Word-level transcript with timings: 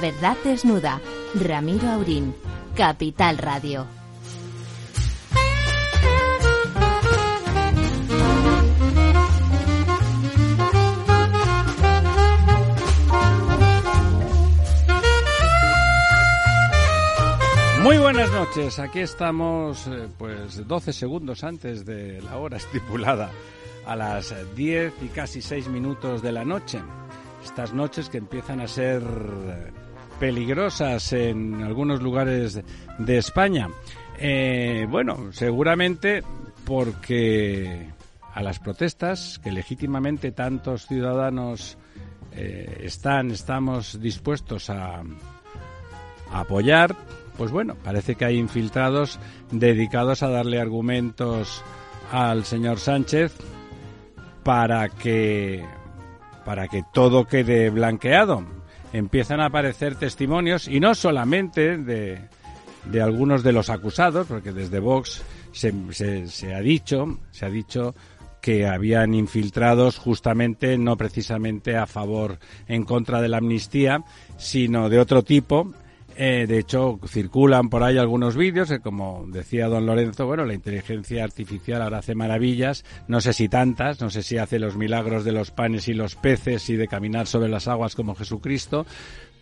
Verdad 0.00 0.36
desnuda. 0.44 1.00
Ramiro 1.34 1.90
Aurín. 1.90 2.34
Capital 2.76 3.36
Radio. 3.38 3.86
Muy 17.82 17.98
buenas 17.98 18.30
noches, 18.30 18.78
aquí 18.78 19.00
estamos 19.00 19.86
eh, 19.88 20.08
pues 20.16 20.68
12 20.68 20.92
segundos 20.92 21.42
antes 21.42 21.84
de 21.84 22.20
la 22.22 22.36
hora 22.36 22.56
estipulada, 22.58 23.30
a 23.86 23.96
las 23.96 24.34
10 24.54 24.92
y 25.02 25.08
casi 25.08 25.42
6 25.42 25.68
minutos 25.68 26.22
de 26.22 26.32
la 26.32 26.44
noche. 26.44 26.80
Estas 27.42 27.72
noches 27.72 28.08
que 28.10 28.18
empiezan 28.18 28.60
a 28.60 28.68
ser 28.68 29.02
peligrosas 30.18 31.12
en 31.12 31.62
algunos 31.62 32.02
lugares 32.02 32.60
de 32.98 33.18
España. 33.18 33.68
Eh, 34.18 34.86
bueno, 34.90 35.32
seguramente 35.32 36.22
porque 36.64 37.88
a 38.34 38.42
las 38.42 38.58
protestas 38.58 39.40
que 39.42 39.52
legítimamente 39.52 40.32
tantos 40.32 40.86
ciudadanos 40.86 41.78
eh, 42.32 42.82
están, 42.82 43.30
estamos 43.30 44.00
dispuestos 44.00 44.70
a, 44.70 45.02
a 46.30 46.40
apoyar, 46.40 46.94
pues 47.36 47.50
bueno, 47.50 47.76
parece 47.82 48.16
que 48.16 48.24
hay 48.24 48.36
infiltrados 48.36 49.18
dedicados 49.50 50.22
a 50.22 50.28
darle 50.28 50.60
argumentos 50.60 51.62
al 52.12 52.44
señor 52.44 52.80
Sánchez 52.80 53.34
para 54.42 54.88
que 54.88 55.64
para 56.44 56.66
que 56.66 56.82
todo 56.92 57.26
quede 57.26 57.68
blanqueado. 57.68 58.57
Empiezan 58.92 59.40
a 59.40 59.46
aparecer 59.46 59.96
testimonios 59.96 60.68
y 60.68 60.80
no 60.80 60.94
solamente 60.94 61.76
de, 61.78 62.18
de 62.90 63.02
algunos 63.02 63.42
de 63.42 63.52
los 63.52 63.70
acusados, 63.70 64.26
porque 64.26 64.52
desde 64.52 64.80
Vox 64.80 65.22
se, 65.52 66.26
se, 66.28 66.54
ha 66.54 66.60
dicho, 66.60 67.18
se 67.30 67.46
ha 67.46 67.50
dicho 67.50 67.94
que 68.40 68.66
habían 68.66 69.14
infiltrados 69.14 69.98
justamente 69.98 70.78
no 70.78 70.96
precisamente 70.96 71.76
a 71.76 71.86
favor 71.86 72.38
en 72.66 72.84
contra 72.84 73.20
de 73.20 73.28
la 73.28 73.38
amnistía, 73.38 74.04
sino 74.36 74.88
de 74.88 74.98
otro 74.98 75.22
tipo 75.22 75.72
eh, 76.20 76.46
de 76.48 76.58
hecho, 76.58 76.98
circulan 77.06 77.70
por 77.70 77.84
ahí 77.84 77.96
algunos 77.96 78.36
vídeos 78.36 78.68
que, 78.68 78.80
como 78.80 79.24
decía 79.28 79.68
don 79.68 79.86
Lorenzo, 79.86 80.26
bueno, 80.26 80.44
la 80.44 80.54
inteligencia 80.54 81.22
artificial 81.22 81.80
ahora 81.80 81.98
hace 81.98 82.16
maravillas, 82.16 82.84
no 83.06 83.20
sé 83.20 83.32
si 83.32 83.48
tantas, 83.48 84.00
no 84.00 84.10
sé 84.10 84.24
si 84.24 84.36
hace 84.36 84.58
los 84.58 84.76
milagros 84.76 85.24
de 85.24 85.30
los 85.30 85.52
panes 85.52 85.86
y 85.86 85.94
los 85.94 86.16
peces 86.16 86.68
y 86.70 86.76
de 86.76 86.88
caminar 86.88 87.28
sobre 87.28 87.48
las 87.48 87.68
aguas 87.68 87.94
como 87.94 88.16
Jesucristo, 88.16 88.84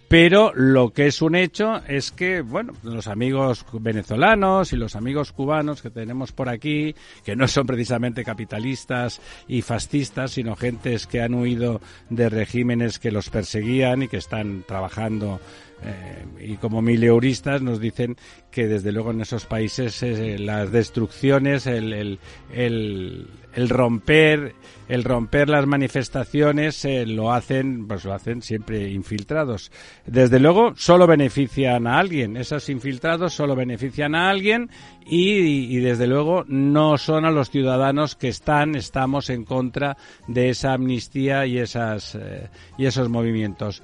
pero 0.08 0.52
lo 0.54 0.90
que 0.90 1.06
es 1.06 1.20
un 1.20 1.34
hecho 1.34 1.82
es 1.88 2.12
que, 2.12 2.40
bueno, 2.40 2.74
los 2.84 3.08
amigos 3.08 3.66
venezolanos 3.72 4.72
y 4.72 4.76
los 4.76 4.94
amigos 4.94 5.32
cubanos 5.32 5.82
que 5.82 5.90
tenemos 5.90 6.30
por 6.30 6.48
aquí, 6.48 6.94
que 7.24 7.34
no 7.34 7.48
son 7.48 7.66
precisamente 7.66 8.22
capitalistas 8.22 9.20
y 9.48 9.62
fascistas, 9.62 10.32
sino 10.32 10.54
gentes 10.54 11.08
que 11.08 11.22
han 11.22 11.34
huido 11.34 11.80
de 12.08 12.28
regímenes 12.28 13.00
que 13.00 13.10
los 13.10 13.30
perseguían 13.30 14.04
y 14.04 14.08
que 14.08 14.18
están 14.18 14.62
trabajando 14.68 15.40
eh, 15.82 16.24
y 16.40 16.56
como 16.56 16.80
mileuristas 16.80 17.60
nos 17.60 17.80
dicen 17.80 18.16
que 18.50 18.66
desde 18.66 18.92
luego 18.92 19.10
en 19.10 19.20
esos 19.20 19.44
países 19.44 20.02
eh, 20.02 20.38
las 20.38 20.72
destrucciones, 20.72 21.66
el, 21.66 21.92
el, 21.92 22.18
el, 22.52 23.28
el, 23.52 23.68
romper, 23.68 24.54
el 24.88 25.04
romper 25.04 25.50
las 25.50 25.66
manifestaciones 25.66 26.84
eh, 26.86 27.04
lo 27.04 27.32
hacen, 27.32 27.86
pues 27.86 28.04
lo 28.04 28.14
hacen 28.14 28.40
siempre 28.40 28.90
infiltrados. 28.90 29.70
Desde 30.06 30.40
luego 30.40 30.72
solo 30.76 31.06
benefician 31.06 31.86
a 31.86 31.98
alguien, 31.98 32.38
esos 32.38 32.68
infiltrados 32.70 33.34
solo 33.34 33.54
benefician 33.54 34.14
a 34.14 34.30
alguien 34.30 34.70
y, 35.04 35.76
y 35.76 35.80
desde 35.80 36.06
luego 36.06 36.44
no 36.48 36.96
son 36.96 37.26
a 37.26 37.30
los 37.30 37.50
ciudadanos 37.50 38.14
que 38.14 38.28
están, 38.28 38.76
estamos 38.76 39.28
en 39.28 39.44
contra 39.44 39.98
de 40.26 40.48
esa 40.48 40.72
amnistía 40.72 41.44
y 41.44 41.58
esas 41.58 42.14
eh, 42.14 42.48
y 42.78 42.86
esos 42.86 43.10
movimientos. 43.10 43.82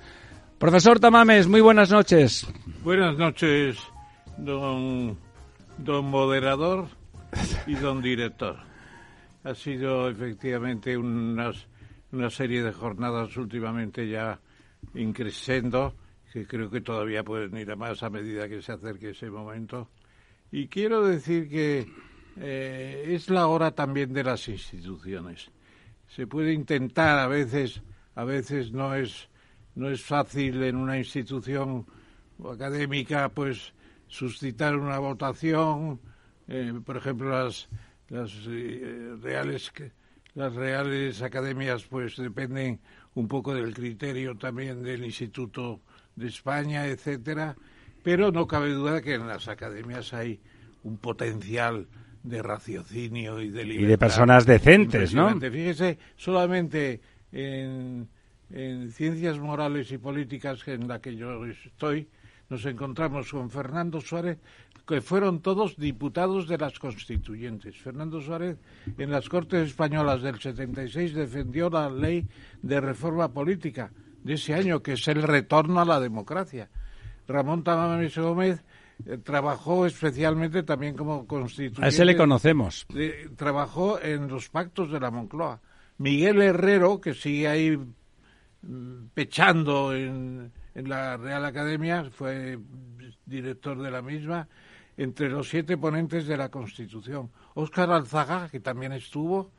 Profesor 0.62 1.00
Tamames, 1.00 1.48
muy 1.48 1.60
buenas 1.60 1.90
noches. 1.90 2.46
Buenas 2.84 3.18
noches, 3.18 3.80
don, 4.38 5.18
don 5.76 6.04
moderador 6.04 6.86
y 7.66 7.74
don 7.74 8.00
director. 8.00 8.58
Ha 9.42 9.56
sido 9.56 10.08
efectivamente 10.08 10.96
unas, 10.96 11.66
una 12.12 12.30
serie 12.30 12.62
de 12.62 12.72
jornadas 12.72 13.36
últimamente 13.36 14.08
ya 14.08 14.38
increciendo, 14.94 15.96
que 16.32 16.46
creo 16.46 16.70
que 16.70 16.80
todavía 16.80 17.24
pueden 17.24 17.56
ir 17.56 17.68
a 17.72 17.74
más 17.74 18.04
a 18.04 18.10
medida 18.10 18.48
que 18.48 18.62
se 18.62 18.70
acerque 18.70 19.10
ese 19.10 19.30
momento. 19.30 19.88
Y 20.52 20.68
quiero 20.68 21.04
decir 21.04 21.48
que 21.48 21.88
eh, 22.36 23.06
es 23.08 23.30
la 23.30 23.48
hora 23.48 23.72
también 23.72 24.12
de 24.12 24.22
las 24.22 24.46
instituciones. 24.46 25.50
Se 26.06 26.28
puede 26.28 26.52
intentar 26.52 27.18
a 27.18 27.26
veces, 27.26 27.82
a 28.14 28.22
veces 28.22 28.70
no 28.70 28.94
es 28.94 29.28
no 29.74 29.88
es 29.90 30.02
fácil 30.02 30.62
en 30.62 30.76
una 30.76 30.98
institución 30.98 31.86
académica 32.50 33.28
pues 33.28 33.72
suscitar 34.08 34.76
una 34.76 34.98
votación 34.98 36.00
eh, 36.48 36.72
por 36.84 36.96
ejemplo 36.96 37.30
las 37.30 37.68
las 38.08 38.30
eh, 38.48 39.14
reales 39.22 39.72
las 40.34 40.54
reales 40.54 41.22
academias 41.22 41.84
pues 41.84 42.16
dependen 42.16 42.80
un 43.14 43.28
poco 43.28 43.54
del 43.54 43.74
criterio 43.74 44.36
también 44.36 44.82
del 44.82 45.04
Instituto 45.04 45.80
de 46.16 46.28
España 46.28 46.86
etcétera 46.86 47.56
pero 48.02 48.32
no 48.32 48.46
cabe 48.46 48.72
duda 48.72 49.00
que 49.00 49.14
en 49.14 49.28
las 49.28 49.48
academias 49.48 50.12
hay 50.12 50.40
un 50.82 50.98
potencial 50.98 51.86
de 52.22 52.42
raciocinio 52.42 53.40
y 53.40 53.48
de 53.48 53.64
libertad 53.64 53.86
y 53.86 53.90
de 53.90 53.98
personas 53.98 54.46
decentes 54.46 55.14
no 55.14 55.40
fíjese 55.40 55.98
solamente 56.16 57.00
en 57.30 58.08
en 58.52 58.90
Ciencias 58.92 59.38
Morales 59.38 59.90
y 59.92 59.98
Políticas, 59.98 60.66
en 60.68 60.86
la 60.86 61.00
que 61.00 61.16
yo 61.16 61.44
estoy, 61.46 62.08
nos 62.50 62.64
encontramos 62.66 63.30
con 63.30 63.50
Fernando 63.50 64.00
Suárez, 64.00 64.38
que 64.86 65.00
fueron 65.00 65.40
todos 65.40 65.76
diputados 65.76 66.48
de 66.48 66.58
las 66.58 66.78
constituyentes. 66.78 67.76
Fernando 67.78 68.20
Suárez, 68.20 68.58
en 68.98 69.10
las 69.10 69.28
Cortes 69.28 69.68
Españolas 69.68 70.22
del 70.22 70.38
76, 70.38 71.14
defendió 71.14 71.70
la 71.70 71.88
ley 71.88 72.26
de 72.60 72.80
reforma 72.80 73.32
política 73.32 73.90
de 74.22 74.34
ese 74.34 74.54
año, 74.54 74.82
que 74.82 74.92
es 74.92 75.08
el 75.08 75.22
retorno 75.22 75.80
a 75.80 75.84
la 75.84 75.98
democracia. 75.98 76.68
Ramón 77.26 77.62
Tamames 77.62 78.18
Gómez 78.18 78.62
eh, 79.06 79.18
trabajó 79.18 79.86
especialmente 79.86 80.62
también 80.62 80.96
como 80.96 81.26
constituyente. 81.26 81.84
A 81.84 81.88
ese 81.88 82.04
le 82.04 82.16
conocemos. 82.16 82.86
trabajó 83.36 84.00
en 84.00 84.28
los 84.28 84.48
pactos 84.48 84.90
de 84.90 85.00
la 85.00 85.10
Moncloa. 85.10 85.60
Miguel 85.98 86.42
Herrero, 86.42 87.00
que 87.00 87.14
sigue 87.14 87.48
ahí 87.48 87.78
pechando 89.14 89.94
en, 89.94 90.52
en 90.74 90.88
la 90.88 91.16
Real 91.16 91.44
Academia, 91.44 92.10
fue 92.10 92.58
director 93.26 93.80
de 93.80 93.90
la 93.90 94.02
misma, 94.02 94.48
entre 94.96 95.28
los 95.28 95.48
siete 95.48 95.76
ponentes 95.76 96.26
de 96.26 96.36
la 96.36 96.48
Constitución. 96.48 97.30
Óscar 97.54 97.90
Alzaga, 97.90 98.48
que 98.48 98.60
también 98.60 98.92
estuvo, 98.92 99.50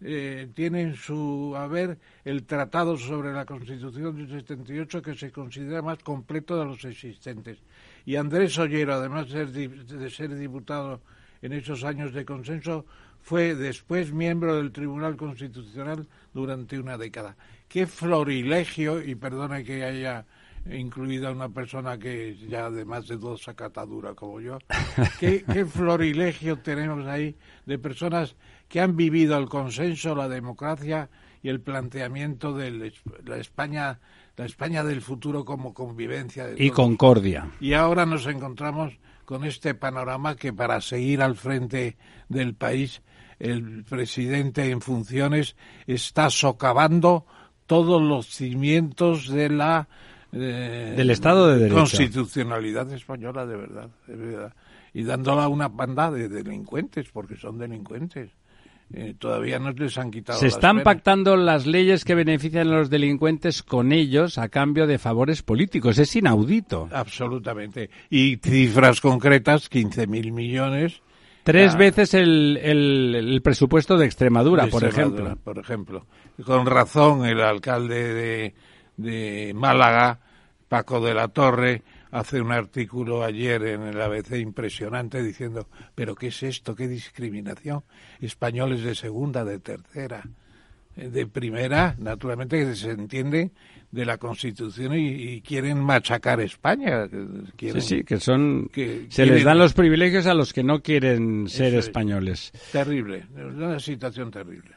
eh, 0.00 0.48
tiene 0.54 0.82
en 0.82 0.96
su 0.96 1.54
haber 1.56 1.98
el 2.24 2.44
Tratado 2.44 2.96
sobre 2.96 3.32
la 3.32 3.46
Constitución 3.46 4.16
del 4.16 4.28
78, 4.28 5.00
que 5.00 5.14
se 5.14 5.30
considera 5.30 5.80
más 5.80 5.98
completo 5.98 6.58
de 6.58 6.64
los 6.64 6.84
existentes. 6.84 7.58
Y 8.04 8.16
Andrés 8.16 8.58
Ollero, 8.58 8.94
además 8.94 9.30
de 9.30 9.46
ser, 9.46 9.86
de 9.86 10.10
ser 10.10 10.34
diputado 10.34 11.00
en 11.40 11.52
esos 11.52 11.84
años 11.84 12.12
de 12.12 12.24
consenso, 12.24 12.84
fue 13.20 13.54
después 13.54 14.12
miembro 14.12 14.56
del 14.56 14.72
Tribunal 14.72 15.16
Constitucional 15.16 16.08
durante 16.34 16.80
una 16.80 16.98
década 16.98 17.36
qué 17.72 17.86
florilegio, 17.86 19.02
y 19.02 19.14
perdone 19.14 19.64
que 19.64 19.82
haya 19.82 20.26
incluido 20.70 21.28
a 21.28 21.32
una 21.32 21.48
persona 21.48 21.98
que 21.98 22.36
ya 22.48 22.66
además 22.66 23.08
de 23.08 23.16
dos 23.16 23.42
sacatadura 23.42 24.14
como 24.14 24.40
yo, 24.40 24.58
¿qué, 25.18 25.42
qué 25.50 25.64
florilegio 25.64 26.58
tenemos 26.58 27.06
ahí 27.06 27.34
de 27.64 27.78
personas 27.78 28.36
que 28.68 28.80
han 28.80 28.94
vivido 28.94 29.38
el 29.38 29.48
consenso, 29.48 30.14
la 30.14 30.28
democracia 30.28 31.08
y 31.42 31.48
el 31.48 31.60
planteamiento 31.60 32.52
de 32.52 32.92
la 33.24 33.36
España, 33.38 34.00
la 34.36 34.44
España 34.44 34.84
del 34.84 35.00
futuro 35.00 35.44
como 35.44 35.74
convivencia. 35.74 36.46
De 36.46 36.62
y 36.62 36.70
concordia. 36.70 37.50
Y 37.58 37.72
ahora 37.72 38.06
nos 38.06 38.26
encontramos 38.26 38.98
con 39.24 39.44
este 39.44 39.74
panorama 39.74 40.36
que 40.36 40.52
para 40.52 40.80
seguir 40.80 41.22
al 41.22 41.36
frente 41.36 41.96
del 42.28 42.54
país 42.54 43.02
el 43.38 43.82
presidente 43.84 44.70
en 44.70 44.80
funciones 44.80 45.56
está 45.86 46.30
socavando 46.30 47.26
todos 47.66 48.00
los 48.02 48.26
cimientos 48.26 49.28
de 49.28 49.48
la 49.48 49.88
eh, 50.32 50.94
del 50.96 51.10
Estado 51.10 51.48
de 51.48 51.58
Derecho. 51.58 51.74
constitucionalidad 51.76 52.90
española, 52.92 53.44
de 53.46 53.56
verdad, 53.56 53.88
de 54.06 54.16
verdad. 54.16 54.52
Y 54.94 55.04
dándola 55.04 55.48
una 55.48 55.68
banda 55.68 56.10
de 56.10 56.28
delincuentes, 56.28 57.08
porque 57.12 57.36
son 57.36 57.58
delincuentes. 57.58 58.30
eh, 58.94 59.14
todavía 59.18 59.58
no 59.58 59.70
les 59.72 59.96
han 59.96 60.10
quitado. 60.10 60.38
Se 60.38 60.46
las 60.46 60.54
están 60.54 60.76
penas. 60.76 60.84
pactando 60.84 61.36
las 61.36 61.66
leyes 61.66 62.04
que 62.04 62.14
benefician 62.14 62.68
a 62.68 62.76
los 62.78 62.90
delincuentes 62.90 63.62
con 63.62 63.90
ellos 63.92 64.36
a 64.36 64.48
cambio 64.48 64.86
de 64.86 64.98
favores 64.98 65.42
políticos. 65.42 65.98
Es 65.98 66.14
inaudito. 66.14 66.88
Absolutamente. 66.92 67.88
Y 68.10 68.36
cifras 68.36 69.00
concretas, 69.00 69.70
15.000 69.70 70.32
millones. 70.32 71.00
Tres 71.44 71.76
veces 71.76 72.14
el, 72.14 72.58
el- 72.62 73.14
el 73.14 73.42
presupuesto 73.42 73.96
de 73.96 74.06
Extremadura, 74.06 74.64
de 74.66 74.70
por 74.70 74.84
Extremadura, 74.84 75.22
ejemplo. 75.24 75.42
Por 75.44 75.58
ejemplo. 75.58 76.06
Con 76.44 76.66
razón, 76.66 77.24
el 77.26 77.40
alcalde 77.40 78.14
de, 78.14 78.54
de 78.96 79.52
Málaga, 79.54 80.20
Paco 80.68 81.00
de 81.00 81.14
la 81.14 81.28
Torre, 81.28 81.82
hace 82.12 82.40
un 82.40 82.52
artículo 82.52 83.24
ayer 83.24 83.62
en 83.64 83.82
el 83.82 84.00
ABC 84.00 84.32
impresionante 84.38 85.22
diciendo, 85.22 85.66
pero 85.94 86.14
¿qué 86.14 86.28
es 86.28 86.42
esto? 86.42 86.74
¿Qué 86.76 86.86
discriminación? 86.88 87.82
Españoles 88.20 88.82
de 88.82 88.94
segunda, 88.94 89.44
de 89.44 89.58
tercera, 89.58 90.22
de 90.94 91.26
primera, 91.26 91.94
naturalmente 91.98 92.58
que 92.64 92.74
se 92.76 92.90
entiende 92.90 93.50
de 93.92 94.04
la 94.06 94.16
Constitución 94.18 94.98
y, 94.98 95.06
y 95.08 95.40
quieren 95.42 95.78
machacar 95.78 96.40
España. 96.40 97.06
Sí, 97.58 97.80
sí, 97.80 98.02
que 98.04 98.18
son... 98.18 98.68
que 98.72 99.06
Se 99.10 99.24
les 99.26 99.44
dan 99.44 99.58
los 99.58 99.74
privilegios 99.74 100.26
a 100.26 100.34
los 100.34 100.52
que 100.52 100.64
no 100.64 100.80
quieren 100.82 101.46
ser 101.48 101.74
es. 101.74 101.86
españoles. 101.86 102.52
Terrible, 102.72 103.18
es 103.36 103.44
una 103.54 103.78
situación 103.78 104.30
terrible. 104.30 104.70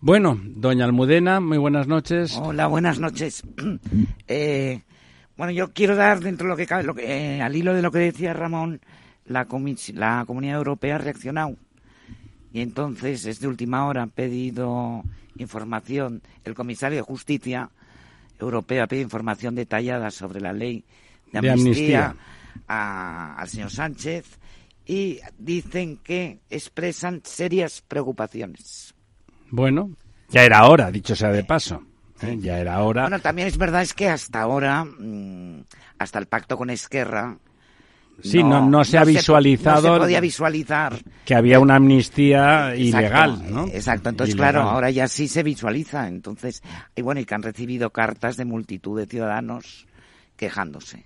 Bueno, 0.00 0.40
doña 0.42 0.84
Almudena, 0.86 1.40
muy 1.40 1.58
buenas 1.58 1.86
noches. 1.88 2.36
Hola, 2.36 2.66
buenas 2.66 2.98
noches. 2.98 3.42
Eh, 4.28 4.80
bueno, 5.36 5.52
yo 5.52 5.72
quiero 5.72 5.94
dar 5.94 6.20
dentro 6.20 6.46
de 6.46 6.50
lo 6.50 6.56
que 6.56 6.66
cabe, 6.66 6.82
lo 6.84 6.94
que, 6.94 7.36
eh, 7.36 7.40
al 7.42 7.54
hilo 7.54 7.72
de 7.74 7.82
lo 7.82 7.90
que 7.92 7.98
decía 8.00 8.32
Ramón, 8.32 8.80
la, 9.26 9.46
comis- 9.46 9.92
la 9.94 10.24
Comunidad 10.26 10.56
Europea 10.56 10.96
ha 10.96 10.98
reaccionado. 10.98 11.54
Y 12.52 12.60
entonces, 12.60 13.22
desde 13.24 13.46
última 13.46 13.86
hora, 13.86 14.02
han 14.02 14.10
pedido 14.10 15.02
información. 15.36 16.22
El 16.44 16.54
comisario 16.54 16.96
de 16.96 17.02
Justicia 17.02 17.70
Europeo 18.38 18.84
ha 18.84 18.86
pedido 18.86 19.04
información 19.04 19.54
detallada 19.54 20.10
sobre 20.10 20.40
la 20.40 20.52
ley 20.52 20.84
de 21.32 21.40
De 21.40 21.50
amnistía, 21.50 22.06
amnistía. 22.06 22.16
a- 22.68 23.34
al 23.36 23.48
señor 23.48 23.70
Sánchez 23.70 24.38
y 24.86 25.20
dicen 25.38 25.98
que 25.98 26.40
expresan 26.48 27.20
serias 27.24 27.82
preocupaciones. 27.86 28.94
Bueno, 29.50 29.90
ya 30.30 30.44
era 30.44 30.66
hora, 30.68 30.90
dicho 30.90 31.14
sea 31.16 31.30
de 31.30 31.44
paso. 31.44 31.82
¿eh? 32.22 32.36
Ya 32.40 32.58
era 32.58 32.82
hora. 32.82 33.02
Bueno, 33.02 33.20
también 33.20 33.48
es 33.48 33.58
verdad 33.58 33.82
es 33.82 33.94
que 33.94 34.08
hasta 34.08 34.40
ahora, 34.40 34.84
mm, 34.84 35.64
hasta 35.98 36.18
el 36.18 36.26
pacto 36.26 36.56
con 36.56 36.70
Esquerra, 36.70 37.38
Sí, 38.22 38.42
no- 38.42 38.68
no 38.68 38.84
se 38.84 38.98
ha 38.98 39.04
visualizado- 39.04 39.88
no 39.88 39.94
se 39.94 40.00
podía 40.00 40.20
visualizar. 40.20 40.96
que 41.24 41.34
había 41.34 41.60
una 41.60 41.76
amnistía 41.76 42.74
Exacto, 42.74 42.80
ilegal, 42.80 43.52
¿no? 43.54 43.66
Exacto, 43.68 44.08
entonces 44.08 44.34
Ilegal. 44.34 44.52
claro, 44.54 44.68
ahora 44.70 44.90
ya 44.90 45.06
sí 45.08 45.28
se 45.28 45.42
visualiza, 45.42 46.08
entonces, 46.08 46.62
y 46.96 47.02
bueno, 47.02 47.20
y 47.20 47.24
que 47.24 47.34
han 47.34 47.42
recibido 47.42 47.90
cartas 47.90 48.36
de 48.36 48.44
multitud 48.44 48.98
de 48.98 49.06
ciudadanos 49.06 49.86
quejándose 50.36 51.04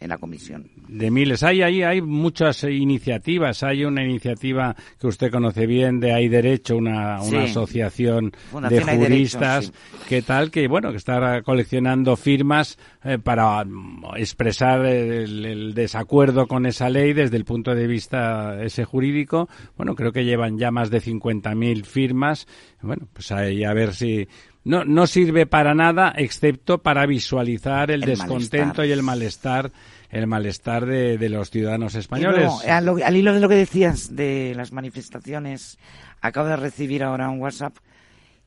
en 0.00 0.08
la 0.08 0.18
comisión. 0.18 0.66
De 0.88 1.10
miles. 1.10 1.42
Hay, 1.42 1.62
hay, 1.62 1.82
hay 1.82 2.00
muchas 2.00 2.64
iniciativas. 2.64 3.62
Hay 3.62 3.84
una 3.84 4.02
iniciativa 4.02 4.74
que 4.98 5.06
usted 5.06 5.30
conoce 5.30 5.66
bien 5.66 6.00
de 6.00 6.12
Hay 6.14 6.28
Derecho, 6.28 6.76
una, 6.76 7.22
una 7.22 7.42
asociación 7.42 8.32
Fundación 8.50 8.86
de 8.86 8.92
Derecho, 8.92 9.08
juristas, 9.08 9.64
sí. 9.66 9.72
que 10.08 10.22
tal, 10.22 10.50
que 10.50 10.68
bueno, 10.68 10.90
que 10.90 10.96
está 10.96 11.42
coleccionando 11.42 12.16
firmas 12.16 12.78
eh, 13.04 13.18
para 13.18 13.62
mm, 13.64 14.16
expresar 14.16 14.86
el, 14.86 15.44
el 15.44 15.74
desacuerdo 15.74 16.46
con 16.46 16.64
esa 16.64 16.88
ley 16.88 17.12
desde 17.12 17.36
el 17.36 17.44
punto 17.44 17.74
de 17.74 17.86
vista 17.86 18.62
ese 18.62 18.84
jurídico. 18.84 19.48
Bueno, 19.76 19.94
creo 19.94 20.12
que 20.12 20.24
llevan 20.24 20.58
ya 20.58 20.70
más 20.70 20.90
de 20.90 21.02
50.000 21.02 21.84
firmas. 21.84 22.46
Bueno, 22.80 23.06
pues 23.12 23.30
ahí 23.32 23.64
a 23.64 23.74
ver 23.74 23.94
si... 23.94 24.26
No, 24.64 24.84
no 24.84 25.06
sirve 25.06 25.46
para 25.46 25.74
nada 25.74 26.12
excepto 26.16 26.78
para 26.78 27.06
visualizar 27.06 27.90
el, 27.90 28.02
El 28.02 28.10
descontento 28.10 28.66
malestar. 28.82 28.86
y 28.86 28.92
el 28.92 29.02
malestar 29.02 29.72
el 30.10 30.26
malestar 30.26 30.86
de, 30.86 31.18
de 31.18 31.28
los 31.28 31.50
ciudadanos 31.50 31.94
españoles. 31.94 32.40
luego, 32.40 32.60
al, 32.66 33.02
al 33.02 33.16
hilo 33.16 33.32
de 33.32 33.38
lo 33.40 33.48
que 33.48 33.54
decías 33.54 34.16
de 34.16 34.54
las 34.56 34.72
manifestaciones, 34.72 35.78
acabo 36.20 36.48
de 36.48 36.56
recibir 36.56 37.04
ahora 37.04 37.30
un 37.30 37.40
WhatsApp 37.40 37.76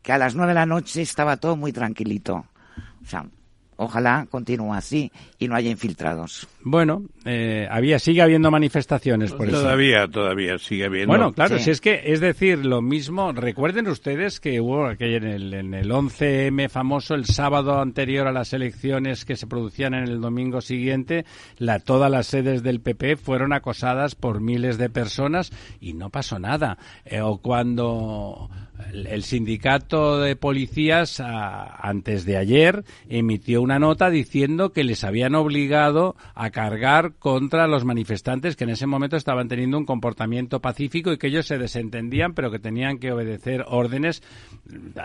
que 0.01 0.11
a 0.11 0.17
las 0.17 0.35
nueve 0.35 0.49
de 0.51 0.55
la 0.55 0.65
noche 0.65 1.01
estaba 1.01 1.37
todo 1.37 1.55
muy 1.55 1.71
tranquilito. 1.71 2.45
O 3.01 3.05
sea, 3.07 3.25
ojalá 3.77 4.27
continúe 4.29 4.73
así 4.73 5.09
y 5.39 5.47
no 5.47 5.55
haya 5.55 5.71
infiltrados. 5.71 6.47
Bueno, 6.61 7.03
eh, 7.25 7.67
había 7.69 7.99
sigue 7.99 8.21
habiendo 8.21 8.51
manifestaciones 8.51 9.31
por 9.33 9.47
eso. 9.47 9.61
Todavía, 9.61 10.07
todavía 10.07 10.57
sigue 10.57 10.85
habiendo. 10.85 11.07
Bueno, 11.07 11.31
claro, 11.33 11.57
Sí. 11.57 11.65
si 11.65 11.71
es 11.71 11.81
que, 11.81 12.01
es 12.05 12.19
decir, 12.19 12.65
lo 12.65 12.81
mismo, 12.81 13.31
recuerden 13.31 13.87
ustedes 13.87 14.39
que 14.39 14.59
hubo 14.59 14.85
aquel 14.87 15.15
en 15.15 15.23
el, 15.25 15.53
en 15.53 15.73
el 15.73 15.89
11M 15.91 16.69
famoso, 16.69 17.15
el 17.15 17.25
sábado 17.25 17.79
anterior 17.79 18.27
a 18.27 18.31
las 18.31 18.53
elecciones 18.53 19.25
que 19.25 19.35
se 19.35 19.47
producían 19.47 19.93
en 19.93 20.03
el 20.03 20.21
domingo 20.21 20.61
siguiente, 20.61 21.25
la, 21.57 21.79
todas 21.79 22.11
las 22.11 22.27
sedes 22.27 22.63
del 22.63 22.81
PP 22.81 23.15
fueron 23.17 23.53
acosadas 23.53 24.15
por 24.15 24.41
miles 24.41 24.77
de 24.77 24.89
personas 24.89 25.51
y 25.79 25.93
no 25.93 26.09
pasó 26.09 26.39
nada. 26.39 26.77
Eh, 27.05 27.21
o 27.21 27.37
cuando 27.37 28.49
el, 28.91 29.07
el 29.07 29.23
sindicato 29.23 30.19
de 30.19 30.35
policías, 30.35 31.19
a- 31.19 31.75
antes 31.87 32.25
de 32.25 32.37
ayer, 32.37 32.83
emitió 33.09 33.61
una 33.61 33.79
nota 33.79 34.09
diciendo 34.09 34.71
que 34.71 34.83
les 34.83 35.03
habían 35.03 35.35
obligado 35.35 36.15
a 36.35 36.49
cargar 36.49 37.12
contra 37.19 37.67
los 37.67 37.85
manifestantes 37.85 38.55
que 38.55 38.63
en 38.63 38.71
ese 38.71 38.87
momento 38.87 39.15
estaban 39.15 39.47
teniendo 39.47 39.77
un 39.77 39.85
comportamiento 39.85 40.59
pacífico 40.59 41.11
y 41.11 41.17
que 41.17 41.27
ellos 41.27 41.45
se 41.45 41.57
desentendían, 41.57 42.33
pero 42.33 42.51
que 42.51 42.59
tenían 42.59 42.97
que 42.99 43.11
obedecer 43.11 43.65
órdenes. 43.67 44.21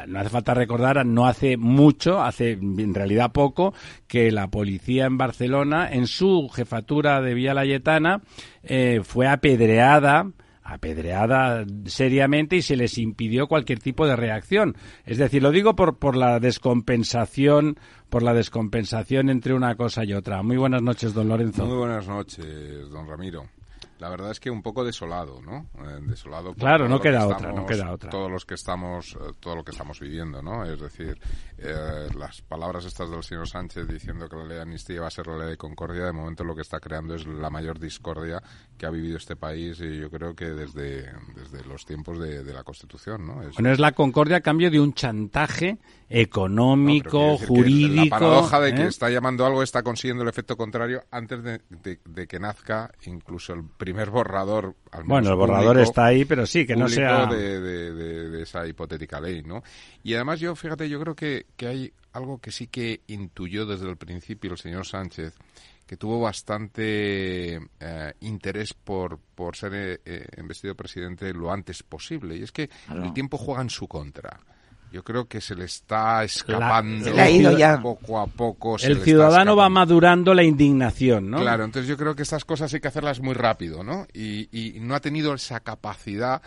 No 0.06 0.18
hace 0.18 0.30
falta 0.30 0.54
recordar, 0.54 1.04
no 1.06 1.26
hace 1.26 1.56
mucho, 1.56 2.20
hace 2.20 2.52
en 2.52 2.94
realidad 2.94 3.32
poco, 3.32 3.74
que 4.06 4.30
la 4.30 4.48
policía 4.48 5.06
en 5.06 5.18
Barcelona, 5.18 5.88
en 5.90 6.06
su 6.06 6.48
jefatura 6.48 7.20
de 7.20 7.34
Vía 7.34 7.54
Layetana, 7.54 8.22
eh, 8.62 9.00
fue 9.04 9.26
apedreada 9.26 10.30
apedreada 10.68 11.64
seriamente 11.86 12.56
y 12.56 12.62
se 12.62 12.76
les 12.76 12.98
impidió 12.98 13.46
cualquier 13.46 13.78
tipo 13.78 14.06
de 14.06 14.16
reacción. 14.16 14.76
Es 15.04 15.16
decir, 15.16 15.42
lo 15.42 15.50
digo 15.50 15.74
por, 15.74 15.98
por 15.98 16.14
la 16.14 16.40
descompensación, 16.40 17.78
por 18.10 18.22
la 18.22 18.34
descompensación 18.34 19.30
entre 19.30 19.54
una 19.54 19.74
cosa 19.76 20.04
y 20.04 20.12
otra. 20.12 20.42
Muy 20.42 20.58
buenas 20.58 20.82
noches, 20.82 21.14
don 21.14 21.28
Lorenzo. 21.28 21.66
Muy 21.66 21.78
buenas 21.78 22.06
noches, 22.06 22.90
don 22.90 23.08
Ramiro. 23.08 23.46
La 23.98 24.08
verdad 24.08 24.30
es 24.30 24.38
que 24.40 24.50
un 24.50 24.62
poco 24.62 24.84
desolado, 24.84 25.40
¿no? 25.42 25.66
Eh, 25.84 25.98
desolado. 26.02 26.54
Claro, 26.54 26.88
no 26.88 27.00
que 27.00 27.08
queda 27.08 27.26
otra, 27.26 27.52
no 27.52 27.66
queda 27.66 27.92
otra. 27.92 28.10
Todos 28.10 28.30
los 28.30 28.44
que 28.44 28.54
estamos, 28.54 29.14
eh, 29.20 29.32
todo 29.40 29.56
lo 29.56 29.64
que 29.64 29.72
estamos 29.72 29.98
viviendo, 30.00 30.40
¿no? 30.42 30.64
Es 30.64 30.80
decir, 30.80 31.18
eh, 31.58 32.08
las 32.16 32.40
palabras 32.42 32.84
estas 32.84 33.10
del 33.10 33.22
señor 33.22 33.48
Sánchez 33.48 33.88
diciendo 33.88 34.28
que 34.28 34.36
la 34.36 34.44
ley 34.44 34.56
de 34.56 34.62
amnistía 34.62 35.00
va 35.00 35.08
a 35.08 35.10
ser 35.10 35.26
la 35.26 35.36
ley 35.38 35.48
de 35.50 35.56
concordia, 35.56 36.04
de 36.04 36.12
momento 36.12 36.44
lo 36.44 36.54
que 36.54 36.62
está 36.62 36.78
creando 36.80 37.14
es 37.14 37.26
la 37.26 37.50
mayor 37.50 37.78
discordia 37.78 38.42
que 38.76 38.86
ha 38.86 38.90
vivido 38.90 39.16
este 39.16 39.34
país 39.36 39.80
y 39.80 39.98
yo 39.98 40.10
creo 40.10 40.34
que 40.34 40.46
desde, 40.46 41.12
desde 41.34 41.64
los 41.68 41.84
tiempos 41.84 42.18
de, 42.18 42.44
de 42.44 42.52
la 42.52 42.62
Constitución, 42.62 43.26
¿no? 43.26 43.42
Es- 43.42 43.54
Bueno, 43.54 43.70
es 43.72 43.78
la 43.80 43.92
concordia 43.92 44.36
a 44.36 44.40
cambio 44.40 44.70
de 44.70 44.78
un 44.80 44.92
chantaje 44.94 45.78
económico, 46.08 47.18
No, 47.18 47.38
jurídico. 47.38 48.04
La 48.04 48.10
paradoja 48.10 48.60
de 48.60 48.74
que 48.74 48.82
¿eh? 48.82 48.86
está 48.88 49.10
llamando 49.10 49.44
algo 49.46 49.62
está 49.62 49.82
consiguiendo 49.82 50.22
el 50.22 50.28
efecto 50.28 50.56
contrario 50.56 51.02
antes 51.10 51.42
de, 51.42 51.60
de- 51.68 52.00
de 52.04 52.26
que 52.26 52.38
nazca 52.40 52.90
incluso 53.06 53.52
el 53.52 53.64
primer 53.64 54.10
borrador. 54.10 54.74
al 54.90 55.00
menos 55.04 55.08
Bueno, 55.08 55.30
el 55.30 55.36
borrador 55.36 55.66
público, 55.74 55.82
está 55.82 56.06
ahí, 56.06 56.24
pero 56.24 56.46
sí, 56.46 56.66
que 56.66 56.76
no 56.76 56.88
sea... 56.88 57.26
De, 57.26 57.60
de- 57.60 57.92
de- 57.94 58.28
de 58.30 58.42
esa 58.42 58.66
hipotética 58.66 59.20
ley, 59.20 59.42
¿no? 59.42 59.62
Y 60.02 60.14
además 60.14 60.40
yo, 60.40 60.54
fíjate, 60.54 60.88
yo 60.88 61.00
creo 61.00 61.14
que, 61.14 61.46
que 61.56 61.66
hay 61.66 61.92
algo 62.12 62.38
que 62.38 62.50
sí 62.50 62.66
que 62.68 63.02
intuyó 63.08 63.66
desde 63.66 63.88
el 63.88 63.96
principio 63.96 64.52
el 64.52 64.58
señor 64.58 64.86
Sánchez, 64.86 65.34
que 65.86 65.96
tuvo 65.96 66.20
bastante 66.20 67.56
eh, 67.80 68.12
interés 68.20 68.74
por, 68.74 69.18
por 69.34 69.56
ser 69.56 69.72
eh, 69.74 70.00
eh, 70.04 70.26
investido 70.38 70.74
presidente 70.74 71.32
lo 71.32 71.50
antes 71.52 71.82
posible. 71.82 72.36
Y 72.36 72.42
es 72.42 72.52
que 72.52 72.68
Claro. 72.86 73.04
el 73.04 73.12
tiempo 73.12 73.38
juega 73.38 73.62
en 73.62 73.70
su 73.70 73.86
contra. 73.88 74.38
Yo 74.92 75.04
creo 75.04 75.26
que 75.26 75.40
se 75.40 75.54
le 75.54 75.66
está 75.66 76.24
escapando 76.24 77.10
ido 77.30 77.56
ya. 77.56 77.80
poco 77.80 78.18
a 78.18 78.26
poco. 78.26 78.78
se 78.78 78.86
El 78.86 78.98
le 78.98 79.04
ciudadano 79.04 79.54
va 79.54 79.68
madurando 79.68 80.32
la 80.32 80.42
indignación, 80.42 81.30
¿no? 81.30 81.40
Claro, 81.40 81.64
entonces 81.64 81.88
yo 81.88 81.96
creo 81.96 82.14
que 82.16 82.22
estas 82.22 82.44
cosas 82.44 82.72
hay 82.72 82.80
que 82.80 82.88
hacerlas 82.88 83.20
muy 83.20 83.34
rápido, 83.34 83.84
¿no? 83.84 84.06
Y, 84.14 84.48
y 84.50 84.80
no 84.80 84.94
ha 84.94 85.00
tenido 85.00 85.34
esa 85.34 85.60
capacidad 85.60 86.40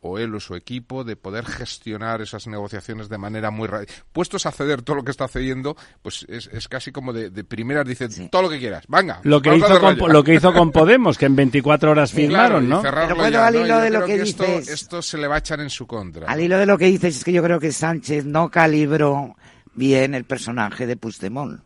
o 0.00 0.18
él 0.18 0.34
o 0.34 0.40
su 0.40 0.54
equipo 0.54 1.04
de 1.04 1.16
poder 1.16 1.44
gestionar 1.46 2.20
esas 2.22 2.46
negociaciones 2.46 3.08
de 3.08 3.18
manera 3.18 3.50
muy 3.50 3.66
rápida. 3.68 3.92
Puestos 4.12 4.46
a 4.46 4.52
ceder 4.52 4.82
todo 4.82 4.96
lo 4.96 5.04
que 5.04 5.10
está 5.10 5.28
cediendo, 5.28 5.76
pues 6.02 6.24
es, 6.28 6.48
es 6.52 6.68
casi 6.68 6.92
como 6.92 7.12
de, 7.12 7.30
de 7.30 7.44
primeras 7.44 7.86
dice 7.86 8.08
Sí. 8.10 8.28
todo 8.30 8.42
lo 8.42 8.50
que 8.50 8.58
quieras, 8.58 8.84
venga. 8.88 9.20
Lo 9.24 9.42
que, 9.42 9.56
hizo 9.56 9.80
con, 9.80 9.96
ya". 9.96 10.06
lo 10.08 10.24
que 10.24 10.34
hizo 10.34 10.52
con 10.52 10.70
Podemos, 10.72 11.18
que 11.18 11.26
en 11.26 11.36
24 11.36 11.90
horas 11.90 12.12
firmaron, 12.14 12.68
¿no? 12.68 12.80
Pero 12.82 13.14
bueno, 13.16 13.30
ya, 13.30 13.46
al 13.46 13.56
hilo 13.56 13.78
de 13.78 13.90
lo 13.90 14.04
que 14.04 14.14
esto, 14.22 14.44
dices- 14.44 14.68
esto 14.68 15.02
se 15.02 15.18
le 15.18 15.26
va 15.28 15.36
a 15.36 15.38
echar 15.38 15.60
en 15.60 15.70
su 15.70 15.86
contra. 15.86 16.26
Al 16.28 16.40
hilo 16.40 16.58
de 16.58 16.66
lo 16.66 16.78
que 16.78 16.86
dices, 16.86 17.16
es 17.16 17.24
que 17.24 17.32
yo 17.32 17.42
creo 17.42 17.58
que 17.60 17.72
Sánchez 17.72 18.24
no 18.24 18.50
calibró 18.50 19.36
bien 19.74 20.14
el 20.14 20.24
personaje 20.24 20.86
de 20.86 20.96
Puigdemont. 20.96 21.60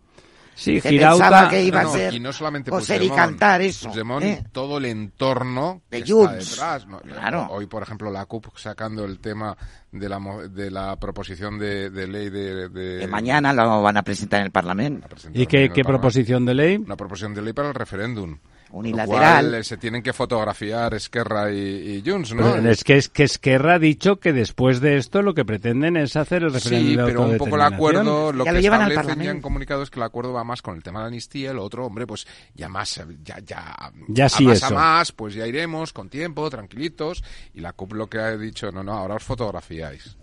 Sí, 0.54 0.80
se 0.80 0.90
Girauta- 0.90 1.24
pensaba 1.28 1.48
que 1.48 1.64
iba 1.64 1.82
No, 1.82 1.88
a 1.88 1.92
ser 1.92 2.14
y 2.14 2.20
no 2.20 2.32
solamente 2.32 2.70
coser 2.70 3.02
y 3.02 3.08
cantar 3.08 3.62
eso. 3.62 3.88
Puigdemont, 3.88 4.24
¿eh? 4.24 4.44
todo 4.52 4.78
el 4.78 4.84
entorno 4.84 5.80
De 5.90 5.98
que 6.02 6.04
está 6.04 6.14
Junts. 6.14 6.50
detrás. 6.50 6.86
¿no? 6.86 7.00
Claro. 7.00 7.46
Hoy, 7.50 7.66
por 7.66 7.82
ejemplo, 7.82 8.10
la 8.10 8.26
CUP 8.26 8.46
sacando 8.56 9.04
el 9.04 9.18
tema 9.18 9.56
de 9.90 10.08
la, 10.08 10.18
mo- 10.18 10.42
de 10.46 10.70
la 10.70 10.96
proposición 10.96 11.58
de, 11.58 11.88
de 11.90 12.06
ley 12.06 12.28
de... 12.30 12.68
de- 12.68 13.00
Que 13.00 13.06
mañana 13.06 13.52
lo 13.52 13.80
van 13.82 13.96
a 13.96 14.02
presentar 14.02 14.40
en 14.40 14.46
el 14.46 14.52
Parlamento. 14.52 15.08
¿Y 15.32 15.46
qué, 15.46 15.70
qué 15.70 15.84
proposición 15.84 16.44
de 16.44 16.54
ley? 16.54 16.76
Una 16.76 16.96
proposición 16.96 17.34
de 17.34 17.42
ley 17.42 17.52
para 17.54 17.68
el 17.68 17.74
referéndum. 17.74 18.36
Unilateral. 18.72 19.44
Lo 19.44 19.50
cual, 19.50 19.60
eh, 19.60 19.64
se 19.64 19.76
tienen 19.76 20.02
que 20.02 20.12
fotografiar 20.12 20.94
Esquerra 20.94 21.52
y, 21.52 21.58
y 21.58 22.02
Junts, 22.04 22.34
¿no? 22.34 22.54
Pero 22.54 22.70
es 22.70 22.82
que 22.84 22.96
es 22.96 23.08
que 23.10 23.24
Esquerra 23.24 23.74
ha 23.74 23.78
dicho 23.78 24.16
que 24.16 24.32
después 24.32 24.80
de 24.80 24.96
esto 24.96 25.20
lo 25.20 25.34
que 25.34 25.44
pretenden 25.44 25.96
es 25.96 26.16
hacer 26.16 26.42
el 26.42 26.52
referéndum 26.52 26.88
Sí, 26.88 26.96
de 26.96 27.04
pero 27.04 27.22
un 27.22 27.36
poco 27.36 27.56
el 27.56 27.62
acuerdo, 27.62 28.32
lo 28.32 28.44
Ya 28.44 28.50
que 28.50 28.56
lo 28.56 28.60
llevan 28.62 28.90
establecen 28.90 29.22
ya 29.22 29.30
en 29.30 29.42
comunicado 29.42 29.82
es 29.82 29.90
que 29.90 30.00
el 30.00 30.04
acuerdo 30.04 30.32
va 30.32 30.42
más 30.42 30.62
con 30.62 30.74
el 30.74 30.82
tema 30.82 31.00
de 31.00 31.04
la 31.04 31.08
amnistía, 31.08 31.52
lo 31.52 31.62
otro, 31.62 31.84
hombre, 31.86 32.06
pues 32.06 32.26
ya 32.54 32.68
más, 32.68 33.02
ya, 33.22 33.38
ya, 33.40 33.92
Ya 34.08 34.24
a 34.24 34.28
sí 34.28 34.44
más 34.46 34.62
a 34.62 34.70
más, 34.70 35.12
pues 35.12 35.34
ya 35.34 35.46
iremos 35.46 35.92
con 35.92 36.08
tiempo, 36.08 36.48
tranquilitos, 36.48 37.22
y 37.52 37.60
la 37.60 37.74
CUP 37.74 37.92
lo 37.92 38.08
que 38.08 38.18
ha 38.18 38.36
dicho, 38.36 38.72
no, 38.72 38.82
no, 38.82 38.92
ahora 38.94 39.16
os 39.16 39.22
fotografiáis. 39.22 40.16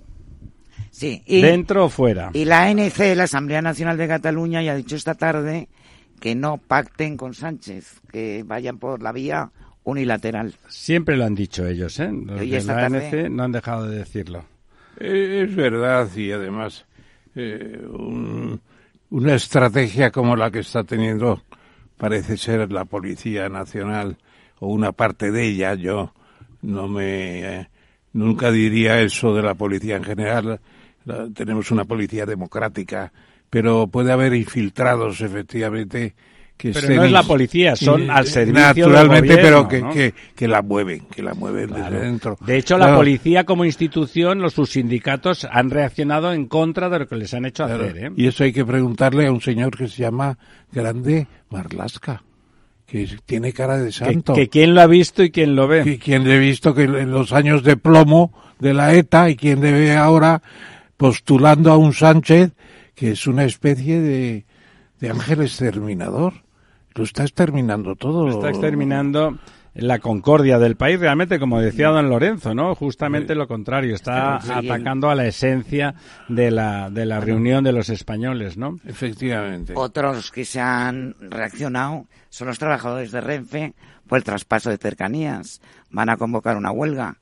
Sí, 0.90 1.22
y, 1.28 1.42
¿Dentro 1.42 1.86
o 1.86 1.90
fuera? 1.90 2.32
y 2.34 2.46
la 2.46 2.64
ANC, 2.64 2.98
la 3.16 3.26
Asamblea 3.26 3.62
Nacional 3.62 3.98
de 3.98 4.08
Cataluña, 4.08 4.64
ya 4.64 4.72
ha 4.72 4.76
dicho 4.76 4.96
esta 4.96 5.14
tarde 5.14 5.70
que 6.20 6.36
no 6.36 6.58
pacten 6.58 7.18
con 7.18 7.34
Sánchez, 7.34 8.02
que 8.12 8.44
vayan 8.46 8.78
por 8.78 9.02
la 9.02 9.12
vía 9.12 9.52
unilateral. 9.84 10.54
Siempre 10.68 11.18
lo 11.18 11.26
han 11.26 11.36
dicho 11.36 11.66
ellos, 11.66 12.00
¿eh? 12.00 12.12
Los 12.12 12.44
Y 12.44 12.50
de 12.50 12.64
la 12.64 12.86
ANC 12.86 13.30
no 13.30 13.44
han 13.44 13.52
dejado 13.52 13.88
de 13.88 13.98
decirlo. 14.00 14.46
Eh, 15.00 15.46
Es 15.48 15.56
verdad 15.56 16.08
y 16.16 16.32
además 16.32 16.86
eh, 17.36 17.82
un- 17.90 18.60
una 19.12 19.36
estrategia 19.36 20.12
como 20.12 20.36
la 20.36 20.52
que 20.52 20.60
está 20.60 20.84
teniendo 20.84 21.42
parece 21.98 22.38
ser 22.38 22.72
la 22.72 22.86
Policía 22.86 23.50
Nacional 23.50 24.18
o 24.60 24.68
una 24.68 24.92
parte 24.92 25.32
de 25.32 25.46
ella. 25.48 25.74
Yo 25.76 26.14
no 26.62 26.88
me 26.88 27.60
eh, 27.62 27.70
nunca 28.14 28.52
diría 28.52 29.02
eso 29.02 29.34
de 29.34 29.42
la 29.42 29.54
policía 29.56 29.96
en 29.96 30.04
general. 30.04 30.60
La- 31.06 31.28
tenemos 31.34 31.72
una 31.72 31.86
policía 31.86 32.26
democrática, 32.26 33.12
pero 33.50 33.88
puede 33.88 34.12
haber 34.12 34.34
infiltrados 34.34 35.22
efectivamente 35.22 36.14
que 36.60 36.72
Pero 36.74 36.94
no 36.94 37.04
es 37.06 37.12
la 37.14 37.24
policía, 37.24 37.74
son 37.78 38.12
al 38.12 38.28
servicio 38.28 38.88
del 38.88 38.94
naturalmente, 38.94 39.38
pero 39.38 39.66
que, 39.66 39.82
¿no? 39.82 39.94
que, 39.94 40.14
que 40.36 40.46
la 40.46 40.62
mueven, 40.62 41.06
que 41.10 41.24
la 41.24 41.34
mueven 41.34 41.72
desde 41.72 42.02
dentro. 42.02 42.38
De 42.46 42.58
hecho, 42.58 42.78
la 42.78 42.94
policía 42.98 43.46
como 43.46 43.64
institución, 43.64 44.42
los 44.42 44.56
sus 44.56 44.72
sindicatos 44.72 45.48
han 45.50 45.70
reaccionado 45.70 46.34
en 46.34 46.48
contra 46.48 46.90
de 46.90 47.00
lo 47.00 47.08
que 47.08 47.16
les 47.16 47.34
han 47.34 47.46
hecho 47.46 47.66
Claro. 47.66 47.86
hacer, 47.86 47.98
¿eh? 48.08 48.12
Y 48.18 48.28
eso 48.28 48.44
hay 48.44 48.52
que 48.52 48.66
preguntarle 48.66 49.28
a 49.28 49.32
un 49.32 49.40
señor 49.40 49.78
que 49.78 49.88
se 49.88 50.02
llama 50.02 50.38
Grande 50.70 51.28
Marlasca, 51.50 52.24
que 52.86 53.08
tiene 53.26 53.54
cara 53.54 53.78
de 53.78 53.94
santo. 53.94 54.34
que 54.34 54.50
quién 54.50 54.76
lo 54.76 54.82
ha 54.82 54.88
visto 54.88 55.24
y 55.24 55.32
quién 55.32 55.56
lo 55.56 55.66
ve. 55.70 55.86
Que 55.86 55.98
quien 55.98 56.26
le 56.26 56.36
he 56.36 56.40
visto 56.40 56.74
que 56.76 56.84
en 56.84 57.10
los 57.10 57.32
años 57.32 57.64
de 57.64 57.78
plomo 57.78 58.34
de 58.60 58.74
la 58.74 58.94
ETA 58.94 59.30
y 59.30 59.38
quien 59.38 59.62
le 59.62 59.72
ve 59.72 59.96
ahora 59.96 60.42
postulando 60.98 61.72
a 61.72 61.78
un 61.78 61.94
Sánchez 61.94 62.52
que 63.00 63.12
es 63.12 63.28
una 63.28 63.46
especie 63.46 64.02
de, 64.02 64.46
de 65.00 65.10
ángel 65.10 65.42
exterminador. 65.42 66.34
Lo 66.96 67.06
está 67.06 67.24
exterminando 67.24 67.96
todo. 67.96 68.28
Está 68.28 68.50
exterminando 68.50 69.40
la 69.74 70.00
concordia 70.00 70.60
del 70.60 70.76
país, 70.76 71.00
realmente, 71.00 71.40
como 71.40 71.62
decía 71.62 71.88
don 71.88 72.10
Lorenzo, 72.10 72.54
¿no? 72.54 72.76
Justamente 72.76 73.36
lo 73.36 73.48
contrario, 73.48 73.96
está 73.96 74.36
atacando 74.36 75.10
a 75.10 75.16
la 75.16 75.26
esencia 75.28 75.96
de 76.28 76.52
la, 76.52 76.90
de 76.90 77.06
la 77.06 77.22
reunión 77.22 77.64
de 77.64 77.72
los 77.72 77.88
españoles, 77.88 78.58
¿no? 78.58 78.76
Efectivamente. 78.86 79.72
Otros 79.78 80.30
que 80.30 80.44
se 80.44 80.60
han 80.60 81.16
reaccionado 81.22 82.06
son 82.28 82.50
los 82.50 82.60
trabajadores 82.60 83.14
de 83.14 83.22
Renfe 83.22 83.76
por 84.08 84.18
el 84.18 84.26
traspaso 84.26 84.72
de 84.72 84.78
cercanías. 84.78 85.62
Van 85.90 86.10
a 86.10 86.18
convocar 86.18 86.58
una 86.58 86.72
huelga. 86.72 87.16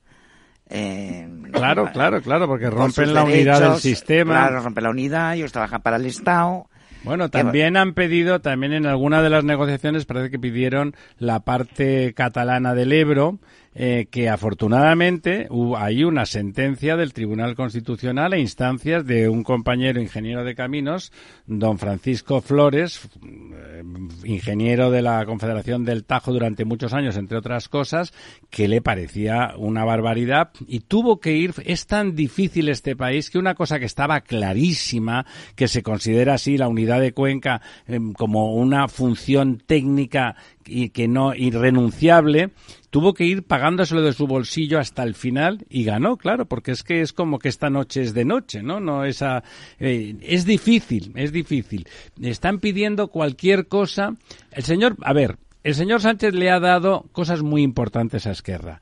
Eh, 0.70 1.28
Claro, 1.52 1.90
claro, 1.92 2.22
claro, 2.22 2.46
porque 2.46 2.66
por 2.68 2.78
rompen 2.78 3.14
la 3.14 3.24
unidad 3.24 3.60
del 3.60 3.80
sistema. 3.80 4.34
Claro, 4.34 4.62
rompen 4.62 4.84
la 4.84 4.90
unidad, 4.90 5.34
ellos 5.34 5.52
trabajan 5.52 5.82
para 5.82 5.96
el 5.96 6.06
Estado. 6.06 6.66
Bueno, 7.04 7.30
también 7.30 7.76
han 7.76 7.94
pedido, 7.94 8.40
también 8.40 8.72
en 8.72 8.86
alguna 8.86 9.22
de 9.22 9.30
las 9.30 9.44
negociaciones 9.44 10.04
parece 10.04 10.30
que 10.30 10.38
pidieron 10.38 10.94
la 11.18 11.40
parte 11.40 12.12
catalana 12.14 12.74
del 12.74 12.92
Ebro, 12.92 13.38
eh, 13.80 14.08
que 14.10 14.28
afortunadamente 14.28 15.46
hubo, 15.50 15.78
hay 15.78 16.02
una 16.02 16.26
sentencia 16.26 16.96
del 16.96 17.12
Tribunal 17.12 17.54
Constitucional 17.54 18.32
a 18.32 18.38
instancias 18.38 19.06
de 19.06 19.28
un 19.28 19.44
compañero 19.44 20.00
ingeniero 20.00 20.42
de 20.42 20.56
caminos, 20.56 21.12
don 21.46 21.78
Francisco 21.78 22.40
Flores, 22.40 23.08
eh, 23.24 23.84
ingeniero 24.24 24.90
de 24.90 25.02
la 25.02 25.24
Confederación 25.26 25.84
del 25.84 26.04
Tajo 26.04 26.32
durante 26.32 26.64
muchos 26.64 26.92
años, 26.92 27.16
entre 27.16 27.38
otras 27.38 27.68
cosas, 27.68 28.12
que 28.50 28.66
le 28.66 28.82
parecía 28.82 29.54
una 29.56 29.84
barbaridad 29.84 30.50
y 30.66 30.80
tuvo 30.80 31.20
que 31.20 31.36
ir. 31.36 31.54
Es 31.64 31.86
tan 31.86 32.16
difícil 32.16 32.70
este 32.70 32.96
país 32.96 33.30
que 33.30 33.38
una 33.38 33.54
cosa 33.54 33.78
que 33.78 33.86
estaba 33.86 34.22
clarísima, 34.22 35.24
que 35.54 35.68
se 35.68 35.84
considera 35.84 36.34
así 36.34 36.58
la 36.58 36.66
unidad 36.66 37.00
de 37.00 37.12
Cuenca 37.12 37.62
em, 37.86 38.12
como 38.12 38.56
una 38.56 38.88
función 38.88 39.62
técnica 39.64 40.34
y 40.66 40.90
que 40.90 41.08
no 41.08 41.34
irrenunciable, 41.34 42.50
tuvo 42.90 43.14
que 43.14 43.24
ir 43.24 43.42
pagándoselo 43.42 44.02
de 44.02 44.12
su 44.12 44.26
bolsillo 44.26 44.78
hasta 44.78 45.02
el 45.02 45.14
final 45.14 45.66
y 45.68 45.84
ganó, 45.84 46.16
claro, 46.16 46.46
porque 46.46 46.72
es 46.72 46.82
que 46.82 47.00
es 47.00 47.12
como 47.12 47.38
que 47.38 47.48
esta 47.48 47.70
noche 47.70 48.02
es 48.02 48.14
de 48.14 48.24
noche, 48.24 48.62
¿no? 48.62 48.80
No 48.80 49.04
esa 49.04 49.42
eh, 49.78 50.16
es 50.22 50.44
difícil, 50.44 51.12
es 51.14 51.32
difícil. 51.32 51.86
Están 52.20 52.58
pidiendo 52.58 53.08
cualquier 53.08 53.68
cosa. 53.68 54.16
El 54.52 54.64
señor, 54.64 54.96
a 55.02 55.12
ver, 55.12 55.38
el 55.64 55.74
señor 55.74 56.00
Sánchez 56.00 56.34
le 56.34 56.50
ha 56.50 56.60
dado 56.60 57.06
cosas 57.12 57.42
muy 57.42 57.62
importantes 57.62 58.26
a 58.26 58.30
Esquerra. 58.30 58.80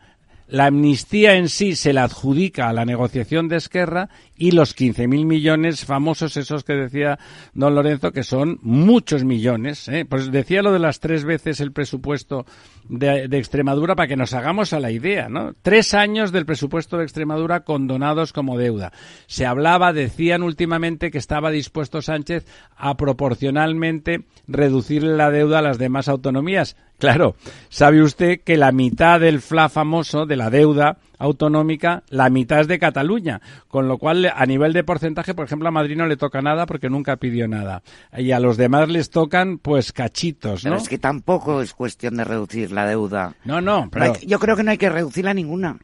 La 0.49 0.67
amnistía 0.67 1.35
en 1.35 1.49
sí 1.49 1.75
se 1.75 1.93
la 1.93 2.05
adjudica 2.05 2.69
a 2.69 2.73
la 2.73 2.85
negociación 2.85 3.49
de 3.49 3.57
Esquerra 3.57 4.09
y 4.37 4.53
los 4.53 4.77
15.000 4.77 5.25
millones 5.25 5.85
famosos, 5.85 6.37
esos 6.37 6.63
que 6.63 6.75
decía 6.75 7.19
don 7.53 7.75
Lorenzo, 7.75 8.13
que 8.13 8.23
son 8.23 8.61
muchos 8.63 9.25
millones. 9.25 9.89
¿eh? 9.89 10.05
Pues 10.09 10.31
decía 10.31 10.63
lo 10.63 10.73
de 10.73 10.79
las 10.79 11.01
tres 11.01 11.25
veces 11.25 11.61
el 11.61 11.73
presupuesto 11.73 12.47
de, 12.89 13.27
de 13.27 13.39
Extremadura 13.39 13.97
para 13.97 14.07
que 14.07 14.17
nos 14.17 14.35
hagamos 14.35 14.73
a 14.73 14.79
la 14.79 14.93
idea, 14.93 15.29
¿no? 15.29 15.55
Tres 15.63 15.95
años 15.95 16.31
del 16.31 16.47
presupuesto 16.47 16.97
de 16.97 17.05
Extremadura 17.05 17.65
condonados 17.65 18.33
como 18.33 18.57
deuda. 18.57 18.93
Se 19.27 19.47
hablaba, 19.47 19.93
decían 19.93 20.45
últimamente 20.45 21.11
que 21.11 21.19
estaba 21.19 21.51
dispuesto 21.51 22.03
Sánchez 22.03 22.47
a 22.77 22.97
proporcionalmente 22.97 24.27
reducirle 24.47 25.17
la 25.17 25.31
deuda 25.31 25.59
a 25.59 25.63
las 25.63 25.79
demás 25.79 26.09
autonomías. 26.09 26.77
Claro, 26.99 27.37
sabe 27.69 28.03
usted 28.03 28.41
que 28.41 28.57
la 28.57 28.73
mitad 28.73 29.21
del 29.21 29.41
FLA 29.43 29.69
famoso, 29.69 30.25
de 30.25 30.37
la 30.37 30.49
deuda 30.49 30.97
autonómica, 31.19 32.03
la 32.09 32.31
mitad 32.31 32.61
es 32.61 32.69
de 32.69 32.79
Cataluña, 32.79 33.41
con 33.69 33.87
lo 33.89 33.99
cual 33.99 34.33
a 34.35 34.47
nivel 34.47 34.73
de 34.73 34.83
porcentaje, 34.85 35.35
por 35.35 35.45
ejemplo, 35.45 35.69
a 35.69 35.73
Madrid 35.73 35.97
no 35.97 36.07
le 36.07 36.17
toca 36.17 36.41
nada 36.41 36.65
porque 36.67 36.89
nunca 36.89 37.17
pidió 37.17 37.49
nada. 37.49 37.83
Y 38.17 38.33
a 38.33 38.41
los 38.41 38.57
demás 38.57 38.89
les 38.89 39.11
tocan 39.11 39.59
pues 39.59 39.93
cachitos, 39.93 40.63
Pero 40.63 40.77
¿no? 40.77 40.81
es 40.81 40.89
que 40.89 40.99
tampoco 40.99 41.61
es 41.61 41.75
cuestión 41.75 42.17
de 42.17 42.25
reducir 42.25 42.73
la 42.73 42.87
deuda. 42.87 43.35
No, 43.45 43.61
no, 43.61 43.85
No 43.85 43.91
pero 43.91 44.05
hay 44.07 44.13
que- 44.13 44.27
yo 44.27 44.39
creo 44.39 44.57
que 44.57 44.63
no 44.63 44.71
hay 44.71 44.79
que 44.79 44.89
reducirla 44.91 45.35
ninguna. 45.35 45.77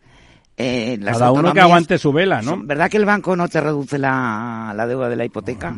Eh, 0.57 0.99
las 1.01 1.19
cada 1.19 1.33
uno 1.33 1.53
que 1.53 1.61
aguante 1.61 1.97
su 1.99 2.13
vela, 2.13 2.43
¿no? 2.43 2.59
¿Verdad 2.63 2.91
que 2.91 2.99
el 2.99 3.07
banco 3.07 3.35
no 3.37 3.49
te 3.49 3.61
reduce 3.61 3.99
la, 3.99 4.73
la 4.77 4.87
deuda 4.87 5.09
de 5.09 5.17
la 5.17 5.25
hipoteca? 5.25 5.75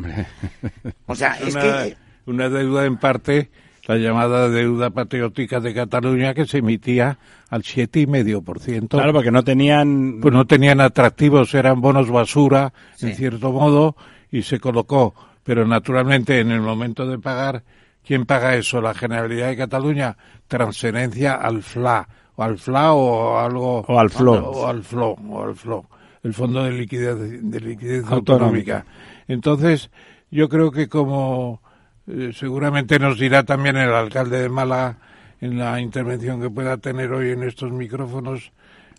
O 1.07 1.15
sea, 1.15 1.37
es 1.39 1.53
una, 1.55 1.61
que 1.61 1.97
una 2.25 2.49
deuda 2.49 2.85
en 2.85 2.97
parte, 2.97 3.49
la 3.87 3.97
llamada 3.97 4.49
deuda 4.49 4.89
patriótica 4.89 5.59
de 5.59 5.73
Cataluña, 5.73 6.33
que 6.33 6.45
se 6.45 6.59
emitía 6.59 7.19
al 7.49 7.61
7,5%. 7.61 8.89
Claro, 8.89 9.13
porque 9.13 9.31
no 9.31 9.43
tenían 9.43 10.19
Pues 10.21 10.33
no 10.33 10.45
tenían 10.45 10.81
atractivos, 10.81 11.53
eran 11.53 11.81
bonos 11.81 12.09
basura, 12.09 12.73
en 12.99 13.15
cierto 13.15 13.51
modo, 13.51 13.95
y 14.31 14.41
se 14.41 14.59
colocó. 14.59 15.13
Pero 15.43 15.67
naturalmente, 15.67 16.39
en 16.39 16.51
el 16.51 16.61
momento 16.61 17.07
de 17.07 17.19
pagar, 17.19 17.63
¿quién 18.03 18.25
paga 18.25 18.55
eso? 18.55 18.81
¿La 18.81 18.95
Generalidad 18.95 19.49
de 19.49 19.57
Cataluña? 19.57 20.17
Transferencia 20.47 21.35
al 21.35 21.61
FLA, 21.61 22.07
o 22.35 22.43
al 22.43 22.57
FLA 22.57 22.93
o 22.93 23.37
algo... 23.37 23.81
O 23.87 23.99
al 23.99 24.09
FLO. 24.09 24.33
O 24.33 24.67
al 24.67 24.83
FLO, 24.83 25.11
o 25.11 25.43
al 25.43 25.55
FLO, 25.55 25.85
el 26.23 26.33
Fondo 26.33 26.63
de 26.63 26.71
Liquidez, 26.71 27.15
de 27.19 27.59
liquidez 27.59 28.03
Autonómica. 28.05 28.77
Autonómica. 28.77 28.85
Entonces, 29.27 29.91
yo 30.31 30.49
creo 30.49 30.71
que 30.71 30.89
como 30.89 31.61
eh, 32.07 32.31
seguramente 32.33 32.99
nos 32.99 33.19
dirá 33.19 33.43
también 33.43 33.77
el 33.77 33.91
alcalde 33.93 34.41
de 34.41 34.49
Málaga 34.49 34.97
en 35.41 35.57
la 35.57 35.79
intervención 35.81 36.41
que 36.41 36.49
pueda 36.49 36.77
tener 36.77 37.11
hoy 37.11 37.31
en 37.31 37.43
estos 37.43 37.71
micrófonos, 37.71 38.51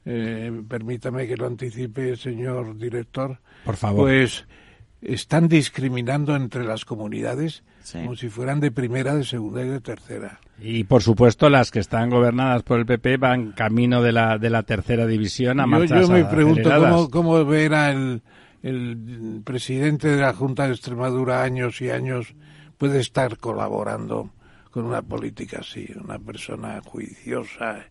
eh, 0.04 0.52
permítame 0.68 1.26
que 1.26 1.36
lo 1.36 1.46
anticipe, 1.46 2.16
señor 2.16 2.76
director. 2.76 3.38
Por 3.64 3.76
favor. 3.76 4.04
Pues 4.04 4.46
están 5.00 5.48
discriminando 5.48 6.34
entre 6.36 6.64
las 6.64 6.84
comunidades 6.84 7.62
Sí. 7.82 7.98
como 7.98 8.16
si 8.16 8.28
fueran 8.28 8.58
de 8.58 8.72
primera, 8.72 9.14
de 9.14 9.22
segunda 9.22 9.62
y 9.62 9.68
de 9.68 9.80
tercera. 9.80 10.40
Y 10.60 10.82
por 10.84 11.02
supuesto 11.02 11.48
las 11.48 11.70
que 11.70 11.78
están 11.78 12.10
gobernadas 12.10 12.64
por 12.64 12.80
el 12.80 12.86
PP 12.86 13.16
van 13.16 13.52
camino 13.52 14.02
de 14.02 14.10
la, 14.10 14.38
de 14.38 14.50
la 14.50 14.64
tercera 14.64 15.06
división 15.06 15.60
a 15.60 15.64
Yo, 15.64 15.68
marchas 15.68 16.00
yo 16.00 16.12
me 16.12 16.24
pregunto 16.24 16.68
cómo, 16.68 17.10
cómo 17.10 17.44
verá 17.44 17.92
el, 17.92 18.22
el 18.64 19.42
presidente 19.44 20.08
de 20.08 20.20
la 20.20 20.32
Junta 20.34 20.66
de 20.66 20.72
Extremadura 20.72 21.42
años 21.44 21.80
y 21.80 21.90
años 21.90 22.34
puede 22.78 23.00
estar 23.00 23.38
colaborando 23.38 24.30
con 24.70 24.84
una 24.84 25.02
política 25.02 25.60
así, 25.60 25.90
una 26.02 26.18
persona 26.18 26.80
juiciosa 26.84 27.86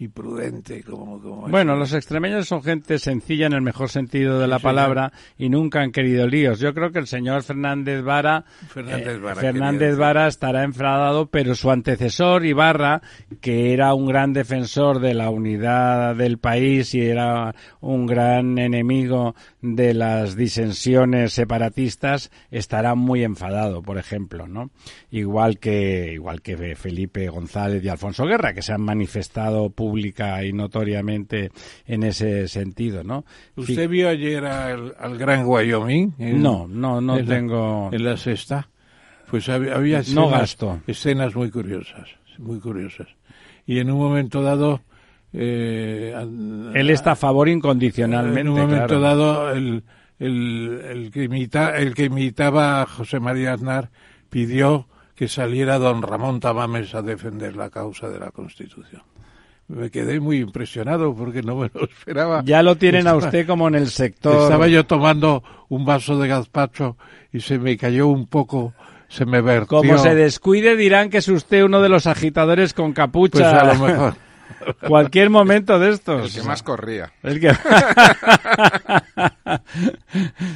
y 0.00 0.08
prudente 0.08 0.82
como, 0.82 1.20
como 1.20 1.48
bueno 1.48 1.76
los 1.76 1.92
extremeños 1.92 2.48
son 2.48 2.62
gente 2.62 2.98
sencilla 2.98 3.44
en 3.46 3.52
el 3.52 3.60
mejor 3.60 3.90
sentido 3.90 4.40
de 4.40 4.48
la 4.48 4.58
palabra 4.58 5.12
y 5.36 5.50
nunca 5.50 5.82
han 5.82 5.92
querido 5.92 6.26
líos. 6.26 6.58
Yo 6.58 6.72
creo 6.72 6.90
que 6.90 7.00
el 7.00 7.06
señor 7.06 7.42
Fernández 7.42 8.02
Vara 8.02 8.46
Fernández 8.70 9.98
Vara, 9.98 10.26
estará 10.26 10.64
enfadado 10.64 11.26
pero 11.26 11.54
su 11.54 11.70
antecesor 11.70 12.46
Ibarra 12.46 13.02
que 13.42 13.74
era 13.74 13.92
un 13.92 14.06
gran 14.06 14.32
defensor 14.32 15.00
de 15.00 15.12
la 15.12 15.28
unidad 15.28 16.16
del 16.16 16.38
país 16.38 16.94
y 16.94 17.02
era 17.02 17.54
un 17.80 18.06
gran 18.06 18.56
enemigo 18.56 19.34
de 19.60 19.92
las 19.92 20.34
disensiones 20.34 21.34
separatistas 21.34 22.30
estará 22.50 22.94
muy 22.94 23.22
enfadado 23.22 23.82
por 23.82 23.98
ejemplo 23.98 24.48
no 24.48 24.70
igual 25.10 25.58
que 25.58 26.14
igual 26.14 26.40
que 26.40 26.74
Felipe 26.74 27.28
González 27.28 27.84
y 27.84 27.90
Alfonso 27.90 28.24
Guerra 28.24 28.54
que 28.54 28.62
se 28.62 28.72
han 28.72 28.80
manifestado 28.80 29.68
públicamente 29.68 29.89
pública 29.90 30.44
y 30.44 30.52
notoriamente 30.52 31.50
en 31.86 32.04
ese 32.04 32.46
sentido, 32.46 33.02
¿no? 33.02 33.24
¿Usted 33.56 33.88
vio 33.88 34.08
ayer 34.08 34.44
al, 34.44 35.18
Gran 35.18 35.44
Wyoming? 35.46 36.14
no, 36.18 36.68
no, 36.68 37.00
no 37.00 37.24
tengo... 37.24 37.90
en 37.92 38.04
la 38.04 38.16
sexta. 38.16 38.68
Pues 39.28 39.48
había, 39.48 40.00
escenas, 40.00 40.56
escenas 40.86 41.36
muy 41.36 41.50
curiosas, 41.50 42.08
muy 42.38 42.58
curiosas. 42.58 43.08
Y 43.66 43.78
en 43.78 43.90
un 43.90 43.98
momento 43.98 44.42
dado... 44.42 44.82
Eh, 45.32 46.12
Él 46.74 46.90
está 46.90 47.12
a 47.12 47.16
favor 47.16 47.48
incondicionalmente. 47.48 48.40
En 48.40 48.48
un 48.48 48.58
momento 48.60 48.98
dado, 48.98 49.52
el, 49.52 49.84
el, 50.18 50.80
el, 50.88 51.10
que 51.12 51.24
imita, 51.24 51.76
el 51.76 51.94
que 51.94 52.06
imitaba 52.06 52.82
a 52.82 52.86
José 52.86 53.20
María 53.20 53.52
Aznar 53.52 53.90
pidió 54.28 54.88
que 55.14 55.28
saliera 55.28 55.78
don 55.78 56.02
Ramón 56.02 56.40
Tamames 56.40 56.94
a 56.94 57.02
defender 57.02 57.54
la 57.54 57.70
causa 57.70 58.08
de 58.08 58.18
la 58.18 58.30
Constitución 58.32 59.02
me 59.70 59.90
quedé 59.90 60.18
muy 60.20 60.38
impresionado 60.38 61.14
porque 61.14 61.42
no 61.42 61.56
me 61.56 61.70
lo 61.72 61.84
esperaba. 61.98 62.42
Ya 62.44 62.62
lo 62.62 62.76
tienen 62.76 63.06
a 63.06 63.14
usted 63.14 63.46
como 63.46 63.68
en 63.68 63.76
el 63.76 63.88
sector. 63.88 64.42
Estaba 64.42 64.68
yo 64.68 64.84
tomando 64.84 65.42
un 65.68 65.84
vaso 65.84 66.18
de 66.18 66.28
gazpacho 66.28 66.96
y 67.32 67.40
se 67.40 67.58
me 67.58 67.76
cayó 67.76 68.08
un 68.08 68.26
poco, 68.26 68.74
se 69.08 69.24
me 69.24 69.40
vertió. 69.40 69.78
Como 69.78 69.98
se 69.98 70.14
descuide 70.14 70.76
dirán 70.76 71.10
que 71.10 71.18
es 71.18 71.28
usted 71.28 71.62
uno 71.62 71.80
de 71.80 71.88
los 71.88 72.06
agitadores 72.06 72.74
con 72.74 72.92
capucha. 72.92 73.38
Pues 73.38 73.46
a 73.46 73.64
lo 73.64 73.74
mejor. 73.86 74.14
Cualquier 74.86 75.30
momento 75.30 75.78
de 75.78 75.90
estos. 75.90 76.34
El 76.34 76.42
que 76.42 76.46
más 76.46 76.62
corría. 76.64 77.12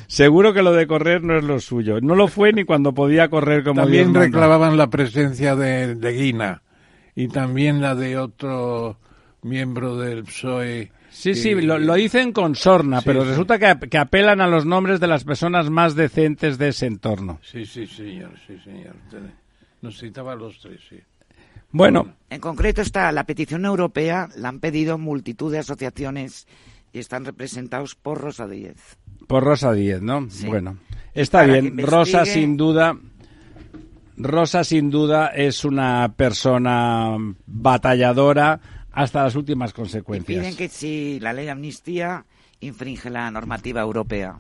Seguro 0.09 0.53
que 0.53 0.63
lo 0.63 0.73
de 0.73 0.89
correr 0.89 1.23
no 1.23 1.39
es 1.39 1.45
lo 1.45 1.61
suyo. 1.61 2.01
No 2.01 2.17
lo 2.17 2.27
fue 2.27 2.53
ni 2.53 2.65
cuando 2.65 2.93
podía 2.93 3.29
correr 3.29 3.63
como 3.63 3.81
También 3.81 4.13
reclamaban 4.13 4.77
la 4.77 4.91
presencia 4.91 5.55
de, 5.55 5.95
de 5.95 6.13
Guina 6.13 6.63
y 7.15 7.29
también 7.29 7.81
la 7.81 7.95
de 7.95 8.19
otro 8.19 8.99
miembro 9.45 9.97
del 9.97 10.25
PSOE. 10.25 10.91
Sí, 11.11 11.35
sí, 11.35 11.55
lo, 11.55 11.95
dicen 11.95 12.33
con 12.33 12.57
sorna, 12.57 13.01
pero 13.01 13.25
resulta 13.25 13.59
que, 13.59 13.99
apelan 13.99 14.41
a 14.41 14.49
los 14.49 14.67
nombres 14.67 14.99
de 14.99 15.07
las 15.07 15.23
personas 15.23 15.71
más 15.71 15.95
decentes 15.95 16.59
de 16.59 16.69
ese 16.69 16.87
entorno. 16.87 17.39
Sí, 17.43 17.65
sí, 17.65 17.87
señor, 17.87 18.33
sí, 18.47 18.59
señor. 18.65 18.97
Nos 19.81 20.01
citaba 20.01 20.35
los 20.35 20.59
tres, 20.59 20.81
sí. 20.89 20.99
Bueno. 21.71 22.15
En 22.31 22.41
concreto 22.41 22.83
está 22.83 23.13
la 23.13 23.25
petición 23.25 23.65
europea, 23.65 24.29
la 24.37 24.49
han 24.49 24.59
pedido 24.59 24.99
multitud 24.99 25.53
de 25.53 25.59
asociaciones 25.59 26.49
y 26.93 26.99
están 26.99 27.25
representados 27.25 27.95
por 27.95 28.21
Rosa 28.21 28.49
Díez. 28.49 28.97
Por 29.29 29.45
Rosa 29.45 29.73
Díez, 29.73 30.03
¿no? 30.03 30.27
Bueno, 30.47 30.79
está 31.15 31.45
bien. 31.45 31.79
Rosa, 31.79 32.25
sin 32.25 32.57
duda, 32.57 32.97
Rosa, 34.17 34.65
sin 34.65 34.91
duda, 34.91 35.29
es 35.29 35.65
una 35.65 36.13
persona 36.17 37.17
batalladora 37.47 38.61
hasta 38.95 39.25
las 39.25 39.35
últimas 39.35 39.73
consecuencias. 39.73 40.41
piden 40.41 40.57
que 40.57 40.69
si 40.69 41.19
la 41.21 41.33
ley 41.33 41.47
de 41.47 41.51
amnistía 41.51 42.25
infringe 42.61 43.11
la 43.11 43.31
normativa 43.31 43.81
europea. 43.81 44.39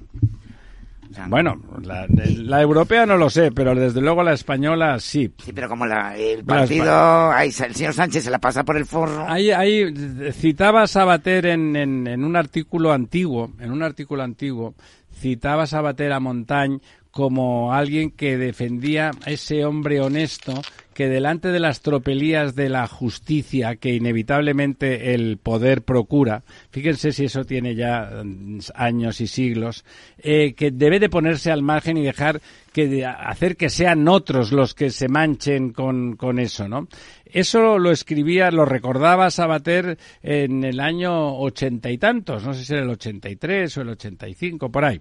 bueno, 1.28 1.60
la, 1.82 2.62
europea 2.62 3.04
no 3.04 3.16
lo 3.16 3.28
sé, 3.30 3.50
pero 3.52 3.74
desde 3.74 4.00
luego 4.00 4.22
la 4.22 4.32
española 4.32 4.98
sí. 5.00 5.30
Sí, 5.42 5.52
pero 5.52 5.68
como 5.68 5.86
la, 5.86 6.16
el 6.16 6.44
partido, 6.44 7.36
el 7.36 7.52
señor 7.52 7.94
Sánchez 7.94 8.24
se 8.24 8.30
la 8.30 8.38
pasa 8.38 8.64
por 8.64 8.76
el 8.76 8.86
forro. 8.86 9.26
Ahí, 9.28 9.50
ahí 9.50 9.92
citaba 10.32 10.86
Sabater 10.86 11.46
en, 11.46 11.76
en, 11.76 12.06
en, 12.06 12.24
un 12.24 12.36
artículo 12.36 12.92
antiguo, 12.92 13.52
en 13.58 13.72
un 13.72 13.82
artículo 13.82 14.22
antiguo, 14.22 14.74
citaba 15.12 15.66
Sabater 15.66 16.12
a 16.12 16.20
Montañ 16.20 16.80
como 17.10 17.72
alguien 17.72 18.10
que 18.10 18.36
defendía 18.36 19.12
a 19.24 19.30
ese 19.30 19.64
hombre 19.64 20.00
honesto 20.00 20.52
que 20.94 21.08
delante 21.08 21.48
de 21.48 21.60
las 21.60 21.80
tropelías 21.80 22.54
de 22.54 22.68
la 22.68 22.86
justicia 22.86 23.76
que 23.76 23.94
inevitablemente 23.94 25.14
el 25.14 25.36
poder 25.36 25.82
procura, 25.82 26.44
fíjense 26.70 27.12
si 27.12 27.26
eso 27.26 27.44
tiene 27.44 27.74
ya 27.74 28.22
mm, 28.24 28.60
años 28.74 29.20
y 29.20 29.26
siglos, 29.26 29.84
eh, 30.18 30.54
que 30.54 30.70
debe 30.70 31.00
de 31.00 31.10
ponerse 31.10 31.50
al 31.50 31.62
margen 31.62 31.96
y 31.96 32.02
dejar 32.02 32.40
que 32.74 33.06
hacer 33.06 33.56
que 33.56 33.70
sean 33.70 34.08
otros 34.08 34.50
los 34.50 34.74
que 34.74 34.90
se 34.90 35.08
manchen 35.08 35.72
con, 35.72 36.16
con 36.16 36.40
eso, 36.40 36.68
¿no? 36.68 36.88
Eso 37.24 37.78
lo 37.78 37.90
escribía, 37.90 38.50
lo 38.50 38.64
recordaba 38.64 39.30
Sabater 39.30 39.98
en 40.22 40.62
el 40.62 40.78
año 40.78 41.36
ochenta 41.36 41.90
y 41.90 41.98
tantos, 41.98 42.44
no 42.44 42.52
sé 42.52 42.64
si 42.64 42.72
era 42.74 42.82
el 42.82 42.90
ochenta 42.90 43.28
y 43.28 43.36
tres 43.36 43.76
o 43.76 43.82
el 43.82 43.88
ochenta 43.88 44.28
y 44.28 44.34
cinco, 44.34 44.70
por 44.70 44.84
ahí. 44.84 45.00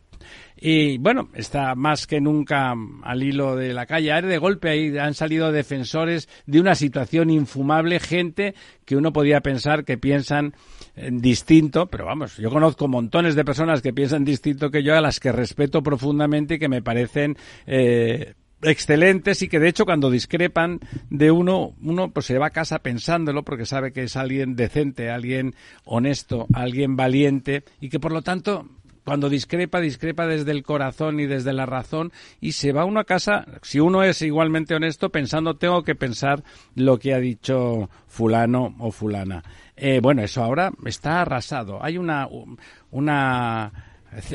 Y 0.55 0.97
bueno, 0.97 1.29
está 1.33 1.75
más 1.75 2.07
que 2.07 2.21
nunca 2.21 2.73
al 3.03 3.23
hilo 3.23 3.55
de 3.55 3.73
la 3.73 3.85
calle. 3.85 4.21
De 4.21 4.37
golpe 4.37 4.69
ahí 4.69 4.97
han 4.97 5.13
salido 5.13 5.51
defensores 5.51 6.29
de 6.45 6.59
una 6.59 6.75
situación 6.75 7.29
infumable, 7.29 7.99
gente 7.99 8.55
que 8.85 8.95
uno 8.95 9.11
podía 9.11 9.41
pensar 9.41 9.83
que 9.83 9.97
piensan 9.97 10.53
distinto, 10.95 11.87
pero 11.87 12.05
vamos, 12.05 12.37
yo 12.37 12.49
conozco 12.49 12.87
montones 12.87 13.35
de 13.35 13.43
personas 13.43 13.81
que 13.81 13.93
piensan 13.93 14.23
distinto 14.25 14.69
que 14.69 14.83
yo, 14.83 14.95
a 14.95 15.01
las 15.01 15.19
que 15.19 15.31
respeto 15.31 15.81
profundamente 15.81 16.55
y 16.55 16.59
que 16.59 16.69
me 16.69 16.83
parecen 16.83 17.35
eh, 17.65 18.33
excelentes 18.61 19.41
y 19.41 19.47
que 19.47 19.59
de 19.59 19.69
hecho 19.69 19.85
cuando 19.85 20.09
discrepan 20.09 20.79
de 21.09 21.31
uno, 21.31 21.73
uno 21.81 22.11
pues 22.11 22.25
se 22.25 22.37
va 22.37 22.47
a 22.47 22.51
casa 22.51 22.79
pensándolo 22.79 23.43
porque 23.43 23.65
sabe 23.65 23.91
que 23.91 24.03
es 24.03 24.15
alguien 24.15 24.55
decente, 24.55 25.09
alguien 25.09 25.55
honesto, 25.85 26.47
alguien 26.53 26.95
valiente 26.95 27.63
y 27.79 27.89
que 27.89 27.99
por 27.99 28.11
lo 28.11 28.21
tanto 28.21 28.67
cuando 29.03 29.29
discrepa, 29.29 29.81
discrepa 29.81 30.27
desde 30.27 30.51
el 30.51 30.63
corazón 30.63 31.19
y 31.19 31.25
desde 31.25 31.51
la 31.51 31.65
razón 31.65 32.11
y 32.39 32.53
se 32.53 32.71
va 32.71 32.85
uno 32.85 33.01
a 33.01 33.05
casa, 33.05 33.45
si 33.61 33.79
uno 33.79 34.03
es 34.03 34.21
igualmente 34.21 34.75
honesto, 34.75 35.09
pensando 35.09 35.55
tengo 35.55 35.83
que 35.83 35.95
pensar 35.95 36.43
lo 36.75 36.97
que 36.99 37.13
ha 37.13 37.19
dicho 37.19 37.89
fulano 38.07 38.75
o 38.79 38.91
fulana. 38.91 39.43
Eh, 39.75 39.99
bueno, 40.01 40.23
eso 40.23 40.43
ahora 40.43 40.71
está 40.85 41.21
arrasado. 41.21 41.83
Hay 41.83 41.97
una, 41.97 42.29
una, 42.91 43.73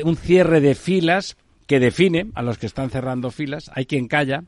un 0.03 0.15
cierre 0.15 0.61
de 0.61 0.75
filas 0.75 1.35
que 1.69 1.79
define 1.79 2.31
a 2.33 2.41
los 2.41 2.57
que 2.57 2.65
están 2.65 2.89
cerrando 2.89 3.29
filas. 3.29 3.69
Hay 3.75 3.85
quien 3.85 4.07
calla, 4.07 4.43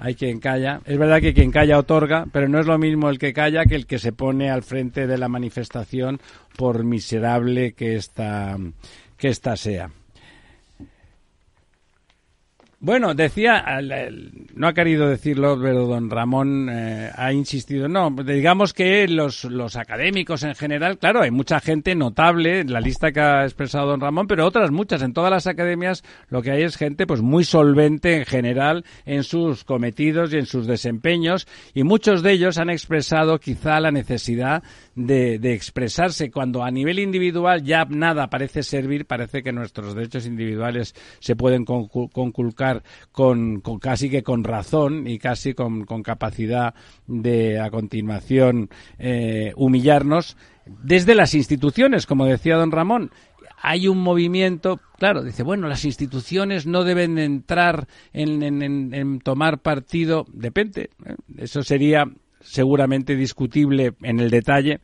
hay 0.00 0.16
quien 0.16 0.40
calla. 0.40 0.80
Es 0.84 0.98
verdad 0.98 1.20
que 1.20 1.32
quien 1.32 1.52
calla 1.52 1.78
otorga, 1.78 2.26
pero 2.32 2.48
no 2.48 2.58
es 2.58 2.66
lo 2.66 2.76
mismo 2.76 3.08
el 3.08 3.20
que 3.20 3.32
calla 3.32 3.66
que 3.66 3.76
el 3.76 3.86
que 3.86 4.00
se 4.00 4.10
pone 4.10 4.50
al 4.50 4.64
frente 4.64 5.06
de 5.06 5.16
la 5.16 5.28
manifestación 5.28 6.20
por 6.56 6.82
miserable 6.82 7.74
que 7.74 7.94
esta, 7.94 8.58
que 9.16 9.28
esta 9.28 9.56
sea. 9.56 9.92
Bueno, 12.86 13.14
decía, 13.14 13.64
no 14.54 14.68
ha 14.68 14.72
querido 14.72 15.08
decirlo, 15.08 15.58
pero 15.60 15.88
don 15.88 16.08
Ramón 16.08 16.68
eh, 16.70 17.10
ha 17.16 17.32
insistido. 17.32 17.88
No, 17.88 18.14
digamos 18.24 18.72
que 18.72 19.08
los, 19.08 19.42
los 19.42 19.74
académicos 19.74 20.44
en 20.44 20.54
general, 20.54 20.96
claro, 20.96 21.22
hay 21.22 21.32
mucha 21.32 21.58
gente 21.58 21.96
notable 21.96 22.60
en 22.60 22.72
la 22.72 22.78
lista 22.78 23.10
que 23.10 23.18
ha 23.18 23.42
expresado 23.42 23.88
don 23.88 24.00
Ramón, 24.00 24.28
pero 24.28 24.46
otras 24.46 24.70
muchas. 24.70 25.02
En 25.02 25.14
todas 25.14 25.32
las 25.32 25.48
academias 25.48 26.04
lo 26.28 26.42
que 26.42 26.52
hay 26.52 26.62
es 26.62 26.76
gente 26.76 27.08
pues 27.08 27.22
muy 27.22 27.42
solvente 27.42 28.18
en 28.18 28.24
general 28.24 28.84
en 29.04 29.24
sus 29.24 29.64
cometidos 29.64 30.32
y 30.32 30.36
en 30.36 30.46
sus 30.46 30.68
desempeños 30.68 31.48
y 31.74 31.82
muchos 31.82 32.22
de 32.22 32.30
ellos 32.30 32.56
han 32.56 32.70
expresado 32.70 33.40
quizá 33.40 33.80
la 33.80 33.90
necesidad 33.90 34.62
de, 34.94 35.40
de 35.40 35.54
expresarse 35.54 36.30
cuando 36.30 36.62
a 36.62 36.70
nivel 36.70 37.00
individual 37.00 37.64
ya 37.64 37.84
nada 37.84 38.30
parece 38.30 38.62
servir, 38.62 39.06
parece 39.06 39.42
que 39.42 39.50
nuestros 39.50 39.96
derechos 39.96 40.24
individuales 40.24 40.94
se 41.18 41.34
pueden 41.34 41.64
conculcar 41.64 42.75
con, 43.12 43.60
casi 43.80 44.10
que 44.10 44.22
con 44.22 44.44
razón 44.44 45.06
y 45.06 45.18
casi 45.18 45.54
con, 45.54 45.84
capacidad 46.02 46.74
de 47.06 47.60
a 47.60 47.70
continuación 47.70 48.68
eh, 48.98 49.52
humillarnos 49.56 50.36
desde 50.66 51.14
las 51.14 51.34
instituciones, 51.34 52.06
como 52.06 52.26
decía 52.26 52.56
don 52.56 52.72
Ramón. 52.72 53.10
Hay 53.62 53.88
un 53.88 53.98
movimiento, 53.98 54.80
claro, 54.98 55.22
dice, 55.22 55.42
bueno, 55.42 55.66
las 55.66 55.84
instituciones 55.84 56.66
no 56.66 56.84
deben 56.84 57.18
entrar 57.18 57.88
en, 58.12 59.18
tomar 59.20 59.60
partido, 59.60 60.26
depende, 60.32 60.90
¿eh? 61.04 61.14
eso 61.38 61.62
sería 61.62 62.04
seguramente 62.40 63.16
discutible 63.16 63.94
en 64.02 64.20
el 64.20 64.30
detalle, 64.30 64.80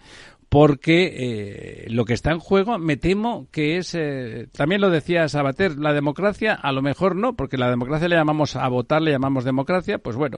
porque 0.53 1.15
eh, 1.17 1.87
lo 1.89 2.05
que 2.05 2.13
está 2.13 2.31
en 2.31 2.39
juego 2.39 2.79
me 2.79 2.99
temo 2.99 3.47
que 3.51 3.79
es, 3.79 3.95
eh, 3.95 4.49
también 4.53 4.83
lo 4.83 4.91
decía 4.91 5.27
Sabater, 5.27 5.79
la 5.79 5.95
democracia 5.95 6.53
a 6.53 6.73
lo 6.73 6.83
mejor 6.83 7.17
no, 7.17 7.37
porque 7.37 7.57
la 7.57 7.71
democracia 7.71 8.07
le 8.07 8.17
llamamos 8.17 8.55
a 8.55 8.69
votar, 8.69 9.01
le 9.01 9.13
llamamos 9.13 9.45
democracia, 9.45 9.97
pues 9.97 10.15
bueno, 10.15 10.37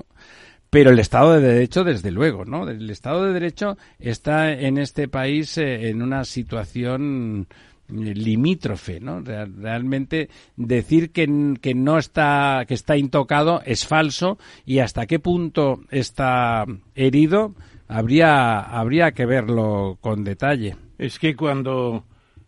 pero 0.70 0.90
el 0.90 1.00
Estado 1.00 1.32
de 1.32 1.40
Derecho, 1.40 1.82
desde 1.82 2.12
luego, 2.12 2.44
¿no? 2.44 2.68
El 2.68 2.88
Estado 2.90 3.24
de 3.24 3.32
Derecho 3.32 3.76
está 3.98 4.52
en 4.52 4.78
este 4.78 5.08
país 5.08 5.58
eh, 5.58 5.88
en 5.88 6.00
una 6.00 6.24
situación 6.24 7.48
limítrofe, 7.88 9.00
¿no? 9.00 9.20
Realmente 9.20 10.28
decir 10.54 11.10
que, 11.10 11.56
que, 11.60 11.74
no 11.74 11.98
está, 11.98 12.66
que 12.68 12.74
está 12.74 12.96
intocado 12.96 13.62
es 13.66 13.84
falso 13.84 14.38
y 14.64 14.78
hasta 14.78 15.06
qué 15.06 15.18
punto 15.18 15.80
está 15.90 16.66
herido 16.94 17.56
habría, 17.88 18.60
habría 18.60 19.12
que 19.12 19.26
verlo 19.26 19.98
con 20.00 20.24
detalle. 20.24 20.76
Es 20.98 21.18
que 21.18 21.34
cuando, 21.36 22.04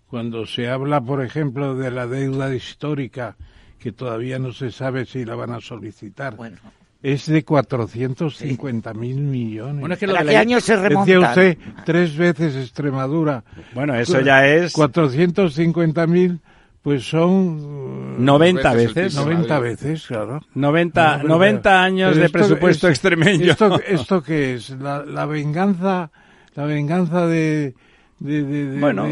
cuando 0.06 0.46
se 0.46 0.68
habla, 0.68 1.00
por 1.00 1.22
ejemplo, 1.22 1.74
de 1.74 1.90
la 1.90 2.06
deuda 2.06 2.54
histórica, 2.54 3.36
que 3.78 3.92
todavía 3.92 4.38
no 4.38 4.52
se 4.52 4.70
sabe 4.70 5.04
si 5.04 5.24
la 5.24 5.34
van 5.34 5.52
a 5.52 5.60
solicitar, 5.60 6.36
bueno. 6.36 6.56
es 7.02 7.26
de 7.26 7.44
450 7.44 8.94
mil 8.94 9.20
millones. 9.20 9.80
Bueno, 9.80 9.94
es 9.94 10.00
que 10.00 10.06
lo 10.06 10.14
qué 10.24 10.36
año 10.36 10.60
se 10.60 10.76
remonta? 10.76 11.12
Decía 11.12 11.28
usted, 11.28 11.58
tres 11.84 12.16
veces 12.16 12.56
Extremadura. 12.56 13.44
Bueno, 13.74 13.94
eso 13.94 14.20
ya 14.20 14.46
es... 14.46 14.72
450 14.72 16.06
mil 16.06 16.40
pues 16.86 17.02
son 17.02 18.24
90 18.24 18.74
veces, 18.74 19.16
90 19.16 19.58
veces, 19.58 20.06
claro. 20.06 20.40
90, 20.54 21.24
90 21.24 21.82
años 21.82 22.14
de 22.14 22.28
presupuesto 22.28 22.86
extremeño. 22.88 23.50
Esto, 23.50 23.80
esto 23.88 24.22
qué 24.22 24.54
es 24.54 24.70
la, 24.70 25.04
la 25.04 25.26
venganza, 25.26 26.12
la 26.54 26.64
venganza 26.64 27.26
de, 27.26 27.74
de, 28.20 28.42
de, 28.44 28.78
bueno, 28.78 29.04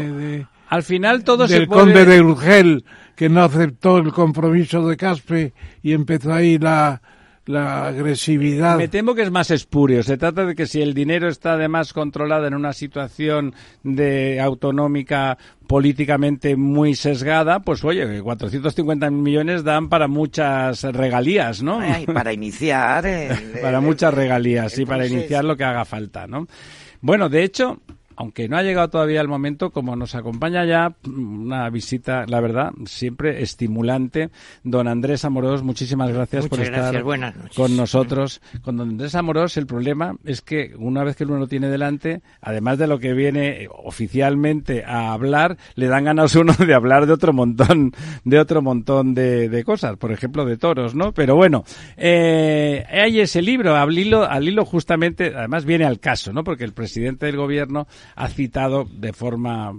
al 0.69 0.83
final 0.83 1.25
todo 1.25 1.47
del 1.47 1.63
se 1.63 1.67
puede... 1.67 1.81
conde 1.81 2.05
de 2.05 2.21
Urgel 2.21 2.85
que 3.13 3.27
no 3.27 3.43
aceptó 3.43 3.97
el 3.97 4.13
compromiso 4.13 4.87
de 4.87 4.95
Caspe 4.95 5.53
y 5.83 5.91
empezó 5.91 6.31
ahí 6.31 6.57
la 6.57 7.01
la 7.45 7.87
agresividad. 7.87 8.77
Me 8.77 8.87
temo 8.87 9.13
que 9.13 9.21
es 9.21 9.31
más 9.31 9.51
espurio. 9.51 10.01
Se 10.03 10.17
trata 10.17 10.45
de 10.45 10.55
que 10.55 10.65
si 10.65 10.81
el 10.81 10.93
dinero 10.93 11.27
está 11.29 11.53
además 11.53 11.93
controlado 11.93 12.47
en 12.47 12.53
una 12.53 12.73
situación 12.73 13.53
de 13.83 14.39
autonómica 14.39 15.37
políticamente 15.67 16.55
muy 16.55 16.95
sesgada, 16.95 17.59
pues 17.59 17.83
oye, 17.83 18.21
450 18.21 19.09
millones 19.11 19.63
dan 19.63 19.89
para 19.89 20.07
muchas 20.07 20.83
regalías, 20.83 21.61
¿no? 21.61 21.81
para 22.13 22.33
iniciar. 22.33 23.05
para 23.61 23.81
muchas 23.81 24.13
regalías, 24.13 24.77
y 24.77 24.85
para 24.85 25.05
iniciar 25.05 25.43
lo 25.45 25.55
que 25.55 25.63
haga 25.63 25.85
falta, 25.85 26.27
¿no? 26.27 26.47
Bueno, 27.01 27.29
de 27.29 27.43
hecho, 27.43 27.79
aunque 28.15 28.47
no 28.47 28.57
ha 28.57 28.63
llegado 28.63 28.89
todavía 28.89 29.21
el 29.21 29.27
momento, 29.27 29.71
como 29.71 29.95
nos 29.95 30.15
acompaña 30.15 30.65
ya 30.65 30.95
una 31.05 31.69
visita, 31.69 32.25
la 32.27 32.39
verdad, 32.39 32.71
siempre 32.85 33.41
estimulante, 33.41 34.29
don 34.63 34.87
Andrés 34.87 35.25
Amorós, 35.25 35.63
muchísimas 35.63 36.11
gracias 36.11 36.47
por 36.47 36.59
estar 36.59 37.03
con 37.55 37.75
nosotros. 37.75 38.41
Con 38.61 38.77
don 38.77 38.89
Andrés 38.89 39.15
Amorós 39.15 39.57
el 39.57 39.65
problema 39.65 40.15
es 40.23 40.41
que 40.41 40.73
una 40.77 41.03
vez 41.03 41.15
que 41.15 41.25
uno 41.25 41.37
lo 41.37 41.47
tiene 41.47 41.67
delante, 41.69 42.21
además 42.41 42.77
de 42.77 42.87
lo 42.87 42.99
que 42.99 43.13
viene 43.13 43.67
oficialmente 43.71 44.83
a 44.85 45.13
hablar, 45.13 45.57
le 45.75 45.87
dan 45.87 46.05
ganas 46.05 46.35
uno 46.35 46.53
de 46.53 46.73
hablar 46.73 47.05
de 47.05 47.13
otro 47.13 47.33
montón, 47.33 47.93
de 48.23 48.39
otro 48.39 48.61
montón 48.61 49.13
de, 49.13 49.63
cosas, 49.65 49.97
por 49.97 50.11
ejemplo 50.11 50.45
de 50.45 50.57
toros, 50.57 50.95
¿no? 50.95 51.11
Pero 51.11 51.35
bueno, 51.35 51.63
eh, 51.97 52.85
hay 52.89 53.19
ese 53.19 53.41
libro, 53.41 53.75
al 53.75 53.97
hilo, 53.97 54.23
al 54.23 54.47
hilo 54.47 54.65
justamente, 54.65 55.33
además 55.35 55.65
viene 55.65 55.85
al 55.85 55.99
caso, 55.99 56.33
¿no? 56.33 56.43
Porque 56.43 56.63
el 56.63 56.73
presidente 56.73 57.25
del 57.25 57.37
gobierno 57.37 57.87
ha 58.15 58.27
citado 58.27 58.85
de 58.85 59.13
forma 59.13 59.73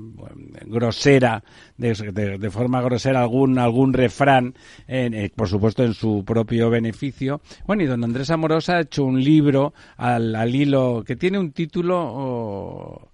grosera, 0.67 1.43
de, 1.77 2.51
forma 2.51 2.83
grosera 2.83 3.23
algún 3.23 3.59
algún 3.59 3.93
refrán, 3.93 4.55
eh, 4.89 5.31
por 5.35 5.49
supuesto 5.49 5.85
en 5.85 5.95
su 5.95 6.25
propio 6.25 6.71
beneficio. 6.71 7.41
Bueno, 7.67 7.83
y 7.83 7.87
don 7.87 8.05
Andrés 8.05 8.31
Amorosa 8.31 8.77
ha 8.77 8.81
hecho 8.81 9.05
un 9.05 9.23
libro 9.23 9.75
al, 9.97 10.35
al 10.35 10.55
hilo 10.55 11.05
que 11.07 11.17
tiene 11.17 11.39
un 11.39 11.53
título 11.53 11.99
oh, 11.99 13.09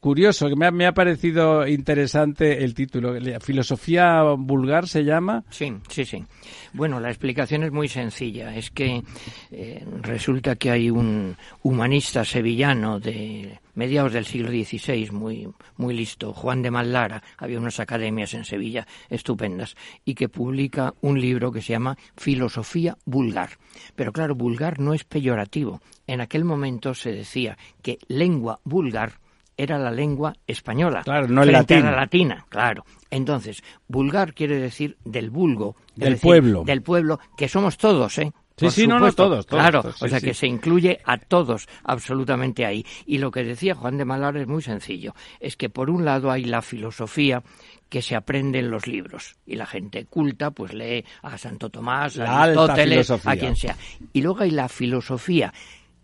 curioso, 0.00 0.48
que 0.48 0.56
me 0.56 0.66
ha, 0.66 0.70
me 0.70 0.86
ha, 0.86 0.92
parecido 0.92 1.66
interesante 1.66 2.64
el 2.64 2.74
título. 2.74 3.14
¿Filosofía 3.40 4.22
vulgar 4.36 4.88
se 4.88 5.04
llama? 5.04 5.44
Sí, 5.50 5.72
sí, 5.88 6.04
sí. 6.04 6.24
Bueno, 6.72 6.98
la 7.00 7.08
explicación 7.08 7.62
es 7.62 7.70
muy 7.70 7.88
sencilla. 7.88 8.56
Es 8.56 8.70
que 8.70 9.02
eh, 9.50 9.84
resulta 10.02 10.56
que 10.56 10.70
hay 10.70 10.90
un 10.90 11.36
humanista 11.62 12.24
sevillano 12.24 12.98
de 12.98 13.60
mediados 13.74 14.12
del 14.12 14.26
siglo 14.26 14.50
XVI, 14.50 15.10
muy, 15.10 15.48
muy 15.76 15.94
listo, 15.94 16.32
Juan 16.32 16.60
de 16.62 16.70
Mallara, 16.70 17.22
había 17.38 17.58
unas 17.58 17.80
academias 17.80 18.34
en 18.34 18.44
Sevilla 18.44 18.86
estupendas, 19.08 19.76
y 20.04 20.14
que 20.14 20.28
publica 20.28 20.92
un 21.00 21.20
libro 21.20 21.52
que 21.52 21.62
se 21.62 21.72
llama 21.72 21.96
Filosofía 22.16 22.96
vulgar. 23.04 23.50
Pero 23.96 24.12
claro, 24.12 24.34
vulgar 24.34 24.80
no 24.80 24.92
es 24.92 25.04
peyorativo. 25.04 25.80
En 26.06 26.20
aquel 26.20 26.44
momento 26.44 26.94
se 26.94 27.12
decía 27.12 27.56
que 27.82 27.98
lengua 28.08 28.60
vulgar 28.64 29.20
era 29.56 29.78
la 29.78 29.90
lengua 29.90 30.34
española. 30.46 31.02
Claro, 31.02 31.28
no 31.28 31.42
el 31.42 31.52
latín. 31.52 31.84
la 31.84 31.92
latina, 31.92 32.46
claro. 32.48 32.84
Entonces, 33.10 33.62
vulgar 33.88 34.34
quiere 34.34 34.58
decir 34.58 34.96
del 35.04 35.30
vulgo. 35.30 35.76
Del 35.94 36.16
pueblo. 36.16 36.64
Del 36.64 36.82
pueblo, 36.82 37.20
que 37.36 37.48
somos 37.48 37.76
todos, 37.76 38.18
¿eh? 38.18 38.32
Sí, 38.56 38.70
sí, 38.70 38.86
no, 38.86 38.98
no, 38.98 39.10
todos, 39.12 39.46
Claro, 39.46 39.82
o 40.00 40.08
sea 40.08 40.20
que 40.20 40.34
se 40.34 40.46
incluye 40.46 41.00
a 41.04 41.16
todos 41.16 41.66
absolutamente 41.82 42.66
ahí. 42.66 42.84
Y 43.06 43.16
lo 43.16 43.30
que 43.30 43.42
decía 43.42 43.74
Juan 43.74 43.96
de 43.96 44.04
Malar 44.04 44.36
es 44.36 44.46
muy 44.46 44.60
sencillo. 44.60 45.14
Es 45.40 45.56
que 45.56 45.70
por 45.70 45.88
un 45.88 46.04
lado 46.04 46.30
hay 46.30 46.44
la 46.44 46.60
filosofía 46.60 47.42
que 47.88 48.02
se 48.02 48.14
aprende 48.14 48.58
en 48.58 48.70
los 48.70 48.86
libros 48.86 49.36
y 49.46 49.56
la 49.56 49.66
gente 49.66 50.04
culta 50.04 50.50
pues 50.50 50.74
lee 50.74 51.04
a 51.22 51.38
Santo 51.38 51.70
Tomás, 51.70 52.18
a 52.18 52.42
Aristóteles, 52.42 53.10
a 53.10 53.36
quien 53.36 53.56
sea. 53.56 53.76
Y 54.12 54.20
luego 54.20 54.42
hay 54.42 54.50
la 54.50 54.68
filosofía 54.68 55.52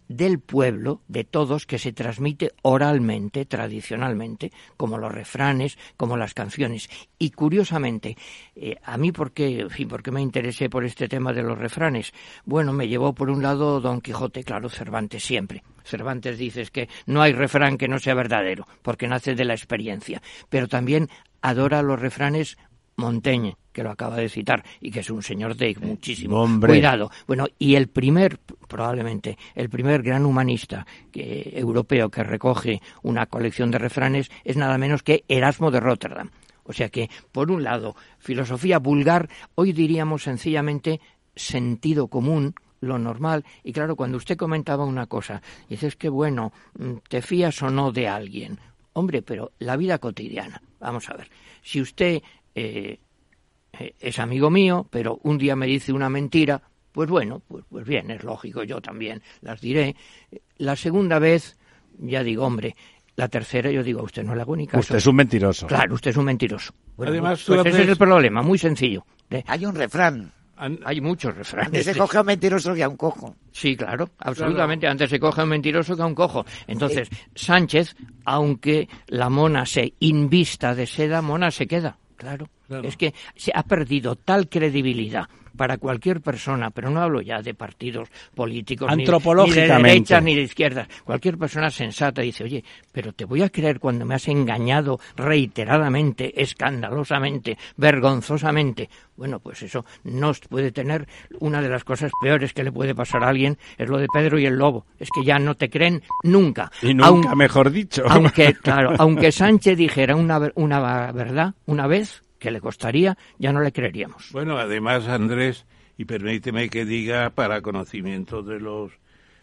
del 0.08 0.40
pueblo, 0.40 1.00
de 1.08 1.24
todos, 1.24 1.66
que 1.66 1.78
se 1.78 1.92
transmite 1.92 2.52
oralmente, 2.62 3.44
tradicionalmente, 3.44 4.52
como 4.76 4.98
los 4.98 5.12
refranes, 5.12 5.78
como 5.96 6.16
las 6.16 6.34
canciones. 6.34 6.88
Y 7.18 7.30
curiosamente, 7.30 8.16
eh, 8.54 8.76
a 8.82 8.96
mí, 8.96 9.12
¿por 9.12 9.32
qué, 9.32 9.66
fin, 9.70 9.88
¿por 9.88 10.02
qué 10.02 10.10
me 10.10 10.22
interesé 10.22 10.68
por 10.68 10.84
este 10.84 11.08
tema 11.08 11.32
de 11.32 11.42
los 11.42 11.58
refranes? 11.58 12.12
Bueno, 12.44 12.72
me 12.72 12.88
llevó 12.88 13.14
por 13.14 13.30
un 13.30 13.42
lado 13.42 13.80
Don 13.80 14.00
Quijote, 14.00 14.44
claro, 14.44 14.68
Cervantes 14.68 15.24
siempre. 15.24 15.62
Cervantes 15.84 16.38
dice 16.38 16.66
que 16.72 16.88
no 17.06 17.22
hay 17.22 17.32
refrán 17.32 17.78
que 17.78 17.88
no 17.88 17.98
sea 17.98 18.14
verdadero, 18.14 18.66
porque 18.82 19.08
nace 19.08 19.34
de 19.34 19.44
la 19.44 19.54
experiencia. 19.54 20.20
Pero 20.48 20.68
también 20.68 21.08
adora 21.42 21.82
los 21.82 22.00
refranes 22.00 22.56
Montaigne, 22.96 23.56
que 23.76 23.82
lo 23.82 23.90
acaba 23.90 24.16
de 24.16 24.30
citar, 24.30 24.64
y 24.80 24.90
que 24.90 25.00
es 25.00 25.10
un 25.10 25.22
señor 25.22 25.54
de 25.54 25.76
muchísimo 25.82 26.48
cuidado. 26.58 27.10
Bueno, 27.26 27.46
y 27.58 27.74
el 27.74 27.88
primer, 27.88 28.38
probablemente, 28.66 29.36
el 29.54 29.68
primer 29.68 30.02
gran 30.02 30.24
humanista 30.24 30.86
que, 31.12 31.52
europeo 31.54 32.08
que 32.08 32.24
recoge 32.24 32.80
una 33.02 33.26
colección 33.26 33.70
de 33.70 33.76
refranes 33.76 34.30
es 34.44 34.56
nada 34.56 34.78
menos 34.78 35.02
que 35.02 35.24
Erasmo 35.28 35.70
de 35.70 35.80
Rotterdam. 35.80 36.30
O 36.64 36.72
sea 36.72 36.88
que, 36.88 37.10
por 37.30 37.50
un 37.50 37.64
lado, 37.64 37.94
filosofía 38.18 38.78
vulgar, 38.78 39.28
hoy 39.56 39.74
diríamos 39.74 40.22
sencillamente 40.22 40.98
sentido 41.34 42.08
común, 42.08 42.54
lo 42.80 42.98
normal. 42.98 43.44
Y 43.62 43.74
claro, 43.74 43.94
cuando 43.94 44.16
usted 44.16 44.38
comentaba 44.38 44.86
una 44.86 45.04
cosa, 45.04 45.42
dices 45.68 45.96
que 45.96 46.08
bueno, 46.08 46.50
te 47.10 47.20
fías 47.20 47.60
o 47.60 47.68
no 47.68 47.92
de 47.92 48.08
alguien. 48.08 48.58
Hombre, 48.94 49.20
pero 49.20 49.52
la 49.58 49.76
vida 49.76 49.98
cotidiana, 49.98 50.62
vamos 50.80 51.10
a 51.10 51.14
ver, 51.14 51.28
si 51.62 51.82
usted 51.82 52.22
eh, 52.54 53.00
es 54.00 54.18
amigo 54.18 54.50
mío, 54.50 54.86
pero 54.90 55.18
un 55.22 55.38
día 55.38 55.56
me 55.56 55.66
dice 55.66 55.92
una 55.92 56.08
mentira, 56.08 56.62
pues 56.92 57.08
bueno, 57.08 57.42
pues, 57.46 57.64
pues 57.68 57.86
bien, 57.86 58.10
es 58.10 58.24
lógico, 58.24 58.62
yo 58.62 58.80
también 58.80 59.22
las 59.42 59.60
diré. 59.60 59.96
La 60.58 60.76
segunda 60.76 61.18
vez, 61.18 61.58
ya 61.98 62.22
digo, 62.22 62.44
hombre, 62.44 62.74
la 63.16 63.28
tercera 63.28 63.70
yo 63.70 63.82
digo, 63.82 64.02
usted 64.02 64.22
no 64.22 64.34
le 64.34 64.42
hago 64.42 64.56
ni 64.56 64.66
caso. 64.66 64.80
Usted 64.80 64.96
es 64.96 65.06
un 65.06 65.16
mentiroso. 65.16 65.66
Claro, 65.66 65.94
usted 65.94 66.10
es 66.10 66.16
un 66.16 66.24
mentiroso. 66.24 66.74
Además, 66.98 67.42
pues 67.46 67.66
ese 67.66 67.82
es 67.82 67.88
el 67.88 67.96
problema, 67.96 68.42
muy 68.42 68.58
sencillo. 68.58 69.04
Hay 69.46 69.64
un 69.66 69.74
refrán. 69.74 70.32
Hay 70.56 71.02
muchos 71.02 71.36
refranes. 71.36 71.66
Antes 71.66 71.84
se 71.84 71.94
coge 71.94 72.16
a 72.16 72.20
un 72.22 72.26
mentiroso 72.28 72.74
que 72.74 72.82
a 72.82 72.88
un 72.88 72.96
cojo. 72.96 73.36
Sí, 73.52 73.76
claro, 73.76 74.08
absolutamente. 74.18 74.86
Antes 74.86 75.10
se 75.10 75.20
coge 75.20 75.42
a 75.42 75.44
un 75.44 75.50
mentiroso 75.50 75.94
que 75.94 76.02
a 76.02 76.06
un 76.06 76.14
cojo. 76.14 76.46
Entonces, 76.66 77.10
Sánchez, 77.34 77.94
aunque 78.24 78.88
la 79.08 79.28
mona 79.28 79.66
se 79.66 79.92
invista 80.00 80.74
de 80.74 80.86
seda, 80.86 81.20
mona 81.20 81.50
se 81.50 81.66
queda. 81.66 81.98
Claro. 82.16 82.48
Es 82.82 82.96
que 82.96 83.14
se 83.36 83.52
ha 83.54 83.62
perdido 83.62 84.16
tal 84.16 84.48
credibilidad 84.48 85.28
para 85.56 85.78
cualquier 85.78 86.20
persona, 86.20 86.70
pero 86.70 86.90
no 86.90 87.00
hablo 87.00 87.20
ya 87.22 87.40
de 87.42 87.54
partidos 87.54 88.08
políticos, 88.34 88.88
ni- 88.96 89.04
ni, 89.48 89.50
de 89.62 89.66
derechas 89.94 90.22
ni 90.24 90.34
de 90.36 90.42
izquierdas, 90.42 90.88
cualquier 91.04 91.38
persona 91.38 91.70
sensata 91.70 92.22
dice, 92.22 92.44
oye, 92.44 92.62
pero 92.92 93.12
te 93.12 93.24
voy 93.24 93.42
a 93.42 93.48
creer 93.50 93.80
cuando 93.80 94.04
me 94.04 94.14
has 94.14 94.28
engañado 94.28 95.00
reiteradamente, 95.16 96.40
escandalosamente, 96.42 97.56
vergonzosamente. 97.76 98.88
Bueno, 99.16 99.40
pues 99.40 99.62
eso 99.62 99.84
no 100.04 100.32
puede 100.48 100.72
tener 100.72 101.06
una 101.40 101.62
de 101.62 101.68
las 101.70 101.84
cosas 101.84 102.10
peores 102.20 102.52
que 102.52 102.62
le 102.62 102.70
puede 102.72 102.94
pasar 102.94 103.24
a 103.24 103.28
alguien, 103.28 103.56
es 103.78 103.88
lo 103.88 103.98
de 103.98 104.06
Pedro 104.12 104.38
y 104.38 104.44
el 104.46 104.56
Lobo, 104.56 104.84
es 104.98 105.08
que 105.14 105.24
ya 105.24 105.38
no 105.38 105.54
te 105.54 105.70
creen 105.70 106.02
nunca. 106.22 106.70
Y 106.82 106.92
nunca, 106.92 107.30
Aun- 107.30 107.36
mejor 107.36 107.70
dicho. 107.70 108.04
aunque, 108.08 108.54
claro, 108.54 108.92
aunque 108.98 109.32
Sánchez 109.32 109.78
dijera 109.78 110.16
una, 110.16 110.38
una 110.56 111.12
verdad 111.12 111.54
una 111.66 111.86
vez, 111.86 112.22
que 112.38 112.50
le 112.50 112.60
costaría, 112.60 113.16
ya 113.38 113.52
no 113.52 113.60
le 113.60 113.72
creeríamos. 113.72 114.30
Bueno, 114.32 114.58
además, 114.58 115.08
Andrés, 115.08 115.66
y 115.98 116.04
permíteme 116.04 116.68
que 116.68 116.84
diga 116.84 117.30
para 117.30 117.62
conocimiento 117.62 118.42
de 118.42 118.60
los 118.60 118.92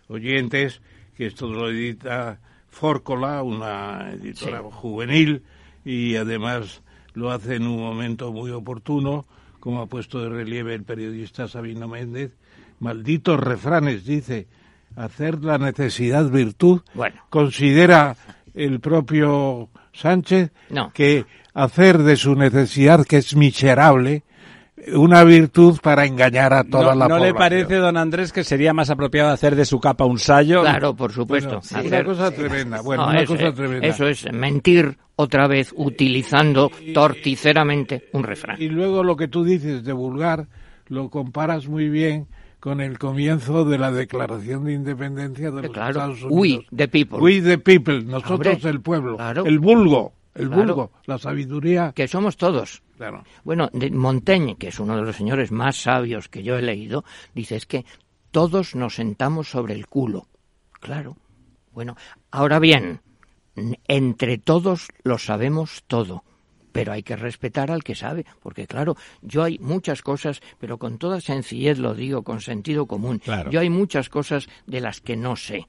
oyentes, 0.07 0.81
que 1.15 1.27
esto 1.27 1.47
lo 1.47 1.69
edita 1.69 2.39
Fórcola, 2.69 3.43
una 3.43 4.11
editora 4.13 4.61
juvenil, 4.61 5.43
y 5.85 6.15
además 6.15 6.81
lo 7.13 7.31
hace 7.31 7.55
en 7.55 7.67
un 7.67 7.79
momento 7.79 8.31
muy 8.31 8.51
oportuno, 8.51 9.25
como 9.59 9.81
ha 9.81 9.85
puesto 9.85 10.21
de 10.21 10.29
relieve 10.29 10.73
el 10.73 10.83
periodista 10.83 11.47
Sabino 11.47 11.87
Méndez. 11.87 12.35
Malditos 12.79 13.39
refranes, 13.39 14.05
dice, 14.05 14.47
hacer 14.95 15.43
la 15.43 15.57
necesidad 15.57 16.29
virtud. 16.29 16.81
Bueno. 16.93 17.21
Considera 17.29 18.15
el 18.53 18.79
propio 18.79 19.69
Sánchez 19.93 20.51
No. 20.69 20.91
que 20.93 21.25
hacer 21.53 21.99
de 21.99 22.15
su 22.15 22.35
necesidad, 22.35 23.05
que 23.05 23.17
es 23.17 23.35
miserable, 23.35 24.23
una 24.95 25.23
virtud 25.23 25.79
para 25.81 26.05
engañar 26.05 26.53
a 26.53 26.63
toda 26.63 26.93
¿No, 26.93 26.95
la 26.95 27.07
no 27.07 27.15
le 27.19 27.31
población. 27.31 27.37
parece, 27.37 27.75
don 27.75 27.95
Andrés, 27.95 28.33
que 28.33 28.43
sería 28.43 28.73
más 28.73 28.89
apropiado 28.89 29.29
hacer 29.29 29.55
de 29.55 29.65
su 29.65 29.79
capa 29.79 30.03
un 30.05 30.19
sayo? 30.19 30.61
Claro, 30.61 30.93
por 30.95 31.11
supuesto. 31.13 31.61
Bueno, 31.61 31.79
Hacer- 31.79 31.87
Una 31.87 32.03
cosa 32.03 32.31
tremenda, 32.31 32.81
bueno, 32.81 33.03
No, 33.03 33.09
una 33.11 33.21
eso, 33.21 33.33
cosa 33.35 33.47
es- 33.49 33.55
tremenda. 33.55 33.87
eso 33.87 34.07
es 34.07 34.25
mentir 34.33 34.97
otra 35.15 35.47
vez 35.47 35.71
utilizando 35.77 36.69
torticeramente 36.93 38.09
un 38.13 38.23
refrán. 38.23 38.61
Y 38.61 38.67
luego 38.69 39.03
lo 39.03 39.15
que 39.15 39.27
tú 39.27 39.43
dices 39.43 39.83
de 39.83 39.93
vulgar, 39.93 40.47
lo 40.87 41.09
comparas 41.09 41.67
muy 41.67 41.87
bien 41.89 42.27
con 42.59 42.81
el 42.81 42.97
comienzo 42.97 43.65
de 43.65 43.77
la 43.77 43.91
Declaración 43.91 44.65
de 44.65 44.73
Independencia 44.73 45.51
de 45.51 45.61
los 45.63 45.71
Claro, 45.71 45.89
Estados 45.91 46.23
we, 46.23 46.29
Unidos. 46.55 46.65
the 46.75 46.87
people. 46.87 47.19
We 47.19 47.41
the 47.41 47.57
people, 47.57 48.03
nosotros 48.03 48.55
Hombre, 48.55 48.69
el 48.69 48.81
pueblo, 48.81 49.15
claro. 49.17 49.45
el 49.45 49.59
vulgo, 49.59 50.13
el 50.35 50.47
Claro. 50.47 50.63
vulgo, 50.63 50.91
la 51.05 51.17
sabiduría. 51.17 51.91
Que 51.95 52.07
somos 52.07 52.37
todos. 52.37 52.81
Claro. 52.97 53.23
Bueno, 53.43 53.69
Montaigne, 53.91 54.55
que 54.57 54.67
es 54.69 54.79
uno 54.79 54.95
de 54.95 55.03
los 55.03 55.15
señores 55.15 55.51
más 55.51 55.75
sabios 55.81 56.29
que 56.29 56.43
yo 56.43 56.57
he 56.57 56.61
leído, 56.61 57.03
dice 57.33 57.55
es 57.55 57.65
que 57.65 57.85
todos 58.31 58.75
nos 58.75 58.95
sentamos 58.95 59.49
sobre 59.49 59.73
el 59.73 59.87
culo. 59.87 60.27
Claro. 60.79 61.17
Bueno, 61.71 61.95
ahora 62.31 62.59
bien, 62.59 63.01
entre 63.87 64.37
todos 64.37 64.87
lo 65.03 65.17
sabemos 65.17 65.83
todo, 65.87 66.23
pero 66.71 66.91
hay 66.93 67.03
que 67.03 67.15
respetar 67.15 67.71
al 67.71 67.83
que 67.83 67.95
sabe, 67.95 68.25
porque 68.41 68.67
claro, 68.67 68.95
yo 69.21 69.43
hay 69.43 69.59
muchas 69.59 70.01
cosas, 70.01 70.41
pero 70.59 70.77
con 70.77 70.97
toda 70.97 71.21
sencillez 71.21 71.77
lo 71.79 71.93
digo, 71.93 72.23
con 72.23 72.41
sentido 72.41 72.85
común, 72.87 73.19
Claro. 73.19 73.51
yo 73.51 73.59
hay 73.59 73.69
muchas 73.69 74.09
cosas 74.09 74.47
de 74.65 74.81
las 74.81 75.01
que 75.01 75.15
no 75.15 75.35
sé. 75.35 75.67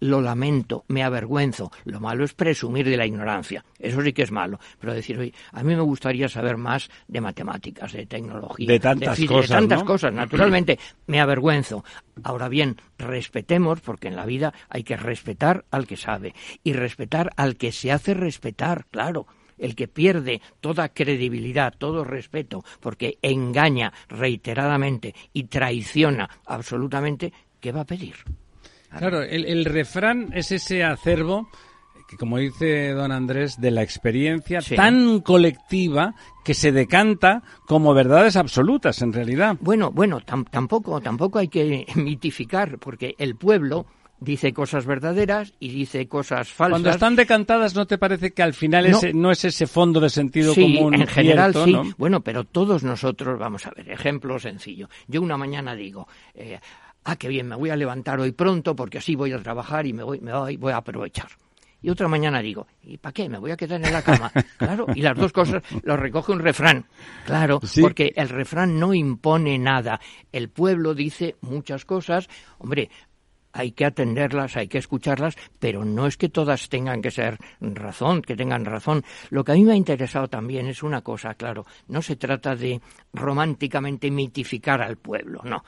Lo 0.00 0.20
lamento, 0.20 0.84
me 0.88 1.02
avergüenzo. 1.02 1.70
Lo 1.84 2.00
malo 2.00 2.24
es 2.24 2.34
presumir 2.34 2.88
de 2.88 2.96
la 2.96 3.06
ignorancia. 3.06 3.64
Eso 3.78 4.02
sí 4.02 4.12
que 4.12 4.22
es 4.22 4.30
malo. 4.30 4.58
Pero 4.78 4.94
decir, 4.94 5.18
oye, 5.18 5.34
a 5.52 5.62
mí 5.62 5.74
me 5.74 5.82
gustaría 5.82 6.28
saber 6.28 6.56
más 6.56 6.88
de 7.08 7.20
matemáticas, 7.20 7.92
de 7.92 8.06
tecnología, 8.06 8.66
De 8.68 8.80
tantas 8.80 9.16
física, 9.16 9.34
cosas, 9.34 9.48
de 9.48 9.56
tantas 9.56 9.80
¿no? 9.80 9.84
cosas. 9.86 10.12
Naturalmente, 10.12 10.78
me 11.06 11.20
avergüenzo. 11.20 11.84
Ahora 12.22 12.48
bien, 12.48 12.76
respetemos, 12.98 13.80
porque 13.80 14.08
en 14.08 14.16
la 14.16 14.26
vida 14.26 14.54
hay 14.68 14.84
que 14.84 14.96
respetar 14.96 15.64
al 15.70 15.86
que 15.86 15.96
sabe 15.96 16.34
y 16.62 16.72
respetar 16.72 17.30
al 17.36 17.56
que 17.56 17.72
se 17.72 17.92
hace 17.92 18.14
respetar, 18.14 18.86
claro. 18.86 19.26
El 19.56 19.74
que 19.74 19.88
pierde 19.88 20.40
toda 20.60 20.90
credibilidad, 20.90 21.74
todo 21.76 22.04
respeto, 22.04 22.64
porque 22.80 23.18
engaña 23.22 23.92
reiteradamente 24.08 25.16
y 25.32 25.44
traiciona 25.44 26.30
absolutamente, 26.46 27.32
¿qué 27.60 27.72
va 27.72 27.80
a 27.80 27.84
pedir? 27.84 28.14
Claro, 28.96 29.22
el, 29.22 29.44
el 29.44 29.64
refrán 29.64 30.30
es 30.34 30.50
ese 30.52 30.82
acervo 30.84 31.48
que, 32.08 32.16
como 32.16 32.38
dice 32.38 32.90
don 32.92 33.12
Andrés, 33.12 33.60
de 33.60 33.70
la 33.70 33.82
experiencia 33.82 34.62
Sí. 34.62 34.76
tan 34.76 35.20
colectiva 35.20 36.14
que 36.44 36.54
se 36.54 36.72
decanta 36.72 37.42
como 37.66 37.92
verdades 37.92 38.36
absolutas, 38.36 39.02
en 39.02 39.12
realidad. 39.12 39.56
Bueno, 39.60 39.90
bueno, 39.90 40.20
tam- 40.20 40.48
tampoco, 40.50 41.00
tampoco 41.02 41.38
hay 41.38 41.48
que 41.48 41.84
mitificar, 41.96 42.78
porque 42.78 43.14
el 43.18 43.36
pueblo 43.36 43.84
dice 44.20 44.52
cosas 44.52 44.84
verdaderas 44.86 45.52
y 45.60 45.68
dice 45.68 46.08
cosas 46.08 46.48
falsas. 46.48 46.70
Cuando 46.72 46.90
están 46.90 47.14
decantadas, 47.14 47.74
¿no 47.76 47.86
te 47.86 47.98
parece 47.98 48.32
que 48.32 48.42
al 48.42 48.54
final 48.54 48.90
No. 48.90 48.96
ese- 48.96 49.12
no 49.12 49.30
es 49.30 49.44
ese 49.44 49.66
fondo 49.66 50.00
de 50.00 50.08
sentido 50.10 50.54
sí, 50.54 50.62
común 50.62 50.94
en 50.94 51.06
general 51.06 51.52
cierto, 51.52 51.64
sí. 51.66 51.72
¿no? 51.72 51.94
Bueno, 51.98 52.22
pero 52.22 52.44
todos 52.44 52.82
nosotros, 52.82 53.38
vamos 53.38 53.66
a 53.66 53.70
ver, 53.76 53.90
ejemplo 53.90 54.38
sencillo. 54.38 54.88
Yo 55.06 55.20
una 55.22 55.36
mañana 55.36 55.74
digo, 55.76 56.08
eh, 56.34 56.58
ah, 57.04 57.16
qué 57.16 57.28
bien, 57.28 57.48
me 57.48 57.56
voy 57.56 57.70
a 57.70 57.76
levantar 57.76 58.20
hoy 58.20 58.32
pronto 58.32 58.74
porque 58.76 58.98
así 58.98 59.14
voy 59.14 59.32
a 59.32 59.38
trabajar 59.42 59.86
y 59.86 59.92
me 59.92 60.02
voy, 60.02 60.20
me 60.20 60.32
voy, 60.32 60.56
voy 60.56 60.72
a 60.72 60.76
aprovechar. 60.78 61.28
Y 61.80 61.90
otra 61.90 62.08
mañana 62.08 62.40
digo, 62.40 62.66
¿y 62.82 62.98
para 62.98 63.12
qué? 63.12 63.28
Me 63.28 63.38
voy 63.38 63.52
a 63.52 63.56
quedar 63.56 63.80
en 63.80 63.92
la 63.92 64.02
cama. 64.02 64.32
Claro, 64.58 64.86
y 64.94 65.00
las 65.00 65.16
dos 65.16 65.32
cosas 65.32 65.62
lo 65.84 65.96
recoge 65.96 66.32
un 66.32 66.40
refrán. 66.40 66.84
Claro, 67.24 67.60
Sí. 67.62 67.80
porque 67.80 68.12
el 68.16 68.28
refrán 68.28 68.80
no 68.80 68.92
impone 68.94 69.56
nada. 69.58 70.00
El 70.32 70.48
pueblo 70.48 70.92
dice 70.94 71.36
muchas 71.40 71.84
cosas. 71.84 72.28
Hombre, 72.58 72.90
hay 73.52 73.70
que 73.72 73.84
atenderlas, 73.84 74.56
hay 74.56 74.66
que 74.66 74.78
escucharlas, 74.78 75.36
pero 75.60 75.84
no 75.84 76.08
es 76.08 76.16
que 76.16 76.28
todas 76.28 76.68
tengan 76.68 77.00
que 77.00 77.12
ser 77.12 77.38
razón, 77.60 78.22
que 78.22 78.34
tengan 78.34 78.64
razón. 78.64 79.04
Lo 79.30 79.44
que 79.44 79.52
a 79.52 79.54
mí 79.54 79.64
me 79.64 79.72
ha 79.72 79.76
interesado 79.76 80.26
también 80.26 80.66
es 80.66 80.82
una 80.82 81.02
cosa, 81.02 81.34
claro, 81.34 81.64
no 81.86 82.02
se 82.02 82.16
trata 82.16 82.56
de 82.56 82.80
románticamente 83.12 84.10
mitificar 84.10 84.82
al 84.82 84.96
pueblo, 84.96 85.40
no. 85.44 85.62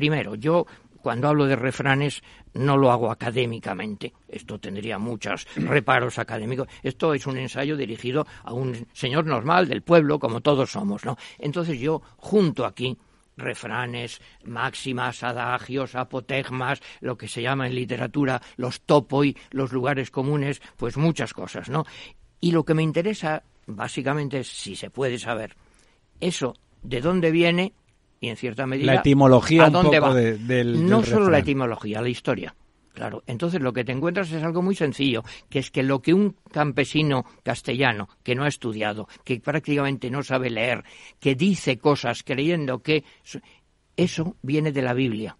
Primero, 0.00 0.34
yo 0.34 0.64
cuando 1.02 1.28
hablo 1.28 1.44
de 1.44 1.56
refranes 1.56 2.22
no 2.54 2.78
lo 2.78 2.90
hago 2.90 3.10
académicamente. 3.10 4.14
Esto 4.26 4.58
tendría 4.58 4.98
muchos 4.98 5.46
reparos 5.56 6.18
académicos. 6.18 6.68
Esto 6.82 7.12
es 7.12 7.26
un 7.26 7.36
ensayo 7.36 7.76
dirigido 7.76 8.26
a 8.42 8.54
un 8.54 8.86
señor 8.94 9.26
normal 9.26 9.68
del 9.68 9.82
pueblo, 9.82 10.18
como 10.18 10.40
todos 10.40 10.72
somos, 10.72 11.04
¿no? 11.04 11.18
Entonces 11.38 11.78
yo 11.78 12.00
junto 12.16 12.64
aquí 12.64 12.96
refranes, 13.36 14.22
máximas, 14.44 15.22
adagios, 15.22 15.94
apotegmas, 15.94 16.80
lo 17.02 17.18
que 17.18 17.28
se 17.28 17.42
llama 17.42 17.66
en 17.66 17.74
literatura 17.74 18.40
los 18.56 18.80
topoi, 18.80 19.36
los 19.50 19.72
lugares 19.72 20.10
comunes, 20.10 20.62
pues 20.78 20.96
muchas 20.96 21.34
cosas, 21.34 21.68
¿no? 21.68 21.84
Y 22.40 22.52
lo 22.52 22.64
que 22.64 22.72
me 22.72 22.82
interesa 22.82 23.42
básicamente 23.66 24.38
es 24.38 24.48
si 24.48 24.76
se 24.76 24.88
puede 24.88 25.18
saber 25.18 25.58
eso 26.20 26.54
de 26.82 27.02
dónde 27.02 27.30
viene 27.30 27.74
y 28.20 28.28
en 28.28 28.36
cierta 28.36 28.66
medida 28.66 28.92
La 28.94 29.00
etimología 29.00 29.64
a 29.64 29.66
un 29.68 29.72
dónde 29.72 29.98
poco 29.98 30.08
va. 30.10 30.14
de- 30.14 30.36
del- 30.38 30.86
no 30.86 31.00
del 31.00 31.06
solo 31.10 31.30
la 31.30 31.38
etimología, 31.38 32.02
la 32.02 32.08
historia. 32.08 32.54
Claro, 32.92 33.22
entonces 33.26 33.60
lo 33.62 33.72
que 33.72 33.84
te 33.84 33.92
encuentras 33.92 34.30
es 34.32 34.42
algo 34.42 34.62
muy 34.62 34.74
sencillo, 34.74 35.22
que 35.48 35.60
es 35.60 35.70
que 35.70 35.82
lo 35.82 36.02
que 36.02 36.12
un 36.12 36.36
campesino 36.52 37.24
castellano 37.42 38.08
que 38.22 38.34
no 38.34 38.42
ha 38.44 38.48
estudiado, 38.48 39.08
que 39.24 39.40
prácticamente 39.40 40.10
no 40.10 40.22
sabe 40.22 40.50
leer, 40.50 40.84
que 41.20 41.34
dice 41.34 41.78
cosas 41.78 42.22
creyendo 42.24 42.82
que 42.82 43.04
so- 43.22 43.38
eso 43.96 44.36
viene 44.42 44.72
de 44.72 44.82
la 44.82 44.92
Biblia 44.92 45.38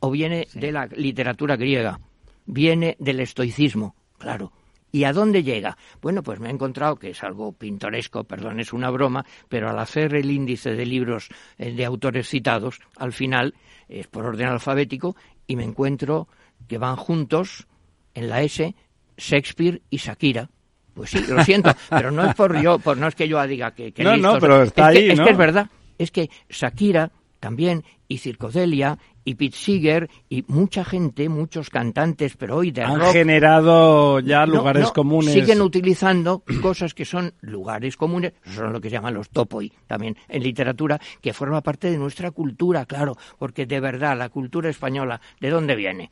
o 0.00 0.10
viene 0.10 0.46
de 0.54 0.72
la 0.72 0.86
literatura 0.86 1.56
griega, 1.56 2.00
viene 2.46 2.96
del 3.00 3.20
estoicismo, 3.20 3.96
claro. 4.16 4.52
¿Y 4.90 5.04
a 5.04 5.12
dónde 5.12 5.42
llega? 5.42 5.76
Bueno, 6.00 6.22
pues 6.22 6.40
me 6.40 6.48
he 6.48 6.52
encontrado 6.52 6.96
que 6.96 7.10
es 7.10 7.22
algo 7.22 7.52
pintoresco, 7.52 8.24
perdón, 8.24 8.60
es 8.60 8.72
una 8.72 8.90
broma, 8.90 9.24
pero 9.48 9.68
al 9.68 9.78
hacer 9.78 10.14
el 10.14 10.30
índice 10.30 10.72
de 10.74 10.86
libros 10.86 11.28
eh, 11.58 11.72
de 11.72 11.84
autores 11.84 12.28
citados, 12.28 12.80
al 12.96 13.12
final 13.12 13.54
es 13.88 14.06
por 14.06 14.24
orden 14.24 14.48
alfabético 14.48 15.16
y 15.46 15.56
me 15.56 15.64
encuentro 15.64 16.28
que 16.66 16.78
van 16.78 16.96
juntos 16.96 17.66
en 18.14 18.28
la 18.28 18.42
S 18.42 18.74
Shakespeare 19.16 19.82
y 19.90 19.98
Shakira. 19.98 20.48
Pues 20.94 21.10
sí, 21.10 21.24
lo 21.28 21.44
siento, 21.44 21.70
pero 21.90 22.10
no 22.10 22.24
es 22.24 22.34
por 22.34 22.60
yo, 22.60 22.78
por 22.78 22.96
no 22.96 23.06
es 23.06 23.14
que 23.14 23.28
yo 23.28 23.44
diga 23.46 23.72
que, 23.72 23.92
que 23.92 24.02
No, 24.02 24.16
no, 24.16 24.38
pero 24.38 24.62
está 24.62 24.90
es 24.92 24.98
que, 24.98 25.04
ahí, 25.04 25.10
es 25.10 25.18
¿no? 25.18 25.24
que 25.24 25.30
es 25.30 25.36
verdad, 25.38 25.70
es 25.98 26.10
que 26.10 26.30
Shakira 26.48 27.10
también 27.40 27.84
y 28.08 28.18
Circodelia 28.18 28.98
y 29.24 29.34
Pete 29.34 29.56
Seeger 29.56 30.08
y 30.28 30.44
mucha 30.48 30.84
gente, 30.84 31.28
muchos 31.28 31.68
cantantes, 31.68 32.36
pero 32.36 32.56
hoy 32.56 32.70
de 32.70 32.82
Han 32.82 32.98
rock 32.98 33.12
generado 33.12 34.20
ya 34.20 34.46
no, 34.46 34.56
lugares 34.56 34.84
no, 34.84 34.92
comunes. 34.94 35.34
Siguen 35.34 35.60
utilizando 35.60 36.42
cosas 36.62 36.94
que 36.94 37.04
son 37.04 37.34
lugares 37.40 37.96
comunes, 37.96 38.32
son 38.54 38.72
lo 38.72 38.80
que 38.80 38.88
se 38.88 38.94
llaman 38.94 39.14
los 39.14 39.28
topoi 39.28 39.70
también 39.86 40.16
en 40.28 40.42
literatura, 40.42 40.98
que 41.20 41.34
forma 41.34 41.60
parte 41.60 41.90
de 41.90 41.98
nuestra 41.98 42.30
cultura, 42.30 42.86
claro, 42.86 43.16
porque 43.38 43.66
de 43.66 43.80
verdad 43.80 44.16
la 44.16 44.30
cultura 44.30 44.70
española, 44.70 45.20
¿de 45.40 45.50
dónde 45.50 45.76
viene? 45.76 46.10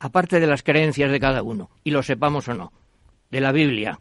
Aparte 0.00 0.40
de 0.40 0.46
las 0.46 0.62
creencias 0.62 1.10
de 1.10 1.18
cada 1.18 1.42
uno, 1.42 1.70
y 1.84 1.90
lo 1.90 2.02
sepamos 2.02 2.48
o 2.48 2.54
no, 2.54 2.72
de 3.30 3.40
la 3.40 3.50
Biblia, 3.50 3.98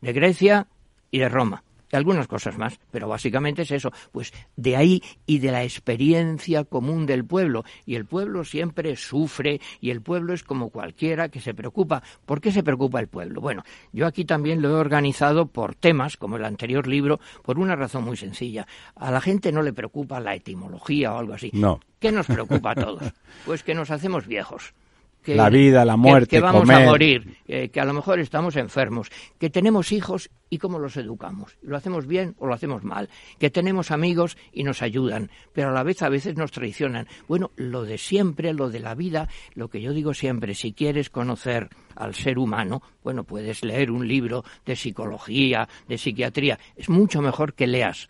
de 0.00 0.12
Grecia 0.12 0.66
y 1.10 1.18
de 1.18 1.28
Roma. 1.28 1.62
Y 1.90 1.96
algunas 1.96 2.26
cosas 2.26 2.56
más, 2.58 2.78
pero 2.90 3.08
básicamente 3.08 3.62
es 3.62 3.70
eso, 3.70 3.92
pues 4.12 4.32
de 4.56 4.76
ahí 4.76 5.02
y 5.26 5.38
de 5.38 5.50
la 5.50 5.64
experiencia 5.64 6.64
común 6.64 7.06
del 7.06 7.24
pueblo, 7.24 7.64
y 7.86 7.94
el 7.94 8.04
pueblo 8.04 8.44
siempre 8.44 8.96
sufre 8.96 9.60
y 9.80 9.90
el 9.90 10.02
pueblo 10.02 10.32
es 10.32 10.42
como 10.42 10.70
cualquiera 10.70 11.28
que 11.28 11.40
se 11.40 11.54
preocupa. 11.54 12.02
¿Por 12.26 12.40
qué 12.40 12.52
se 12.52 12.62
preocupa 12.62 13.00
el 13.00 13.08
pueblo? 13.08 13.40
Bueno, 13.40 13.64
yo 13.92 14.06
aquí 14.06 14.24
también 14.24 14.62
lo 14.62 14.70
he 14.70 14.74
organizado 14.74 15.46
por 15.46 15.74
temas, 15.74 16.16
como 16.16 16.36
el 16.36 16.44
anterior 16.44 16.86
libro, 16.86 17.20
por 17.42 17.58
una 17.58 17.76
razón 17.76 18.04
muy 18.04 18.16
sencilla. 18.16 18.66
A 18.94 19.10
la 19.10 19.20
gente 19.20 19.52
no 19.52 19.62
le 19.62 19.72
preocupa 19.72 20.20
la 20.20 20.34
etimología 20.34 21.12
o 21.14 21.18
algo 21.18 21.34
así. 21.34 21.50
No. 21.52 21.80
¿Qué 21.98 22.12
nos 22.12 22.26
preocupa 22.26 22.72
a 22.72 22.74
todos? 22.76 23.12
Pues 23.44 23.62
que 23.62 23.74
nos 23.74 23.90
hacemos 23.90 24.26
viejos 24.26 24.74
que, 25.22 25.34
la 25.34 25.50
vida, 25.50 25.84
la 25.84 25.96
muerte, 25.96 26.36
que, 26.36 26.40
vamos 26.40 26.62
comer. 26.62 26.76
a 26.76 26.86
morir, 26.86 27.36
eh, 27.46 27.68
que 27.68 27.80
a 27.80 27.84
lo 27.84 27.92
mejor 27.92 28.18
estamos 28.20 28.56
enfermos, 28.56 29.10
que 29.38 29.50
tenemos 29.50 29.92
hijos 29.92 30.30
y 30.48 30.58
cómo 30.58 30.78
los 30.78 30.96
educamos. 30.96 31.56
¿Lo 31.62 31.76
hacemos 31.76 32.06
bien 32.06 32.34
o 32.38 32.46
lo 32.46 32.54
hacemos 32.54 32.82
mal? 32.82 33.08
Que 33.38 33.50
tenemos 33.50 33.90
amigos 33.90 34.36
y 34.52 34.64
nos 34.64 34.82
ayudan, 34.82 35.30
pero 35.52 35.70
a 35.70 35.72
la 35.72 35.82
vez 35.82 36.02
a 36.02 36.08
veces 36.08 36.36
nos 36.36 36.50
traicionan. 36.50 37.06
Bueno, 37.28 37.52
lo 37.56 37.84
de 37.84 37.98
siempre, 37.98 38.52
lo 38.52 38.68
de 38.68 38.80
la 38.80 38.94
vida, 38.94 39.28
lo 39.54 39.68
que 39.68 39.80
yo 39.80 39.92
digo 39.92 40.14
siempre, 40.14 40.54
si 40.54 40.72
quieres 40.72 41.10
conocer 41.10 41.68
al 41.94 42.14
ser 42.14 42.38
humano, 42.38 42.82
bueno, 43.02 43.24
puedes 43.24 43.64
leer 43.64 43.90
un 43.90 44.06
libro 44.06 44.44
de 44.66 44.76
psicología, 44.76 45.68
de 45.88 45.98
psiquiatría. 45.98 46.58
Es 46.76 46.88
mucho 46.88 47.20
mejor 47.20 47.54
que 47.54 47.66
leas 47.66 48.08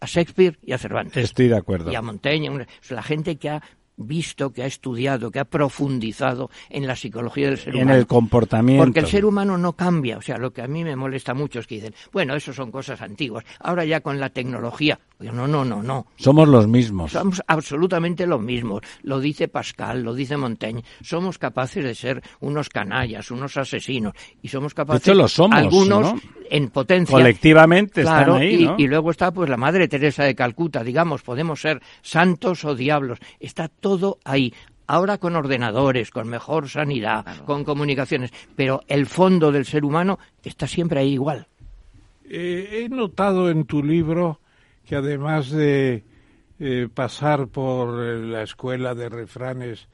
a 0.00 0.06
Shakespeare 0.06 0.58
y 0.62 0.72
a 0.72 0.78
Cervantes. 0.78 1.24
Estoy 1.24 1.48
de 1.48 1.56
acuerdo. 1.56 1.90
Y 1.90 1.94
a 1.94 2.02
Montaigne, 2.02 2.66
la 2.90 3.02
gente 3.02 3.36
que 3.36 3.50
ha 3.50 3.62
visto, 3.96 4.52
que 4.52 4.62
ha 4.62 4.66
estudiado, 4.66 5.30
que 5.30 5.38
ha 5.38 5.44
profundizado 5.44 6.50
en 6.70 6.86
la 6.86 6.96
psicología 6.96 7.48
del 7.48 7.58
ser 7.58 7.76
en 7.76 7.82
humano. 7.82 7.98
el 7.98 8.06
comportamiento. 8.06 8.84
Porque 8.84 9.00
el 9.00 9.06
ser 9.06 9.24
humano 9.24 9.56
no 9.58 9.74
cambia. 9.74 10.18
O 10.18 10.22
sea, 10.22 10.38
lo 10.38 10.52
que 10.52 10.62
a 10.62 10.68
mí 10.68 10.84
me 10.84 10.96
molesta 10.96 11.34
mucho 11.34 11.60
es 11.60 11.66
que 11.66 11.76
dicen, 11.76 11.94
bueno, 12.12 12.34
eso 12.34 12.52
son 12.52 12.70
cosas 12.70 13.00
antiguas. 13.02 13.44
Ahora 13.60 13.84
ya 13.84 14.00
con 14.00 14.18
la 14.18 14.30
tecnología. 14.30 14.98
No, 15.20 15.46
no, 15.46 15.64
no, 15.64 15.82
no. 15.82 16.06
Somos 16.16 16.48
los 16.48 16.66
mismos. 16.66 17.12
Somos 17.12 17.42
absolutamente 17.46 18.26
los 18.26 18.40
mismos. 18.40 18.82
Lo 19.02 19.20
dice 19.20 19.48
Pascal, 19.48 20.02
lo 20.02 20.12
dice 20.12 20.36
Montaigne. 20.36 20.84
Somos 21.02 21.38
capaces 21.38 21.82
de 21.84 21.94
ser 21.94 22.22
unos 22.40 22.68
canallas, 22.68 23.30
unos 23.30 23.56
asesinos. 23.56 24.12
Y 24.42 24.48
somos 24.48 24.74
capaces. 24.74 25.04
De 25.04 25.12
hecho, 25.12 25.18
lo 25.18 25.28
somos. 25.28 25.58
Algunos 25.58 26.14
¿no? 26.14 26.20
en 26.50 26.68
potencia. 26.68 27.12
Colectivamente 27.12 28.02
claro, 28.02 28.34
están 28.34 28.42
ahí, 28.42 28.70
y, 28.78 28.82
y 28.82 28.86
luego 28.86 29.10
está 29.10 29.32
pues 29.32 29.48
la 29.48 29.56
Madre 29.56 29.88
Teresa 29.88 30.24
de 30.24 30.34
Calcuta. 30.34 30.82
Digamos, 30.84 31.22
podemos 31.22 31.60
ser 31.60 31.80
santos 32.02 32.64
o 32.64 32.74
diablos. 32.74 33.18
Está 33.40 33.68
todo 33.84 34.18
ahí. 34.24 34.54
Ahora 34.86 35.18
con 35.18 35.36
ordenadores, 35.36 36.10
con 36.10 36.26
mejor 36.28 36.70
sanidad, 36.70 37.44
con 37.44 37.64
comunicaciones, 37.64 38.30
pero 38.56 38.80
el 38.88 39.04
fondo 39.04 39.52
del 39.52 39.66
ser 39.66 39.84
humano 39.84 40.18
está 40.42 40.66
siempre 40.66 41.00
ahí 41.00 41.12
igual. 41.12 41.46
Eh, 42.24 42.80
he 42.84 42.88
notado 42.88 43.50
en 43.50 43.66
tu 43.66 43.82
libro 43.82 44.40
que 44.86 44.96
además 44.96 45.50
de 45.50 46.02
eh, 46.58 46.88
pasar 46.92 47.48
por 47.48 48.02
eh, 48.02 48.18
la 48.26 48.42
escuela 48.42 48.94
de 48.94 49.10
refranes 49.10 49.86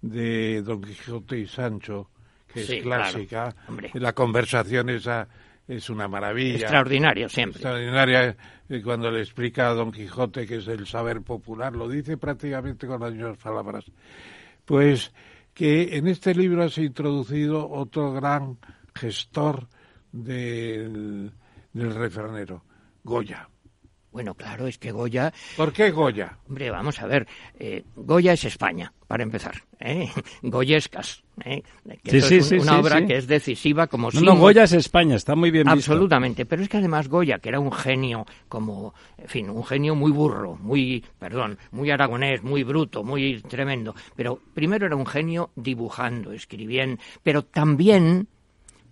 de 0.00 0.62
Don 0.62 0.80
Quijote 0.80 1.38
y 1.40 1.46
Sancho, 1.46 2.08
que 2.50 2.62
Sí, 2.64 2.76
es 2.76 2.82
clásica, 2.82 3.52
claro, 3.52 3.56
hombre. 3.68 3.90
la 3.94 4.12
conversación 4.14 4.88
esa 4.88 5.28
es 5.66 5.90
una 5.90 6.08
maravilla. 6.08 6.56
Extraordinario 6.56 7.28
siempre. 7.28 7.60
extraordinaria 7.60 8.36
eh, 8.68 8.82
cuando 8.82 9.10
le 9.10 9.20
explica 9.20 9.68
a 9.68 9.74
Don 9.74 9.92
Quijote 9.92 10.46
que 10.46 10.56
es 10.56 10.68
el 10.68 10.86
saber 10.86 11.22
popular, 11.22 11.74
lo 11.74 11.88
dice 11.88 12.16
prácticamente 12.16 12.86
con 12.86 13.00
las 13.00 13.12
mismas 13.12 13.38
palabras. 13.38 13.84
Pues 14.64 15.12
que 15.52 15.96
en 15.96 16.08
este 16.08 16.34
libro 16.34 16.64
has 16.64 16.78
introducido 16.78 17.68
otro 17.70 18.12
gran 18.12 18.58
gestor 18.94 19.68
del, 20.12 21.32
del 21.72 21.94
refranero, 21.94 22.64
Goya. 23.02 23.48
Bueno, 24.10 24.34
claro, 24.34 24.68
es 24.68 24.78
que 24.78 24.92
Goya 24.92 25.32
¿Por 25.56 25.72
qué 25.72 25.90
Goya? 25.90 26.38
Hombre, 26.48 26.70
vamos 26.70 27.00
a 27.02 27.06
ver, 27.06 27.26
eh, 27.58 27.82
Goya 27.96 28.32
es 28.32 28.44
España, 28.44 28.92
para 29.08 29.24
empezar. 29.24 29.54
¿eh? 29.80 30.08
Goyescas. 30.42 31.23
¿Eh? 31.44 31.62
Que 32.02 32.10
Sí, 32.10 32.16
esto 32.18 32.28
sí, 32.28 32.34
es 32.36 32.46
sí, 32.46 32.54
una 32.56 32.78
obra 32.78 33.04
que 33.06 33.16
es 33.16 33.26
decisiva 33.26 33.86
como 33.86 34.10
No, 34.12 34.20
no, 34.20 34.36
Goya 34.36 34.64
es 34.64 34.72
España, 34.72 35.16
está 35.16 35.34
muy 35.34 35.50
bien 35.50 35.64
visto. 35.64 35.92
Absolutamente, 35.92 36.46
pero 36.46 36.62
es 36.62 36.68
que 36.68 36.76
además 36.76 37.08
Goya, 37.08 37.38
que 37.38 37.48
era 37.48 37.60
un 37.60 37.72
genio 37.72 38.26
como, 38.48 38.94
en 39.18 39.28
fin, 39.28 39.50
un 39.50 39.64
genio 39.64 39.94
muy 39.94 40.12
burro, 40.12 40.56
muy, 40.56 41.04
perdón, 41.18 41.58
muy 41.72 41.90
aragonés, 41.90 42.42
muy 42.42 42.62
bruto, 42.62 43.02
muy 43.04 43.40
tremendo, 43.42 43.94
pero 44.16 44.38
primero 44.54 44.86
era 44.86 44.96
un 44.96 45.06
genio 45.06 45.50
dibujando, 45.56 46.32
escribiendo, 46.32 47.02
pero 47.22 47.42
también 47.44 48.28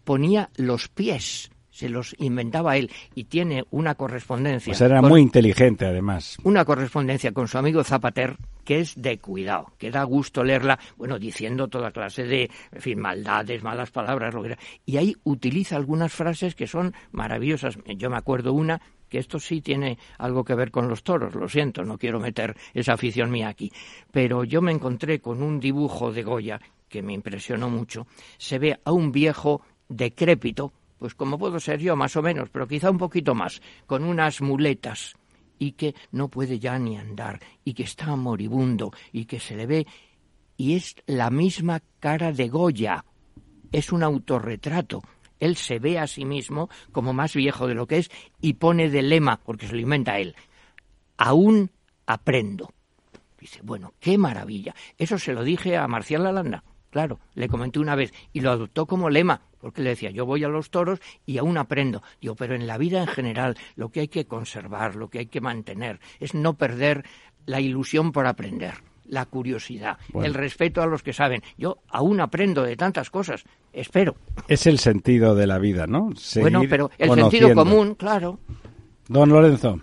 ponía 0.05 0.50
los 0.57 0.88
pies, 0.88 1.50
se 1.70 1.88
los 1.88 2.14
inventaba 2.18 2.76
él 2.76 2.90
y 3.14 3.24
tiene 3.24 3.64
una 3.70 3.94
correspondencia. 3.94 4.70
Pues 4.72 4.81
era 4.81 5.00
con- 5.00 5.09
muy 5.11 5.20
inteligente, 5.22 5.87
además. 5.87 6.37
una 6.44 6.64
correspondencia 6.64 7.33
con 7.33 7.48
su 7.48 7.57
amigo 7.59 7.83
Zapater 7.85 8.37
que 8.64 8.81
es 8.81 9.01
de 9.01 9.18
cuidado, 9.18 9.72
que 9.79 9.90
da 9.90 10.05
gusto 10.05 10.44
leerla, 10.44 10.79
bueno, 10.96 11.18
diciendo 11.18 11.68
toda 11.68 11.90
clase 11.90 12.25
de, 12.25 12.51
fin, 12.79 13.01
maldades, 13.01 13.62
malas 13.62 13.90
palabras, 13.90 14.35
lo 14.35 14.42
que 14.42 14.48
sea. 14.51 14.59
Y 14.85 14.96
ahí 14.96 15.16
utiliza 15.25 15.77
algunas 15.77 16.12
frases 16.12 16.55
que 16.55 16.66
son 16.66 16.94
maravillosas. 17.11 17.79
Yo 17.96 18.11
me 18.11 18.16
acuerdo 18.16 18.53
una 18.53 18.81
que 19.09 19.18
esto 19.18 19.38
sí 19.38 19.61
tiene 19.61 19.98
algo 20.16 20.42
que 20.42 20.55
ver 20.55 20.70
con 20.70 20.88
los 20.88 21.03
toros, 21.03 21.35
lo 21.35 21.46
siento, 21.46 21.85
no 21.85 21.98
quiero 21.98 22.18
meter 22.18 22.57
esa 22.72 22.94
afición 22.94 23.31
mía 23.31 23.48
aquí, 23.48 23.70
pero 24.11 24.42
yo 24.42 24.62
me 24.62 24.72
encontré 24.72 25.20
con 25.20 25.42
un 25.42 25.61
dibujo 25.61 26.12
de 26.12 26.22
Goya 26.22 26.61
que 26.88 27.03
me 27.03 27.12
impresionó 27.12 27.68
mucho. 27.68 28.07
Se 28.38 28.59
ve 28.59 28.81
a 28.83 28.90
un 28.92 29.12
viejo 29.12 29.61
decrépito, 29.87 30.72
pues 30.98 31.14
como 31.14 31.38
puedo 31.38 31.61
ser 31.61 31.81
yo 31.81 31.94
más 31.94 32.16
o 32.16 32.22
menos, 32.22 32.48
pero 32.48 32.66
quizá 32.66 32.90
un 32.90 32.96
poquito 32.96 33.35
más, 33.35 33.61
con 33.87 34.03
unas 34.05 34.40
muletas 34.40 35.14
y 35.62 35.72
que 35.72 35.94
no 36.11 36.27
puede 36.27 36.59
ya 36.59 36.77
ni 36.77 36.96
andar 36.96 37.38
y 37.64 37.75
que 37.75 37.85
está 37.85 38.16
moribundo 38.16 38.90
y 39.12 39.27
que 39.27 39.38
se 39.38 39.55
le 39.55 39.66
ve 39.66 39.87
y 40.57 40.75
es 40.75 40.96
la 41.07 41.31
misma 41.31 41.81
cara 42.01 42.33
de 42.33 42.48
Goya. 42.48 43.05
Es 43.70 43.92
un 43.92 44.03
autorretrato. 44.03 45.03
Él 45.38 45.55
se 45.57 45.79
ve 45.79 46.01
a 46.01 46.09
sí 46.09 46.25
mismo 46.25 46.68
como 46.90 47.12
más 47.12 47.35
viejo 47.35 47.68
de 47.68 47.75
lo 47.75 47.87
que 47.87 47.98
es 47.98 48.11
y 48.40 48.55
pone 48.55 48.90
de 48.90 49.03
lema, 49.03 49.38
porque 49.44 49.68
se 49.68 49.75
lo 49.75 49.81
inventa 49.81 50.18
él, 50.18 50.35
aún 51.16 51.70
aprendo. 52.07 52.72
Dice, 53.38 53.61
bueno, 53.62 53.94
qué 54.01 54.18
maravilla. 54.18 54.75
Eso 54.98 55.16
se 55.16 55.33
lo 55.33 55.44
dije 55.44 55.77
a 55.77 55.87
Marcial 55.87 56.25
Lalanda, 56.25 56.64
claro, 56.92 57.18
le 57.35 57.48
comenté 57.48 57.81
una 57.81 57.96
vez 57.96 58.12
y 58.33 58.40
lo 58.40 58.50
adoptó 58.52 58.87
como 58.87 59.11
lema, 59.11 59.40
porque 59.59 59.83
le 59.83 59.90
decía, 59.90 60.11
yo 60.11 60.26
voy 60.26 60.44
a 60.44 60.48
los 60.48 60.70
toros 60.70 61.00
y 61.26 61.38
aún 61.38 61.57
aprendo. 61.57 62.02
Digo, 62.20 62.37
pero 62.37 62.55
en 62.55 62.66
la 62.66 62.78
vida 62.78 63.00
en 63.00 63.09
general 63.09 63.57
lo 63.74 63.88
que 63.88 64.00
hay 64.00 64.09
que 64.09 64.26
conservar, 64.26 64.94
lo 64.94 65.09
que 65.09 65.20
hay 65.20 65.26
que 65.26 65.40
mantener, 65.40 65.98
es 66.20 66.35
no 66.35 66.55
perder 66.55 67.05
la 67.46 67.61
ilusión 67.61 68.12
por 68.12 68.26
aprender, 68.26 68.74
la 69.07 69.24
curiosidad, 69.24 69.96
Bueno. 70.12 70.26
el 70.26 70.35
respeto 70.35 70.83
a 70.83 70.87
los 70.87 71.02
que 71.02 71.14
saben. 71.14 71.42
Yo 71.57 71.78
aún 71.88 72.20
aprendo 72.20 72.62
de 72.62 72.76
tantas 72.76 73.09
cosas, 73.11 73.44
espero. 73.72 74.14
Es 74.46 74.66
el 74.66 74.78
sentido 74.78 75.35
de 75.35 75.46
la 75.46 75.59
vida, 75.59 75.87
¿no? 75.87 76.11
bueno, 76.37 76.62
pero 76.68 76.90
el 76.98 77.11
sentido 77.14 77.55
común, 77.55 77.94
claro. 77.94 78.38
Don 79.09 79.31
Lorenzo. 79.31 79.81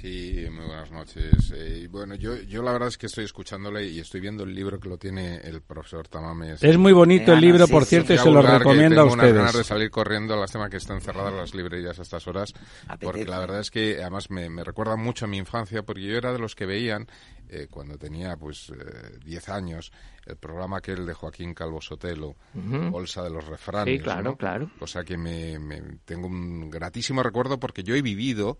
Sí, 0.00 0.46
muy 0.50 0.64
buenas 0.64 0.90
noches. 0.90 1.52
Eh, 1.54 1.86
bueno, 1.90 2.14
yo, 2.14 2.34
yo 2.36 2.62
la 2.62 2.72
verdad 2.72 2.88
es 2.88 2.96
que 2.96 3.04
estoy 3.04 3.24
escuchándole 3.26 3.86
y 3.86 3.98
estoy 4.00 4.20
viendo 4.20 4.44
el 4.44 4.54
libro 4.54 4.80
que 4.80 4.88
lo 4.88 4.96
tiene 4.96 5.36
el 5.38 5.60
profesor 5.60 6.08
Tamames. 6.08 6.62
Es 6.62 6.78
muy 6.78 6.92
bonito 6.94 7.34
el 7.34 7.40
libro, 7.42 7.66
sí, 7.66 7.72
por 7.72 7.82
sí. 7.84 7.90
cierto, 7.90 8.14
y 8.14 8.16
Ya 8.16 8.22
se 8.22 8.30
lo 8.30 8.40
recomiendo 8.40 9.00
a 9.02 9.04
tengo 9.04 9.12
unas 9.12 9.26
ganas 9.26 9.42
de 9.42 9.48
ustedes. 9.48 9.66
salir 9.66 9.90
corriendo, 9.90 10.36
lástima 10.40 10.70
que 10.70 10.78
están 10.78 11.02
cerradas 11.02 11.34
las 11.34 11.54
librerías 11.54 11.98
a 11.98 12.02
estas 12.02 12.26
horas, 12.26 12.54
Apetece. 12.88 13.04
porque 13.04 13.24
la 13.26 13.40
verdad 13.40 13.60
es 13.60 13.70
que 13.70 13.98
además 14.00 14.30
me, 14.30 14.48
me 14.48 14.64
recuerda 14.64 14.96
mucho 14.96 15.26
a 15.26 15.28
mi 15.28 15.36
infancia, 15.36 15.82
porque 15.82 16.00
yo 16.02 16.16
era 16.16 16.32
de 16.32 16.38
los 16.38 16.54
que 16.54 16.64
veían, 16.64 17.06
eh, 17.50 17.66
cuando 17.70 17.98
tenía 17.98 18.36
pues 18.38 18.70
eh, 18.70 19.18
10 19.22 19.48
años, 19.50 19.92
el 20.24 20.36
programa 20.36 20.78
aquel 20.78 21.04
de 21.04 21.12
Joaquín 21.12 21.52
Calvo 21.52 21.82
Sotelo, 21.82 22.36
Bolsa 22.54 23.22
de 23.22 23.30
los 23.30 23.46
Refranes. 23.46 23.98
Sí, 23.98 24.02
claro, 24.02 24.22
¿no? 24.22 24.36
claro. 24.36 24.70
Cosa 24.78 25.04
que 25.04 25.18
me, 25.18 25.58
me- 25.58 25.98
tengo 26.06 26.26
un 26.26 26.70
gratísimo 26.70 27.22
recuerdo 27.22 27.58
porque 27.60 27.82
yo 27.82 27.94
he 27.94 28.02
vivido 28.02 28.56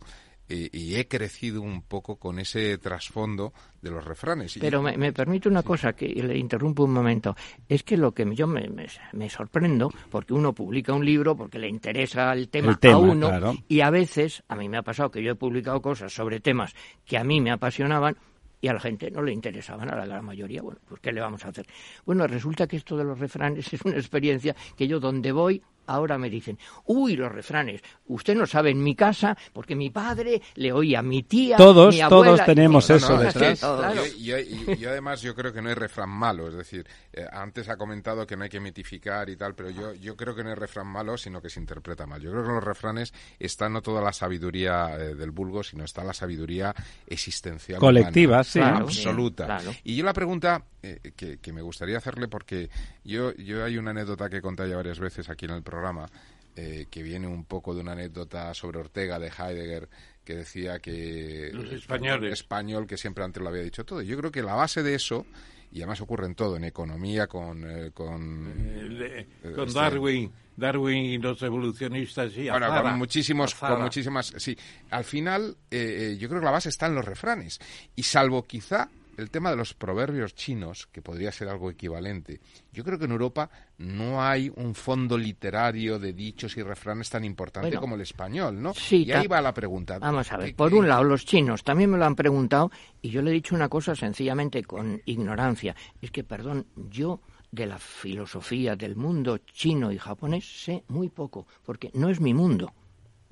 y 0.54 0.96
he 0.96 1.06
crecido 1.08 1.62
un 1.62 1.82
poco 1.82 2.16
con 2.16 2.38
ese 2.38 2.76
trasfondo 2.78 3.52
de 3.80 3.90
los 3.90 4.04
refranes. 4.04 4.56
Y- 4.56 4.60
Pero 4.60 4.82
me, 4.82 4.96
me 4.96 5.12
permite 5.12 5.48
una 5.48 5.62
cosa 5.62 5.92
que 5.92 6.06
le 6.08 6.36
interrumpo 6.36 6.84
un 6.84 6.92
momento. 6.92 7.36
Es 7.68 7.82
que 7.82 7.96
lo 7.96 8.12
que 8.12 8.26
yo 8.34 8.46
me, 8.46 8.68
me- 8.68 8.86
me 9.12 9.30
sorprendo, 9.30 9.90
porque 10.10 10.34
uno 10.34 10.52
publica 10.52 10.92
un 10.92 11.04
libro 11.04 11.36
porque 11.36 11.58
le 11.58 11.68
interesa 11.68 12.32
el 12.32 12.48
tema, 12.48 12.70
El 12.72 12.78
tema, 12.78 12.94
a 12.94 12.98
uno, 12.98 13.28
claro. 13.28 13.54
y 13.68 13.80
a 13.80 13.90
veces, 13.90 14.42
a 14.48 14.56
mí 14.56 14.68
me 14.68 14.76
ha 14.78 14.82
pasado 14.82 15.10
que 15.10 15.22
yo 15.22 15.32
he 15.32 15.36
publicado 15.36 15.80
cosas 15.80 16.12
sobre 16.12 16.40
temas 16.40 16.74
que 17.06 17.16
a 17.18 17.24
mí 17.24 17.40
me 17.40 17.50
apasionaban 17.50 18.16
y 18.62 18.68
a 18.68 18.74
la 18.74 18.80
gente 18.80 19.10
no 19.10 19.22
le 19.22 19.32
interesaban, 19.32 19.90
a 19.90 19.96
la 19.96 20.04
gran 20.04 20.22
mayoría. 20.24 20.60
Bueno, 20.60 20.80
pues 20.86 21.00
¿qué 21.00 21.12
le 21.12 21.20
vamos 21.22 21.44
a 21.46 21.48
hacer? 21.48 21.66
Bueno, 22.04 22.26
resulta 22.26 22.66
que 22.66 22.76
esto 22.76 22.94
de 22.96 23.04
los 23.04 23.18
refranes 23.18 23.72
es 23.72 23.80
una 23.82 23.96
experiencia 23.96 24.54
que 24.76 24.86
yo 24.86 25.00
donde 25.00 25.32
voy 25.32 25.62
ahora 25.86 26.18
me 26.18 26.30
dicen, 26.30 26.58
uy, 26.86 27.16
los 27.16 27.30
refranes, 27.32 27.82
usted 28.06 28.34
no 28.36 28.46
sabe 28.46 28.70
en 28.70 28.82
mi 28.82 28.94
casa, 28.94 29.36
porque 29.52 29.74
mi 29.74 29.90
padre 29.90 30.40
le 30.54 30.72
oía 30.72 31.00
a 31.00 31.02
mi 31.02 31.22
tía, 31.24 31.56
todos, 31.56 31.94
mi 31.94 32.00
abuela, 32.00 32.24
todos 32.34 32.46
tenemos 32.46 32.88
y- 32.88 32.92
eso 32.94 33.16
no, 33.16 33.22
detrás. 33.22 33.52
es 33.52 33.60
que, 33.60 33.66
claro. 33.66 34.02
Y, 34.06 34.30
y- 34.32 34.34
y- 34.34 34.82
y 34.82 34.84
además 34.86 35.20
yo 35.22 35.34
creo 35.34 35.52
que 35.52 35.60
no 35.62 35.68
hay 35.68 35.74
refrán 35.74 36.08
malo, 36.10 36.48
es 36.48 36.54
decir, 36.54 36.86
eh, 37.12 37.26
antes 37.32 37.68
ha 37.68 37.76
comentado 37.76 38.26
que 38.26 38.36
no 38.36 38.44
hay 38.44 38.50
que 38.50 38.60
mitificar 38.60 39.28
y 39.30 39.36
tal, 39.36 39.54
pero 39.54 39.70
yo, 39.70 39.94
yo 39.94 40.16
creo 40.16 40.34
que 40.34 40.42
no 40.44 40.50
hay 40.50 40.54
refrán 40.56 40.86
malo, 40.86 41.16
sino 41.16 41.40
que 41.42 41.50
se 41.50 41.60
interpreta 41.60 42.06
mal. 42.06 42.20
Yo 42.20 42.30
creo 42.30 42.42
que 42.42 42.48
en 42.50 42.54
los 42.54 42.64
refranes 42.64 43.12
está 43.38 43.68
no 43.68 43.82
toda 43.82 44.00
la 44.02 44.12
sabiduría 44.12 44.96
eh, 44.96 45.14
del 45.14 45.30
vulgo, 45.32 45.62
sino 45.62 45.84
está 45.84 46.04
la 46.04 46.12
sabiduría 46.14 46.74
existencial. 47.06 47.78
Colectiva, 47.80 48.30
humana, 48.30 48.44
sí. 48.44 48.58
Claro, 48.60 48.76
absoluta. 48.86 49.46
claro. 49.46 49.72
Y 49.84 49.96
yo 49.96 50.04
la 50.04 50.12
pregunta 50.12 50.64
eh, 50.82 51.12
que, 51.16 51.38
que 51.38 51.52
me 51.52 51.60
gustaría 51.62 51.98
hacerle, 51.98 52.28
porque 52.28 52.70
yo, 53.04 53.34
yo 53.34 53.64
hay 53.64 53.76
una 53.76 53.90
anécdota 53.90 54.28
que 54.30 54.38
he 54.38 54.42
contado 54.42 54.68
ya 54.68 54.76
varias 54.76 54.98
veces 54.98 55.28
aquí 55.28 55.44
en 55.44 55.52
el 55.52 55.62
programa, 55.70 56.08
eh, 56.56 56.86
que 56.90 57.02
viene 57.02 57.26
un 57.26 57.44
poco 57.44 57.74
de 57.74 57.80
una 57.80 57.92
anécdota 57.92 58.52
sobre 58.54 58.78
Ortega 58.80 59.18
de 59.18 59.28
Heidegger, 59.28 59.88
que 60.24 60.34
decía 60.34 60.78
que 60.80 61.50
Los 61.52 61.72
españoles. 61.72 62.32
español 62.32 62.86
que 62.86 62.96
siempre 62.96 63.24
antes 63.24 63.42
lo 63.42 63.48
había 63.48 63.62
dicho 63.62 63.84
todo. 63.84 64.02
Yo 64.02 64.16
creo 64.18 64.30
que 64.30 64.42
la 64.42 64.54
base 64.54 64.82
de 64.82 64.94
eso, 64.94 65.26
y 65.72 65.78
además 65.78 66.00
ocurre 66.00 66.26
en 66.26 66.34
todo, 66.34 66.56
en 66.56 66.64
economía, 66.64 67.26
con... 67.26 67.64
eh, 67.68 67.90
con 67.92 68.52
Eh, 68.56 69.26
con 69.54 69.66
este- 69.68 69.78
Darwin, 69.80 70.32
Darwin 70.56 71.04
y 71.04 71.18
los 71.18 71.40
evolucionistas 71.42 72.32
y 72.36 72.50
bueno, 72.50 72.66
Azara. 72.66 72.82
con 72.90 72.98
muchísimos, 72.98 73.54
Azara. 73.54 73.74
con 73.74 73.84
muchísimas, 73.84 74.34
sí. 74.36 74.56
Al 74.90 75.04
final, 75.04 75.56
eh, 75.70 76.16
yo 76.18 76.28
creo 76.28 76.40
que 76.40 76.44
la 76.44 76.50
base 76.52 76.68
está 76.68 76.86
en 76.86 76.94
los 76.96 77.04
refranes. 77.04 77.58
Y 77.96 78.02
salvo 78.02 78.42
quizá 78.42 78.88
el 79.20 79.30
tema 79.30 79.50
de 79.50 79.56
los 79.56 79.74
proverbios 79.74 80.34
chinos, 80.34 80.86
que 80.86 81.02
podría 81.02 81.30
ser 81.32 81.48
algo 81.48 81.70
equivalente, 81.70 82.40
yo 82.72 82.82
creo 82.84 82.98
que 82.98 83.04
en 83.04 83.12
Europa 83.12 83.50
no 83.78 84.22
hay 84.22 84.50
un 84.56 84.74
fondo 84.74 85.16
literario 85.16 85.98
de 85.98 86.12
dichos 86.12 86.56
y 86.56 86.62
refranes 86.62 87.10
tan 87.10 87.24
importante 87.24 87.68
Bueno, 87.68 87.80
como 87.80 87.94
el 87.94 88.00
español, 88.00 88.60
¿no? 88.62 88.74
sí, 88.74 89.04
y 89.04 89.12
ahí 89.12 89.26
va 89.26 89.40
la 89.40 89.54
pregunta. 89.54 89.98
Vamos 89.98 90.30
a 90.32 90.36
ver, 90.36 90.48
¿Qué- 90.48 90.54
por 90.54 90.72
un 90.74 90.88
lado, 90.88 91.04
los 91.04 91.24
chinos 91.24 91.62
también 91.64 91.90
me 91.90 91.98
lo 91.98 92.04
han 92.04 92.14
preguntado 92.16 92.70
y 93.02 93.10
yo 93.10 93.22
le 93.22 93.30
he 93.30 93.34
dicho 93.34 93.54
una 93.54 93.68
cosa 93.68 93.94
sencillamente 93.94 94.62
con 94.64 95.00
ignorancia. 95.04 95.74
Es 96.02 96.10
que, 96.10 96.24
perdón, 96.24 96.66
yo 96.76 97.20
de 97.52 97.66
la 97.66 97.78
filosofía 97.78 98.76
del 98.76 98.96
mundo 98.96 99.38
chino 99.38 99.90
y 99.92 99.98
japonés 99.98 100.44
sé 100.64 100.84
muy 100.88 101.08
poco, 101.08 101.46
porque 101.64 101.90
no 101.94 102.08
es 102.08 102.20
mi 102.20 102.32
mundo. 102.34 102.72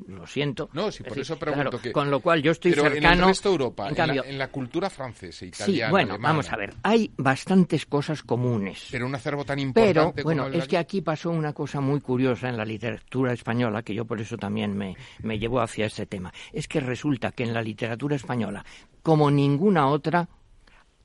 Lo 0.07 0.27
siento. 0.27 0.71
No, 0.73 0.93
sí, 0.93 0.99
Es 1.03 1.09
por 1.09 1.17
decir, 1.17 1.23
eso 1.23 1.39
pregunto 1.39 1.71
claro, 1.71 1.83
que... 1.83 1.93
Con 1.93 2.11
lo 2.11 2.21
cual 2.21 2.41
yo 2.41 2.53
estoy 2.53 2.71
pero 2.71 2.85
cercano. 2.85 3.15
en 3.15 3.21
el 3.21 3.27
resto 3.27 3.49
de 3.49 3.53
Europa, 3.55 3.85
en 3.85 3.89
en, 3.91 3.95
cambio, 3.97 4.23
la, 4.23 4.31
en 4.31 4.39
la 4.39 4.49
cultura 4.49 4.91
francesa, 4.91 5.41
sí, 5.41 5.47
italiana, 5.47 5.91
bueno, 5.91 6.15
alemana, 6.15 6.33
vamos 6.33 6.53
a 6.53 6.57
ver, 6.57 6.75
hay 6.85 7.11
bastantes 7.17 7.85
cosas 7.87 8.23
comunes. 8.23 8.89
Pero 8.91 9.07
un 9.07 9.15
acervo 9.15 9.45
tan 9.45 9.59
importante 9.59 9.93
Pero, 9.93 10.13
como 10.13 10.23
bueno, 10.23 10.47
es 10.49 10.69
que 10.69 10.79
aquí 10.79 11.01
pasó 11.01 11.31
una 11.31 11.53
cosa 11.53 11.81
muy 11.81 12.01
curiosa 12.01 12.49
en 12.49 12.57
la 12.57 12.65
literatura 12.65 13.33
española, 13.33 13.83
que 13.83 13.95
yo 13.95 14.05
por 14.05 14.21
eso 14.21 14.37
también 14.37 14.77
me, 14.77 14.97
me 15.23 15.39
llevó 15.39 15.61
hacia 15.61 15.87
este 15.87 16.07
tema. 16.07 16.33
Es 16.53 16.69
que 16.69 16.81
resulta 16.81 17.33
que 17.33 17.43
en 17.43 17.53
la 17.53 17.63
literatura 17.63 18.15
española, 18.15 18.65
como 19.03 19.31
ninguna 19.31 19.89
otra, 19.89 20.29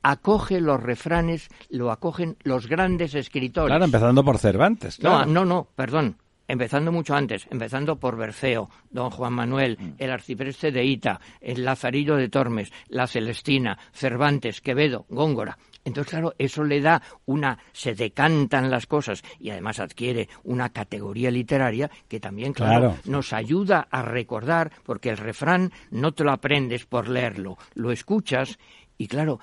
acoge 0.04 0.60
los 0.60 0.80
refranes, 0.80 1.48
lo 1.70 1.90
acogen 1.90 2.36
los 2.44 2.68
grandes 2.68 3.14
escritores. 3.14 3.70
Claro, 3.70 3.86
empezando 3.86 4.22
por 4.22 4.38
Cervantes. 4.38 5.00
No, 5.00 5.10
claro. 5.10 5.26
no, 5.30 5.44
no, 5.44 5.68
perdón. 5.74 6.18
Empezando 6.46 6.92
mucho 6.92 7.14
antes, 7.14 7.46
empezando 7.50 7.96
por 7.98 8.16
Berceo, 8.16 8.68
don 8.90 9.10
Juan 9.10 9.32
Manuel, 9.32 9.78
Mm. 9.80 9.92
el 9.98 10.10
arcipreste 10.10 10.70
de 10.70 10.84
Ita, 10.84 11.20
el 11.40 11.64
Lazarillo 11.64 12.16
de 12.16 12.28
Tormes, 12.28 12.70
la 12.88 13.06
Celestina, 13.06 13.78
Cervantes, 13.92 14.60
Quevedo, 14.60 15.06
Góngora. 15.08 15.56
Entonces, 15.86 16.10
claro, 16.10 16.34
eso 16.38 16.64
le 16.64 16.80
da 16.80 17.02
una, 17.26 17.58
se 17.72 17.94
decantan 17.94 18.70
las 18.70 18.86
cosas 18.86 19.22
y 19.38 19.50
además 19.50 19.80
adquiere 19.80 20.28
una 20.42 20.70
categoría 20.70 21.30
literaria 21.30 21.90
que 22.08 22.20
también, 22.20 22.52
claro, 22.52 22.92
Claro. 22.92 23.00
nos 23.06 23.32
ayuda 23.32 23.86
a 23.90 24.02
recordar, 24.02 24.70
porque 24.84 25.10
el 25.10 25.16
refrán 25.18 25.72
no 25.90 26.12
te 26.12 26.24
lo 26.24 26.32
aprendes 26.32 26.84
por 26.86 27.08
leerlo, 27.08 27.56
lo 27.74 27.90
escuchas 27.90 28.58
y, 28.98 29.08
claro, 29.08 29.40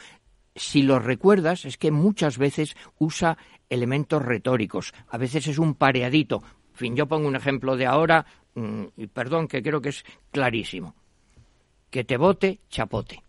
si 0.55 0.81
lo 0.81 0.99
recuerdas, 0.99 1.65
es 1.65 1.77
que 1.77 1.91
muchas 1.91 2.37
veces 2.37 2.75
usa 2.99 3.37
elementos 3.69 4.21
retóricos. 4.21 4.93
A 5.09 5.17
veces 5.17 5.47
es 5.47 5.57
un 5.59 5.75
pareadito. 5.75 6.43
Fin, 6.81 6.95
yo 6.95 7.07
pongo 7.07 7.27
un 7.27 7.35
ejemplo 7.35 7.77
de 7.77 7.85
ahora, 7.85 8.25
mm, 8.55 8.85
y 8.97 9.05
perdón, 9.05 9.47
que 9.47 9.61
creo 9.61 9.79
que 9.83 9.89
es 9.89 10.03
clarísimo. 10.31 10.95
Que 11.91 12.03
te 12.03 12.17
vote, 12.17 12.59
chapote. 12.71 13.21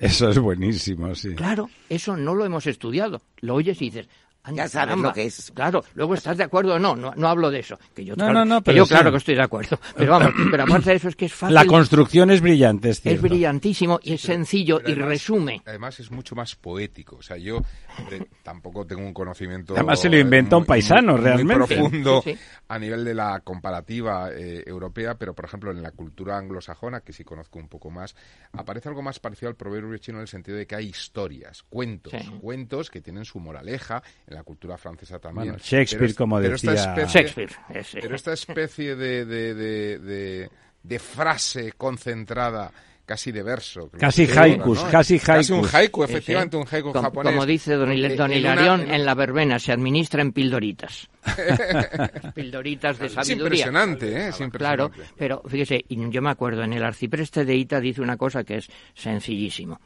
Eso 0.00 0.28
es 0.30 0.38
buenísimo, 0.40 1.14
sí. 1.14 1.36
Claro, 1.36 1.70
eso 1.88 2.16
no 2.16 2.34
lo 2.34 2.44
hemos 2.44 2.66
estudiado. 2.66 3.22
Lo 3.40 3.54
oyes 3.54 3.80
y 3.82 3.84
dices. 3.84 4.08
"Anda, 4.48 4.64
Ya 4.64 4.68
sabes 4.68 4.86
caramba". 4.86 5.08
lo 5.08 5.14
que 5.14 5.24
es. 5.26 5.52
Claro, 5.54 5.84
luego 5.94 6.14
estás 6.14 6.36
de 6.36 6.44
acuerdo 6.44 6.74
o 6.74 6.78
no, 6.78 6.96
no, 6.96 7.12
no 7.16 7.28
hablo 7.28 7.50
de 7.50 7.60
eso. 7.60 7.78
Que 7.94 8.04
yo, 8.04 8.14
No, 8.16 8.24
claro, 8.24 8.32
no, 8.40 8.44
no, 8.44 8.60
que 8.60 8.64
pero 8.66 8.76
yo 8.78 8.84
sí. 8.86 8.94
claro 8.94 9.10
que 9.10 9.16
estoy 9.18 9.34
de 9.34 9.42
acuerdo. 9.42 9.78
Pero 9.96 10.12
vamos, 10.12 10.32
pero 10.50 10.62
aparte 10.64 10.90
de 10.90 10.96
eso 10.96 11.08
es 11.08 11.16
que 11.16 11.26
es 11.26 11.32
fácil. 11.34 11.54
La 11.54 11.64
construcción 11.66 12.30
es 12.30 12.40
brillante, 12.40 12.90
es 12.90 13.20
brillantísimo 13.22 14.00
y 14.02 14.14
es 14.14 14.20
sencillo 14.20 14.78
Pero 14.78 14.88
y 14.88 14.92
además- 14.92 15.08
resume. 15.10 15.62
Además 15.66 16.00
es 16.00 16.10
mucho 16.10 16.34
más 16.34 16.54
poético. 16.56 17.16
O 17.16 17.22
sea, 17.22 17.36
yo 17.36 17.60
hombre, 17.98 18.26
tampoco 18.42 18.86
tengo 18.86 19.02
un 19.02 19.12
conocimiento... 19.14 19.74
Además 19.74 20.00
se 20.00 20.08
lo 20.08 20.18
inventa 20.18 20.56
un 20.56 20.64
paisano, 20.64 21.12
muy- 21.12 21.20
realmente. 21.22 21.58
Muy 21.58 21.66
profundo 21.66 22.22
Sí, 22.24 22.32
sí. 22.34 22.38
a 22.68 22.78
nivel 22.78 23.04
de 23.04 23.14
la 23.14 23.40
comparativa 23.40 24.30
eh, 24.32 24.62
europea, 24.66 25.14
pero 25.16 25.34
por 25.34 25.44
ejemplo 25.44 25.70
en 25.70 25.82
la 25.82 25.90
cultura 25.92 26.36
anglosajona, 26.38 27.00
que 27.00 27.12
sí 27.12 27.24
conozco 27.24 27.58
un 27.58 27.68
poco 27.68 27.90
más, 27.90 28.14
aparece 28.52 28.88
algo 28.88 29.02
más 29.02 29.18
parecido 29.18 29.48
al 29.48 29.56
proverbio 29.56 29.96
chino 29.98 30.18
en 30.18 30.22
el 30.22 30.28
sentido 30.28 30.56
de 30.56 30.66
que 30.66 30.74
hay 30.74 30.86
historias, 30.86 31.62
cuentos, 31.68 32.12
Sí. 32.12 32.30
cuentos 32.40 32.90
que 32.90 33.00
tienen 33.00 33.24
su 33.24 33.38
moraleja, 33.40 34.02
en 34.26 34.34
la 34.34 34.37
cultura 34.42 34.76
francesa 34.78 35.18
también. 35.18 35.48
Bueno, 35.52 35.58
Shakespeare, 35.64 35.98
Pero 36.00 36.10
es- 36.10 36.16
como 36.16 36.38
pero 36.40 36.54
esta 36.56 36.70
decía- 36.72 36.94
especie- 36.94 37.20
Shakespeare. 37.20 37.50
ese. 37.74 38.00
pero 38.00 38.16
esta 38.16 38.32
especie 38.32 38.96
de, 38.96 39.24
de, 39.24 39.54
de, 39.54 39.98
de- 39.98 40.50
de 40.82 40.98
frase 40.98 41.72
concentrada, 41.76 42.70
casi 43.04 43.32
de 43.32 43.42
verso. 43.42 43.90
Casi 43.98 44.26
se 44.26 44.32
llama, 44.34 44.44
haikus, 44.46 44.84
¿no? 44.84 44.90
casi 44.90 45.18
Casi 45.18 45.52
un 45.52 45.58
haikus. 45.60 45.74
haiku, 45.74 46.04
efectivamente, 46.04 46.56
un 46.58 46.66
haiku 46.70 46.92
Com- 46.92 47.02
japonés. 47.02 47.32
Como 47.32 47.46
dice 47.46 47.72
don, 47.74 47.88
don 47.88 47.92
en 47.92 48.14
una- 48.18 48.36
Hilarión, 48.36 48.80
en- 48.82 48.90
en 48.94 49.04
la 49.06 49.14
verbena 49.14 49.58
se 49.58 49.72
administra 49.72 50.20
en 50.22 50.32
pildoritas. 50.32 51.08
pildoritas 52.34 52.98
de 52.98 53.06
Es 53.06 53.12
sabiduría. 53.12 53.44
impresionante, 53.66 54.12
¿eh? 54.12 54.28
Es 54.28 54.36
Claro, 54.36 54.84
impresionante. 54.86 55.14
pero 55.16 55.42
fíjese, 55.46 55.84
y 55.88 56.10
yo 56.10 56.22
me 56.22 56.30
acuerdo, 56.30 56.62
en 56.62 56.72
el 56.74 56.84
arcipreste 56.84 57.44
de 57.44 57.56
Ita 57.56 57.80
dice 57.80 58.00
una 58.02 58.16
cosa 58.16 58.44
que 58.44 58.56
es 58.58 58.68
sencillísimo. 58.94 59.80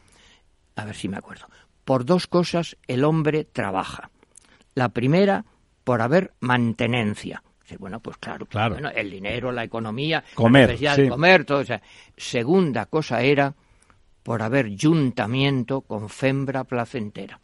A 0.76 0.84
ver 0.84 0.94
si 0.94 1.08
me 1.08 1.16
acuerdo. 1.18 1.46
Por 1.84 2.04
dos 2.04 2.26
cosas 2.26 2.76
el 2.86 3.04
hombre 3.04 3.44
trabaja. 3.44 4.10
La 4.74 4.88
primera, 4.90 5.44
por 5.84 6.00
haber 6.02 6.32
mantenencia. 6.40 7.42
Bueno, 7.78 8.00
pues 8.00 8.18
claro, 8.18 8.44
Claro. 8.46 8.74
Bueno, 8.74 8.90
el 8.94 9.10
dinero, 9.10 9.50
la 9.50 9.64
economía, 9.64 10.22
Comer, 10.34 10.62
la 10.62 10.66
necesidad 10.68 10.96
sí. 10.96 11.02
de 11.02 11.08
comer, 11.08 11.44
todo. 11.46 11.60
o 11.60 11.64
sea. 11.64 11.80
Segunda 12.16 12.84
cosa 12.86 13.22
era 13.22 13.54
por 14.22 14.42
haber 14.42 14.70
juntamiento 14.78 15.80
con 15.80 16.08
fembra 16.10 16.64
placentera. 16.64 17.40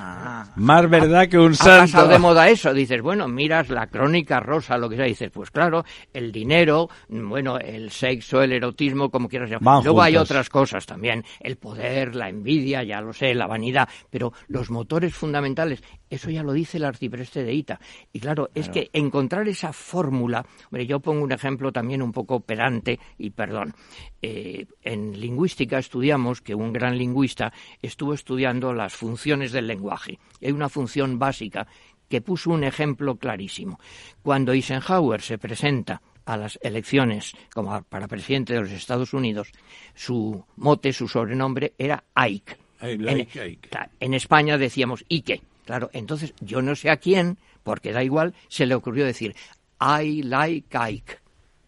Ah, 0.00 0.52
Más 0.56 0.88
verdad 0.88 1.28
que 1.28 1.38
un 1.38 1.54
Ha 1.54 1.56
pasado 1.56 1.86
santo. 1.88 2.08
de 2.08 2.18
moda 2.20 2.48
eso. 2.48 2.72
Dices, 2.72 3.02
bueno, 3.02 3.26
miras 3.26 3.68
la 3.68 3.88
crónica 3.88 4.38
rosa, 4.38 4.78
lo 4.78 4.88
que 4.88 4.94
sea. 4.96 5.06
Dices, 5.06 5.30
pues 5.32 5.50
claro, 5.50 5.84
el 6.12 6.30
dinero, 6.30 6.88
bueno, 7.08 7.58
el 7.58 7.90
sexo, 7.90 8.40
el 8.42 8.52
erotismo, 8.52 9.10
como 9.10 9.28
quieras 9.28 9.50
llamar. 9.50 9.82
Luego 9.82 10.02
hay 10.02 10.16
otras 10.16 10.48
cosas 10.50 10.86
también. 10.86 11.24
El 11.40 11.56
poder, 11.56 12.14
la 12.14 12.28
envidia, 12.28 12.84
ya 12.84 13.00
lo 13.00 13.12
sé, 13.12 13.34
la 13.34 13.46
vanidad. 13.48 13.88
Pero 14.10 14.32
los 14.46 14.70
motores 14.70 15.14
fundamentales, 15.14 15.82
eso 16.10 16.30
ya 16.30 16.42
lo 16.42 16.52
dice 16.52 16.78
el 16.78 16.84
arcipreste 16.84 17.44
de 17.44 17.52
Ita. 17.52 17.80
Y 18.12 18.20
claro, 18.20 18.50
es 18.54 18.68
que 18.68 18.90
encontrar 18.92 19.48
esa 19.48 19.72
fórmula. 19.72 20.44
Hombre, 20.66 20.86
yo 20.86 21.00
pongo 21.00 21.22
un 21.22 21.32
ejemplo 21.32 21.72
también 21.72 22.02
un 22.02 22.12
poco 22.12 22.40
pedante, 22.40 22.98
y 23.18 23.30
perdón. 23.30 23.74
Eh, 24.20 24.66
en 24.82 25.18
lingüística 25.18 25.78
estudiamos 25.78 26.40
que 26.40 26.54
un 26.54 26.72
gran 26.72 26.98
lingüista 26.98 27.52
estuvo 27.80 28.14
estudiando 28.14 28.72
las 28.72 28.94
funciones 28.94 29.52
del 29.52 29.66
lenguaje. 29.66 30.18
Y 30.40 30.46
hay 30.46 30.52
una 30.52 30.68
función 30.68 31.18
básica 31.18 31.66
que 32.08 32.20
puso 32.20 32.50
un 32.50 32.64
ejemplo 32.64 33.16
clarísimo. 33.16 33.78
Cuando 34.22 34.52
Eisenhower 34.52 35.20
se 35.20 35.38
presenta 35.38 36.00
a 36.24 36.36
las 36.36 36.58
elecciones 36.62 37.34
como 37.52 37.82
para 37.82 38.08
presidente 38.08 38.54
de 38.54 38.60
los 38.60 38.70
Estados 38.70 39.12
Unidos, 39.14 39.52
su 39.94 40.44
mote, 40.56 40.92
su 40.92 41.08
sobrenombre 41.08 41.74
era 41.78 42.04
Ike. 42.14 42.56
En, 42.80 43.08
Ike. 43.08 43.58
en 44.00 44.14
España 44.14 44.56
decíamos 44.56 45.04
Ike. 45.08 45.42
Claro, 45.68 45.90
entonces 45.92 46.32
yo 46.40 46.62
no 46.62 46.74
sé 46.74 46.88
a 46.88 46.96
quién, 46.96 47.36
porque 47.62 47.92
da 47.92 48.02
igual, 48.02 48.32
se 48.48 48.64
le 48.64 48.74
ocurrió 48.74 49.04
decir 49.04 49.34
I 49.78 50.22
like 50.22 50.74
Ike. 50.78 51.18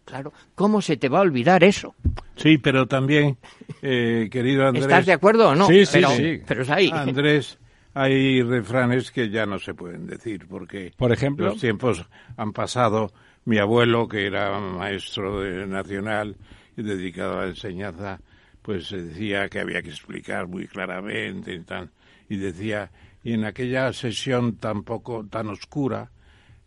Claro, 0.05 0.33
¿cómo 0.55 0.81
se 0.81 0.97
te 0.97 1.07
va 1.07 1.19
a 1.19 1.21
olvidar 1.21 1.63
eso? 1.63 1.93
Sí, 2.35 2.57
pero 2.57 2.87
también, 2.87 3.37
eh, 3.83 4.27
querido 4.31 4.65
Andrés... 4.65 4.85
¿Estás 4.85 5.05
de 5.05 5.13
acuerdo 5.13 5.49
o 5.49 5.55
no? 5.55 5.67
Sí, 5.67 5.85
sí, 5.85 5.91
pero, 5.93 6.09
sí. 6.09 6.41
pero 6.47 6.63
es 6.63 6.69
ahí. 6.71 6.89
Andrés, 6.91 7.59
hay 7.93 8.41
refranes 8.41 9.11
que 9.11 9.29
ya 9.29 9.45
no 9.45 9.59
se 9.59 9.75
pueden 9.75 10.07
decir 10.07 10.47
porque 10.49 10.91
Por 10.97 11.11
ejemplo. 11.11 11.49
los 11.49 11.61
tiempos 11.61 12.03
han 12.37 12.53
pasado. 12.53 13.13
Mi 13.45 13.59
abuelo, 13.59 14.07
que 14.07 14.25
era 14.25 14.59
maestro 14.59 15.41
de 15.41 15.67
nacional 15.67 16.35
y 16.75 16.81
dedicado 16.81 17.37
a 17.37 17.43
la 17.43 17.49
enseñanza, 17.49 18.19
pues 18.63 18.89
decía 18.89 19.47
que 19.47 19.59
había 19.59 19.83
que 19.83 19.89
explicar 19.91 20.47
muy 20.47 20.65
claramente 20.67 21.53
y, 21.53 21.59
tan- 21.59 21.91
y 22.29 22.37
decía 22.37 22.89
y 23.23 23.33
en 23.33 23.45
aquella 23.45 23.93
sesión 23.93 24.55
tan 24.55 24.83
poco 24.83 25.25
tan 25.29 25.49
oscura 25.49 26.11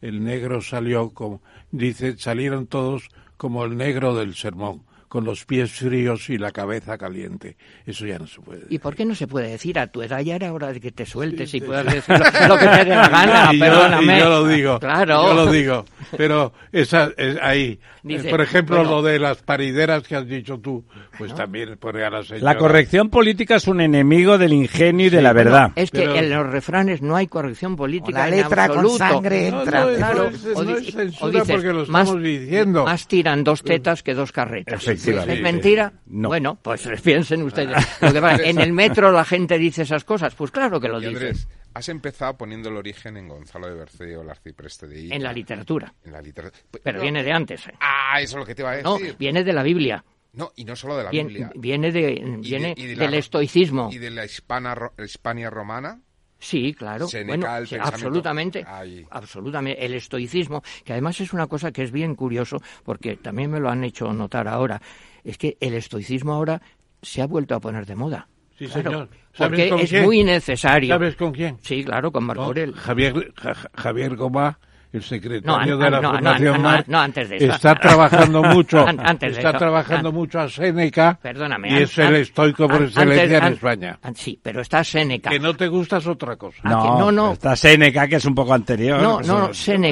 el 0.01 0.23
negro 0.23 0.61
salió 0.61 1.11
como, 1.11 1.41
dice, 1.71 2.19
salieron 2.19 2.67
todos 2.67 3.09
como 3.37 3.65
el 3.65 3.77
negro 3.77 4.15
del 4.15 4.35
sermón 4.35 4.83
con 5.15 5.25
los 5.25 5.45
pies 5.45 5.71
fríos 5.71 6.29
y 6.29 6.39
la 6.39 6.51
cabeza 6.51 6.99
caliente. 6.99 7.57
Eso 7.87 8.05
ya 8.05 8.19
no 8.19 8.27
se 8.27 8.41
puede. 8.41 8.63
¿Y 8.69 8.81
por 8.81 8.97
qué 8.97 9.05
no 9.05 9.15
se 9.15 9.29
puede 9.29 9.49
decir? 9.49 9.79
A 9.79 9.87
tu 9.87 10.03
edad 10.03 10.19
ya 10.19 10.35
era 10.35 10.53
hora 10.53 10.73
de 10.73 10.81
que 10.81 10.91
te 10.91 11.07
sueltes 11.07 11.55
y 11.55 11.61
puedas 11.61 11.85
decir 11.87 12.17
lo, 12.49 12.59
que 12.59 12.67
te 12.67 12.85
dé 12.85 12.97
la 12.97 13.09
gana, 13.11 13.51
y 13.55 13.61
perdóname. 13.61 14.19
Yo, 14.19 14.25
yo 14.25 14.29
lo 14.31 14.49
digo, 14.49 14.81
claro. 14.81 15.23
yo 15.29 15.35
lo 15.35 15.53
digo. 15.53 15.85
Pero 16.17 16.53
esa, 16.73 17.13
es 17.17 17.37
ahí, 17.41 17.79
Dice, 18.03 18.29
por 18.29 18.41
ejemplo, 18.41 18.79
bueno, 18.79 18.91
lo 18.91 19.03
de 19.03 19.21
las 19.21 19.39
parideras 19.41 20.03
que 20.03 20.17
has 20.17 20.27
dicho 20.27 20.59
tú, 20.59 20.85
pues 21.17 21.31
claro. 21.31 21.45
también 21.45 21.77
pone 21.79 22.03
a 22.03 22.11
la 22.11 22.25
señora. 22.25 22.45
La 22.53 22.59
corrección 22.59 23.09
política 23.09 23.55
es 23.55 23.69
un 23.69 23.81
enemigo 23.81 24.37
del 24.37 24.53
ingenio 24.53 25.07
y 25.07 25.11
sí, 25.11 25.17
de 25.17 25.23
la 25.23 25.33
verdad. 25.33 25.71
es 25.77 25.93
que 25.93 26.01
Pero- 26.01 26.17
en 26.17 26.29
los 26.31 26.45
refranes 26.47 27.03
no 27.03 27.15
hay 27.15 27.29
corrección 27.29 27.77
política 27.77 28.19
la 28.19 28.29
en 28.31 28.43
letra 28.43 28.67
con 28.67 28.79
absoluto. 28.79 28.99
sangre 28.99 29.51
No, 29.53 29.61
entra. 29.63 29.81
no, 29.85 29.89
eso 29.91 29.97
Claro, 29.99 30.29
es- 30.29 30.45
o 30.57 30.65
no 30.65 30.77
es 30.77 30.89
o 30.89 30.91
censura 30.91 31.31
dices, 31.41 31.55
porque 31.55 31.69
lo 31.73 31.87
más- 31.87 32.03
estamos 32.09 32.23
diciendo. 32.23 32.85
Más 32.85 33.07
tiran 33.07 33.45
dos 33.45 33.63
tetas 33.63 34.03
que 34.03 34.13
dos 34.15 34.33
carretas. 34.33 34.75
Efectivamente. 34.83 35.04
¿Es 35.07 35.41
mentira? 35.41 35.93
No. 36.07 36.29
Bueno, 36.29 36.59
pues 36.61 36.89
piensen 37.03 37.43
ustedes. 37.43 37.77
Lo 38.01 38.13
que 38.13 38.21
pasa, 38.21 38.43
en 38.45 38.61
el 38.61 38.73
metro 38.75 39.11
la 39.13 39.25
gente 39.25 39.59
dice 39.59 39.83
esas 39.83 40.05
cosas. 40.05 40.35
Pues 40.35 40.51
claro 40.51 40.81
que 40.81 40.89
lo 40.89 41.01
dice. 41.01 41.33
Has 41.75 41.89
empezado 41.89 42.37
poniendo 42.37 42.69
el 42.69 42.77
origen 42.77 43.17
en 43.17 43.27
Gonzalo 43.29 43.67
de 43.67 43.75
Berceo, 43.75 44.23
el 44.23 44.31
arcipreste 44.31 44.87
de 44.87 45.01
Ita. 45.03 45.15
En 45.17 45.23
la 45.25 45.33
literatura. 45.33 45.93
En 46.05 46.13
la 46.13 46.23
literatura. 46.23 46.63
Pero 46.83 47.01
viene 47.01 47.23
de 47.25 47.33
antes. 47.33 47.67
¿eh? 47.67 47.75
Ah, 47.81 48.21
eso 48.21 48.37
es 48.37 48.41
lo 48.41 48.47
que 48.47 48.55
te 48.55 48.63
iba 48.63 48.73
a 48.73 48.83
No, 48.83 48.97
decir. 48.99 49.17
viene 49.19 49.43
de 49.43 49.53
la 49.53 49.63
Biblia. 49.65 50.05
No, 50.35 50.53
y 50.57 50.65
no 50.65 50.75
solo 50.77 50.97
de 50.97 51.05
la 51.05 51.11
Biblia. 51.11 51.51
viene, 51.57 51.91
de, 51.93 52.37
viene 52.39 52.75
de- 52.77 52.97
del 52.97 53.11
la- 53.11 53.17
estoicismo. 53.17 53.89
Y 53.93 53.99
de 53.99 54.11
la 54.11 54.25
hispana, 54.25 54.77
Hispania 55.05 55.51
romana. 55.51 56.01
Sí, 56.39 56.75
claro. 56.75 57.07
Seneca, 57.09 57.37
bueno, 57.49 57.57
el 57.57 57.67
sí, 57.69 57.77
absolutamente, 57.81 58.65
Ahí. 58.67 59.07
absolutamente. 59.11 59.85
El 59.85 59.95
estoicismo, 59.95 60.63
que 60.85 60.93
además 60.93 61.19
es 61.21 61.33
una 61.33 61.47
cosa 61.47 61.73
que 61.73 61.83
es 61.83 61.91
bien 61.91 62.15
curioso, 62.15 62.59
porque 62.85 63.17
también 63.17 63.51
me 63.51 63.61
lo 63.61 63.71
han 63.71 63.83
hecho 63.85 64.13
notar 64.13 64.47
ahora, 64.49 64.81
es 65.23 65.39
que 65.39 65.57
el 65.61 65.75
estoicismo 65.75 66.35
ahora 66.35 66.61
se 67.01 67.23
ha 67.23 67.27
vuelto 67.27 67.55
a 67.55 67.61
poner 67.61 67.87
de 67.87 67.95
moda. 67.97 68.29
Sí, 68.59 68.67
Claro, 68.67 68.91
señor. 68.91 69.09
¿Sabes 69.33 69.59
Porque 69.59 69.69
con 69.69 69.81
es 69.81 69.91
quién? 69.91 70.05
muy 70.05 70.23
necesario. 70.23 70.95
¿Sabes 70.95 71.17
con 71.17 71.33
quién? 71.33 71.59
Sí, 71.63 71.83
claro, 71.83 72.13
con 72.13 72.25
Marco. 72.25 72.55
Javier, 72.75 73.33
Ja- 73.37 73.71
Javier 73.75 74.15
Gomá, 74.15 74.59
el 74.97 75.03
secretario 75.03 75.43
No, 75.47 75.57
an- 75.57 75.69
de 75.69 75.91
la 75.91 76.01
no, 76.01 76.03
no, 76.03 76.13
Fundación 76.15 76.53
no, 76.63 76.69
Marc, 76.69 76.87
no, 76.89 76.99
antes 77.01 77.29
de 77.29 77.37
eso. 77.37 77.53
está 77.53 77.75
trabajando 77.75 78.43
mucho, 78.55 78.87
An- 78.87 79.01
antes 79.01 79.33
de 79.33 79.37
está 79.39 79.51
eso. 79.51 79.59
trabajando 79.59 80.09
An- 80.11 80.15
mucho 80.15 80.41
a 80.41 80.49
Séneca 80.49 81.19
Perdóname. 81.21 81.69
y 81.71 81.75
an- 81.75 81.83
es 81.83 81.99
el 81.99 82.15
estoico 82.17 82.67
por 82.69 82.77
an- 82.77 82.85
excelencia 82.85 83.23
antes- 83.25 83.39
en 83.39 83.45
an- 83.45 83.53
España. 83.53 83.99
an- 84.03 84.15
sí, 84.17 84.39
pero 84.43 84.61
está 84.61 84.83
Séneca. 84.85 85.31
Que 85.31 85.39
no 85.41 85.55
te 85.55 85.69
gusta 85.69 85.97
es 85.99 86.07
otra 86.07 86.37
cosa. 86.37 86.59
Ah, 86.65 86.81
que 86.83 86.89
no, 87.01 87.11
no. 87.13 87.33
Está 87.33 87.57
Séneca, 87.57 88.07
que 88.09 88.17
es 88.17 88.25
un 88.25 88.35
poco 88.35 88.55
anterior. 88.55 89.01
No, 89.03 89.21
no, 89.21 89.39
no, 89.41 89.49
refiero 89.49 89.83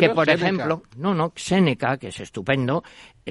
que 0.00 0.08
por 0.14 0.26
Séneca. 0.26 0.32
ejemplo, 0.44 0.82
no, 0.96 1.14
no, 1.14 1.32
Séneca, 1.34 1.96
que 1.96 2.08
es 2.08 2.20
estupendo, 2.20 2.82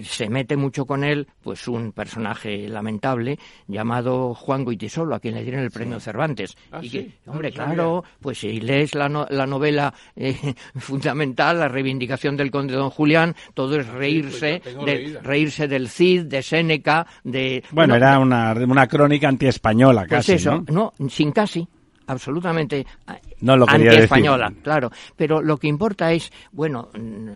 se 0.04 0.30
mete 0.30 0.56
mucho 0.58 0.86
con 0.86 1.04
él, 1.04 1.28
pues 1.42 1.68
un 1.68 1.92
personaje 1.92 2.68
lamentable 2.68 3.38
llamado 3.68 4.34
Juan 4.34 4.64
Goitisolo, 4.66 5.16
a 5.16 5.20
quien 5.20 5.36
le 5.36 5.44
dieron 5.44 5.62
el 5.64 5.72
premio 5.72 6.00
Cervantes. 6.00 6.56
Ah, 6.72 6.80
y 6.82 6.90
sí, 6.90 6.98
que, 7.04 7.12
no 7.26 7.34
hombre, 7.34 7.52
sabía. 7.52 7.74
claro, 7.76 8.04
pues 8.22 8.40
si 8.40 8.60
lees 8.60 8.96
la, 8.96 9.10
no- 9.10 9.28
la 9.30 9.46
novela 9.46 9.94
eh, 10.16 10.36
fundamental, 10.78 11.60
la 11.60 11.68
reivindicación 11.68 12.38
del 12.38 12.52
conde 12.52 12.74
Don 12.74 12.90
Julián, 12.90 13.36
todo 13.54 13.80
es 13.80 13.88
reírse, 13.88 14.62
pues 14.64 14.76
de, 14.76 14.86
leída. 14.96 15.22
reírse 15.22 15.68
del 15.68 15.90
Cid, 15.90 16.24
de 16.24 16.42
Séneca, 16.42 17.06
de... 17.24 17.64
Bueno, 17.72 17.96
era 17.96 18.20
una, 18.20 18.54
una 18.54 18.88
crónica 18.88 19.28
antiespañola 19.28 20.02
Pues 20.02 20.10
casi, 20.12 20.34
eso, 20.34 20.64
¿no? 20.70 20.94
no, 21.00 21.10
sin 21.10 21.32
casi, 21.32 21.68
absolutamente 22.08 22.86
ah, 23.08 23.18
No 23.42 23.58
lo 23.58 23.70
antiespañola, 23.70 24.50
decir. 24.50 24.64
claro. 24.64 24.92
Pero 25.16 25.42
lo 25.42 25.58
que 25.58 25.68
importa 25.68 26.12
es, 26.14 26.32
bueno, 26.52 26.90
mm, 26.98 27.32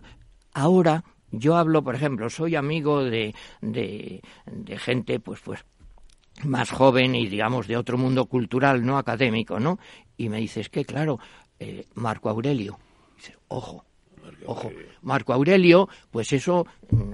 ahora 0.53 1.03
yo 1.32 1.56
hablo, 1.56 1.84
por 1.84 1.96
ejemplo, 1.96 2.30
soy 2.30 2.56
amigo 2.56 3.04
de, 3.04 3.34
de, 3.62 4.22
de 4.46 4.78
gente, 4.78 5.20
pues, 5.20 5.40
pues, 5.42 5.64
más 6.44 6.72
joven 6.72 7.16
y 7.16 7.28
digamos 7.28 7.68
de 7.68 7.78
otro 7.78 7.98
mundo 7.98 8.26
cultural, 8.26 8.86
no 8.86 8.98
académico, 8.98 9.60
¿no? 9.60 9.80
Y 10.18 10.30
me 10.30 10.38
dices 10.38 10.70
que, 10.70 10.86
claro, 10.86 11.20
eh, 11.60 11.86
Marco 11.96 12.30
Aurelio. 12.30 12.80
Dice, 13.16 13.36
ojo, 13.50 13.86
ojo, 14.46 14.72
Marco 15.02 15.34
Aurelio, 15.34 15.88
pues 16.10 16.34
eso, 16.34 16.66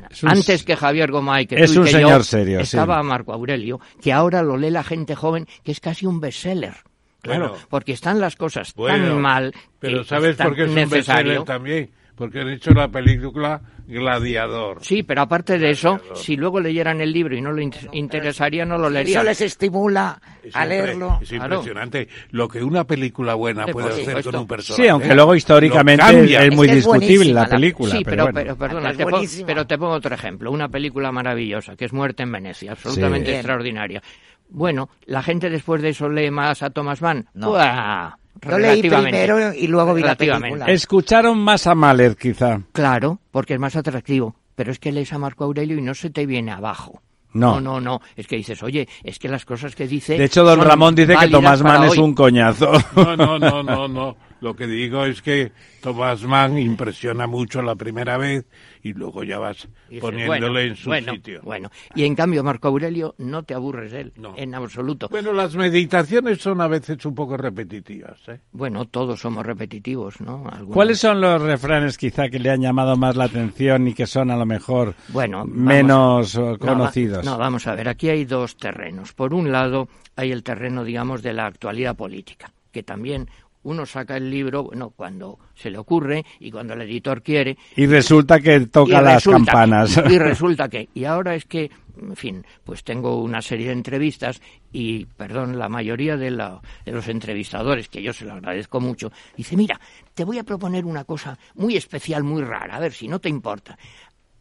Es 0.09 0.24
un 0.24 0.30
antes 0.30 0.63
que 0.63 0.76
Javier 0.76 1.11
Gomay, 1.11 1.45
que 1.47 1.55
es 1.55 1.72
tú 1.74 1.76
y 1.76 1.80
un 1.80 1.86
que 1.86 1.91
señor 1.91 2.18
yo, 2.20 2.24
serio, 2.24 2.57
sí. 2.59 2.63
estaba 2.63 3.01
Marco 3.03 3.34
Aurelio, 3.34 3.80
que 4.01 4.13
ahora 4.13 4.41
lo 4.41 4.55
lee 4.55 4.72
la 4.72 4.84
gente 4.84 5.15
joven, 5.15 5.45
que 5.63 5.72
es 5.72 5.80
casi 5.80 6.05
un 6.05 6.20
bestseller. 6.20 6.76
Claro, 7.22 7.49
Bueno. 7.49 7.65
porque 7.70 7.91
están 7.93 8.20
las 8.22 8.36
cosas 8.36 8.74
Bueno, 8.76 9.07
tan 9.07 9.20
mal 9.22 9.53
Pero 9.80 10.03
que 10.03 10.03
¿sabes 10.07 10.38
por 10.38 10.55
qué 10.55 10.63
es 10.65 10.70
un 10.70 10.89
bestseller 10.89 11.43
también? 11.43 11.89
Porque 12.18 12.41
han 12.41 12.49
hecho 12.49 12.72
la 12.72 12.88
película 12.89 13.61
Gladiador. 13.88 14.80
Sí, 14.82 15.03
pero 15.03 15.22
aparte 15.22 15.57
de 15.57 15.70
eso, 15.72 15.99
si 16.15 16.36
luego 16.36 16.59
leyeran 16.59 16.99
el 16.99 17.13
libro 17.13 17.36
y 17.38 17.41
no 17.41 17.51
le 17.53 17.63
in- 17.63 17.74
interesaría, 17.93 18.65
no 18.65 18.78
lo 18.78 18.86
Eso 18.88 18.93
leerían. 18.93 19.26
les 19.26 19.39
estimula 19.41 20.20
Es 20.43 20.55
a 20.55 20.65
leerlo. 20.65 21.20
Es 21.22 21.32
impresionante 21.32 22.07
lo 22.32 22.47
que 22.47 22.63
una 22.63 22.84
película 22.86 23.36
buena 23.36 23.65
Sí, 23.65 23.72
puede 23.72 23.89
hacer 23.89 24.05
supuesto. 24.05 24.32
con 24.32 24.39
un 24.41 24.47
personaje. 24.47 24.84
Sí, 24.84 24.89
aunque 24.89 25.13
luego 25.15 25.36
históricamente 25.36 26.03
Lo 26.11 26.20
es 26.24 26.32
Es 26.32 26.55
muy 26.55 26.68
es 26.70 26.76
discutible 26.76 27.34
la 27.34 27.41
la- 27.43 27.49
película. 27.49 27.91
Sí, 27.95 28.03
pero, 28.03 28.24
bueno. 28.24 28.39
pero 28.41 28.55
perdona, 28.57 28.93
te 28.93 29.03
pongo- 29.05 29.22
pero 29.45 29.68
te 29.68 29.78
pongo 29.78 29.93
otro 29.93 30.13
ejemplo. 30.15 30.51
Una 30.51 30.68
película 30.70 31.11
maravillosa, 31.11 31.76
que 31.76 31.86
es 31.86 31.93
Muerte 31.93 32.24
en 32.24 32.32
Venecia, 32.32 32.72
absolutamente 32.72 33.30
Sí. 33.30 33.36
extraordinaria. 33.36 34.01
Bueno, 34.49 34.89
¿la 35.05 35.22
gente 35.24 35.49
después 35.49 35.82
de 35.82 35.89
eso 35.89 36.09
lee 36.09 36.32
más 36.32 36.63
a 36.63 36.70
Thomas 36.72 37.01
Mann? 37.01 37.28
No. 37.34 37.49
Buah, 37.51 38.15
Yo 38.41 38.57
leí 38.57 38.81
relativamente. 38.81 39.09
primero 39.25 39.53
y 39.53 39.67
luego 39.67 39.93
vi 39.93 40.01
la 40.01 40.07
Relativamente. 40.07 40.49
película. 40.55 40.73
Escucharon 40.73 41.38
más 41.39 41.67
a 41.67 41.75
Mahler, 41.75 42.15
quizá. 42.15 42.61
Claro, 42.71 43.19
porque 43.31 43.53
es 43.55 43.59
más 43.59 43.75
atractivo. 43.75 44.35
Pero 44.55 44.71
es 44.71 44.79
que 44.79 44.91
lees 44.91 45.13
a 45.13 45.19
Marco 45.19 45.43
Aurelio 45.43 45.77
y 45.77 45.81
no 45.81 45.93
se 45.93 46.09
te 46.09 46.25
viene 46.25 46.51
abajo. 46.51 47.01
No. 47.33 47.59
no, 47.61 47.79
no, 47.79 47.81
no. 47.81 48.01
Es 48.15 48.25
que 48.25 48.38
dices, 48.38 48.63
oye, 48.63 48.88
es 49.03 49.19
que 49.19 49.27
las 49.27 49.45
cosas 49.45 49.75
que 49.75 49.88
dice. 49.88 50.17
De 50.17 50.25
hecho, 50.25 50.43
don 50.43 50.59
Ramón 50.61 50.95
dice 50.95 51.15
que 51.15 51.27
Tomás 51.27 51.61
Mann 51.61 51.83
es 51.83 51.97
un 51.97 52.15
coñazo. 52.15 52.71
No, 52.95 53.15
no, 53.15 53.38
no, 53.38 53.61
no, 53.61 53.88
no. 53.88 54.17
Lo 54.41 54.55
que 54.55 54.65
digo 54.65 55.05
es 55.05 55.21
que 55.21 55.51
Thomas 55.81 56.23
Mann 56.23 56.57
impresiona 56.57 57.27
mucho 57.27 57.61
la 57.61 57.75
primera 57.75 58.17
vez 58.17 58.45
y 58.88 58.93
luego 58.93 59.23
ya 59.23 59.39
vas 59.39 59.67
dices, 59.89 60.01
poniéndole 60.01 60.39
bueno, 60.49 60.59
en 60.59 60.75
su 60.75 60.89
bueno, 60.89 61.13
sitio. 61.13 61.41
Bueno, 61.43 61.69
y 61.95 62.03
en 62.05 62.15
cambio 62.15 62.43
Marco 62.43 62.67
Aurelio 62.67 63.15
no 63.17 63.43
te 63.43 63.53
aburres 63.53 63.91
de 63.91 64.01
él, 64.01 64.13
No. 64.17 64.33
en 64.38 64.53
absoluto. 64.55 65.07
Bueno, 65.09 65.33
las 65.33 65.55
meditaciones 65.55 66.39
son 66.39 66.61
a 66.61 66.67
veces 66.67 67.05
un 67.05 67.15
poco 67.15 67.38
repetitivas, 67.38 68.19
¿eh? 68.27 68.39
Bueno, 68.51 68.85
todos 68.85 69.19
somos 69.19 69.45
repetitivos, 69.45 70.21
¿no? 70.21 70.47
Algunos- 70.49 70.73
¿Cuáles 70.73 70.99
son 70.99 71.21
los 71.21 71.41
refranes 71.41 71.97
quizá 71.97 72.29
que 72.29 72.39
le 72.39 72.49
han 72.49 72.61
llamado 72.61 72.95
más 72.97 73.15
la 73.15 73.25
atención 73.25 73.88
y 73.88 73.93
que 73.93 74.07
son 74.07 74.31
a 74.31 74.38
lo 74.38 74.45
mejor 74.45 74.95
Bueno, 75.09 75.39
vamos 75.39 75.55
menos 75.55 76.35
No, 76.35 76.51
va- 76.51 76.57
conocidos? 76.57 77.25
No, 77.25 77.38
vamos 77.38 77.67
a 77.67 77.75
ver, 77.75 77.89
aquí 77.89 78.09
hay 78.09 78.25
dos 78.25 78.57
terrenos. 78.57 79.13
Por 79.13 79.33
un 79.33 79.51
lado, 79.51 79.88
hay 80.15 80.31
el 80.31 80.43
terreno, 80.43 80.83
digamos, 80.83 81.21
de 81.23 81.33
la 81.33 81.45
actualidad 81.45 81.95
política, 81.95 82.51
que 82.71 82.83
también 82.83 83.29
uno 83.64 83.86
saca 83.86 84.16
el 84.18 84.30
libro, 84.30 84.64
bueno, 84.64 84.91
cuando 84.91 85.38
se 85.55 85.70
le 85.70 85.78
ocurre 85.78 86.24
y 86.39 86.51
cuando 86.51 86.74
el 86.74 86.82
editor 86.84 87.22
quiere, 87.22 87.58
Y 87.76 87.86
resulta 87.86 88.39
que 88.39 88.62
toca 88.68 88.99
y 88.99 89.03
las 89.03 89.16
resulta 89.16 89.51
campanas. 89.51 89.97
y 90.10 90.18
resulta 90.20 90.70
que, 90.70 90.88
y 90.93 91.03
ahora 91.03 91.36
es 91.36 91.45
que, 91.45 91.70
en 92.01 92.16
fin, 92.16 92.45
pues 92.64 92.84
tengo 92.84 93.22
una 93.22 93.41
serie 93.41 93.68
de 93.68 93.74
entrevistas 93.74 94.41
y, 94.72 95.05
perdón, 95.05 95.58
la 95.60 95.68
mayoría 95.68 96.16
de, 96.16 96.32
la- 96.32 96.62
de 96.86 96.91
los 96.93 97.08
entrevistadores, 97.10 97.89
que 97.89 98.01
yo 98.01 98.14
se 98.14 98.26
lo 98.26 98.34
agradezco 98.34 98.80
mucho, 98.80 99.12
dice, 99.36 99.58
mira, 99.58 99.80
te 100.14 100.24
voy 100.24 100.38
a 100.38 100.43
proponer 100.43 100.86
una 100.86 101.03
cosa 101.03 101.38
muy 101.55 101.76
especial, 101.76 102.24
muy 102.24 102.43
rara, 102.43 102.76
a 102.76 102.80
ver 102.80 102.93
si 102.93 103.08
no 103.08 103.20
te 103.20 103.28
importa. 103.30 103.78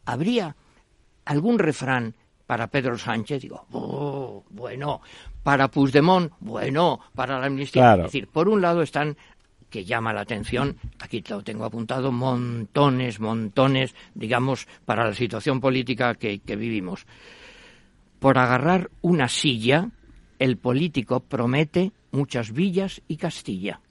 ¿Habría 0.05 0.55
algún 1.25 1.59
refrán 1.59 2.13
para 2.47 2.67
Pedro 2.67 2.97
Sánchez? 2.97 3.43
Digo, 3.43 3.67
oh, 3.71 4.43
bueno, 4.49 5.01
para 5.43 5.67
Puigdemont, 5.67 6.31
bueno, 6.39 6.99
para 7.13 7.39
la 7.39 7.45
amnistía. 7.45 7.83
Claro. 7.83 8.05
Es 8.05 8.11
decir, 8.11 8.27
por 8.27 8.49
un 8.49 8.61
lado 8.61 8.81
están 8.81 9.15
que 9.69 9.85
llama 9.85 10.13
la 10.13 10.21
atención, 10.21 10.77
aquí 10.99 11.21
te 11.21 11.33
lo 11.33 11.43
tengo 11.43 11.65
apuntado, 11.65 12.11
montones, 12.11 13.19
montones, 13.19 13.93
digamos, 14.15 14.65
para 14.85 15.05
la 15.05 15.13
situación 15.13 15.59
política 15.59 16.15
que, 16.15 16.39
que 16.39 16.55
vivimos. 16.55 17.05
Por 18.19 18.37
agarrar 18.37 18.89
una 19.01 19.27
silla, 19.27 19.89
el 20.39 20.57
político 20.57 21.19
promete 21.19 21.91
muchas 22.11 22.51
villas 22.51 23.01
y 23.07 23.17
Castilla. 23.17 23.81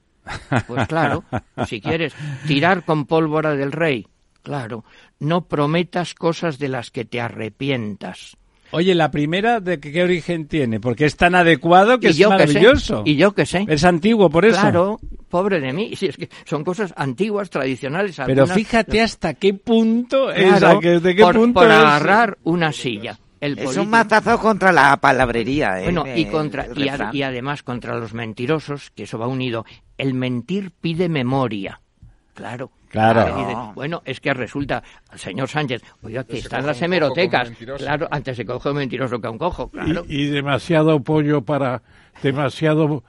Pues 0.66 0.88
claro, 0.88 1.24
si 1.66 1.80
quieres 1.80 2.14
tirar 2.46 2.84
con 2.84 3.07
pólvora 3.07 3.54
del 3.54 3.72
rey, 3.72 4.07
claro, 4.42 4.84
no 5.20 5.46
prometas 5.46 6.14
cosas 6.14 6.59
de 6.59 6.68
las 6.68 6.90
que 6.90 7.04
te 7.04 7.20
arrepientas. 7.20 8.36
Oye, 8.72 8.94
la 8.94 9.10
primera, 9.10 9.60
¿de 9.60 9.78
qué, 9.80 9.92
qué 9.92 10.02
origen 10.02 10.46
tiene? 10.48 10.80
Porque 10.80 11.04
es 11.04 11.16
tan 11.16 11.34
adecuado 11.34 11.98
que 11.98 12.08
Y 12.08 12.10
es 12.10 12.16
yo 12.16 12.30
que 12.30 12.46
sé, 12.48 12.54
maravilloso. 12.54 13.02
y 13.04 13.16
yo 13.16 13.32
que 13.32 13.46
sé. 13.46 13.64
Es 13.68 13.84
antiguo, 13.84 14.28
por 14.28 14.44
eso. 14.44 14.60
Claro, 14.60 14.98
pobre 15.28 15.60
de 15.60 15.72
mí, 15.72 15.92
si 15.96 16.06
es 16.06 16.16
que 16.16 16.28
son 16.44 16.64
cosas 16.64 16.92
antiguas, 16.96 17.48
tradicionales. 17.50 18.16
Pero 18.16 18.42
algunas- 18.42 18.52
fíjate 18.54 19.00
hasta 19.00 19.34
qué 19.34 19.54
punto 19.54 20.30
es, 20.32 20.58
Claro, 20.58 20.80
que- 20.80 21.00
de 21.00 21.14
qué 21.14 21.22
por, 21.22 21.34
punto 21.36 21.60
por 21.60 21.68
es- 21.70 21.76
agarrar 21.76 22.38
una 22.44 22.72
silla. 22.72 23.18
El 23.40 23.58
Es 23.58 23.76
un 23.76 23.90
matazo 23.90 24.38
contra 24.40 24.72
la 24.72 24.96
palabrería. 24.96 25.78
¿eh? 25.80 25.84
Bueno, 25.84 26.04
y, 26.16 26.24
contra, 26.24 26.66
y, 26.74 26.88
a- 26.88 26.92
refrán. 26.92 27.14
y 27.16 27.22
además 27.22 27.62
contra 27.62 27.94
los 27.98 28.14
mentirosos, 28.14 28.90
que 28.96 29.02
eso 29.04 29.18
va 29.18 29.26
unido. 29.28 29.64
El 29.98 30.14
mentir 30.14 30.72
pide 30.80 31.08
memoria. 31.10 31.80
Claro, 32.34 32.70
Claro. 32.91 33.28
Y 33.41 33.45
dice, 33.45 33.61
bueno, 33.74 34.03
es 34.05 34.20
que 34.20 34.32
resulta, 34.32 34.82
señor 35.14 35.49
Sánchez, 35.49 35.82
oiga, 36.03 36.24
que 36.24 36.39
están 36.39 36.66
las 36.66 36.80
hemerotecas. 36.80 37.51
Claro, 37.78 38.09
antes 38.11 38.37
se 38.37 38.47
coge 38.47 38.70
un 38.70 38.76
mentiroso 38.76 39.20
que 39.20 39.28
un 39.28 39.39
cojo, 39.39 39.68
claro. 39.68 40.05
Y, 40.09 40.22
y 40.22 40.26
demasiado 40.26 41.01
pollo 41.01 41.43
para 41.43 41.82
demasiado 42.22 43.03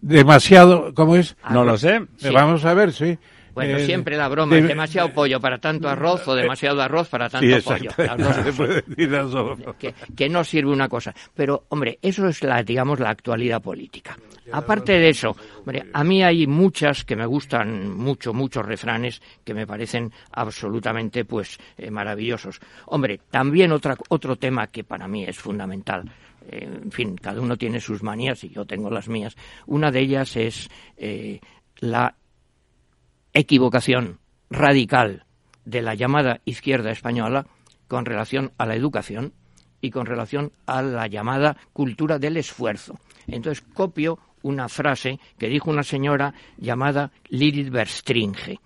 demasiado 0.00 0.94
¿cómo 0.94 1.16
es? 1.16 1.36
No 1.50 1.64
lo 1.64 1.76
sé. 1.76 1.96
Eh, 1.96 2.06
Sí. 2.16 2.30
Vamos 2.30 2.64
a 2.64 2.74
ver, 2.74 2.92
sí. 2.92 3.18
Bueno, 3.54 3.78
Eh, 3.78 3.84
siempre 3.86 4.16
la 4.16 4.28
broma, 4.28 4.56
es 4.56 4.66
demasiado 4.66 5.12
pollo 5.12 5.40
para 5.40 5.58
tanto 5.58 5.88
arroz 5.88 6.26
o 6.28 6.34
demasiado 6.34 6.80
arroz 6.80 7.08
para 7.08 7.28
tanto 7.28 7.46
Sí, 7.46 7.62
pollo. 7.62 7.90
Se 8.44 8.52
puede 8.52 8.82
decir 8.86 9.94
que 10.16 10.28
no 10.28 10.42
sirve 10.44 10.72
una 10.72 10.88
cosa. 10.88 11.14
Pero, 11.34 11.64
hombre, 11.68 11.98
eso 12.00 12.26
es 12.28 12.42
la, 12.42 12.62
digamos, 12.62 12.98
la 13.00 13.10
actualidad 13.10 13.60
política. 13.60 14.16
Aparte 14.52 14.92
de 14.92 15.08
eso, 15.08 15.36
hombre, 15.60 15.84
a 15.92 16.04
mí 16.04 16.22
hay 16.22 16.46
muchas 16.46 17.04
que 17.04 17.14
me 17.16 17.24
gustan 17.26 17.90
mucho, 17.96 18.34
muchos 18.34 18.64
refranes 18.66 19.22
que 19.44 19.54
me 19.54 19.66
parecen 19.66 20.12
absolutamente, 20.32 21.24
pues, 21.24 21.58
eh, 21.78 21.90
maravillosos. 21.90 22.60
Hombre, 22.86 23.20
también 23.30 23.72
otra, 23.72 23.96
otro 24.08 24.36
tema 24.36 24.66
que 24.66 24.84
para 24.84 25.06
mí 25.08 25.24
es 25.24 25.38
fundamental. 25.38 26.04
eh, 26.50 26.68
en 26.82 26.90
fin, 26.90 27.16
cada 27.16 27.40
uno 27.40 27.56
tiene 27.56 27.80
sus 27.80 28.02
manías 28.02 28.42
y 28.44 28.48
yo 28.50 28.64
tengo 28.64 28.90
las 28.90 29.08
mías. 29.08 29.36
Una 29.66 29.90
de 29.92 30.00
ellas 30.00 30.36
es 30.36 30.68
eh, 30.96 31.38
la 31.78 32.12
equivocación 33.32 34.18
radical 34.50 35.24
de 35.64 35.82
la 35.82 35.94
llamada 35.94 36.40
izquierda 36.44 36.90
española 36.90 37.46
con 37.88 38.04
relación 38.04 38.52
a 38.58 38.66
la 38.66 38.74
educación 38.74 39.32
y 39.80 39.90
con 39.90 40.06
relación 40.06 40.52
a 40.66 40.82
la 40.82 41.06
llamada 41.06 41.56
cultura 41.72 42.18
del 42.18 42.36
esfuerzo. 42.36 42.98
Entonces 43.26 43.64
copio 43.74 44.18
una 44.42 44.68
frase 44.68 45.18
que 45.38 45.48
dijo 45.48 45.70
una 45.70 45.82
señora 45.82 46.34
llamada 46.56 47.12
Lilith 47.28 47.70
Berstringe. 47.70 48.60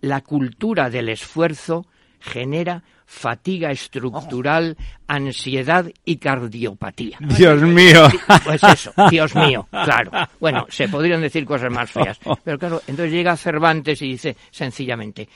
La 0.00 0.22
cultura 0.22 0.90
del 0.90 1.08
esfuerzo 1.08 1.86
genera 2.20 2.82
fatiga 3.06 3.72
estructural, 3.72 4.76
ansiedad 5.08 5.90
y 6.04 6.16
cardiopatía. 6.18 7.18
Dios 7.20 7.60
mío. 7.62 8.08
Pues 8.44 8.62
eso, 8.62 8.92
Dios 9.10 9.34
mío, 9.34 9.66
claro. 9.70 10.12
Bueno, 10.38 10.66
se 10.68 10.88
podrían 10.88 11.20
decir 11.20 11.44
cosas 11.44 11.72
más 11.72 11.90
feas. 11.90 12.20
Pero 12.44 12.58
claro, 12.58 12.82
entonces 12.86 13.12
llega 13.12 13.36
Cervantes 13.36 14.00
y 14.02 14.12
dice 14.12 14.36
sencillamente, 14.50 15.28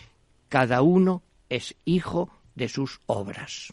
cada 0.49 0.83
uno 0.83 1.23
es 1.49 1.75
hijo 1.85 2.31
de 2.55 2.69
sus 2.69 3.01
obras. 3.07 3.73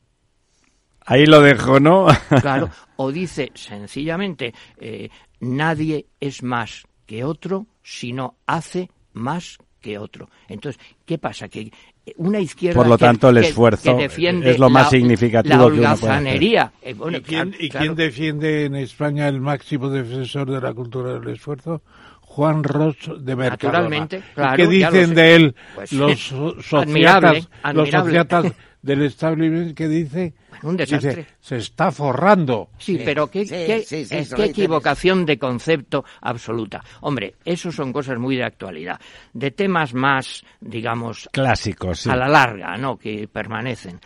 Ahí 1.05 1.25
lo 1.25 1.41
dejo, 1.41 1.79
¿no? 1.79 2.07
Claro, 2.41 2.69
o 2.95 3.11
dice 3.11 3.51
sencillamente, 3.53 4.53
eh, 4.77 5.09
nadie 5.39 6.07
es 6.19 6.41
más 6.41 6.87
que 7.05 7.23
otro 7.23 7.67
si 7.83 8.13
no 8.13 8.35
hace 8.45 8.89
más 9.13 9.57
que 9.81 9.97
otro. 9.97 10.29
Entonces, 10.47 10.79
¿qué 11.05 11.17
pasa? 11.17 11.49
Que 11.49 11.71
una 12.17 12.39
izquierda 12.39 12.77
Por 12.77 12.87
lo 12.87 12.97
que- 12.97 13.05
tanto, 13.05 13.29
el 13.29 13.41
que- 13.41 13.47
esfuerzo 13.49 13.97
que 13.97 14.03
defiende 14.03 14.51
es 14.51 14.59
lo 14.59 14.69
más 14.69 14.83
la- 14.85 14.89
significativo 14.91 15.55
la 15.55 15.59
que 15.59 15.65
uno 15.65 15.73
puede 15.73 15.87
hacer. 15.87 16.09
holgazanería. 16.09 16.71
Eh, 16.81 16.93
bueno, 16.93 17.17
¿Y, 17.17 17.21
quién, 17.21 17.49
claro, 17.49 17.63
y 17.63 17.69
claro. 17.69 17.83
quién 17.85 17.95
defiende 17.95 18.65
en 18.65 18.75
España 18.75 19.27
el 19.27 19.41
máximo 19.41 19.89
defensor 19.89 20.49
de 20.49 20.61
la 20.61 20.73
cultura 20.73 21.19
del 21.19 21.27
esfuerzo? 21.33 21.81
Juan 22.21 22.63
Ross 22.63 22.95
de 23.19 23.35
Mercadona. 23.35 23.79
Naturalmente, 23.79 24.17
¿Y 24.19 24.33
claro, 24.35 24.55
¿Qué 24.55 24.67
dicen 24.67 25.13
de 25.15 25.35
él 25.35 25.55
Pues, 25.75 25.91
los 25.91 26.31
admirable, 26.73 27.41
sociatas, 27.41 27.75
los 27.75 27.89
sociatas 27.89 28.45
del 28.81 29.03
establishment 29.03 29.75
que 29.75 29.87
dice? 29.87 30.33
Bueno, 30.49 30.69
un 30.69 30.77
desastre. 30.77 31.15
Dice, 31.15 31.27
se 31.39 31.57
está 31.57 31.91
forrando. 31.91 32.69
Sí, 32.77 32.99
pero 33.03 33.27
qué, 33.29 33.45
sí, 33.45 33.49
qué- 33.51 33.83
sí, 33.85 34.05
sí, 34.05 34.15
eh, 34.15 34.27
qué 34.35 34.45
equivocación 34.45 35.25
de 35.25 35.37
concepto 35.37 36.03
absoluta. 36.21 36.83
Hombre, 37.01 37.35
eso 37.45 37.71
son 37.71 37.93
cosas 37.93 38.17
muy 38.17 38.35
de 38.37 38.43
actualidad. 38.43 38.99
De 39.33 39.51
temas 39.51 39.93
más, 39.93 40.43
digamos, 40.59 41.29
Clásicos, 41.31 41.99
sí. 42.01 42.09
a 42.09 42.15
la 42.15 42.27
larga, 42.27 42.77
¿no? 42.77 42.97
Que 42.97 43.27
permanecen. 43.27 43.99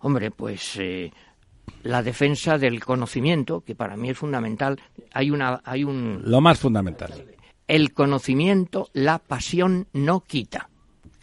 Hombre, 0.00 0.30
pues 0.30 0.76
eh, 0.80 1.10
la 1.82 2.02
defensa 2.02 2.56
del 2.58 2.82
conocimiento, 2.84 3.60
que 3.62 3.74
para 3.74 3.96
mí 3.96 4.10
es 4.10 4.18
fundamental. 4.18 4.80
Hay 5.12 5.30
una, 5.30 5.60
hay 5.64 5.84
un, 5.84 6.22
Lo 6.24 6.40
más 6.40 6.58
fundamental. 6.58 7.12
el 7.68 7.92
conocimiento, 7.92 8.88
la 8.94 9.18
pasión 9.18 9.86
no 9.92 10.20
quita. 10.20 10.68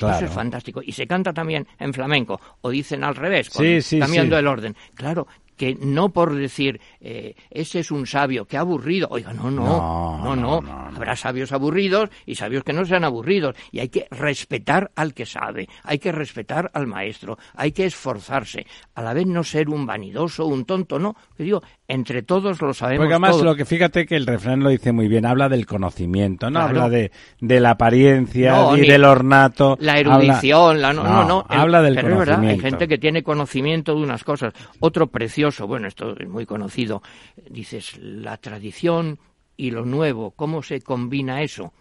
Claro. 0.07 0.17
Eso 0.17 0.25
es 0.25 0.31
fantástico. 0.31 0.81
Y 0.83 0.91
se 0.91 1.07
canta 1.07 1.31
también 1.33 1.67
en 1.79 1.93
flamenco, 1.93 2.39
o 2.61 2.69
dicen 2.69 3.03
al 3.03 3.15
revés, 3.15 3.49
con- 3.49 3.63
Sí, 3.65 3.81
sí, 3.81 3.99
cambiando 3.99 4.35
sí. 4.35 4.39
el 4.39 4.47
orden. 4.47 4.75
Claro, 4.95 5.27
que 5.61 5.77
no 5.79 6.09
por 6.09 6.33
decir, 6.33 6.81
eh, 6.99 7.35
ese 7.51 7.81
es 7.81 7.91
un 7.91 8.07
sabio, 8.07 8.45
que 8.45 8.57
aburrido. 8.57 9.07
Oiga, 9.11 9.31
no, 9.31 9.51
no, 9.51 10.17
No, 10.23 10.35
no. 10.35 10.59
Habrá 10.95 11.15
sabios 11.15 11.51
aburridos 11.51 12.09
y 12.25 12.33
sabios 12.33 12.63
que 12.63 12.73
no 12.73 12.83
sean 12.83 13.03
aburridos. 13.03 13.55
Y 13.71 13.77
hay 13.79 13.89
que 13.89 14.07
respetar 14.09 14.89
al 14.95 15.13
que 15.13 15.27
sabe, 15.27 15.69
hay 15.83 15.99
que 15.99 16.11
respetar 16.11 16.71
al 16.73 16.87
maestro, 16.87 17.37
hay 17.55 17.73
que 17.73 17.85
esforzarse. 17.85 18.65
A 18.95 19.03
la 19.03 19.13
vez 19.13 19.27
no 19.27 19.43
ser 19.43 19.69
un 19.69 19.85
vanidoso, 19.85 20.47
un 20.47 20.65
tonto, 20.65 20.97
no. 20.97 21.15
Que 21.37 21.43
digo, 21.43 21.61
entre 21.87 22.23
todos 22.23 22.59
lo 22.59 22.73
sabemos 22.73 23.03
Porque 23.03 23.13
además 23.13 23.39
lo 23.41 23.53
que 23.55 23.65
fíjate 23.65 24.07
que 24.07 24.15
el 24.15 24.25
refrán 24.25 24.61
lo 24.61 24.69
dice 24.69 24.91
muy 24.91 25.07
bien, 25.07 25.27
habla 25.27 25.47
del 25.47 25.67
conocimiento, 25.67 26.47
no 26.49 26.59
Claro. 26.61 26.69
habla 26.69 26.89
de, 26.89 27.11
de 27.39 27.59
la 27.59 27.71
apariencia 27.71 28.51
No, 28.53 28.75
ni 28.77 28.87
del 28.87 29.03
ornato. 29.03 29.77
la 29.79 29.93
habla- 29.93 30.15
erudición, 30.15 30.81
la 30.81 30.91
no, 30.91 31.03
no, 31.03 31.23
no, 31.25 31.45
el- 31.49 31.59
habla 31.59 31.81
del 31.83 31.93
pero 31.95 32.07
es 32.13 32.17
verdad, 32.17 32.35
hay 32.39 32.41
conocimiento. 32.47 32.67
gente 32.69 32.87
que 32.87 32.97
tiene 32.97 33.21
conocimiento 33.21 33.93
de 33.93 34.01
unas 34.01 34.23
cosas. 34.23 34.53
Otro 34.79 35.07
precioso, 35.07 35.50
bueno, 35.59 35.87
esto 35.87 36.15
es 36.17 36.27
muy 36.27 36.45
conocido, 36.45 37.01
dices, 37.49 37.97
la 37.99 38.37
tradición 38.37 39.19
y 39.57 39.71
lo 39.71 39.85
nuevo, 39.85 40.31
¿cómo 40.31 40.63
se 40.63 40.81
combina 40.81 41.41
eso? 41.41 41.73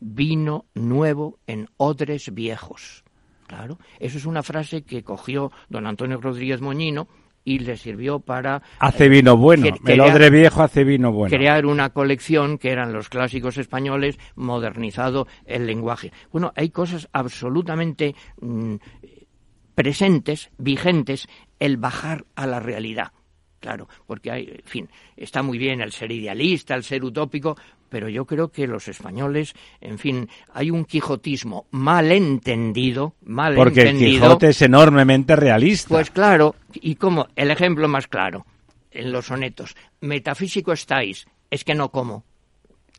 Vino 0.00 0.64
nuevo 0.74 1.38
en 1.46 1.68
odres 1.76 2.32
viejos. 2.34 3.04
Claro, 3.46 3.78
eso 4.00 4.16
es 4.18 4.24
una 4.26 4.42
frase 4.42 4.82
que 4.82 5.02
cogió 5.02 5.52
don 5.68 5.86
Antonio 5.86 6.18
Rodríguez 6.20 6.60
Moñino 6.60 7.06
y 7.44 7.58
le 7.58 7.76
sirvió 7.76 8.20
para 8.20 8.62
Hace 8.78 9.08
vino 9.08 9.36
bueno, 9.36 9.64
que- 9.64 9.68
el 9.70 9.78
quería- 9.82 10.04
odre 10.04 10.30
viejo 10.30 10.62
hace 10.62 10.84
vino 10.84 11.12
bueno. 11.12 11.36
crear 11.36 11.66
una 11.66 11.90
colección 11.90 12.56
que 12.56 12.70
eran 12.70 12.92
los 12.92 13.08
clásicos 13.08 13.58
españoles, 13.58 14.18
modernizado 14.36 15.26
el 15.44 15.66
lenguaje. 15.66 16.12
Bueno, 16.32 16.52
hay 16.56 16.70
cosas 16.70 17.08
absolutamente 17.12 18.14
mm, 18.40 18.76
presentes, 19.74 20.50
vigentes, 20.58 21.28
el 21.62 21.76
bajar 21.76 22.24
a 22.34 22.44
la 22.48 22.58
realidad. 22.58 23.12
Claro, 23.60 23.88
porque 24.08 24.32
hay, 24.32 24.48
en 24.48 24.64
fin, 24.64 24.88
está 25.16 25.44
muy 25.44 25.58
bien 25.58 25.80
el 25.80 25.92
ser 25.92 26.10
idealista, 26.10 26.74
el 26.74 26.82
ser 26.82 27.04
utópico, 27.04 27.56
pero 27.88 28.08
yo 28.08 28.24
creo 28.24 28.50
que 28.50 28.66
los 28.66 28.88
españoles, 28.88 29.54
en 29.80 30.00
fin, 30.00 30.28
hay 30.52 30.72
un 30.72 30.84
quijotismo 30.84 31.66
mal 31.70 32.10
entendido, 32.10 33.14
mal 33.22 33.54
Porque 33.54 33.82
el 33.82 33.88
entendido. 33.88 34.22
Quijote 34.22 34.48
es 34.48 34.62
enormemente 34.62 35.36
realista. 35.36 35.90
Pues 35.90 36.10
claro, 36.10 36.56
y 36.74 36.96
como 36.96 37.28
el 37.36 37.52
ejemplo 37.52 37.86
más 37.86 38.08
claro, 38.08 38.44
en 38.90 39.12
los 39.12 39.26
sonetos, 39.26 39.76
metafísico 40.00 40.72
estáis, 40.72 41.28
es 41.48 41.62
que 41.62 41.76
no 41.76 41.90
como. 41.90 42.24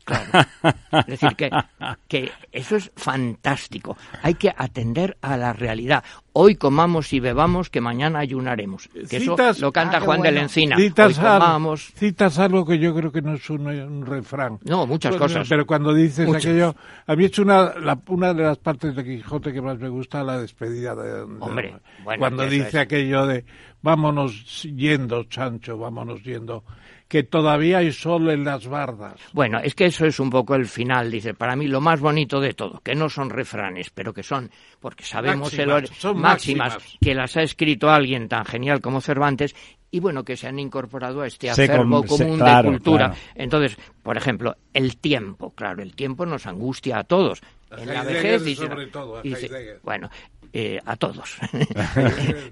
Claro. 0.04 0.24
Es 0.92 1.06
decir, 1.06 1.34
que, 1.36 1.50
que 2.08 2.30
eso 2.52 2.76
es 2.76 2.90
fantástico. 2.94 3.96
Hay 4.22 4.34
que 4.34 4.52
atender 4.56 5.16
a 5.22 5.36
la 5.36 5.52
realidad. 5.52 6.04
Hoy 6.32 6.54
comamos 6.56 7.12
y 7.12 7.20
bebamos, 7.20 7.68
que 7.70 7.80
mañana 7.80 8.20
ayunaremos. 8.20 8.88
Que 9.08 9.16
eso 9.16 9.32
Citas- 9.36 9.60
lo 9.60 9.72
canta 9.72 9.98
Ah, 9.98 10.00
Juan 10.00 10.20
de 10.22 10.28
la 10.30 10.34
bueno. 10.34 10.42
Encina. 10.46 10.76
Hoy 10.76 10.84
Citas, 10.88 11.18
al- 11.18 11.40
comamos. 11.40 11.92
citas 11.96 12.38
algo 12.38 12.64
que 12.64 12.78
yo 12.78 12.94
creo 12.94 13.10
que 13.10 13.22
no 13.22 13.34
es 13.34 13.50
un, 13.50 13.66
un 13.66 14.06
refrán. 14.06 14.58
No, 14.64 14.86
muchas 14.86 15.10
Pues, 15.16 15.22
cosas. 15.32 15.48
Pero 15.48 15.66
cuando 15.66 15.92
dices 15.92 16.26
Muchas. 16.26 16.46
aquello, 16.46 16.74
a 17.06 17.16
mí 17.16 17.24
es 17.24 17.38
una, 17.38 17.74
la- 17.78 17.98
una 18.08 18.32
de 18.34 18.42
las 18.44 18.58
partes 18.58 18.94
de 18.94 19.04
Quijote 19.04 19.52
que 19.52 19.60
más 19.62 19.78
me 19.78 19.88
gusta, 19.88 20.22
la 20.22 20.38
despedida 20.38 20.94
de... 20.94 21.12
de- 21.26 21.36
Hombre, 21.40 21.74
bueno, 22.04 22.20
cuando 22.20 22.46
dice 22.46 22.68
es. 22.68 22.74
aquello 22.76 23.26
de, 23.26 23.44
vámonos 23.82 24.62
yendo, 24.62 25.24
Chancho, 25.24 25.76
vámonos 25.78 26.22
yendo, 26.22 26.64
que 27.14 27.22
todavía 27.22 27.78
hay 27.78 27.92
sol 27.92 28.28
en 28.28 28.42
las 28.42 28.66
bardas. 28.66 29.14
Bueno, 29.32 29.60
es 29.62 29.76
que 29.76 29.84
eso 29.84 30.04
es 30.04 30.18
un 30.18 30.30
poco 30.30 30.56
el 30.56 30.66
final, 30.66 31.12
dice, 31.12 31.32
para 31.32 31.54
mí 31.54 31.68
lo 31.68 31.80
más 31.80 32.00
bonito 32.00 32.40
de 32.40 32.54
todo, 32.54 32.80
que 32.80 32.96
no 32.96 33.08
son 33.08 33.30
refranes, 33.30 33.90
pero 33.90 34.12
que 34.12 34.24
son, 34.24 34.50
porque 34.80 35.04
sabemos 35.04 35.56
el 35.56 35.68
Máximas, 35.68 35.90
ori- 35.92 35.94
son 36.00 36.20
máximas, 36.20 36.72
máximas. 36.74 36.98
que 37.00 37.14
las 37.14 37.36
ha 37.36 37.42
escrito 37.42 37.88
alguien 37.88 38.26
tan 38.26 38.44
genial 38.44 38.80
como 38.80 39.00
Cervantes, 39.00 39.54
y 39.92 40.00
bueno, 40.00 40.24
que 40.24 40.36
se 40.36 40.48
han 40.48 40.58
incorporado 40.58 41.20
a 41.20 41.28
este 41.28 41.48
acervo 41.50 42.00
com- 42.04 42.08
se- 42.18 42.24
común 42.24 42.38
claro, 42.40 42.68
de 42.72 42.74
cultura. 42.78 43.06
claro. 43.10 43.20
Entonces, 43.36 43.76
por 44.02 44.16
ejemplo, 44.16 44.56
el 44.72 44.96
tiempo, 44.96 45.50
claro, 45.54 45.84
el 45.84 45.94
tiempo 45.94 46.26
nos 46.26 46.46
angustia 46.48 46.98
a 46.98 47.04
todos. 47.04 47.40
En 47.76 47.86
la 47.94 48.02
vejez 48.02 48.44
dice, 48.44 48.66
sobre 48.66 48.86
todo, 48.88 49.22
dice- 49.22 49.78
bueno, 49.84 50.08
eh, 50.56 50.80
a 50.84 50.96
todos. 50.96 51.36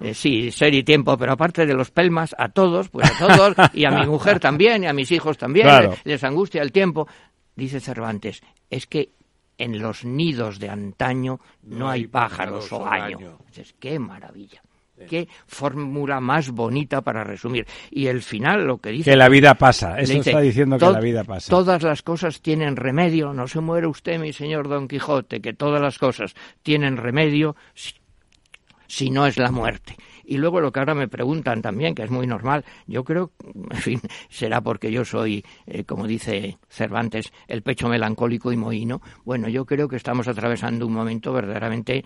Eh, 0.00 0.14
sí, 0.14 0.50
ser 0.50 0.74
y 0.74 0.82
tiempo, 0.82 1.16
pero 1.16 1.32
aparte 1.32 1.64
de 1.64 1.74
los 1.74 1.90
pelmas, 1.90 2.34
a 2.36 2.48
todos, 2.48 2.88
pues 2.88 3.08
a 3.20 3.26
todos, 3.26 3.56
y 3.72 3.84
a 3.84 3.90
mi 3.92 4.06
mujer 4.06 4.40
también, 4.40 4.82
y 4.82 4.86
a 4.88 4.92
mis 4.92 5.12
hijos 5.12 5.38
también, 5.38 5.66
Claro. 5.66 5.94
les, 6.02 6.24
angustia 6.24 6.62
el 6.62 6.72
tiempo. 6.72 7.06
Dice 7.54 7.78
Cervantes, 7.78 8.42
es 8.68 8.86
que 8.86 9.10
en 9.58 9.78
los 9.78 10.04
nidos 10.04 10.58
de 10.58 10.68
antaño 10.68 11.38
no, 11.62 11.88
hay 11.88 12.08
pájaros 12.08 12.72
o 12.72 12.84
año. 12.84 13.38
Dices, 13.46 13.74
qué 13.78 13.98
maravilla. 13.98 14.62
Qué 15.06 15.28
fórmula 15.46 16.20
más 16.20 16.50
bonita 16.50 17.00
para 17.02 17.24
resumir. 17.24 17.66
Y 17.90 18.06
el 18.06 18.22
final, 18.22 18.66
lo 18.66 18.78
que 18.78 18.90
dice... 18.90 19.10
Que 19.10 19.16
la 19.16 19.28
vida 19.28 19.54
pasa, 19.54 19.98
eso 20.00 20.12
dice, 20.14 20.30
está 20.30 20.40
diciendo 20.40 20.76
que 20.78 20.84
"To- 20.86 20.92
la 20.92 21.00
vida 21.00 21.24
pasa. 21.24 21.50
Todas 21.50 21.82
las 21.82 22.02
cosas 22.02 22.40
tienen 22.40 22.76
remedio, 22.76 23.32
no 23.32 23.46
se 23.48 23.60
muere 23.60 23.86
usted, 23.86 24.18
mi 24.20 24.32
señor 24.32 24.68
Don 24.68 24.88
Quijote, 24.88 25.40
que 25.40 25.52
todas 25.52 25.80
las 25.80 25.98
cosas 25.98 26.34
tienen 26.62 26.96
remedio 26.96 27.56
si, 27.74 27.92
si 28.86 29.10
no 29.10 29.26
es 29.26 29.36
la 29.38 29.50
muerte. 29.50 29.96
Y 30.24 30.38
luego 30.38 30.60
lo 30.60 30.70
que 30.70 30.78
ahora 30.78 30.94
me 30.94 31.08
preguntan 31.08 31.60
también, 31.62 31.94
que 31.96 32.04
es 32.04 32.10
muy 32.10 32.26
normal, 32.28 32.64
yo 32.86 33.02
creo, 33.02 33.32
en 33.72 33.76
fin, 33.76 34.00
será 34.30 34.60
porque 34.60 34.90
yo 34.92 35.04
soy, 35.04 35.44
eh, 35.66 35.82
como 35.84 36.06
dice 36.06 36.58
Cervantes, 36.68 37.32
el 37.48 37.62
pecho 37.62 37.88
melancólico 37.88 38.52
y 38.52 38.56
mohino. 38.56 39.02
Bueno, 39.24 39.48
yo 39.48 39.66
creo 39.66 39.88
que 39.88 39.96
estamos 39.96 40.28
atravesando 40.28 40.86
un 40.86 40.92
momento 40.92 41.32
verdaderamente 41.32 42.04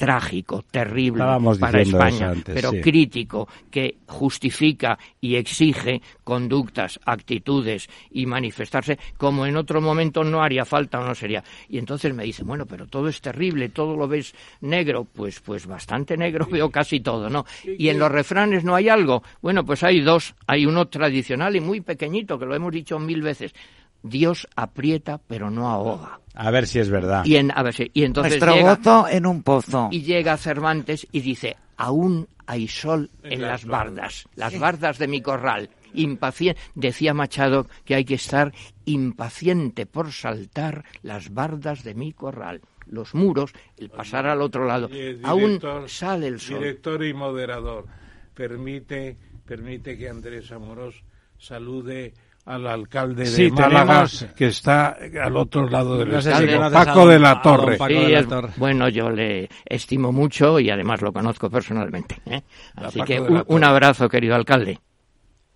trágico, 0.00 0.64
terrible 0.70 1.22
Estábamos 1.22 1.58
para 1.58 1.82
España, 1.82 2.30
antes, 2.30 2.54
pero 2.54 2.70
sí. 2.70 2.80
crítico, 2.80 3.46
que 3.70 3.98
justifica 4.06 4.98
y 5.20 5.36
exige 5.36 6.00
conductas, 6.24 6.98
actitudes 7.04 7.86
y 8.10 8.24
manifestarse 8.24 8.98
como 9.18 9.44
en 9.44 9.58
otro 9.58 9.82
momento 9.82 10.24
no 10.24 10.42
haría 10.42 10.64
falta 10.64 11.00
o 11.00 11.04
no 11.04 11.14
sería. 11.14 11.44
Y 11.68 11.76
entonces 11.76 12.14
me 12.14 12.24
dice, 12.24 12.44
bueno, 12.44 12.64
pero 12.64 12.86
todo 12.86 13.08
es 13.08 13.20
terrible, 13.20 13.68
todo 13.68 13.94
lo 13.94 14.08
ves 14.08 14.34
negro, 14.62 15.04
pues 15.04 15.40
pues 15.40 15.66
bastante 15.66 16.16
negro 16.16 16.46
veo 16.50 16.70
casi 16.70 17.00
todo, 17.00 17.28
¿no? 17.28 17.44
Y 17.62 17.90
en 17.90 17.98
los 17.98 18.10
refranes 18.10 18.64
no 18.64 18.74
hay 18.74 18.88
algo. 18.88 19.22
Bueno, 19.42 19.66
pues 19.66 19.82
hay 19.82 20.00
dos, 20.00 20.34
hay 20.46 20.64
uno 20.64 20.88
tradicional 20.88 21.56
y 21.56 21.60
muy 21.60 21.82
pequeñito 21.82 22.38
que 22.38 22.46
lo 22.46 22.54
hemos 22.54 22.72
dicho 22.72 22.98
mil 22.98 23.20
veces. 23.20 23.52
Dios 24.02 24.48
aprieta 24.56 25.18
pero 25.18 25.50
no 25.50 25.68
ahoga. 25.68 26.19
A 26.42 26.50
ver 26.50 26.66
si 26.66 26.78
es 26.78 26.88
verdad. 26.88 27.22
Y 27.26 27.36
en 27.36 27.50
a 27.54 27.62
ver 27.62 27.74
si- 27.74 27.90
y 27.92 28.04
entonces 28.04 28.40
Nuestro 28.40 28.54
llega, 28.54 28.76
gozo 28.76 29.08
en 29.08 29.26
un 29.26 29.42
pozo. 29.42 29.88
y 29.92 30.00
llega 30.02 30.38
Cervantes 30.38 31.06
y 31.12 31.20
dice, 31.20 31.56
aún 31.76 32.28
hay 32.46 32.66
sol 32.66 33.10
en 33.22 33.42
las 33.42 33.66
bardas, 33.66 34.26
las 34.36 34.58
bardas 34.58 34.98
de 34.98 35.06
mi 35.06 35.20
corral. 35.20 35.68
Impaciente, 35.92 36.58
decía 36.74 37.12
Machado 37.12 37.66
que 37.84 37.94
hay 37.94 38.06
que 38.06 38.14
estar 38.14 38.54
impaciente 38.86 39.84
por 39.84 40.12
saltar 40.12 40.84
las 41.02 41.34
bardas 41.34 41.84
de 41.84 41.94
mi 41.94 42.12
corral. 42.12 42.62
Los 42.86 43.14
muros, 43.14 43.52
el 43.76 43.90
pasar 43.90 44.26
al 44.26 44.40
otro 44.40 44.64
lado, 44.66 44.88
aún 45.22 45.60
sale 45.88 46.26
el 46.26 46.40
sol. 46.40 46.58
Director 46.60 47.04
y 47.04 47.12
moderador, 47.12 47.84
permite, 48.34 49.18
permite 49.44 49.98
que 49.98 50.08
Andrés 50.08 50.50
Amorós 50.52 51.02
salude 51.38 52.14
al 52.46 52.66
alcalde 52.66 53.22
de 53.22 53.26
Sí, 53.26 53.50
Málaga, 53.50 53.84
tenemos- 54.06 54.26
que 54.36 54.46
está 54.46 54.96
al 55.22 55.36
otro 55.36 55.68
lado 55.68 55.98
del 55.98 56.10
No 56.10 56.20
sé 56.20 56.34
si 56.34 56.46
Paco 56.72 57.06
de 57.06 57.18
la 57.18 57.40
Torre. 57.42 57.76
Paco 57.76 57.90
Sí, 57.92 57.98
de 57.98 58.08
la 58.08 58.18
es- 58.20 58.28
Torre. 58.28 58.48
bueno, 58.56 58.88
yo 58.88 59.10
le 59.10 59.48
estimo 59.64 60.10
mucho 60.12 60.58
y 60.58 60.70
además 60.70 61.00
lo 61.02 61.12
conozco 61.12 61.48
personalmente. 61.50 62.16
¿eh? 62.26 62.42
Así 62.76 63.00
que 63.02 63.20
un, 63.20 63.44
un 63.46 63.64
abrazo, 63.64 64.08
querido 64.08 64.34
alcalde. 64.34 64.78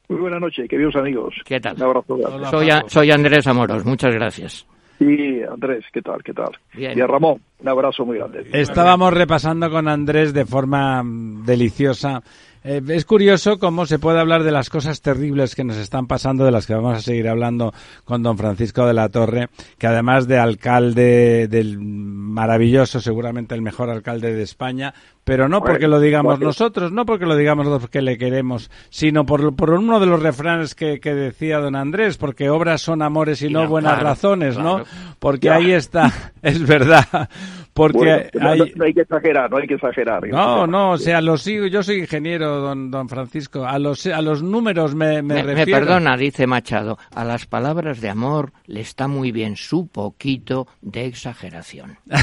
Muy 0.09 0.21
buenas 0.21 0.41
noches, 0.41 0.69
queridos 0.69 0.95
amigos. 0.97 1.35
¿Qué 1.47 1.59
tal? 1.61 1.77
Un 1.77 1.83
abrazo. 1.83 2.15
Hola, 2.15 2.51
Soy, 2.51 2.71
a- 2.71 2.85
soy 2.87 3.11
Andrés 3.11 3.47
Amoros, 3.47 3.85
muchas 3.85 4.15
gracias. 4.15 4.67
Y 5.01 5.43
Andrés, 5.43 5.85
¿qué 5.93 6.03
tal? 6.03 6.23
¿Qué 6.23 6.33
tal? 6.33 6.51
Bien. 6.73 6.97
Y 6.97 7.01
a 7.01 7.07
Ramón, 7.07 7.41
un 7.59 7.69
abrazo 7.69 8.05
muy 8.07 8.19
grande. 8.19 8.47
Estábamos 8.53 9.13
repasando 9.13 9.69
con 9.69 9.89
Andrés 9.89 10.33
de 10.33 10.45
forma 10.45 11.03
mm, 11.03 11.45
deliciosa. 11.45 12.23
Eh, 12.65 12.81
es 12.89 13.05
curioso 13.05 13.59
cómo 13.59 13.85
se 13.85 13.99
puede 13.99 14.19
hablar 14.19 14.43
de 14.43 14.51
las 14.51 14.71
cosas 14.71 15.03
terribles 15.03 15.55
que 15.55 15.65
nos 15.65 15.77
están 15.77 16.07
pasando, 16.07 16.47
de 16.47 16.51
las 16.51 16.67
que 16.67 16.75
vamos 16.75 16.97
a 16.97 17.03
seguir 17.03 17.29
hablando 17.29 17.75
con 18.05 18.23
don 18.23 18.39
Francisco 18.39 18.87
de 18.87 18.95
la 18.95 19.11
Torre, 19.11 19.51
que 19.77 19.87
además 19.87 20.27
de 20.27 20.39
alcalde 20.39 21.47
del 21.47 21.79
maravilloso, 21.79 23.01
seguramente 23.01 23.55
el 23.55 23.61
mejor 23.61 23.91
alcalde 23.91 24.35
de 24.35 24.43
España, 24.43 24.95
pero 25.25 25.47
no 25.47 25.63
porque 25.63 25.89
lo 25.89 26.01
digamos 26.01 26.41
nosotros, 26.41 26.91
no 26.91 27.05
porque 27.05 27.27
lo 27.27 27.37
digamos 27.37 27.67
los 27.67 27.89
que 27.91 28.01
le 28.01 28.17
queremos, 28.17 28.71
sino 28.89 29.27
por, 29.27 29.55
por 29.55 29.71
uno 29.71 30.01
de 30.01 30.07
los 30.07 30.23
refranes 30.23 30.75
que, 30.75 31.01
que 31.01 31.15
decía 31.15 31.59
don 31.59 31.77
Andrés, 31.77 32.17
porque 32.17 32.49
obras 32.49 32.81
son 32.81 33.03
amores 33.03 33.43
y, 33.43 33.47
Y 33.47 33.51
no 33.51 33.69
buenas 33.69 33.95
claro, 33.95 34.09
razones, 34.09 34.57
¿no? 34.57 34.77
claro. 34.77 34.91
Porque 35.19 35.51
ahí 35.51 35.73
está, 35.73 36.33
es 36.43 36.67
verdad, 36.67 37.29
porque 37.75 38.31
Bueno, 38.33 38.51
hay... 38.51 38.59
no, 38.61 38.65
no 38.77 38.85
hay 38.85 38.95
que 38.95 39.01
exagerar, 39.03 39.51
no 39.51 39.57
hay 39.59 39.67
que 39.67 39.75
exagerar. 39.75 40.27
No, 40.29 40.67
no, 40.67 40.93
o 40.93 40.99
sea, 40.99 41.21
los 41.21 41.43
sigo, 41.43 41.67
yo 41.67 41.83
soy 41.83 41.99
ingeniero, 41.99 42.61
don, 42.61 42.91
don 42.91 43.09
Francisco, 43.09 43.67
a 43.67 43.79
los, 43.79 44.07
a 44.07 44.23
los 44.23 44.43
números 44.43 44.95
me, 44.95 45.21
me, 45.23 45.35
Me, 45.35 45.43
me 45.43 45.55
refiero. 45.55 45.81
perdona, 45.81 46.17
dice 46.17 46.47
Machado, 46.47 46.99
a 47.15 47.25
las 47.25 47.47
palabras 47.47 48.01
de 48.01 48.09
amor 48.09 48.53
le 48.67 48.81
está 48.81 49.09
muy 49.09 49.33
bien 49.33 49.57
su 49.57 49.89
poquito 49.89 50.67
de 50.81 51.07
exageración. 51.07 51.99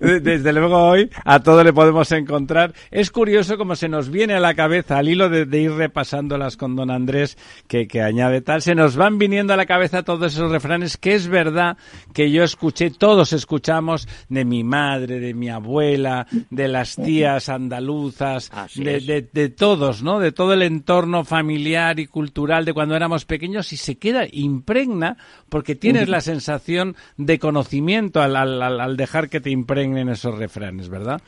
Desde 0.00 0.52
luego 0.52 0.78
hoy 0.88 1.10
a 1.24 1.40
todo 1.40 1.62
le 1.62 1.72
podemos 1.72 2.10
encontrar. 2.12 2.72
Es 2.90 3.10
curioso 3.10 3.56
como 3.58 3.76
se 3.76 3.88
nos 3.88 4.10
viene 4.10 4.34
a 4.34 4.40
la 4.40 4.54
cabeza, 4.54 4.98
al 4.98 5.08
hilo 5.08 5.28
de, 5.28 5.44
de 5.46 5.60
ir 5.60 5.72
repasándolas 5.72 6.56
con 6.56 6.74
don 6.76 6.90
Andrés, 6.90 7.36
que, 7.68 7.86
que 7.86 8.00
añade 8.02 8.40
tal, 8.40 8.62
se 8.62 8.74
nos 8.74 8.96
van 8.96 9.18
viniendo 9.18 9.52
a 9.52 9.56
la 9.56 9.66
cabeza 9.66 10.02
todos 10.02 10.32
esos 10.32 10.50
refranes 10.50 10.96
que 10.96 11.14
es 11.14 11.28
verdad 11.28 11.76
que 12.14 12.30
yo 12.30 12.42
escuché, 12.44 12.90
todos 12.90 13.32
escuchamos 13.42 14.08
de 14.28 14.44
mi 14.44 14.62
madre, 14.64 15.18
de 15.20 15.34
mi 15.34 15.48
abuela, 15.50 16.26
de 16.50 16.68
las 16.68 16.96
tías 16.96 17.48
andaluzas, 17.48 18.50
de, 18.74 19.00
de, 19.00 19.28
de 19.32 19.48
todos, 19.50 20.02
¿no? 20.02 20.18
De 20.20 20.32
todo 20.32 20.52
el 20.54 20.62
entorno 20.62 21.24
familiar 21.24 21.98
y 22.00 22.06
cultural 22.06 22.64
de 22.64 22.72
cuando 22.72 22.94
éramos 22.96 23.24
pequeños 23.24 23.72
y 23.72 23.76
se 23.76 23.96
queda 23.98 24.24
impregna 24.30 25.16
porque 25.48 25.74
tienes 25.74 26.08
la 26.08 26.20
sensación 26.20 26.96
de 27.16 27.38
conocimiento 27.38 28.20
al, 28.22 28.36
al, 28.36 28.62
al- 28.62 28.80
al 28.80 28.96
dejar 28.96 29.28
que 29.28 29.40
te 29.40 29.50
impregnen 29.50 30.08
esos 30.08 30.36
refranes, 30.38 30.88
¿verdad? 30.88 31.20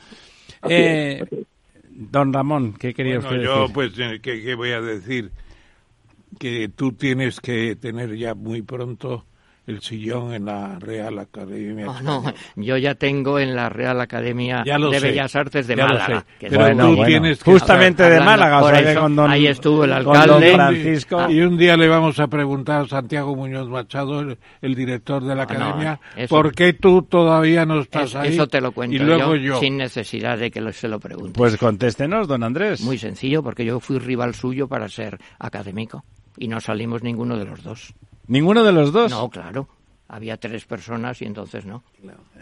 Eh, 0.67 1.23
don 1.91 2.33
Ramón, 2.33 2.73
¿qué 2.79 2.93
quería 2.93 3.19
Bueno, 3.19 3.29
usted 3.29 3.43
yo 3.43 3.59
decir? 3.61 3.73
pues, 3.73 3.93
eh, 3.99 4.19
¿qué, 4.21 4.41
qué 4.41 4.55
voy 4.55 4.71
a 4.71 4.81
decir? 4.81 5.31
Que 6.39 6.69
tú 6.69 6.91
tienes 6.91 7.39
que 7.39 7.75
tener 7.75 8.15
ya 8.17 8.33
muy 8.35 8.61
pronto 8.61 9.25
el 9.67 9.81
sillón 9.81 10.33
en 10.33 10.45
la 10.45 10.77
Real 10.79 11.17
Academia. 11.17 11.87
Oh, 11.89 12.01
no, 12.03 12.23
yo 12.55 12.77
ya 12.77 12.95
tengo 12.95 13.39
en 13.39 13.55
la 13.55 13.67
Real 13.69 13.99
Academia 13.99 14.63
Ya 14.65 14.77
lo 14.77 14.91
de 14.91 14.99
sé, 14.99 15.07
Bellas 15.07 15.35
Artes 15.35 15.65
de 15.67 15.75
ya 15.75 15.83
lo 15.87 15.93
Málaga. 15.93 16.19
sé, 16.19 16.25
que 16.39 16.47
pero 16.49 16.61
tú 16.69 16.83
Bueno, 16.87 17.05
tienes 17.05 17.43
que 17.43 17.51
justamente 17.51 18.03
de 18.09 18.19
Málaga, 18.21 18.59
o 18.59 18.61
por 18.61 18.71
sea 18.75 18.83
que 18.83 18.91
eso, 18.91 19.01
con 19.01 19.15
don, 19.15 19.31
ahí 19.31 19.47
estuvo 19.47 19.83
el 19.85 19.93
alcalde. 19.93 20.53
Francisco. 20.53 21.29
Y 21.29 21.41
un 21.41 21.57
día 21.57 21.75
le 21.77 21.87
vamos 21.87 22.19
a 22.19 22.27
preguntar 22.27 22.81
a 22.83 22.87
Santiago 22.87 23.35
Muñoz 23.35 23.67
Machado, 23.69 24.19
el, 24.19 24.37
el 24.61 24.75
director 24.75 25.21
de 25.23 25.29
la 25.29 25.35
no, 25.35 25.41
academia, 25.43 25.99
eso- 26.15 26.35
por 26.35 26.53
qué 26.53 26.73
tú 26.73 27.01
todavía 27.03 27.65
no 27.65 27.79
estás 27.81 28.09
es- 28.11 28.15
ahí. 28.15 28.33
eso 28.33 28.47
te 28.47 28.61
lo 28.61 28.71
cuento 28.71 28.95
y 28.95 28.99
luego 28.99 29.35
yo, 29.35 29.55
yo. 29.55 29.59
sin 29.59 29.77
necesidad 29.77 30.37
de 30.37 30.51
que 30.51 30.61
lo- 30.61 30.71
se 30.73 30.87
lo 30.87 30.99
pregunte. 30.99 31.33
Pues 31.37 31.57
contéstenos, 31.57 32.27
don 32.27 32.43
Andrés. 32.43 32.81
Muy 32.81 32.97
sencillo, 32.97 33.41
porque 33.41 33.65
yo 33.65 33.79
fui 33.79 33.97
rival 33.99 34.35
suyo 34.35 34.67
para 34.67 34.87
ser 34.89 35.17
académico 35.39 36.03
y 36.37 36.47
no 36.47 36.59
salimos 36.59 37.01
ninguno 37.01 37.37
de 37.37 37.45
los 37.45 37.63
dos. 37.63 37.93
¿Ninguno 38.27 38.63
de 38.63 38.71
los 38.71 38.91
dos? 38.91 39.11
No, 39.11 39.29
claro. 39.29 39.67
Había 40.07 40.37
tres 40.37 40.65
personas 40.65 41.19
y 41.23 41.25
entonces 41.25 41.65
no. 41.65 41.81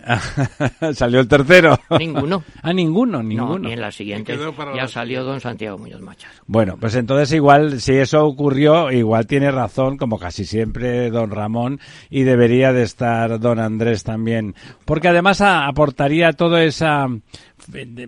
Salió 0.93 1.21
el 1.21 1.27
tercero. 1.29 1.79
Ninguno. 1.97 2.43
ah, 2.61 2.73
ninguno, 2.73 3.17
No, 3.19 3.23
ninguno. 3.23 3.69
y 3.69 3.71
en 3.71 3.79
la 3.79 3.89
siguiente 3.89 4.38
ya 4.38 4.73
la 4.75 4.88
salió 4.89 5.23
don 5.23 5.39
Santiago 5.39 5.77
Muñoz 5.77 6.01
Machado. 6.01 6.34
Bueno, 6.45 6.75
pues 6.77 6.93
entonces 6.95 7.31
igual, 7.31 7.79
si 7.79 7.93
eso 7.93 8.25
ocurrió, 8.25 8.91
igual 8.91 9.25
tiene 9.27 9.49
razón, 9.49 9.97
como 9.97 10.19
casi 10.19 10.43
siempre, 10.43 11.09
don 11.09 11.31
Ramón, 11.31 11.79
y 12.09 12.23
debería 12.23 12.73
de 12.73 12.84
estar 12.84 13.39
don 13.39 13.59
Andrés 13.59 14.03
también. 14.03 14.55
Porque 14.84 15.07
además 15.07 15.39
a- 15.39 15.65
aportaría 15.65 16.34
toda 16.34 16.63
esa, 16.63 17.07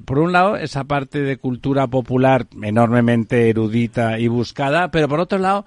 por 0.05 0.19
un 0.19 0.31
lado, 0.31 0.57
esa 0.57 0.83
parte 0.83 1.21
de 1.21 1.37
cultura 1.37 1.87
popular 1.87 2.47
enormemente 2.61 3.49
erudita 3.49 4.19
y 4.19 4.27
buscada, 4.27 4.91
pero 4.91 5.07
por 5.07 5.19
otro 5.19 5.37
lado, 5.39 5.65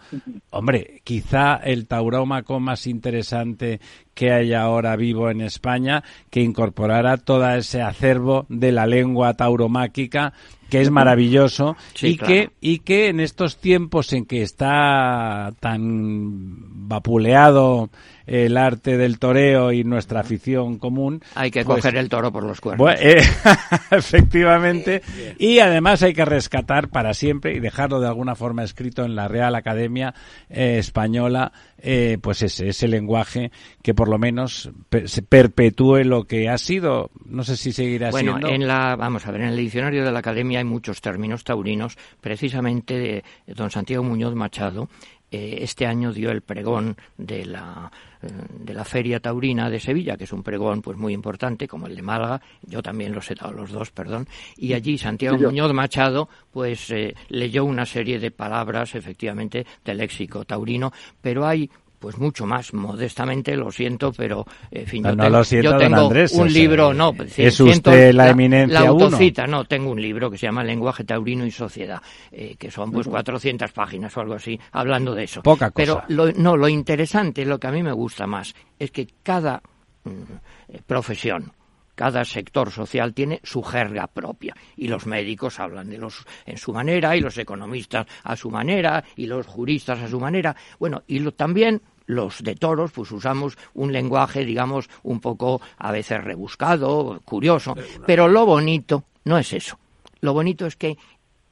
hombre, 0.50 1.00
quizá 1.04 1.56
el 1.56 1.86
taurómaco 1.86 2.60
más 2.60 2.86
interesante 2.86 3.80
que 4.14 4.32
hay 4.32 4.52
ahora 4.52 4.96
vivo 4.96 5.30
en 5.30 5.40
España, 5.40 6.02
que 6.30 6.40
incorporara 6.40 7.16
todo 7.18 7.48
ese 7.50 7.82
acervo 7.82 8.46
de 8.48 8.72
la 8.72 8.86
lengua 8.86 9.34
tauromáquica, 9.34 10.32
que 10.68 10.80
es 10.80 10.90
maravilloso, 10.90 11.76
Sí, 11.94 12.08
y 12.08 12.16
claro. 12.18 12.34
que 12.34 12.50
y 12.60 12.78
que 12.80 13.08
en 13.08 13.20
estos 13.20 13.56
tiempos 13.58 14.12
en 14.12 14.26
que 14.26 14.42
está 14.42 15.52
tan 15.60 16.88
vapuleado 16.88 17.90
el 18.28 18.58
arte 18.58 18.98
del 18.98 19.18
toreo 19.18 19.72
y 19.72 19.84
nuestra 19.84 20.20
afición 20.20 20.78
común, 20.78 21.22
Hay 21.34 21.50
que 21.50 21.64
pues, 21.64 21.78
coger 21.78 21.96
el 21.96 22.10
toro 22.10 22.30
por 22.30 22.44
los 22.44 22.60
cuernos. 22.60 22.78
bueno, 22.78 23.00
eh, 23.02 23.22
efectivamente. 23.90 25.02
Y 25.38 25.60
además 25.60 26.02
hay 26.02 26.12
que 26.12 26.26
rescatar 26.26 26.88
para 26.88 27.14
siempre 27.14 27.56
y 27.56 27.60
dejarlo 27.60 28.00
de 28.00 28.06
alguna 28.08 28.34
forma 28.34 28.62
escrito 28.62 29.04
en 29.04 29.16
la 29.16 29.28
Real 29.28 29.54
Academia 29.54 30.14
eh, 30.50 30.76
Española, 30.78 31.52
eh, 31.78 32.18
pues 32.20 32.42
ese, 32.42 32.68
ese 32.68 32.86
lenguaje 32.86 33.50
que 33.82 33.94
por 33.94 34.08
lo 34.08 34.18
menos 34.18 34.70
se 35.06 35.22
perpetúe 35.22 36.04
lo 36.04 36.24
que 36.24 36.50
ha 36.50 36.58
sido. 36.58 37.10
No 37.24 37.44
sé 37.44 37.56
si 37.56 37.72
seguirá 37.72 38.10
bueno, 38.10 38.32
siendo. 38.32 38.48
en 38.48 38.66
la, 38.66 38.94
vamos 38.96 39.26
a 39.26 39.30
ver, 39.30 39.40
en 39.40 39.48
el 39.48 39.56
diccionario 39.56 40.04
de 40.04 40.12
la 40.12 40.18
Academia 40.18 40.58
hay 40.58 40.64
muchos 40.64 41.00
términos 41.00 41.44
taurinos, 41.44 41.96
precisamente 42.20 42.98
de 42.98 43.24
don 43.54 43.70
Santiago 43.70 44.04
Muñoz 44.04 44.34
Machado. 44.34 44.88
Eh, 45.30 45.58
este 45.60 45.86
año 45.86 46.12
dio 46.12 46.30
el 46.30 46.40
pregón 46.40 46.96
de 47.18 47.44
la 47.44 47.90
eh, 48.22 48.26
de 48.60 48.74
la 48.74 48.84
Feria 48.84 49.20
Taurina 49.20 49.68
de 49.68 49.78
Sevilla, 49.78 50.16
que 50.16 50.24
es 50.24 50.32
un 50.32 50.42
pregón 50.42 50.80
pues 50.80 50.96
muy 50.96 51.12
importante, 51.12 51.68
como 51.68 51.86
el 51.86 51.94
de 51.94 52.02
Málaga, 52.02 52.40
yo 52.62 52.82
también 52.82 53.12
los 53.12 53.30
he 53.30 53.34
dado 53.34 53.52
los 53.52 53.70
dos, 53.70 53.90
perdón, 53.90 54.26
y 54.56 54.72
allí 54.72 54.96
Santiago 54.96 55.36
Muñoz 55.36 55.72
Machado 55.74 56.28
pues 56.50 56.90
eh, 56.90 57.14
leyó 57.28 57.64
una 57.64 57.84
serie 57.84 58.18
de 58.18 58.30
palabras, 58.30 58.94
efectivamente, 58.94 59.66
del 59.84 59.98
léxico 59.98 60.44
taurino, 60.44 60.92
pero 61.20 61.46
hay 61.46 61.70
pues 61.98 62.18
mucho 62.18 62.46
más. 62.46 62.72
Modestamente 62.72 63.56
lo 63.56 63.70
siento 63.70 64.12
pero 64.12 64.46
en 64.70 64.86
fin 64.86 65.04
yo, 65.04 65.16
tengo, 65.16 65.42
yo 65.62 65.76
tengo 65.76 66.08
un 66.08 66.52
libro 66.52 66.94
no 66.94 67.14
es 67.36 67.60
usted 67.60 68.12
la, 68.12 68.30
eminencia 68.30 68.80
la 68.80 68.88
autocita 68.88 69.46
no 69.46 69.64
tengo 69.64 69.90
un 69.90 70.00
libro 70.00 70.30
que 70.30 70.38
se 70.38 70.46
llama 70.46 70.64
lenguaje 70.64 71.04
taurino 71.04 71.46
y 71.46 71.50
sociedad 71.50 72.00
eh, 72.30 72.56
que 72.58 72.70
son 72.70 72.90
pues 72.90 73.06
400 73.06 73.72
páginas 73.72 74.16
o 74.16 74.20
algo 74.20 74.34
así 74.34 74.58
hablando 74.72 75.14
de 75.14 75.24
eso. 75.24 75.42
Poca 75.42 75.70
cosa. 75.70 75.74
pero 75.74 76.02
lo, 76.08 76.32
no 76.32 76.56
lo 76.56 76.68
interesante 76.68 77.44
lo 77.44 77.58
que 77.58 77.66
a 77.66 77.72
mí 77.72 77.82
me 77.82 77.92
gusta 77.92 78.26
más 78.26 78.54
es 78.78 78.90
que 78.90 79.08
cada 79.22 79.62
mm, 80.04 80.80
profesión 80.86 81.52
cada 81.98 82.24
sector 82.24 82.70
social 82.70 83.12
tiene 83.12 83.40
su 83.42 83.60
jerga 83.60 84.06
propia 84.06 84.54
y 84.76 84.86
los 84.86 85.04
médicos 85.04 85.58
hablan 85.58 85.90
de 85.90 85.98
los 85.98 86.24
en 86.46 86.56
su 86.56 86.72
manera 86.72 87.16
y 87.16 87.20
los 87.20 87.36
economistas 87.38 88.06
a 88.22 88.36
su 88.36 88.52
manera 88.52 89.02
y 89.16 89.26
los 89.26 89.48
juristas 89.48 89.98
a 89.98 90.06
su 90.06 90.20
manera. 90.20 90.54
Bueno, 90.78 91.02
y 91.08 91.18
también 91.32 91.82
los 92.06 92.40
de 92.44 92.54
toros, 92.54 92.92
pues 92.92 93.10
usamos 93.10 93.58
un 93.74 93.92
lenguaje, 93.92 94.44
digamos, 94.44 94.88
un 95.02 95.18
poco 95.18 95.60
a 95.76 95.90
veces 95.90 96.22
rebuscado, 96.22 97.20
curioso, 97.24 97.74
pero 98.06 98.28
lo 98.28 98.46
bonito 98.46 99.02
no 99.24 99.36
es 99.36 99.52
eso. 99.52 99.76
Lo 100.20 100.32
bonito 100.34 100.66
es 100.66 100.76
que 100.76 100.96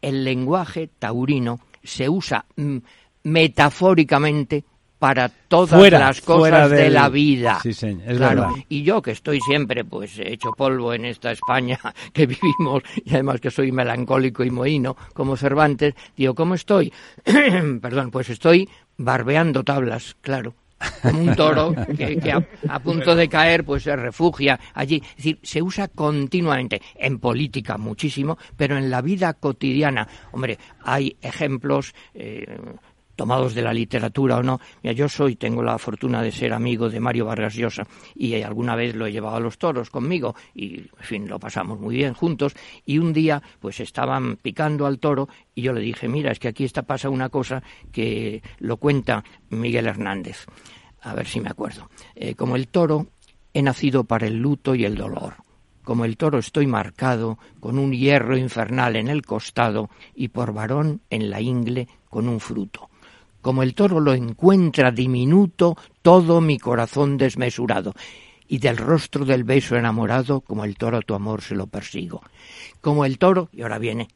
el 0.01 0.23
lenguaje 0.23 0.91
taurino 0.97 1.59
se 1.83 2.09
usa 2.09 2.45
mm, 2.55 2.77
metafóricamente 3.25 4.65
para 4.99 5.29
todas 5.29 5.93
las 5.93 6.21
cosas 6.21 6.71
de 6.71 6.91
la 6.91 7.09
vida. 7.09 7.59
Sí, 7.63 7.73
señor, 7.73 8.11
es 8.11 8.17
claro. 8.17 8.41
verdad. 8.43 8.57
Y 8.69 8.83
yo 8.83 9.03
que 9.03 9.11
estoy 9.13 9.41
siempre 9.41 9.85
pues 9.85 10.19
hecho 10.19 10.51
polvo 10.53 10.95
en 10.95 11.05
esta 11.05 11.33
España 11.33 11.79
que 12.13 12.27
vivimos 12.27 12.83
y 13.05 13.15
además 13.15 13.41
que 13.41 13.51
soy 13.51 13.73
melancólico 13.73 14.45
y 14.45 14.51
mohino 14.51 14.97
como 15.13 15.37
Cervantes, 15.37 15.95
digo, 16.17 16.35
¿cómo 16.35 16.55
estoy? 16.55 16.93
Perdón, 17.81 18.11
pues 18.11 18.31
estoy 18.31 18.69
barbeando 18.97 19.63
tablas, 19.65 20.17
claro. 20.21 20.55
Como 21.01 21.21
un 21.21 21.35
toro 21.35 21.75
que, 21.97 22.31
a, 22.31 22.47
a, 22.69 22.79
punto 22.81 23.15
de 23.15 23.29
caer 23.31 23.65
pues 23.65 23.85
se 23.85 23.97
refugia 23.97 24.61
allí. 24.75 24.97
Es 25.11 25.17
decir, 25.17 25.39
se 25.43 25.63
usa 25.63 25.89
continuamente, 25.89 26.83
en 26.97 27.19
política 27.19 27.79
muchísimo, 27.79 28.37
pero 28.59 28.77
en 28.77 28.91
la 28.91 29.01
vida 29.01 29.33
cotidiana. 29.33 30.07
Hombre, 30.33 30.59
hay 30.83 31.17
ejemplos, 31.23 31.95
eh, 32.15 32.59
tomados 33.17 33.55
de 33.55 33.63
la 33.63 33.73
literatura 33.73 34.37
o 34.37 34.43
no. 34.43 34.61
Mira, 34.83 34.93
yo 34.95 35.09
soy, 35.09 35.37
tengo 35.37 35.63
la 35.63 35.79
fortuna 35.79 36.23
de 36.23 36.31
ser 36.31 36.53
amigo 36.53 36.89
de 36.89 37.01
Mario 37.01 37.25
Vargas 37.25 37.55
Llosa 37.55 37.85
y 38.15 38.41
alguna 38.43 38.77
vez 38.77 38.95
lo 38.95 39.07
he 39.07 39.13
llevado 39.13 39.37
a 39.37 39.41
los 39.41 39.59
toros 39.59 39.91
conmigo 39.91 40.37
y, 40.55 40.77
en 40.79 40.89
fin, 41.01 41.29
lo 41.29 41.41
pasamos 41.41 41.81
muy 41.81 41.97
bien 41.97 42.15
juntos 42.15 42.55
y 42.85 42.99
un 42.99 43.13
día 43.13 43.43
pues 43.59 43.81
estaban 43.81 44.37
picando 44.37 44.87
al 44.87 44.99
toro 44.99 45.29
y 45.55 45.63
yo 45.63 45.73
le 45.73 45.81
dije, 45.81 46.07
mira, 46.09 46.31
es 46.31 46.39
que 46.39 46.49
aquí 46.49 46.65
está 46.65 46.83
pasa 46.83 47.09
una 47.09 47.31
cosa 47.31 47.63
que 47.91 48.43
lo 48.59 48.77
cuenta 48.77 49.25
Miguel 49.51 49.87
Hernández. 49.87 50.47
A 51.01 51.15
ver 51.15 51.27
si 51.27 51.41
me 51.41 51.49
acuerdo. 51.49 51.89
Eh, 52.15 52.35
como 52.35 52.57
el 52.57 52.69
toro, 52.69 53.07
he 53.55 53.63
nacido 53.63 54.05
para 54.05 54.27
el 54.27 54.37
luto 54.37 54.75
y 54.75 54.85
el 54.85 54.97
dolor. 54.97 55.35
Como 55.83 56.05
el 56.05 56.17
toro 56.17 56.39
estoy 56.39 56.67
marcado 56.67 57.39
con 57.61 57.79
un 57.79 57.93
hierro 57.93 58.37
infernal 58.37 58.97
en 58.97 59.09
el 59.09 59.23
costado 59.23 59.89
y 60.17 60.29
por 60.29 60.53
varón 60.53 61.01
en 61.11 61.31
la 61.31 61.41
ingle 61.41 61.87
con 62.11 62.29
un 62.29 62.41
fruto 62.41 62.91
como 63.47 63.63
el 63.63 63.77
toro 63.77 64.01
lo 64.01 64.13
encuentra 64.13 64.91
diminuto 64.91 65.77
todo 66.03 66.41
mi 66.41 66.59
corazón 66.59 67.17
desmesurado, 67.17 67.95
y 68.49 68.59
del 68.59 68.77
rostro 68.77 69.25
del 69.25 69.45
beso 69.45 69.77
enamorado, 69.77 70.41
como 70.41 70.65
el 70.65 70.77
toro 70.77 71.01
tu 71.03 71.15
amor 71.15 71.43
se 71.43 71.55
lo 71.55 71.69
persigo. 71.69 72.25
Como 72.81 73.05
el 73.05 73.19
toro, 73.19 73.49
y 73.53 73.63
ahora 73.63 73.79
viene 73.79 74.09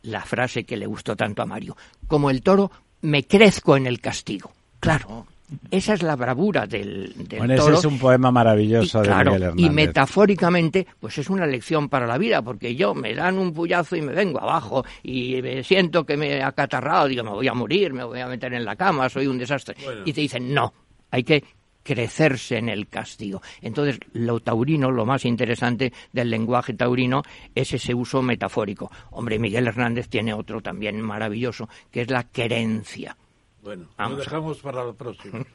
la 0.00 0.22
frase 0.22 0.64
que 0.64 0.78
le 0.78 0.86
gustó 0.86 1.14
tanto 1.14 1.42
a 1.42 1.44
Mario, 1.44 1.76
como 2.06 2.30
el 2.30 2.40
toro 2.40 2.70
me 3.02 3.24
crezco 3.24 3.76
en 3.76 3.86
el 3.86 4.00
castigo. 4.00 4.50
Claro, 4.80 5.26
esa 5.70 5.94
es 5.94 6.02
la 6.02 6.16
bravura 6.16 6.66
del, 6.66 7.12
del 7.28 7.38
bueno, 7.38 7.56
toro. 7.56 7.74
ese 7.74 7.86
es 7.86 7.92
un 7.92 7.98
poema 7.98 8.30
maravilloso 8.30 8.98
y, 8.98 9.02
de 9.02 9.06
claro, 9.08 9.32
Miguel 9.32 9.42
Hernández. 9.42 9.66
Y 9.66 9.70
metafóricamente, 9.70 10.86
pues 10.98 11.18
es 11.18 11.30
una 11.30 11.46
lección 11.46 11.88
para 11.88 12.06
la 12.06 12.18
vida, 12.18 12.42
porque 12.42 12.74
yo 12.74 12.94
me 12.94 13.14
dan 13.14 13.38
un 13.38 13.52
puyazo 13.52 13.96
y 13.96 14.02
me 14.02 14.12
vengo 14.12 14.40
abajo 14.40 14.84
y 15.02 15.40
me 15.42 15.62
siento 15.62 16.04
que 16.04 16.16
me 16.16 16.36
he 16.36 16.42
acatarrado, 16.42 17.08
digo, 17.08 17.24
me 17.24 17.30
voy 17.30 17.48
a 17.48 17.54
morir, 17.54 17.92
me 17.92 18.04
voy 18.04 18.20
a 18.20 18.26
meter 18.26 18.52
en 18.54 18.64
la 18.64 18.76
cama, 18.76 19.08
soy 19.08 19.26
un 19.26 19.38
desastre. 19.38 19.76
Bueno. 19.82 20.02
Y 20.04 20.12
te 20.12 20.20
dicen, 20.20 20.52
no, 20.52 20.72
hay 21.10 21.24
que 21.24 21.44
crecerse 21.82 22.58
en 22.58 22.68
el 22.68 22.88
castigo. 22.88 23.42
Entonces, 23.60 23.98
lo 24.12 24.40
taurino, 24.40 24.90
lo 24.90 25.06
más 25.06 25.24
interesante 25.24 25.92
del 26.12 26.30
lenguaje 26.30 26.74
taurino 26.74 27.22
es 27.54 27.72
ese 27.72 27.94
uso 27.94 28.22
metafórico. 28.22 28.90
Hombre, 29.10 29.38
Miguel 29.38 29.66
Hernández 29.66 30.08
tiene 30.08 30.34
otro 30.34 30.60
también 30.60 31.00
maravilloso, 31.00 31.68
que 31.90 32.02
es 32.02 32.10
la 32.10 32.24
querencia. 32.24 33.16
Bueno, 33.62 33.86
Vamos. 33.96 34.18
lo 34.18 34.24
dejamos 34.24 34.58
para 34.58 34.84
la 34.84 34.92
próxima. 34.92 35.44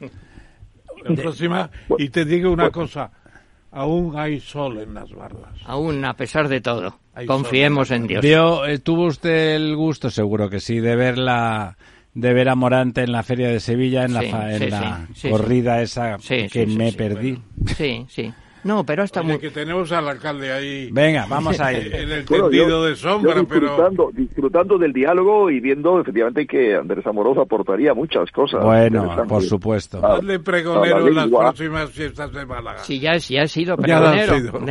La 1.04 1.14
próxima, 1.14 1.70
y 1.98 2.08
te 2.08 2.24
digo 2.24 2.50
una 2.50 2.70
cosa, 2.70 3.10
aún 3.70 4.18
hay 4.18 4.40
sol 4.40 4.78
en 4.78 4.94
las 4.94 5.12
bardas. 5.12 5.52
Aún, 5.66 6.02
a 6.06 6.14
pesar 6.16 6.48
de 6.48 6.62
todo, 6.62 6.98
Hay 7.14 7.26
confiemos 7.26 7.88
sol. 7.88 7.98
en 7.98 8.06
Dios. 8.06 8.22
Vio, 8.22 8.64
eh, 8.64 8.78
¿Tuvo 8.78 9.04
usted 9.04 9.56
el 9.56 9.76
gusto, 9.76 10.08
seguro 10.10 10.48
que 10.48 10.58
sí, 10.58 10.80
de 10.80 10.96
ver 10.96 11.18
la 11.18 11.76
de 12.14 12.32
ver 12.32 12.48
a 12.48 12.54
Morante 12.54 13.02
en 13.02 13.12
la 13.12 13.22
Feria 13.22 13.48
de 13.48 13.60
Sevilla, 13.60 14.04
en 14.04 14.14
la, 14.14 14.20
Sí, 14.22 14.26
en 14.32 14.58
sí, 14.58 14.70
la 14.70 15.06
sí, 15.08 15.14
sí, 15.20 15.28
corrida 15.28 15.82
esa 15.82 16.18
Sí, 16.18 16.48
que 16.50 16.66
me 16.66 16.90
sí, 16.92 16.96
perdí? 16.96 17.42
Sí, 17.76 18.06
sí. 18.08 18.32
No, 18.66 18.84
pero 18.84 19.04
está 19.04 19.20
Oye, 19.20 19.28
muy... 19.30 19.38
que 19.38 19.50
tenemos 19.50 19.90
al 19.92 20.08
alcalde 20.08 20.52
ahí 20.52 20.90
Venga, 20.92 21.26
vamos 21.28 21.58
ahí. 21.60 21.76
en 21.92 22.10
el 22.10 22.24
Bueno, 22.24 22.44
tendido 22.48 22.68
yo- 22.68 22.84
de 22.84 22.96
sombra, 22.96 23.34
pero 23.48 23.60
disfrutando, 23.60 24.10
disfrutando 24.12 24.78
del 24.78 24.92
diálogo 24.92 25.50
y 25.50 25.60
viendo 25.60 26.00
efectivamente 26.00 26.46
que 26.46 26.74
Andrés 26.74 27.06
Amoroso 27.06 27.42
aportaría 27.42 27.94
muchas 27.94 28.30
cosas. 28.30 28.62
Bueno, 28.62 29.14
por 29.28 29.42
supuesto. 29.42 30.00
Ah, 30.02 30.16
hazle 30.16 30.38
pregonero 30.40 30.96
a 30.96 31.00
la 31.00 31.08
en 31.08 31.14
las 31.14 31.28
próximas 31.28 31.90
fiestas 31.90 32.32
de 32.32 32.46
Málaga. 32.46 32.78
Sí, 32.78 32.98
ya, 33.00 33.16
ya 33.16 33.42
he 33.42 33.48
sido 33.48 33.76
Ya 33.76 33.82
pregonero. 33.82 34.34
sido. 34.38 34.52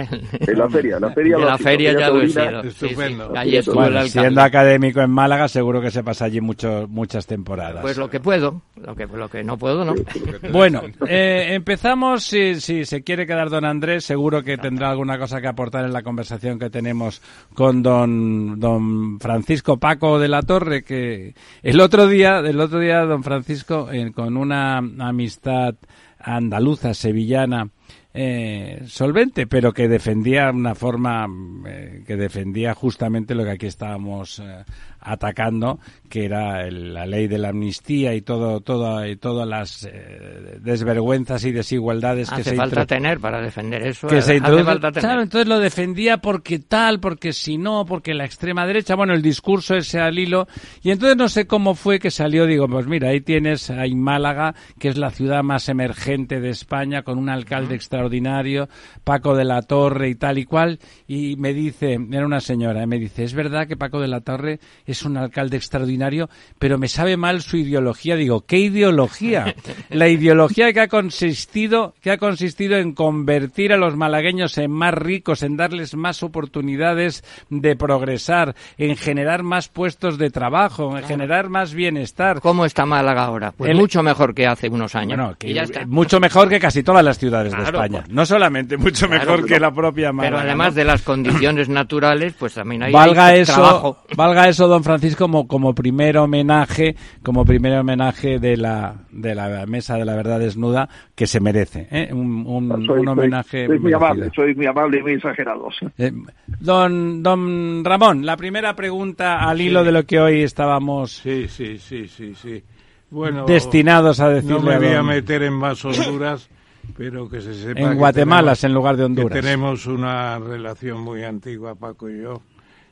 En 0.48 0.60
la 0.60 0.70
feria, 0.70 1.00
la 1.00 1.12
feria 1.12 1.36
De 1.38 1.42
lo 1.42 1.48
la 1.48 1.54
ha 1.54 1.58
sido, 1.58 1.70
feria 1.70 1.94
ya 1.94 2.10
lo 2.10 2.22
he 2.22 2.30
sido. 2.30 2.64
Sí, 2.64 2.70
sí. 2.72 2.86
Estupendo. 2.86 3.30
Bueno, 3.74 4.02
siendo 4.08 4.42
académico 4.42 5.02
en 5.02 5.10
Málaga, 5.12 5.48
seguro 5.48 5.82
que 5.82 5.92
se 5.92 6.04
pasa 6.04 6.26
allí 6.26 6.42
mucho, 6.42 6.88
muchas 6.90 7.26
temporadas. 7.26 7.82
Pues 7.82 7.98
lo 7.98 8.10
que 8.10 8.20
puedo, 8.20 8.62
lo 8.76 8.96
que, 8.96 9.06
lo 9.08 9.30
que 9.30 9.44
no 9.44 9.58
puedo, 9.58 9.86
no. 9.86 9.94
Bueno, 10.52 10.82
eh, 11.08 11.48
empezamos. 11.52 12.24
Si, 12.24 12.60
si 12.62 12.86
se 12.86 13.04
quiere 13.04 13.26
quedar 13.28 13.50
don 13.50 13.66
Andrés, 13.66 13.85
seguro 14.02 14.44
que 14.44 14.58
tendrá 14.58 14.90
alguna 14.90 15.18
cosa 15.18 15.42
que 15.42 15.48
aportar 15.48 15.86
en 15.86 15.94
la 15.94 16.04
conversación 16.04 16.60
que 16.60 16.70
tenemos 16.70 17.22
con 17.54 17.84
don, 17.84 18.60
don 18.60 19.20
Francisco 19.20 19.78
Paco 19.78 20.20
de 20.20 20.28
la 20.28 20.42
Torre, 20.42 20.84
que 20.84 21.36
el 21.64 21.80
otro 21.80 22.08
día, 22.08 22.40
el 22.40 22.60
otro 22.60 22.80
día, 22.80 23.02
don 23.02 23.24
Francisco, 23.24 23.90
con 24.14 24.38
una 24.38 24.78
amistad 24.78 25.76
andaluza, 26.20 26.94
sevillana, 26.94 27.70
eh, 28.14 28.84
solvente, 28.88 29.46
pero 29.46 29.74
que 29.74 29.88
defendía 29.88 30.50
una 30.50 30.74
forma 30.74 31.28
eh, 31.68 32.04
que 32.08 32.16
defendía 32.16 32.74
justamente 32.74 33.36
lo 33.36 33.44
que 33.44 33.52
aquí 33.52 33.66
estábamos 33.66 34.40
eh, 34.40 34.64
atacando, 35.06 35.80
que 36.10 36.26
era 36.26 36.66
el- 36.68 36.94
la 36.94 37.06
ley 37.06 37.28
de 37.28 37.38
la 37.38 37.50
amnistía 37.50 38.14
y 38.14 38.22
todo, 38.22 38.62
todo 38.62 39.06
y 39.08 39.16
todas 39.16 39.48
las 39.48 39.84
eh, 39.90 40.58
desvergüenzas 40.62 41.44
y 41.46 41.52
desigualdades 41.52 42.30
que 42.30 42.44
se 42.44 42.56
falta 42.56 42.86
tener 42.86 43.20
para 43.20 43.42
defender 43.42 43.82
eso. 43.86 44.08
que 44.08 44.18
eh, 44.18 44.22
se 44.22 44.32
hace 44.32 44.38
introduce. 44.38 44.64
falta 44.66 44.92
tener. 44.92 45.02
Claro, 45.04 45.22
entonces 45.24 45.48
lo 45.48 45.60
defendía 45.60 46.18
porque 46.18 46.60
tal, 46.60 47.00
porque 47.00 47.34
si 47.34 47.58
no, 47.58 47.86
porque 47.86 48.14
la 48.14 48.26
extrema 48.26 48.66
derecha, 48.66 48.96
bueno, 48.96 49.14
el 49.14 49.22
discurso 49.22 49.76
ese 49.76 50.00
al 50.00 50.18
hilo. 50.20 50.48
Y 50.84 50.92
entonces 50.92 51.18
no 51.18 51.30
sé 51.30 51.48
cómo 51.48 51.76
fue 51.76 52.00
que 52.00 52.12
salió, 52.12 52.46
digo, 52.46 52.68
pues 52.68 52.88
mira, 52.88 53.10
ahí 53.10 53.22
tienes, 53.22 53.70
ahí 53.70 53.96
Málaga, 53.96 54.56
que 54.80 54.90
es 54.90 54.98
la 54.98 55.12
ciudad 55.12 55.44
más 55.44 55.70
emergente 55.70 56.40
de 56.40 56.50
España, 56.50 57.04
con 57.04 57.18
un 57.18 57.30
alcalde 57.30 57.76
extraordinario 57.76 57.96
extraordinario, 58.06 58.70
Paco 59.04 59.36
de 59.36 59.46
la 59.46 59.62
Torre 59.62 60.10
y 60.10 60.16
tal 60.16 60.38
y 60.38 60.46
cual, 60.46 60.80
y 61.08 61.36
me 61.38 61.54
dice, 61.54 61.98
era 62.12 62.26
una 62.26 62.40
señora, 62.42 62.84
y 62.84 62.88
me 62.88 63.00
dice, 63.00 63.24
es 63.24 63.34
verdad 63.34 63.68
que 63.68 63.78
Paco 63.78 64.00
de 64.02 64.08
la 64.08 64.22
Torre 64.22 64.60
es 64.86 64.95
un 65.04 65.18
alcalde 65.18 65.58
extraordinario, 65.58 66.30
pero 66.60 66.78
me 66.78 66.88
sabe 66.88 67.18
mal 67.18 67.42
su 67.42 67.58
ideología. 67.58 68.16
Digo, 68.16 68.42
¿qué 68.42 68.58
ideología? 68.58 69.56
La 69.90 70.08
ideología 70.08 70.74
que 70.74 70.82
ha 70.82 70.88
consistido, 70.88 71.94
que 72.02 72.12
ha 72.12 72.18
consistido 72.18 72.78
en 72.78 72.94
convertir 72.94 73.74
a 73.74 73.78
los 73.78 73.96
malagueños 73.96 74.58
en 74.58 74.72
más 74.72 74.94
ricos, 74.94 75.44
en 75.44 75.58
darles 75.58 75.96
más 75.96 76.24
oportunidades 76.24 77.24
de 77.50 77.76
progresar, 77.76 78.56
en 78.78 78.96
generar 78.96 79.44
más 79.44 79.68
puestos 79.68 80.18
de 80.18 80.30
trabajo, 80.30 80.98
en 80.98 81.04
generar 81.04 81.50
más 81.50 81.74
bienestar. 81.74 82.40
¿Cómo 82.42 82.66
está 82.66 82.86
Málaga 82.86 83.26
ahora? 83.26 83.52
Pues 83.52 83.76
mucho 83.76 84.04
mejor 84.04 84.34
que 84.34 84.48
hace 84.48 84.70
unos 84.70 84.96
años. 84.96 85.18
Bueno, 85.18 85.36
que 85.38 85.86
mucho 85.88 86.20
mejor 86.20 86.50
que 86.50 86.60
casi 86.60 86.84
todas 86.84 87.04
las 87.04 87.18
ciudades 87.18 87.54
de 87.56 87.64
España. 87.64 88.02
Pues. 88.02 88.14
no 88.14 88.26
solamente 88.26 88.78
mucho 88.78 89.08
mejor 89.08 89.46
que 89.46 89.60
la 89.60 89.72
propia 89.72 90.12
Málaga. 90.12 90.38
Pero 90.38 90.48
además 90.48 90.76
de 90.76 90.84
las 90.84 91.02
condiciones 91.02 91.70
naturales, 91.70 92.34
pues 92.38 92.54
también 92.54 92.84
hay, 92.84 92.94
valga 92.94 93.36
eso, 93.36 93.98
Valga 94.16 94.48
eso, 94.48 94.68
don 94.68 94.84
Francisco, 94.86 95.26
como, 95.26 95.48
como 95.48 95.74
primer 95.74 96.18
homenaje, 96.18 96.96
como 97.24 97.44
primer 97.44 97.78
homenaje 97.80 98.40
de 98.40 98.56
la, 98.56 98.96
de 99.12 99.34
la 99.36 99.66
mesa 99.66 99.96
de 99.98 100.06
la 100.06 100.16
verdad 100.16 100.40
desnuda 100.40 100.88
que 101.16 101.28
se 101.28 101.40
merece. 101.40 101.88
¿eh? 101.92 102.10
Un, 102.14 102.46
un, 102.46 103.08
homenaje. 103.08 103.66
Soy, 103.66 103.80
muy 103.80 103.92
amable, 103.92 104.30
soy 104.34 104.56
muy 104.56 104.68
amable 104.68 105.00
y 105.00 105.02
muy 105.02 105.14
exagerado. 105.14 105.70
Eh, 105.98 106.12
don, 106.60 107.24
don 107.24 107.84
Ramón, 107.84 108.26
la 108.26 108.38
primera 108.38 108.76
pregunta 108.76 109.40
al 109.40 109.60
hilo 109.60 109.84
de 109.84 109.92
lo 109.92 110.04
que 110.06 110.20
hoy 110.20 110.44
estábamos. 110.44 111.14
Sí, 111.18 111.48
sí, 111.48 111.78
sí, 111.80 112.08
sí, 112.08 112.36
sí. 112.36 112.64
Bueno, 113.10 113.46
destinados 113.46 114.20
a 114.20 114.30
decirle 114.30 114.56
No 114.56 114.62
me 114.62 114.78
voy 114.78 114.94
a, 114.94 115.04
meter 115.04 115.44
en 115.44 115.54
más 115.54 115.84
Honduras, 115.86 116.50
pero 116.96 117.28
que 117.30 117.42
se 117.42 117.54
sepa. 117.54 117.80
En 117.80 117.98
Guatemala, 117.98 118.54
en 118.62 118.74
lugar 118.74 118.98
de 118.98 119.06
Honduras. 119.06 119.34
Que 119.34 119.42
tenemos 119.42 119.88
una 119.88 120.38
relación 120.38 121.02
muy 121.02 121.24
antigua, 121.24 121.76
Paco 121.76 122.10
y 122.10 122.22
yo, 122.22 122.42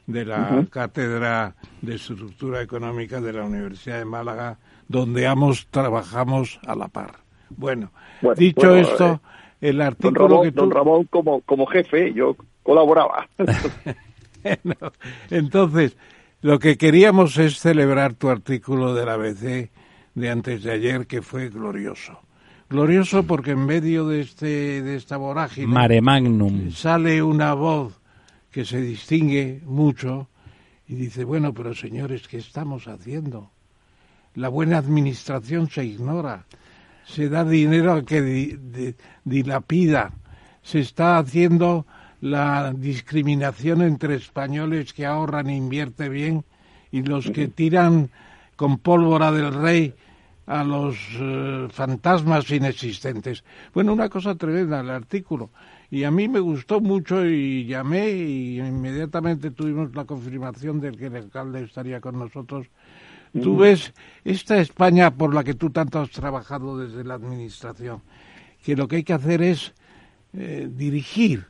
de 0.08 0.26
la 0.26 0.66
Cátedra 0.70 1.56
de 1.82 1.96
Estructura 1.96 2.62
Económica 2.62 3.22
de 3.22 3.34
la 3.34 3.44
Universidad 3.44 4.00
de 4.00 4.06
Málaga, 4.06 4.58
donde 4.88 5.28
ambos 5.28 5.68
trabajamos 5.70 6.60
a 6.66 6.76
la 6.76 6.88
par. 6.88 7.16
Bueno, 7.50 7.92
dicho 8.36 8.76
esto, 8.76 9.22
eh, 9.62 9.70
el 9.70 9.82
artículo 9.82 10.28
don 10.28 10.44
que 10.44 10.52
Don 10.52 10.72
Ramón, 10.72 11.06
como, 11.06 11.42
como 11.42 11.66
jefe, 11.66 12.14
yo 12.14 12.36
colaboraba. 12.64 13.28
entonces, 15.30 15.98
lo 16.42 16.60
que 16.60 16.78
queríamos 16.78 17.38
es 17.38 17.60
celebrar 17.60 18.16
tu 18.16 18.30
artículo 18.30 18.94
del 18.94 19.10
ABC 19.10 19.72
de 20.16 20.30
antes 20.30 20.64
de 20.64 20.72
ayer, 20.72 21.08
que 21.08 21.22
fue 21.22 21.50
glorioso. 21.50 22.20
Glorioso 22.70 23.24
porque 23.24 23.52
en 23.52 23.66
medio 23.66 24.08
de, 24.08 24.22
este, 24.22 24.82
de 24.82 24.96
esta 24.96 25.18
vorágine... 25.18 25.68
Mare 25.68 26.02
magnum. 26.02 26.72
Sale 26.72 27.22
una 27.22 27.54
voz 27.54 28.02
que 28.54 28.64
se 28.66 28.80
distingue 28.80 29.62
mucho 29.66 30.30
y 30.88 30.94
dice, 30.94 31.24
bueno, 31.24 31.54
pero 31.54 31.74
señores, 31.74 32.28
¿qué 32.28 32.38
estamos 32.38 32.88
haciendo? 32.88 33.50
La 34.36 34.48
buena 34.48 34.78
administración 34.78 35.70
se 35.70 35.84
ignora, 35.84 36.46
se 37.04 37.30
da 37.30 37.44
dinero 37.44 37.92
al 37.92 38.06
que 38.06 38.56
dilapida, 39.26 40.14
se 40.62 40.80
está 40.80 41.18
haciendo 41.18 41.88
la 42.22 42.72
discriminación 42.74 43.82
entre 43.82 44.16
españoles 44.16 44.94
que 44.94 45.08
ahorran 45.08 45.50
e 45.50 45.58
invierte 45.58 46.08
bien 46.08 46.46
y 46.92 47.02
los 47.02 47.32
que 47.32 47.48
tiran 47.48 48.12
con 48.56 48.78
pólvora 48.78 49.32
del 49.32 49.52
rey 49.52 49.96
a 50.46 50.64
los 50.64 50.96
eh, 51.20 51.68
fantasmas 51.72 52.50
inexistentes. 52.52 53.44
Bueno, 53.74 53.94
una 53.94 54.10
cosa 54.10 54.36
tremenda 54.36 54.82
el 54.82 54.92
artículo. 54.92 55.50
Y 55.94 56.06
a 56.06 56.10
mí 56.10 56.28
me 56.28 56.40
gustó 56.40 56.82
mucho 56.82 57.24
y 57.24 57.68
llamé 57.68 58.10
y 58.10 58.60
inmediatamente 58.60 59.52
tuvimos 59.52 59.96
la 59.96 60.06
confirmación 60.06 60.82
de 60.82 60.92
que 60.92 61.06
el 61.06 61.16
alcalde 61.16 61.62
estaría 61.62 62.02
con 62.02 62.18
nosotros. 62.18 62.66
Tú 63.40 63.58
ves 63.58 63.94
esta 64.26 64.58
España 64.58 65.12
por 65.12 65.36
la 65.36 65.44
que 65.44 65.54
tú 65.54 65.70
tanto 65.70 66.00
has 66.00 66.10
trabajado 66.10 66.80
desde 66.80 67.04
la 67.04 67.14
administración, 67.14 68.02
que 68.66 68.76
lo 68.76 68.88
que 68.88 68.96
hay 68.96 69.04
que 69.04 69.14
hacer 69.14 69.44
es 69.44 69.76
eh, 70.34 70.68
dirigir. 70.68 71.46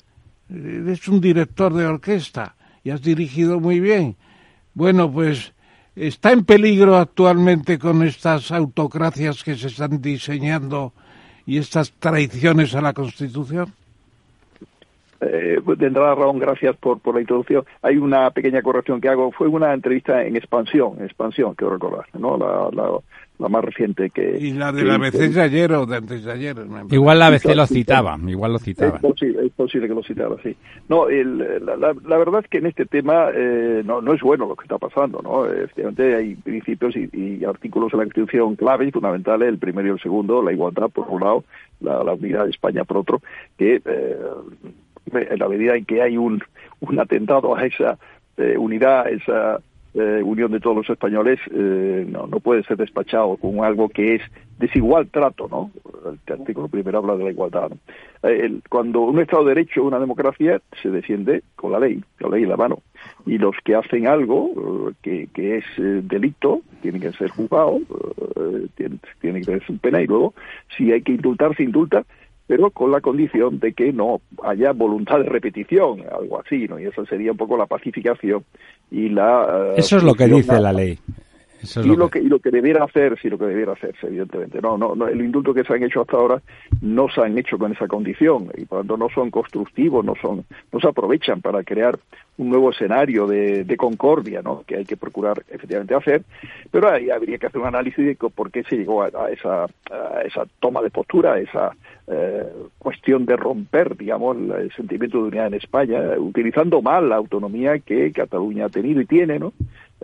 Eres 0.49 1.07
un 1.07 1.21
director 1.21 1.73
de 1.73 1.85
orquesta 1.85 2.57
y 2.83 2.89
has 2.89 3.01
dirigido 3.01 3.61
muy 3.61 3.79
bien. 3.79 4.17
Bueno, 4.73 5.09
pues 5.09 5.53
¿Está 5.95 6.31
en 6.33 6.43
peligro 6.43 6.97
actualmente 6.97 7.79
con 7.79 8.03
estas 8.03 8.51
autocracias 8.51 9.43
que 9.43 9.55
se 9.55 9.67
están 9.67 10.01
diseñando 10.01 10.91
y 11.45 11.59
estas 11.59 11.93
traiciones 11.93 12.73
a 12.73 12.81
la 12.81 12.93
Constitución? 12.93 13.71
Eh, 15.25 15.59
de 15.65 15.87
entrada, 15.87 16.15
Raúl, 16.15 16.39
gracias 16.39 16.75
por, 16.77 16.99
por 16.99 17.15
la 17.15 17.21
introducción. 17.21 17.63
Hay 17.81 17.97
una 17.97 18.29
pequeña 18.31 18.61
corrección 18.61 19.01
que 19.01 19.09
hago. 19.09 19.31
Fue 19.31 19.47
una 19.47 19.73
entrevista 19.73 20.23
en 20.23 20.35
expansión, 20.35 21.01
expansión, 21.01 21.55
quiero 21.55 21.73
recordar, 21.73 22.05
¿no? 22.13 22.37
La, 22.37 22.69
la, 22.71 22.99
la 23.39 23.49
más 23.49 23.63
reciente 23.63 24.09
que... 24.09 24.37
¿Y 24.39 24.51
la 24.51 24.71
de 24.71 24.83
la 24.83 24.95
ABC 24.95 25.33
de 25.33 25.41
ayer 25.41 25.71
o 25.73 25.85
de 25.85 25.97
antes 25.97 26.23
de 26.23 26.31
ayer? 26.31 26.55
Igual 26.91 27.19
la 27.19 27.27
ABC 27.27 27.55
lo 27.55 27.65
citaba, 27.65 28.17
igual 28.27 28.53
lo 28.53 28.59
citaba. 28.59 28.95
Es 28.97 29.51
posible, 29.53 29.87
que 29.87 29.93
lo 29.93 30.03
citara, 30.03 30.35
sí. 30.43 30.55
No, 30.87 31.07
la, 31.09 32.17
verdad 32.17 32.41
es 32.43 32.49
que 32.49 32.59
en 32.59 32.67
este 32.67 32.85
tema 32.85 33.29
eh, 33.33 33.81
no, 33.85 34.01
no 34.01 34.13
es 34.13 34.21
bueno 34.21 34.45
lo 34.45 34.55
que 34.55 34.63
está 34.63 34.77
pasando, 34.77 35.21
¿no? 35.21 35.45
Efectivamente 35.45 36.15
hay 36.15 36.35
principios 36.35 36.95
y, 36.95 37.43
artículos 37.43 37.91
en 37.93 37.99
la 37.99 38.05
Constitución 38.05 38.55
clave 38.55 38.85
y 38.85 38.91
fundamentales, 38.91 39.49
el 39.49 39.57
primero 39.57 39.89
y 39.89 39.91
el 39.91 39.99
segundo, 39.99 40.41
la 40.41 40.53
igualdad 40.53 40.89
por 40.89 41.07
un 41.09 41.21
lado, 41.21 41.43
la, 41.81 42.13
unidad 42.13 42.45
de 42.45 42.51
España 42.51 42.83
por 42.83 42.97
otro, 42.97 43.21
que 43.57 43.81
eh, 43.83 44.17
en 45.11 45.39
la 45.39 45.47
medida 45.47 45.75
en 45.75 45.85
que 45.85 46.01
hay 46.01 46.17
un, 46.17 46.43
un 46.79 46.99
atentado 46.99 47.55
a 47.55 47.65
esa 47.65 47.97
eh, 48.37 48.57
unidad, 48.57 49.09
esa 49.09 49.59
eh, 49.95 50.23
unión 50.23 50.51
de 50.51 50.59
todos 50.59 50.75
los 50.75 50.89
españoles 50.89 51.39
eh, 51.51 52.07
no, 52.09 52.25
no 52.25 52.39
puede 52.39 52.63
ser 52.63 52.77
despachado 52.77 53.37
con 53.37 53.63
algo 53.63 53.89
que 53.89 54.15
es 54.15 54.23
desigual 54.57 55.07
trato, 55.09 55.47
¿no? 55.47 55.69
El 56.25 56.33
artículo 56.33 56.67
primero 56.67 56.97
habla 56.97 57.15
de 57.15 57.25
la 57.25 57.29
igualdad. 57.29 57.71
Eh, 58.23 58.59
cuando 58.69 59.01
un 59.01 59.19
Estado 59.19 59.43
de 59.43 59.53
Derecho, 59.53 59.83
una 59.83 59.99
democracia, 59.99 60.59
se 60.81 60.89
defiende 60.89 61.43
con 61.55 61.73
la 61.73 61.79
ley, 61.79 62.01
con 62.19 62.31
la 62.31 62.37
ley 62.37 62.43
en 62.43 62.49
la 62.49 62.57
mano. 62.57 62.79
Y 63.27 63.37
los 63.37 63.55
que 63.63 63.75
hacen 63.75 64.07
algo 64.07 64.93
que, 65.03 65.27
que 65.31 65.57
es 65.57 65.65
delito 65.77 66.61
tienen 66.81 66.99
que 66.99 67.11
ser 67.11 67.29
juzgados, 67.29 67.81
tienen, 68.75 68.99
tienen 69.21 69.41
que 69.41 69.45
tener 69.45 69.63
su 69.63 69.77
pena 69.77 70.01
y 70.01 70.07
luego, 70.07 70.33
si 70.75 70.91
hay 70.91 71.03
que 71.03 71.11
indultar, 71.11 71.55
se 71.55 71.63
indulta 71.63 72.03
pero 72.47 72.71
con 72.71 72.91
la 72.91 73.01
condición 73.01 73.59
de 73.59 73.73
que 73.73 73.93
no 73.93 74.21
haya 74.43 74.71
voluntad 74.73 75.17
de 75.17 75.23
repetición, 75.23 76.01
algo 76.11 76.41
así, 76.41 76.67
¿no? 76.67 76.79
Y 76.79 76.85
eso 76.85 77.05
sería 77.05 77.31
un 77.31 77.37
poco 77.37 77.57
la 77.57 77.65
pacificación 77.65 78.43
y 78.91 79.09
la... 79.09 79.71
Eh, 79.71 79.73
eso 79.77 79.97
es 79.97 80.03
lo 80.03 80.13
que 80.13 80.27
dice 80.27 80.59
la 80.59 80.73
ley. 80.73 80.99
Y, 81.83 81.95
lo 81.95 82.09
que... 82.09 82.19
y 82.19 82.27
lo 82.27 82.39
que 82.39 82.51
debiera 82.51 82.83
hacer, 82.83 83.17
sí, 83.21 83.29
lo 83.29 83.37
que 83.37 83.45
debiera 83.45 83.73
hacerse, 83.73 84.07
evidentemente. 84.07 84.61
No, 84.61 84.77
no, 84.77 84.95
no, 84.95 85.07
el 85.07 85.21
indulto 85.21 85.53
que 85.53 85.63
se 85.63 85.73
han 85.73 85.83
hecho 85.83 86.01
hasta 86.01 86.17
ahora 86.17 86.41
no 86.81 87.07
se 87.09 87.21
han 87.21 87.37
hecho 87.37 87.57
con 87.57 87.71
esa 87.71 87.87
condición 87.87 88.49
y 88.55 88.65
por 88.65 88.79
lo 88.79 88.83
tanto 88.83 88.97
no 88.97 89.09
son 89.09 89.31
constructivos, 89.31 90.03
no 90.03 90.13
son, 90.21 90.45
no 90.71 90.79
se 90.79 90.87
aprovechan 90.87 91.41
para 91.41 91.63
crear 91.63 91.97
un 92.37 92.49
nuevo 92.49 92.71
escenario 92.71 93.27
de, 93.27 93.63
de 93.63 93.77
concordia, 93.77 94.41
¿no? 94.41 94.63
Que 94.65 94.77
hay 94.77 94.85
que 94.85 94.97
procurar 94.97 95.43
efectivamente 95.49 95.95
hacer, 95.95 96.23
pero 96.71 96.89
ahí 96.89 97.09
habría 97.09 97.37
que 97.37 97.47
hacer 97.47 97.61
un 97.61 97.67
análisis 97.67 98.05
de 98.05 98.15
por 98.15 98.51
qué 98.51 98.63
se 98.63 98.77
llegó 98.77 99.03
a, 99.03 99.29
esa, 99.29 99.65
a 99.65 100.21
esa 100.25 100.45
toma 100.59 100.81
de 100.81 100.89
postura, 100.89 101.33
a 101.33 101.39
esa 101.39 101.75
eh, 102.07 102.43
cuestión 102.79 103.25
de 103.25 103.37
romper, 103.37 103.95
digamos, 103.95 104.35
el 104.37 104.71
sentimiento 104.73 105.19
de 105.19 105.27
unidad 105.29 105.47
en 105.47 105.53
España, 105.55 106.01
utilizando 106.17 106.81
mal 106.81 107.09
la 107.09 107.15
autonomía 107.15 107.79
que 107.79 108.11
Cataluña 108.11 108.65
ha 108.65 108.69
tenido 108.69 109.01
y 109.01 109.05
tiene, 109.05 109.39
¿no? 109.39 109.53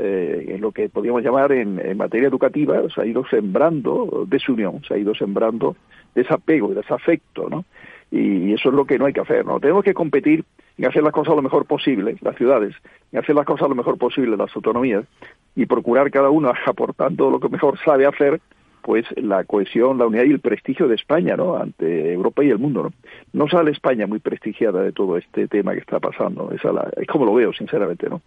Eh, 0.01 0.53
en 0.55 0.61
lo 0.61 0.71
que 0.71 0.87
podríamos 0.87 1.21
llamar 1.21 1.51
en, 1.51 1.97
materia 1.97 2.29
educativa, 2.29 2.81
se 2.95 3.01
ha 3.01 3.05
ido 3.05 3.25
sembrando 3.27 4.25
desunión, 4.27 4.81
se 4.87 4.93
ha 4.93 4.97
ido 4.97 5.13
sembrando 5.13 5.75
desapego, 6.15 6.73
desafecto, 6.73 7.49
¿no? 7.49 7.65
Y 8.09 8.53
eso 8.53 8.69
es 8.69 8.75
lo 8.75 8.85
que 8.85 8.97
no 8.97 9.07
hay 9.07 9.13
que 9.13 9.19
hacer, 9.19 9.45
¿no? 9.45 9.59
Tenemos 9.59 9.83
que 9.83 9.93
competir 9.93 10.45
en 10.77 10.85
hacer 10.85 11.03
las 11.03 11.11
cosas 11.11 11.35
lo 11.35 11.41
mejor 11.41 11.65
posible, 11.65 12.15
las 12.21 12.37
ciudades, 12.37 12.75
en 13.11 13.19
hacer 13.19 13.35
las 13.35 13.45
cosas 13.45 13.67
lo 13.67 13.75
mejor 13.75 13.97
posible, 13.97 14.37
las 14.37 14.55
autonomías, 14.55 15.03
y 15.53 15.65
procurar 15.65 16.09
cada 16.11 16.29
uno 16.29 16.53
aportando 16.65 17.29
lo 17.29 17.41
que 17.41 17.49
mejor 17.49 17.77
sabe 17.83 18.05
hacer, 18.05 18.39
pues 18.81 19.05
la 19.17 19.43
cohesión, 19.43 19.97
la 19.97 20.07
unidad 20.07 20.23
y 20.23 20.31
el 20.31 20.39
prestigio 20.39 20.87
de 20.87 20.95
España, 20.95 21.35
¿no? 21.35 21.57
Ante 21.57 22.13
Europa 22.13 22.41
y 22.41 22.49
el 22.51 22.57
mundo, 22.57 22.83
¿no? 22.83 22.93
No 23.33 23.49
sale 23.49 23.71
España 23.71 24.07
muy 24.07 24.19
prestigiada 24.19 24.81
de 24.81 24.93
todo 24.93 25.17
este 25.17 25.49
tema 25.49 25.73
que 25.73 25.79
está 25.79 25.99
pasando, 25.99 26.53
es, 26.53 26.61
es 26.95 27.07
como 27.07 27.25
lo 27.25 27.33
veo, 27.33 27.51
sinceramente, 27.51 28.09
¿no? 28.09 28.21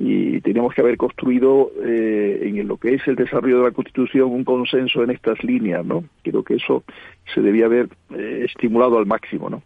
Y 0.00 0.40
teníamos 0.42 0.74
que 0.74 0.80
haber 0.80 0.96
construido 0.96 1.72
eh, 1.84 2.40
en 2.44 2.68
lo 2.68 2.76
que 2.76 2.94
es 2.94 3.08
el 3.08 3.16
desarrollo 3.16 3.58
de 3.58 3.64
la 3.64 3.70
Constitución 3.72 4.30
un 4.30 4.44
consenso 4.44 5.02
en 5.02 5.10
estas 5.10 5.42
líneas, 5.42 5.84
¿no? 5.84 6.04
Creo 6.22 6.44
que 6.44 6.54
eso 6.54 6.84
se 7.34 7.40
debía 7.40 7.66
haber 7.66 7.88
eh, 8.14 8.44
estimulado 8.48 8.96
al 8.96 9.06
máximo, 9.06 9.50
¿no? 9.50 9.60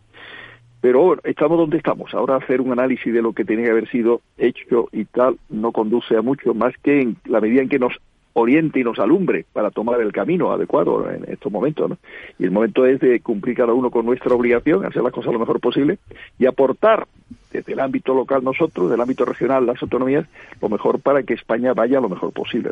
Pero 0.81 1.17
estamos 1.23 1.59
donde 1.59 1.77
estamos. 1.77 2.15
Ahora 2.15 2.37
hacer 2.37 2.63
un 2.63 2.73
análisis 2.73 3.13
de 3.13 3.23
lo 3.23 3.35
que 3.35 3.45
tenía 3.45 3.67
que 3.67 3.71
haber 3.71 3.89
sido 3.91 4.23
hecho 4.39 4.89
y 4.91 5.05
tal 5.05 5.37
no 5.51 5.71
conduce 5.71 6.17
a 6.17 6.23
mucho 6.23 6.55
más 6.55 6.73
que 6.83 7.03
en 7.03 7.17
la 7.27 7.41
medida 7.41 7.63
en 7.63 7.69
que 7.69 7.79
nos 7.79 7.93
oriente 8.35 8.81
y 8.81 8.85
nos 8.85 8.99
alumbre 8.99 9.45
para 9.53 9.71
tomar 9.71 10.01
el 10.01 10.13
camino 10.13 10.53
adecuado 10.53 11.11
en 11.11 11.25
estos 11.31 11.51
momentos. 11.51 11.93
Y 12.39 12.45
el 12.45 12.51
momento 12.51 12.87
es 12.87 13.01
de 13.01 13.21
cumplir 13.21 13.57
cada 13.57 13.73
uno 13.73 13.91
con 13.91 14.07
nuestra 14.07 14.35
obligación, 14.35 14.85
hacer 14.85 15.03
las 15.03 15.13
cosas 15.13 15.33
lo 15.33 15.39
mejor 15.39 15.61
posible 15.61 15.99
y 16.39 16.47
aportar 16.47 17.07
desde 17.53 17.73
el 17.73 17.81
ámbito 17.81 18.15
local 18.15 18.43
nosotros, 18.43 18.91
del 18.91 19.01
ámbito 19.01 19.25
regional 19.25 19.67
las 19.67 19.83
autonomías, 19.83 20.27
lo 20.61 20.69
mejor 20.69 21.01
para 21.01 21.23
que 21.23 21.35
España 21.35 21.75
vaya 21.75 22.01
lo 22.01 22.09
mejor 22.09 22.33
posible. 22.33 22.71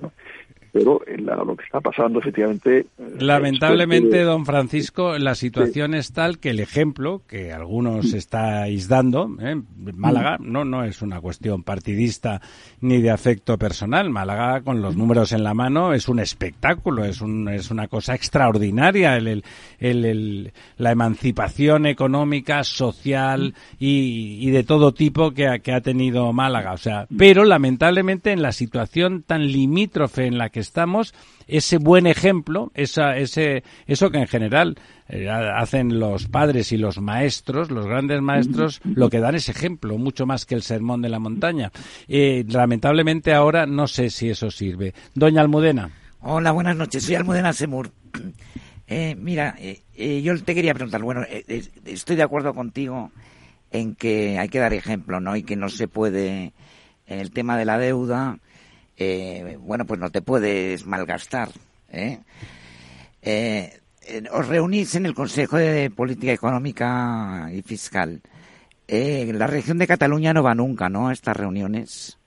Pero 0.73 1.01
en 1.07 1.27
lo 1.27 1.57
que 1.57 1.65
está 1.65 1.81
pasando 1.81 2.21
efectivamente. 2.21 2.79
Eh, 2.81 2.87
Lamentablemente, 3.19 4.23
don 4.23 4.47
Francisco, 4.47 5.19
la 5.19 5.35
situación 5.35 5.95
es 5.95 6.13
tal 6.13 6.39
que 6.39 6.51
el 6.51 6.61
ejemplo 6.61 7.23
que 7.27 7.53
algunos 7.53 8.13
estáis 8.15 8.89
dando, 8.89 9.29
¿eh? 9.41 9.61
Málaga 9.77 10.37
no 10.41 10.65
no 10.65 10.85
es 10.85 11.03
una 11.03 11.21
cuestión 11.21 11.63
partidista 11.63 12.41
ni 12.81 13.01
de 13.01 13.11
afecto 13.11 13.59
personal. 13.59 14.11
Málaga 14.11 14.61
con 14.63 14.83
los 14.83 14.97
números 14.97 15.33
en 15.33 15.43
la 15.43 15.55
mano 15.55 15.93
es 15.93 16.09
un 16.09 16.19
espectáculo, 16.21 17.05
es 17.05 17.21
un, 17.21 17.49
es 17.49 17.71
una 17.71 17.89
cosa 17.89 18.15
extraordinaria 18.15 19.17
el, 19.17 19.43
el, 19.79 20.53
la 20.77 20.93
emancipación 20.93 21.87
económica, 21.87 22.65
social 22.65 23.55
y, 23.79 24.39
y 24.41 24.51
de 24.51 24.65
todo 24.65 24.93
tipo 24.93 25.33
que 25.33 25.49
ha, 25.49 25.59
que 25.59 25.73
ha 25.73 25.81
tenido 25.81 26.33
Málaga. 26.33 26.73
O 26.73 26.79
sea, 26.79 27.07
pero 27.17 27.45
lamentablemente 27.45 28.33
en 28.33 28.43
la 28.43 28.53
situación 28.53 29.23
tan 29.23 29.47
limítrofe 29.47 30.27
en 30.27 30.39
la 30.39 30.49
que 30.51 30.60
estamos, 30.61 31.15
ese 31.47 31.79
buen 31.79 32.07
ejemplo, 32.07 32.71
esa, 32.75 33.17
ese, 33.17 33.65
eso 33.87 34.11
que 34.11 34.19
en 34.19 34.27
general 34.27 34.77
eh, 35.09 35.29
hacen 35.29 35.99
los 35.99 36.29
padres 36.29 36.71
y 36.73 36.77
los 36.77 37.01
maestros, 37.01 37.71
los 37.71 37.87
grandes 37.87 38.23
maestros, 38.23 38.81
lo 38.85 39.11
que 39.11 39.19
dan 39.19 39.35
es 39.35 39.49
ejemplo, 39.49 39.99
mucho 39.99 40.27
más 40.27 40.47
que 40.47 40.55
el 40.55 40.63
sermón 40.63 41.03
de 41.03 41.09
la 41.09 41.19
montaña. 41.19 41.73
Eh, 42.07 42.45
lamentablemente 42.49 43.35
ahora 43.35 43.67
no 43.67 43.89
sé 43.89 44.11
si 44.11 44.31
eso 44.31 44.51
sirve. 44.51 44.95
Doña 45.15 45.41
Almudena. 45.41 45.91
Hola, 46.21 46.53
buenas 46.53 46.77
noches. 46.77 47.03
Soy 47.03 47.17
Almudena 47.17 47.53
Semur. 47.53 47.91
Eh, 48.93 49.15
mira, 49.17 49.57
yo 49.97 50.43
te 50.43 50.53
quería 50.53 50.75
preguntar, 50.75 51.01
bueno, 51.03 51.23
estoy 51.85 52.17
de 52.17 52.25
acuerdo 52.25 52.55
contigo 52.55 53.13
en 53.71 53.95
que 53.95 54.39
hay 54.39 54.49
que 54.49 54.59
dar 54.59 54.75
ejemplo, 54.75 55.21
¿no? 55.21 55.37
Y 55.37 55.43
que 55.43 55.57
no 55.57 55.69
se 55.69 55.89
puede, 55.89 56.53
el 57.07 57.31
tema 57.31 57.57
de 57.57 57.65
la 57.65 57.79
deuda, 57.79 58.39
eh, 59.03 59.57
bueno, 59.59 59.87
pues 59.87 59.99
no 59.99 60.11
te 60.11 60.21
puedes 60.21 60.87
malgastar. 60.87 61.49
¿eh? 61.89 62.19
Eh, 63.23 63.81
os 64.31 64.47
reunís 64.47 64.95
en 64.95 65.07
el 65.07 65.15
Consejo 65.15 65.57
de 65.57 65.89
Política 65.89 66.33
Económica 66.33 67.49
y 67.51 67.63
Fiscal. 67.63 68.21
la 68.87 69.47
región 69.47 69.79
de 69.79 69.87
Cataluña 69.87 70.35
no 70.35 70.43
va 70.43 70.55
nunca, 70.55 70.91
¿no? 70.91 71.09
A 71.09 71.15
estas 71.15 71.35
reuniones. 71.35 72.19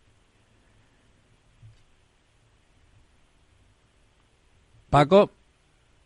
Paco. 4.90 5.30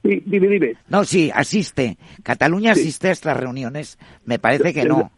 Sí, 0.03 0.21
dime, 0.25 0.47
dime. 0.47 0.73
No, 0.89 1.05
sí, 1.05 1.31
asiste. 1.33 1.97
Cataluña 2.23 2.73
asiste 2.73 3.07
a 3.07 3.11
estas 3.11 3.37
reuniones. 3.37 3.97
Me 4.25 4.37
parece 4.37 4.73
que 4.73 4.83
no. 4.83 5.11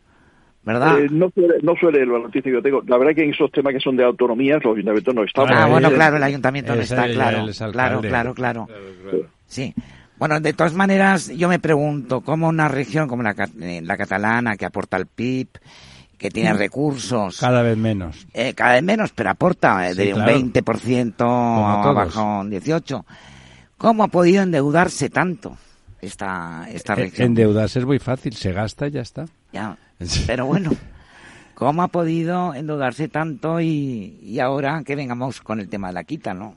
¿Verdad? 0.64 1.00
Eh, 1.00 1.08
no, 1.12 1.30
suele, 1.32 1.56
no 1.62 1.76
suele 1.76 2.06
la 2.06 2.20
noticia 2.20 2.44
que 2.44 2.52
yo 2.52 2.62
tengo. 2.62 2.84
La 2.88 2.98
verdad 2.98 3.16
que 3.16 3.24
en 3.24 3.32
esos 3.32 3.52
temas 3.52 3.74
que 3.74 3.80
son 3.80 3.96
de 3.96 4.04
autonomías, 4.04 4.64
los 4.64 4.74
ayuntamientos 4.74 5.16
no 5.16 5.24
están. 5.24 5.52
Ah, 5.52 5.68
bueno, 5.68 5.92
claro, 5.92 6.18
el 6.18 6.24
ayuntamiento 6.24 6.76
no 6.76 6.82
está, 6.82 7.08
claro. 7.08 7.46
Claro, 7.72 8.02
claro, 8.02 8.34
claro. 8.34 8.68
Sí. 9.48 9.74
Bueno, 10.20 10.42
de 10.42 10.52
todas 10.52 10.74
maneras, 10.74 11.30
yo 11.30 11.48
me 11.48 11.60
pregunto, 11.60 12.20
¿cómo 12.22 12.50
una 12.50 12.68
región 12.68 13.08
como 13.08 13.24
la, 13.24 13.34
eh, 13.62 13.82
la 13.82 13.96
catalana, 13.96 14.58
que 14.58 14.66
aporta 14.66 14.98
al 14.98 15.06
PIB, 15.06 15.48
que 16.18 16.30
tiene 16.30 16.54
mm. 16.54 16.58
recursos... 16.58 17.40
Cada 17.40 17.62
vez 17.62 17.78
menos. 17.78 18.28
Eh, 18.34 18.54
cada 18.54 18.74
vez 18.74 18.84
menos, 18.84 19.14
pero 19.14 19.30
aporta 19.30 19.90
eh, 19.90 19.96
de 19.96 20.14
un 20.14 20.22
20% 20.22 21.22
abajo 21.22 22.42
un 22.42 22.52
18%. 22.52 23.06
¿Cómo 23.78 24.04
ha 24.04 24.10
podido 24.10 24.44
endeudarse 24.44 25.10
tanto 25.10 25.58
esta, 26.02 26.68
esta 26.70 26.96
región? 26.96 27.28
Endeudarse 27.28 27.80
es 27.80 27.86
muy 27.86 28.00
fácil, 28.00 28.34
se 28.34 28.52
gasta 28.52 28.90
y 28.90 28.92
ya 28.92 29.02
está. 29.02 29.26
Ya, 29.54 29.78
pero 30.28 30.46
bueno, 30.46 30.72
¿cómo 31.56 31.84
ha 31.84 31.88
podido 31.88 32.54
endeudarse 32.54 33.08
tanto 33.08 33.62
y, 33.62 34.18
y 34.24 34.40
ahora 34.40 34.84
que 34.86 34.96
vengamos 34.96 35.42
con 35.42 35.60
el 35.60 35.70
tema 35.70 35.88
de 35.88 35.94
la 35.94 36.04
quita, 36.04 36.34
no? 36.34 36.56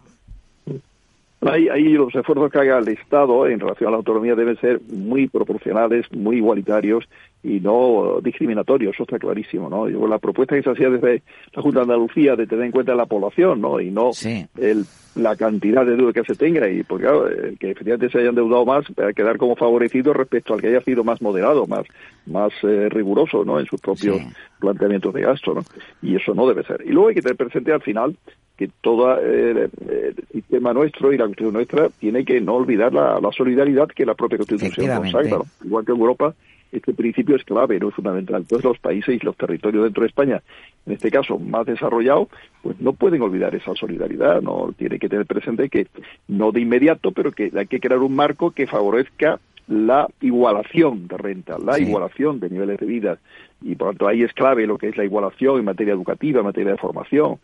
Ahí, 1.44 1.68
ahí, 1.68 1.88
los 1.94 2.14
esfuerzos 2.14 2.52
que 2.52 2.58
haga 2.60 2.78
el 2.78 2.88
Estado 2.88 3.48
en 3.48 3.58
relación 3.58 3.88
a 3.88 3.90
la 3.90 3.96
autonomía 3.96 4.36
deben 4.36 4.56
ser 4.60 4.80
muy 4.88 5.26
proporcionales, 5.26 6.06
muy 6.12 6.36
igualitarios 6.36 7.08
y 7.44 7.58
no 7.58 8.20
discriminatorios, 8.22 8.94
eso 8.94 9.02
está 9.02 9.18
clarísimo, 9.18 9.68
¿no? 9.68 9.88
Yo, 9.88 10.06
la 10.06 10.18
propuesta 10.18 10.54
que 10.54 10.62
se 10.62 10.70
hacía 10.70 10.90
desde 10.90 11.22
la 11.52 11.62
Junta 11.62 11.80
de 11.80 11.84
Andalucía 11.84 12.36
de 12.36 12.46
tener 12.46 12.66
en 12.66 12.72
cuenta 12.72 12.94
la 12.94 13.06
población, 13.06 13.60
¿no? 13.60 13.80
Y 13.80 13.90
no 13.90 14.10
el, 14.58 14.84
la 15.16 15.34
cantidad 15.34 15.84
de 15.84 15.96
deuda 15.96 16.12
que 16.12 16.24
se 16.24 16.36
tenga 16.36 16.70
y 16.70 16.84
porque 16.84 17.06
el 17.06 17.58
que 17.58 17.72
efectivamente 17.72 18.10
se 18.10 18.18
haya 18.18 18.28
endeudado 18.28 18.64
más 18.64 18.84
va 18.98 19.08
a 19.08 19.12
quedar 19.12 19.38
como 19.38 19.56
favorecido 19.56 20.12
respecto 20.12 20.54
al 20.54 20.60
que 20.60 20.68
haya 20.68 20.80
sido 20.82 21.02
más 21.02 21.20
moderado, 21.20 21.66
más 21.66 21.84
más 22.26 22.52
eh, 22.62 22.88
riguroso, 22.88 23.44
¿no? 23.44 23.58
En 23.58 23.66
sus 23.66 23.80
propios 23.80 24.20
planteamientos 24.60 25.12
de 25.12 25.22
gasto, 25.22 25.54
¿no? 25.54 25.62
Y 26.00 26.14
eso 26.14 26.34
no 26.34 26.46
debe 26.46 26.62
ser. 26.62 26.82
Y 26.86 26.90
luego 26.90 27.08
hay 27.08 27.16
que 27.16 27.22
tener 27.22 27.36
presente 27.36 27.72
al 27.72 27.82
final 27.82 28.16
que 28.56 28.70
todo 28.80 29.18
eh, 29.18 29.68
el 29.88 30.14
sistema 30.30 30.72
nuestro 30.72 31.12
y 31.12 31.18
la 31.18 31.24
Constitución 31.24 31.54
nuestra 31.54 31.88
tiene 31.98 32.24
que 32.24 32.40
no 32.40 32.54
olvidar 32.54 32.92
la, 32.92 33.18
solidaridad 33.36 33.88
que 33.88 34.06
la 34.06 34.14
propia 34.14 34.38
Constitución 34.38 34.96
consagra. 34.96 35.38
Igual 35.64 35.84
que 35.84 35.90
Europa 35.90 36.34
este 36.72 36.94
principio 36.94 37.36
es 37.36 37.44
clave, 37.44 37.78
no 37.78 37.90
es 37.90 37.94
fundamental. 37.94 38.46
Todos 38.46 38.64
los 38.64 38.78
países 38.78 39.14
y 39.14 39.24
los 39.24 39.36
territorios 39.36 39.84
dentro 39.84 40.02
de 40.02 40.08
España, 40.08 40.42
en 40.86 40.94
este 40.94 41.10
caso 41.10 41.38
más 41.38 41.66
desarrollados, 41.66 42.28
pues 42.62 42.80
no 42.80 42.94
pueden 42.94 43.22
olvidar 43.22 43.54
esa 43.54 43.74
solidaridad, 43.74 44.40
no 44.40 44.74
tiene 44.76 44.98
que 44.98 45.08
tener 45.08 45.26
presente 45.26 45.68
que 45.68 45.86
no 46.28 46.50
de 46.50 46.60
inmediato, 46.60 47.12
pero 47.12 47.30
que 47.30 47.52
hay 47.54 47.66
que 47.66 47.80
crear 47.80 48.00
un 48.00 48.16
marco 48.16 48.50
que 48.50 48.66
favorezca 48.66 49.38
la 49.68 50.08
igualación 50.20 51.06
de 51.08 51.16
renta, 51.16 51.56
la 51.58 51.78
igualación 51.78 52.40
de 52.40 52.50
niveles 52.50 52.78
de 52.78 52.86
vida. 52.86 53.18
Y 53.60 53.76
por 53.76 53.88
lo 53.88 53.92
tanto 53.92 54.08
ahí 54.08 54.22
es 54.22 54.32
clave 54.32 54.66
lo 54.66 54.76
que 54.76 54.88
es 54.88 54.96
la 54.96 55.04
igualación 55.04 55.58
en 55.58 55.64
materia 55.64 55.94
educativa, 55.94 56.40
en 56.40 56.46
materia 56.46 56.72
de 56.72 56.78
formación, 56.78 57.38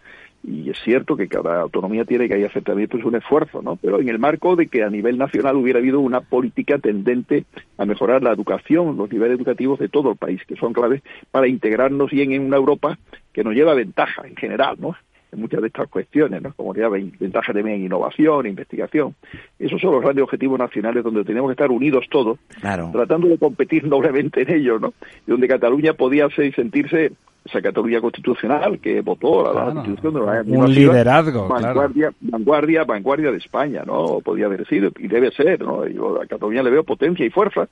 y 0.44 0.70
es 0.70 0.78
cierto 0.84 1.16
que 1.16 1.28
cada 1.28 1.60
autonomía 1.60 2.04
tiene 2.04 2.28
que 2.28 2.44
hacer 2.44 2.62
también 2.62 2.88
pues 2.88 3.04
un 3.04 3.16
esfuerzo, 3.16 3.60
¿no? 3.60 3.76
Pero 3.76 4.00
en 4.00 4.08
el 4.08 4.18
marco 4.18 4.56
de 4.56 4.68
que 4.68 4.82
a 4.82 4.90
nivel 4.90 5.18
nacional 5.18 5.56
hubiera 5.56 5.78
habido 5.78 6.00
una 6.00 6.20
política 6.20 6.78
tendente 6.78 7.44
a 7.76 7.84
mejorar 7.84 8.22
la 8.22 8.32
educación, 8.32 8.96
los 8.96 9.10
niveles 9.10 9.36
educativos 9.36 9.78
de 9.78 9.88
todo 9.88 10.12
el 10.12 10.16
país, 10.16 10.40
que 10.46 10.56
son 10.56 10.72
claves 10.72 11.02
para 11.30 11.48
integrarnos 11.48 12.10
bien 12.10 12.32
en 12.32 12.42
una 12.42 12.56
Europa 12.56 12.98
que 13.32 13.44
nos 13.44 13.54
lleva 13.54 13.74
ventaja 13.74 14.26
en 14.26 14.36
general, 14.36 14.76
¿no? 14.78 14.96
En 15.30 15.40
muchas 15.40 15.60
de 15.60 15.66
estas 15.66 15.88
cuestiones, 15.88 16.40
¿no? 16.40 16.54
Como 16.54 16.72
lleva 16.74 16.96
ventaja 17.20 17.52
también 17.52 17.76
en 17.76 17.84
innovación, 17.84 18.46
investigación. 18.46 19.14
Esos 19.58 19.80
son 19.80 19.92
los 19.92 20.02
grandes 20.02 20.22
objetivos 20.22 20.58
nacionales 20.58 21.04
donde 21.04 21.24
tenemos 21.24 21.48
que 21.50 21.52
estar 21.52 21.70
unidos 21.70 22.06
todos, 22.10 22.38
tratando 22.60 23.28
de 23.28 23.38
competir 23.38 23.86
noblemente 23.86 24.42
en 24.42 24.50
ellos, 24.50 24.80
¿no? 24.80 24.94
Y 25.26 25.30
donde 25.30 25.48
Cataluña 25.48 25.92
podía 25.92 26.28
ser, 26.30 26.54
sentirse 26.54 27.12
esa 27.44 27.62
Cataluña 27.62 28.00
constitucional 28.00 28.78
que 28.78 29.00
votó 29.00 29.52
la, 29.52 29.72
constitución 29.72 30.14
de 30.14 30.20
la 30.20 30.42
un 30.46 30.74
liderazgo 30.74 31.48
vanguardia, 31.48 32.12
vanguardia 32.20 32.84
vanguardia 32.84 33.30
de 33.30 33.38
España 33.38 33.84
no 33.86 34.20
podía 34.22 34.46
haber 34.46 34.66
sido 34.66 34.90
y 34.98 35.08
debe 35.08 35.30
ser 35.30 35.60
no 35.60 35.86
yo 35.86 36.20
a 36.20 36.26
Cataluña 36.26 36.62
le 36.62 36.70
veo 36.70 36.84
potencia 36.84 37.24
y 37.24 37.30
fuerza 37.30 37.68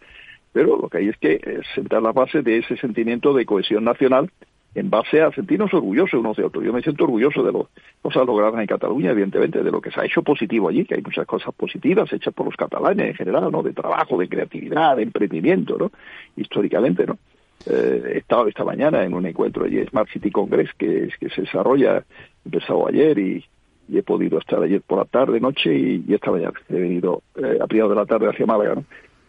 pero 0.52 0.78
lo 0.80 0.88
que 0.88 0.98
hay 0.98 1.08
es 1.08 1.16
que 1.18 1.34
eh, 1.34 1.60
sentar 1.74 2.00
la 2.00 2.12
base 2.12 2.42
de 2.42 2.58
ese 2.58 2.76
sentimiento 2.78 3.34
de 3.34 3.44
cohesión 3.44 3.84
nacional 3.84 4.30
en 4.76 4.90
base 4.90 5.22
a 5.22 5.32
sentirnos 5.32 5.72
orgullosos 5.72 6.20
unos 6.20 6.36
de 6.36 6.44
otros. 6.44 6.62
Yo 6.62 6.70
me 6.70 6.82
siento 6.82 7.04
orgulloso 7.04 7.42
de 7.42 7.50
las 7.50 7.62
cosas 8.02 8.26
logradas 8.26 8.60
en 8.60 8.66
Cataluña, 8.66 9.10
evidentemente, 9.10 9.62
de 9.62 9.70
lo 9.70 9.80
que 9.80 9.90
se 9.90 9.98
ha 9.98 10.04
hecho 10.04 10.22
positivo 10.22 10.68
allí, 10.68 10.84
que 10.84 10.96
hay 10.96 11.02
muchas 11.02 11.26
cosas 11.26 11.54
positivas 11.54 12.12
hechas 12.12 12.34
por 12.34 12.44
los 12.44 12.56
catalanes 12.56 13.08
en 13.08 13.14
general, 13.14 13.50
¿no? 13.50 13.62
De 13.62 13.72
trabajo, 13.72 14.18
de 14.18 14.28
creatividad, 14.28 14.96
de 14.96 15.04
emprendimiento, 15.04 15.78
¿no? 15.78 15.90
Históricamente, 16.36 17.06
¿no? 17.06 17.16
Eh, 17.64 18.12
he 18.16 18.18
estado 18.18 18.48
esta 18.48 18.64
mañana 18.64 19.02
en 19.02 19.14
un 19.14 19.24
encuentro 19.24 19.64
allí, 19.64 19.82
Smart 19.86 20.10
City 20.10 20.30
Congress, 20.30 20.68
que, 20.76 21.08
que 21.18 21.30
se 21.30 21.40
desarrolla, 21.40 22.04
empezado 22.44 22.86
ayer 22.86 23.18
y, 23.18 23.44
he 23.90 24.02
podido 24.02 24.38
estar 24.40 24.60
ayer 24.62 24.82
por 24.82 24.98
la 24.98 25.04
tarde, 25.04 25.40
noche 25.40 25.72
y, 25.72 26.04
esta 26.12 26.30
mañana 26.30 26.52
he 26.68 26.74
venido 26.74 27.22
eh, 27.36 27.56
a 27.62 27.66
primero 27.66 27.88
de 27.88 27.94
la 27.94 28.04
tarde 28.04 28.28
hacia 28.28 28.44
Málaga. 28.44 28.82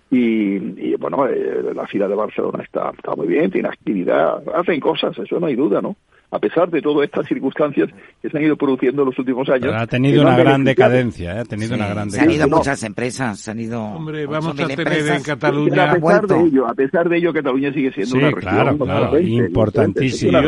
Y, 0.09 0.95
bueno, 0.95 1.27
eh, 1.27 1.73
la 1.75 1.85
fila 1.85 2.07
de 2.07 2.15
Barcelona 2.15 2.63
está, 2.63 2.91
está 2.95 3.15
muy 3.15 3.27
bien, 3.27 3.51
tiene 3.51 3.67
actividad, 3.67 4.41
hacen 4.55 4.79
cosas, 4.79 5.17
eso 5.19 5.39
no 5.39 5.47
hay 5.47 5.55
duda, 5.55 5.81
¿no? 5.81 5.97
a 6.29 6.39
pesar 6.39 6.69
de 6.69 6.81
todas 6.81 7.05
estas 7.05 7.25
circunstancias 7.25 7.89
que 8.21 8.29
se 8.29 8.37
han 8.37 8.43
ido 8.43 8.57
produciendo 8.57 9.03
en 9.03 9.07
los 9.07 9.19
últimos 9.19 9.47
años. 9.49 9.73
ha 9.73 9.87
tenido 9.87 10.21
una 10.21 10.37
gran 10.37 10.63
decadencia, 10.63 11.37
¿eh? 11.37 11.39
ha 11.39 11.45
tenido 11.45 11.75
una 11.75 11.87
gran 11.87 12.11
Se 12.11 12.19
han 12.19 12.31
ido 12.31 12.47
muchas 12.49 12.83
empresas, 12.83 13.39
se 13.39 13.51
han 13.51 13.59
ido. 13.59 13.81
Hombre, 13.81 14.25
vamos 14.25 14.59
a 14.59 14.67
tener 14.67 15.07
en 15.09 15.23
Cataluña. 15.23 15.91
A 15.91 15.95
pesar, 15.95 16.27
de 16.27 16.39
ello, 16.41 16.67
a 16.67 16.73
pesar 16.73 17.09
de 17.09 17.17
ello, 17.17 17.33
Cataluña 17.33 17.71
sigue 17.71 17.91
siendo 17.93 18.15
una 18.17 18.31
región 18.31 18.77
claro, 18.77 19.19
importantísimo. 19.19 20.39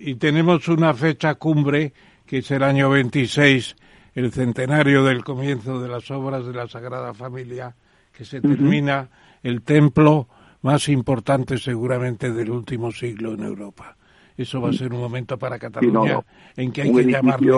Y, 0.00 0.10
y, 0.10 0.14
tenemos 0.14 0.66
una 0.68 0.94
fecha 0.94 1.34
cumbre 1.34 1.92
que 2.26 2.38
es 2.38 2.50
el 2.50 2.62
año 2.62 2.88
26, 2.90 3.76
el 4.14 4.30
centenario 4.32 5.04
del 5.04 5.22
comienzo 5.22 5.82
de 5.82 5.88
las 5.88 6.10
obras 6.10 6.46
de 6.46 6.54
la 6.54 6.66
Sagrada 6.66 7.12
Familia, 7.12 7.74
que 8.12 8.24
se 8.24 8.40
termina 8.40 9.08
el 9.42 9.62
templo 9.62 10.28
más 10.62 10.88
importante 10.88 11.58
seguramente 11.58 12.32
del 12.32 12.50
último 12.50 12.92
siglo 12.92 13.34
en 13.34 13.44
Europa 13.44 13.96
eso 14.40 14.60
va 14.60 14.70
a 14.70 14.72
ser 14.72 14.92
un 14.92 15.00
momento 15.00 15.38
para 15.38 15.58
Cataluña 15.58 16.20
en 16.56 16.72
que 16.72 16.82
hay 16.82 16.92
que 16.92 17.04
llamarles, 17.04 17.56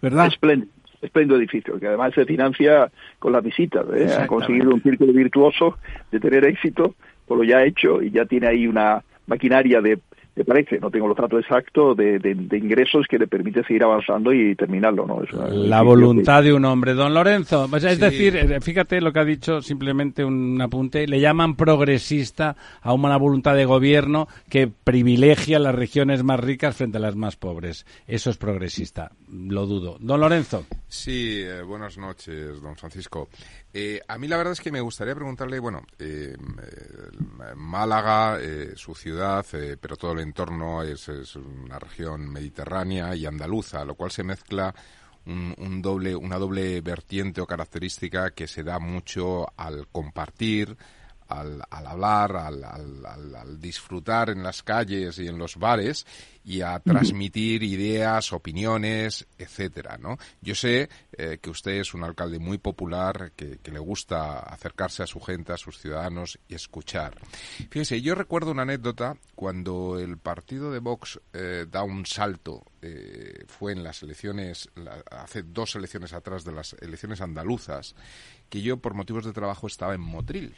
¿verdad? 0.00 0.26
Espléndido. 0.26 0.72
espléndido 1.00 1.38
edificio, 1.38 1.78
que 1.78 1.88
además 1.88 2.14
se 2.14 2.24
financia 2.24 2.90
con 3.18 3.32
las 3.32 3.44
visitas. 3.44 3.84
¿eh? 3.94 4.08
Ha 4.18 4.26
conseguido 4.26 4.70
un 4.70 4.82
círculo 4.82 5.12
virtuoso 5.12 5.78
de 6.10 6.20
tener 6.20 6.44
éxito, 6.44 6.94
por 7.26 7.38
lo 7.38 7.44
ya 7.44 7.62
hecho, 7.64 8.02
y 8.02 8.10
ya 8.10 8.24
tiene 8.24 8.48
ahí 8.48 8.66
una 8.66 9.02
maquinaria 9.26 9.80
de 9.80 9.98
me 10.34 10.44
parece, 10.44 10.78
no 10.78 10.90
tengo 10.90 11.08
los 11.08 11.16
datos 11.16 11.40
exactos, 11.40 11.96
de, 11.96 12.18
de, 12.18 12.58
ingresos 12.58 13.06
que 13.06 13.18
le 13.18 13.26
permite 13.26 13.62
seguir 13.64 13.84
avanzando 13.84 14.32
y 14.32 14.54
terminarlo. 14.56 15.06
¿no? 15.06 15.22
la 15.50 15.82
voluntad 15.82 16.42
de 16.42 16.54
un 16.54 16.64
hombre. 16.64 16.94
Don 16.94 17.12
Lorenzo, 17.12 17.66
pues 17.68 17.84
es 17.84 17.98
decir, 17.98 18.36
eh, 18.36 18.60
fíjate 18.60 19.00
lo 19.02 19.12
que 19.12 19.20
ha 19.20 19.24
dicho, 19.24 19.60
simplemente 19.60 20.24
un 20.24 20.60
apunte, 20.62 21.06
le 21.06 21.20
llaman 21.20 21.54
progresista 21.54 22.56
a 22.80 22.94
una 22.94 23.18
voluntad 23.18 23.54
de 23.54 23.66
gobierno 23.66 24.26
que 24.48 24.68
privilegia 24.68 25.58
las 25.58 25.74
regiones 25.74 26.22
más 26.22 26.40
ricas 26.40 26.76
frente 26.76 26.96
a 26.96 27.00
las 27.00 27.14
más 27.14 27.36
pobres. 27.36 27.84
Eso 28.06 28.30
es 28.30 28.38
progresista, 28.38 29.12
lo 29.30 29.66
dudo. 29.66 29.98
Don 30.00 30.20
Lorenzo. 30.20 30.64
Sí, 30.88 31.42
eh, 31.42 31.62
buenas 31.62 31.98
noches, 31.98 32.60
don 32.62 32.76
Francisco. 32.76 33.28
Eh, 33.74 34.00
a 34.06 34.18
mí 34.18 34.28
la 34.28 34.36
verdad 34.36 34.52
es 34.52 34.60
que 34.60 34.70
me 34.70 34.80
gustaría 34.80 35.14
preguntarle, 35.14 35.58
bueno, 35.58 35.82
Málaga, 37.56 38.38
su 38.76 38.94
ciudad, 38.94 39.46
pero 39.80 39.96
todo 39.96 40.12
el 40.12 40.20
entorno 40.20 40.82
es, 40.82 41.08
una 41.36 41.78
región 41.78 42.30
mediterránea 42.30 43.14
y 43.16 43.24
andaluza, 43.24 43.84
lo 43.84 43.94
cual 43.94 44.10
se 44.10 44.24
mezcla 44.24 44.74
un, 45.26 45.82
doble, 45.82 46.14
una 46.14 46.38
doble 46.38 46.80
vertiente 46.80 47.40
o 47.40 47.46
característica 47.46 48.30
que 48.30 48.46
se 48.46 48.62
da 48.62 48.78
mucho 48.78 49.46
al 49.56 49.88
compartir, 49.88 50.76
al, 51.40 51.86
hablar, 51.86 52.36
al, 52.36 53.60
disfrutar 53.60 54.30
en 54.30 54.42
las 54.42 54.62
calles 54.62 55.18
y 55.18 55.28
en 55.28 55.38
los 55.38 55.56
bares 55.56 56.06
y 56.44 56.60
a 56.60 56.78
transmitir 56.80 57.62
ideas, 57.62 58.32
opiniones, 58.32 59.26
etcétera, 59.38 59.96
¿no? 59.98 60.18
Yo 60.40 60.54
sé 60.54 60.88
eh, 61.12 61.38
que 61.40 61.50
usted 61.50 61.72
es 61.72 61.94
un 61.94 62.02
alcalde 62.02 62.38
muy 62.38 62.58
popular, 62.58 63.32
que, 63.36 63.58
le 63.72 63.78
gusta 63.78 64.40
acercarse 64.40 65.02
a 65.02 65.06
su 65.06 65.18
gente, 65.20 65.52
a 65.52 65.56
sus 65.56 65.78
ciudadanos 65.78 66.38
y 66.46 66.54
escuchar. 66.54 67.14
Fíjese, 67.70 68.02
yo 68.02 68.14
recuerdo 68.14 68.50
una 68.50 68.62
anécdota 68.62 69.16
cuando 69.34 69.98
el 69.98 70.18
partido 70.18 70.70
de 70.70 70.78
Vox 70.78 71.20
eh, 71.32 71.64
da 71.70 71.82
un 71.84 72.04
salto, 72.04 72.64
eh, 72.82 73.44
fue 73.46 73.72
en 73.72 73.82
las 73.82 74.02
elecciones, 74.02 74.68
hace 75.10 75.42
dos 75.42 75.74
elecciones 75.74 76.12
atrás 76.12 76.44
de 76.44 76.52
las 76.52 76.74
elecciones 76.80 77.22
andaluzas, 77.22 77.94
que 78.50 78.60
yo 78.60 78.76
por 78.76 78.92
motivos 78.92 79.24
de 79.24 79.32
trabajo 79.32 79.66
estaba 79.66 79.94
en 79.94 80.02
Motril. 80.02 80.54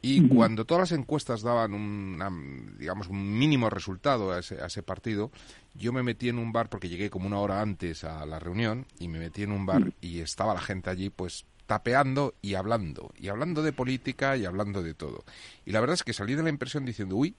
Y 0.00 0.28
cuando 0.28 0.64
todas 0.64 0.90
las 0.90 0.98
encuestas 0.98 1.42
daban 1.42 1.74
un, 1.74 2.76
digamos, 2.78 3.08
un 3.08 3.36
mínimo 3.36 3.68
resultado 3.68 4.32
a 4.32 4.38
ese, 4.38 4.60
a 4.62 4.66
ese, 4.66 4.82
partido, 4.82 5.32
yo 5.74 5.92
me 5.92 6.04
metí 6.04 6.28
en 6.28 6.38
un 6.38 6.52
bar 6.52 6.68
porque 6.68 6.88
llegué 6.88 7.10
como 7.10 7.26
una 7.26 7.40
hora 7.40 7.60
antes 7.60 8.04
a 8.04 8.24
la 8.24 8.38
reunión 8.38 8.86
y 9.00 9.08
me 9.08 9.18
metí 9.18 9.42
en 9.42 9.50
un 9.52 9.66
bar 9.66 9.92
y 10.00 10.20
estaba 10.20 10.54
la 10.54 10.60
gente 10.60 10.90
allí 10.90 11.10
pues 11.10 11.46
tapeando 11.66 12.34
y 12.40 12.54
hablando, 12.54 13.12
y 13.18 13.28
hablando 13.28 13.62
de 13.62 13.72
política 13.72 14.36
y 14.36 14.46
hablando 14.46 14.82
de 14.82 14.94
todo. 14.94 15.24
Y 15.66 15.72
la 15.72 15.80
verdad 15.80 15.94
es 15.94 16.02
que 16.02 16.14
salí 16.14 16.34
de 16.34 16.42
la 16.42 16.48
impresión 16.48 16.86
diciendo, 16.86 17.16
uy, 17.16 17.34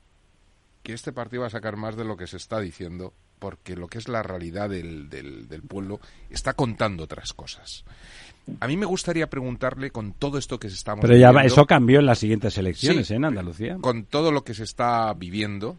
que 0.83 0.93
este 0.93 1.11
partido 1.11 1.41
va 1.41 1.47
a 1.47 1.51
sacar 1.51 1.77
más 1.77 1.95
de 1.95 2.05
lo 2.05 2.15
que 2.15 2.27
se 2.27 2.37
está 2.37 2.59
diciendo, 2.59 3.13
porque 3.39 3.75
lo 3.75 3.87
que 3.87 3.97
es 3.97 4.07
la 4.07 4.21
realidad 4.21 4.69
del, 4.69 5.09
del, 5.09 5.47
del 5.47 5.61
pueblo 5.63 5.99
está 6.29 6.53
contando 6.53 7.05
otras 7.05 7.33
cosas. 7.33 7.83
A 8.59 8.67
mí 8.67 8.77
me 8.77 8.85
gustaría 8.85 9.29
preguntarle 9.29 9.91
con 9.91 10.13
todo 10.13 10.37
esto 10.37 10.59
que 10.59 10.69
se 10.69 10.75
está 10.75 10.95
Pero 10.95 11.15
ya 11.15 11.31
eso 11.43 11.65
cambió 11.65 11.99
en 11.99 12.05
las 12.05 12.19
siguientes 12.19 12.57
elecciones 12.57 13.09
¿eh? 13.11 13.15
en 13.15 13.25
Andalucía. 13.25 13.77
Con 13.81 14.05
todo 14.05 14.31
lo 14.31 14.43
que 14.43 14.53
se 14.53 14.63
está 14.63 15.13
viviendo 15.13 15.77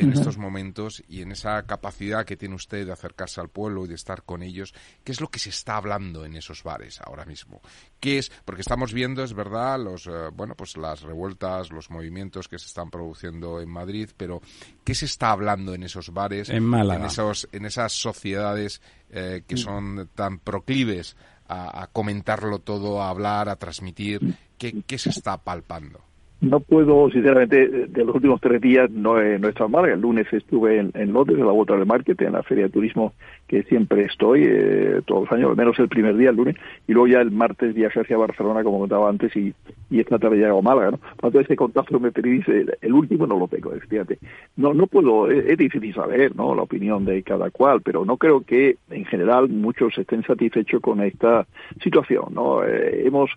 en 0.00 0.12
estos 0.12 0.38
momentos 0.38 1.02
y 1.08 1.22
en 1.22 1.32
esa 1.32 1.62
capacidad 1.64 2.24
que 2.24 2.36
tiene 2.36 2.54
usted 2.54 2.86
de 2.86 2.92
acercarse 2.92 3.40
al 3.40 3.48
pueblo 3.48 3.84
y 3.84 3.88
de 3.88 3.94
estar 3.94 4.22
con 4.22 4.42
ellos, 4.42 4.74
¿qué 5.04 5.12
es 5.12 5.20
lo 5.20 5.28
que 5.28 5.38
se 5.38 5.50
está 5.50 5.76
hablando 5.76 6.24
en 6.24 6.36
esos 6.36 6.62
bares 6.62 7.00
ahora 7.00 7.24
mismo? 7.24 7.60
¿Qué 8.00 8.18
es? 8.18 8.30
Porque 8.44 8.60
estamos 8.60 8.92
viendo, 8.92 9.22
es 9.22 9.34
verdad, 9.34 9.80
los 9.80 10.06
eh, 10.06 10.30
bueno, 10.34 10.54
pues 10.54 10.76
las 10.76 11.02
revueltas, 11.02 11.70
los 11.70 11.90
movimientos 11.90 12.48
que 12.48 12.58
se 12.58 12.66
están 12.66 12.90
produciendo 12.90 13.60
en 13.60 13.70
Madrid, 13.70 14.10
pero 14.16 14.40
¿qué 14.84 14.94
se 14.94 15.06
está 15.06 15.30
hablando 15.30 15.74
en 15.74 15.82
esos 15.82 16.12
bares, 16.12 16.50
en, 16.50 16.64
Málaga. 16.64 17.00
en 17.00 17.06
esos 17.06 17.48
en 17.52 17.64
esas 17.64 17.92
sociedades 17.92 18.80
eh, 19.10 19.42
que 19.46 19.54
mm. 19.54 19.58
son 19.58 20.10
tan 20.14 20.38
proclives 20.38 21.16
a, 21.48 21.88
comentarlo 21.92 22.58
todo, 22.58 23.02
a 23.02 23.10
hablar, 23.10 23.48
a 23.48 23.56
transmitir? 23.56 24.36
¿Qué, 24.58 24.98
se 24.98 25.10
está 25.10 25.36
palpando? 25.38 26.05
No 26.40 26.60
puedo, 26.60 27.10
sinceramente, 27.10 27.86
de 27.88 28.04
los 28.04 28.14
últimos 28.14 28.40
tres 28.42 28.60
días 28.60 28.90
no 28.90 29.18
he, 29.18 29.38
no 29.38 29.46
he 29.46 29.50
estado. 29.50 29.86
El 29.86 30.00
lunes 30.00 30.26
estuve 30.32 30.78
en, 30.78 30.92
en 30.94 31.12
Londres, 31.12 31.38
en 31.38 31.46
la 31.46 31.52
Water 31.52 31.84
Market, 31.86 32.20
en 32.20 32.34
la 32.34 32.42
feria 32.42 32.64
de 32.64 32.70
turismo 32.70 33.14
que 33.46 33.62
siempre 33.62 34.04
estoy, 34.04 34.44
eh, 34.44 35.00
todos 35.06 35.22
los 35.22 35.32
años, 35.32 35.50
al 35.50 35.56
menos 35.56 35.78
el 35.78 35.88
primer 35.88 36.16
día, 36.16 36.30
el 36.30 36.36
lunes, 36.36 36.56
y 36.86 36.92
luego 36.92 37.06
ya 37.06 37.20
el 37.20 37.30
martes 37.30 37.74
viajé 37.74 38.00
hacia 38.00 38.18
Barcelona, 38.18 38.62
como 38.64 38.80
contaba 38.80 39.08
antes, 39.08 39.34
y, 39.34 39.54
y 39.88 40.00
esta 40.00 40.18
tarde 40.18 40.40
ya 40.40 40.50
a 40.50 40.60
Málaga, 40.60 40.92
¿no? 40.92 41.00
Cuando 41.18 41.40
ese 41.40 41.56
contacto 41.56 41.98
me 42.00 42.12
pedís, 42.12 42.46
el, 42.48 42.76
el, 42.80 42.92
último 42.92 43.26
no 43.26 43.38
lo 43.38 43.48
tengo, 43.48 43.70
fíjate. 43.88 44.18
No, 44.56 44.74
no 44.74 44.88
puedo, 44.88 45.30
es, 45.30 45.56
difícil 45.56 45.94
saber, 45.94 46.36
¿no? 46.36 46.54
La 46.54 46.62
opinión 46.62 47.04
de 47.04 47.22
cada 47.22 47.50
cual, 47.50 47.80
pero 47.82 48.04
no 48.04 48.18
creo 48.18 48.42
que, 48.42 48.76
en 48.90 49.04
general, 49.06 49.48
muchos 49.48 49.96
estén 49.96 50.22
satisfechos 50.22 50.82
con 50.82 51.00
esta 51.00 51.46
situación, 51.82 52.34
¿no? 52.34 52.62
Eh, 52.64 53.06
hemos 53.06 53.30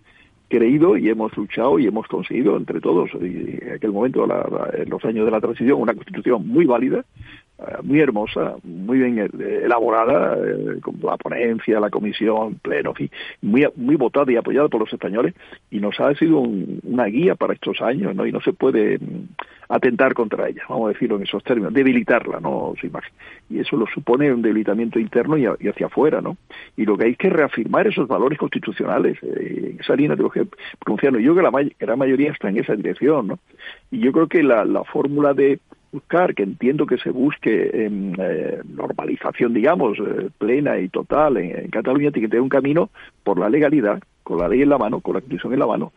creído 0.49 0.97
y 0.97 1.09
hemos 1.09 1.35
luchado 1.38 1.80
y 1.80 1.88
hemos 1.88 2.07
conseguido 2.07 2.57
entre 2.57 2.81
todos 2.81 3.09
en 3.13 3.71
aquel 3.76 3.91
momento, 3.91 4.26
en 4.73 4.89
los 4.89 5.05
años 5.05 5.26
de 5.26 5.31
la 5.31 5.39
transición, 5.39 5.80
una 5.80 5.93
constitución 5.93 6.47
muy 6.47 6.65
válida, 6.65 7.05
muy 7.84 7.99
hermosa, 7.99 8.56
muy 8.64 8.99
bien 8.99 9.19
eh, 9.19 9.61
elaborada, 9.64 10.38
eh, 10.38 10.80
con 10.81 10.95
la 11.02 11.18
ponencia, 11.18 11.80
la 11.80 11.90
comisión, 11.90 12.56
pleno, 12.56 12.94
muy, 13.41 13.68
muy 13.76 13.95
votada 13.95 14.31
y 14.31 14.38
apoyada 14.38 14.69
por 14.69 14.81
los 14.81 14.94
españoles 14.94 15.34
y 15.69 15.80
nos 15.80 15.99
ha 15.99 16.14
sido 16.15 16.40
una 16.40 17.06
guía 17.06 17.36
para 17.36 17.53
estos 17.53 17.81
años, 17.81 18.15
¿no? 18.15 18.26
Y 18.26 18.31
no 18.31 18.40
se 18.41 18.53
puede 18.53 18.98
mm, 18.98 19.27
atentar 19.69 20.14
contra 20.14 20.48
ella, 20.48 20.64
vamos 20.69 20.90
a 20.90 20.94
decirlo 20.94 21.18
en 21.18 21.23
esos 21.23 21.44
términos, 21.44 21.73
debilitarla, 21.73 22.40
¿no? 22.40 22.73
Su 22.80 22.88
imagen. 22.88 23.11
Y 23.49 23.60
eso 23.60 23.76
lo 23.76 23.88
supone 23.88 24.31
un 24.31 24.41
debilitamiento 24.41 24.99
interno 24.99 25.38
y, 25.38 25.45
hacia 25.45 25.88
afuera, 25.88 26.22
¿no? 26.22 26.38
Y 26.77 26.86
lo 26.86 26.98
que 26.98 27.06
hay 27.06 27.15
que 27.15 27.30
reafirmar 27.30 27.88
esos 27.88 28.07
valores 28.07 28.40
constitucionales, 28.40 29.18
eh, 29.22 29.76
esa 29.80 29.95
línea 29.95 30.15
de 30.15 30.23
lo 30.23 30.30
que 30.30 30.48
pronunciaron. 30.80 31.22
Yo 31.22 31.36
creo 31.36 31.52
que 31.52 31.60
la 31.60 31.69
gran 31.80 31.99
mayoría 31.99 32.31
está 32.31 32.49
en 32.49 32.57
esa 32.57 32.76
dirección, 32.76 33.27
¿no? 33.27 33.40
Y 33.91 33.99
yo 33.99 34.11
creo 34.11 34.27
que 34.27 34.44
la, 34.44 34.64
la 34.64 34.84
fórmula 34.86 35.34
de 35.34 35.60
buscar, 35.91 36.36
que 36.36 36.44
entiendo 36.44 36.86
que 36.86 36.98
se 36.98 37.11
busque 37.11 37.72
eh, 37.74 38.61
normalización, 38.68 39.53
digamos, 39.53 39.98
eh, 39.99 40.30
plena 40.38 40.80
y 40.80 40.90
total 40.90 41.38
en, 41.38 41.57
en 41.57 41.70
Cataluña, 41.70 42.11
tiene 42.11 42.28
que 42.28 42.32
tener 42.32 42.41
un 42.41 42.49
camino 42.49 42.90
por 43.24 43.40
la 43.40 43.49
legalidad, 43.49 43.99
con 44.24 44.40
la 44.40 44.48
ley 44.48 44.61
en 44.61 44.70
la 44.70 44.78
mano, 44.78 45.02
con 45.02 45.16
la 45.16 45.22
Constitución 45.22 45.53
en 45.53 45.60
la 45.60 45.68
mano, 45.68 45.91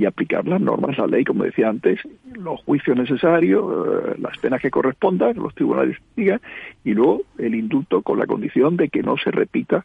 y 0.00 0.06
aplicar 0.06 0.48
las 0.48 0.60
normas, 0.60 0.96
la 0.96 1.06
ley, 1.06 1.24
como 1.24 1.44
decía 1.44 1.68
antes, 1.68 2.00
los 2.32 2.58
juicios 2.62 2.96
necesarios, 2.96 3.62
eh, 3.62 4.14
las 4.18 4.38
penas 4.38 4.62
que 4.62 4.70
correspondan, 4.70 5.36
los 5.36 5.54
tribunales 5.54 5.98
digan, 6.16 6.40
y 6.84 6.94
luego 6.94 7.20
el 7.36 7.54
indulto 7.54 8.00
con 8.00 8.18
la 8.18 8.26
condición 8.26 8.78
de 8.78 8.88
que 8.88 9.02
no 9.02 9.16
se 9.18 9.30
repita 9.30 9.84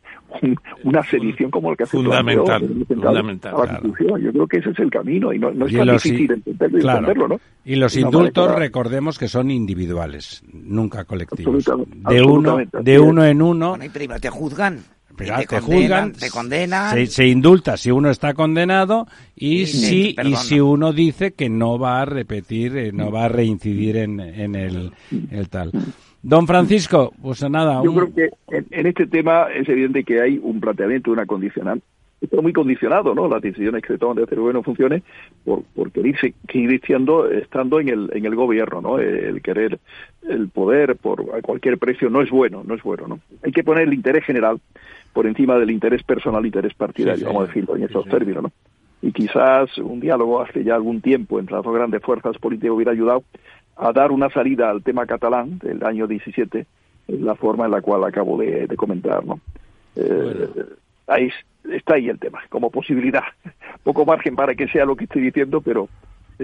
una 0.86 1.04
sedición 1.04 1.52
como 1.52 1.72
el 1.72 1.78
que 1.78 1.84
hace 1.84 1.98
fundamental, 1.98 2.86
fundamental 2.88 3.56
Yo 4.22 4.32
creo 4.32 4.48
que 4.48 4.58
ese 4.58 4.70
es 4.70 4.80
el 4.80 4.90
camino 4.90 5.34
y 5.34 5.40
no, 5.40 5.50
es 5.50 5.74
tan 5.74 5.88
difícil 5.90 6.32
entenderlo, 6.32 7.28
¿no? 7.28 7.40
Y 7.66 7.76
los 7.76 7.98
indultos, 7.98 8.56
recordemos 8.56 9.20
que 9.20 9.28
son 9.28 9.52
individuales, 9.52 10.44
nunca 10.54 11.04
colectivos. 11.04 11.66
De 12.10 12.22
uno, 12.22 12.60
de 12.72 13.00
uno 13.00 13.26
en 13.26 13.42
uno. 13.42 13.78
y 13.84 13.90
te 13.90 14.30
juzgan 14.30 14.80
te, 15.16 15.60
juzgan, 15.60 16.14
te 16.14 16.30
condenan. 16.30 17.08
Se, 17.08 17.28
indulta 17.28 17.78
si 17.78 17.92
uno 17.92 18.10
está 18.10 18.34
condenado 18.34 19.08
y, 19.36 19.66
si, 19.66 20.16
y 20.24 20.36
si 20.36 20.60
uno 20.60 20.94
dice 20.94 21.34
que 21.34 21.50
no 21.50 21.80
va 21.80 22.02
a 22.02 22.06
repetir, 22.06 22.78
eh, 22.78 22.92
no 22.92 23.12
va 23.12 23.26
a 23.26 23.30
reincidir 23.30 23.98
en, 23.98 24.20
en 24.20 24.56
el, 24.56 24.92
el 25.32 25.50
tal. 25.50 25.72
Don 26.28 26.48
Francisco, 26.48 27.14
pues 27.22 27.48
nada. 27.52 27.84
Yo 27.84 27.94
creo 27.94 28.12
que 28.12 28.30
en, 28.50 28.88
este 28.88 29.06
tema 29.06 29.46
es 29.54 29.70
evidente 29.70 30.04
que 30.04 30.22
hay 30.22 30.40
un 30.42 30.60
planteamiento, 30.60 31.12
una 31.12 31.28
condicional. 31.28 31.84
Está 32.20 32.42
muy 32.42 32.52
condicionado, 32.52 33.14
¿no? 33.14 33.28
Las 33.28 33.44
decisiones 33.44 33.84
que 33.84 33.94
se 33.94 34.00
toman 34.00 34.18
de 34.18 34.24
hacer 34.24 34.40
bueno 34.40 34.64
funcione 34.64 35.04
por, 35.44 35.62
por 35.76 35.92
querer 35.92 36.20
seguir 36.20 36.70
diciendo, 36.72 37.30
estando 37.30 37.80
en 37.80 37.90
el, 37.90 38.10
en 38.12 38.26
el 38.26 38.34
gobierno, 38.34 38.82
¿no? 38.82 38.98
El 38.98 39.40
querer 39.44 39.78
el 40.28 40.50
poder 40.50 40.96
por 40.96 41.22
a 41.36 41.42
cualquier 41.44 41.78
precio 41.78 42.10
no 42.10 42.24
es 42.24 42.32
bueno, 42.32 42.64
no 42.66 42.74
es 42.74 42.82
bueno, 42.82 43.08
¿no? 43.08 43.20
Hay 43.44 43.52
que 43.52 43.64
poner 43.64 43.84
el 43.84 43.94
interés 43.94 44.26
general 44.26 44.60
por 45.16 45.26
encima 45.28 45.58
del 45.58 45.72
interés 45.72 46.04
personal, 46.04 46.46
interés 46.46 46.74
partidario, 46.74 47.28
vamos 47.28 47.44
a 47.44 47.48
decirlo 47.48 47.78
en 47.78 47.84
esos 47.84 48.04
términos, 48.06 48.44
¿no? 48.44 48.52
Y 49.02 49.14
quizás 49.14 49.78
un 49.78 50.02
diálogo 50.02 50.42
hace 50.42 50.62
ya 50.62 50.76
algún 50.76 51.00
tiempo 51.00 51.40
entre 51.40 51.56
las 51.56 51.64
dos 51.64 51.74
grandes 51.74 52.02
fuerzas 52.02 52.38
políticas 52.38 52.72
hubiera 52.72 52.92
ayudado 52.92 53.24
a 53.78 53.94
dar 53.94 54.12
una 54.12 54.30
salida 54.30 54.70
al 54.70 54.84
tema 54.84 55.06
catalán 55.06 55.58
del 55.60 55.82
año 55.86 56.06
17, 56.06 56.66
en 57.08 57.26
la 57.26 57.36
forma 57.36 57.64
en 57.64 57.72
la 57.72 57.82
cual 57.82 58.04
acabo 58.04 58.38
de, 58.38 58.68
comentar, 58.76 59.26
¿no? 59.26 59.40
Eh, 59.96 60.50
ahí 61.08 61.30
está 61.72 61.96
ahí 61.96 62.10
el 62.10 62.20
tema, 62.20 62.42
como 62.50 62.70
posibilidad. 62.70 63.24
Poco 63.84 64.04
margen 64.06 64.36
para 64.36 64.54
que 64.54 64.68
sea 64.68 64.84
lo 64.84 64.98
que 64.98 65.06
estoy 65.06 65.22
diciendo, 65.22 65.62
pero 65.62 65.88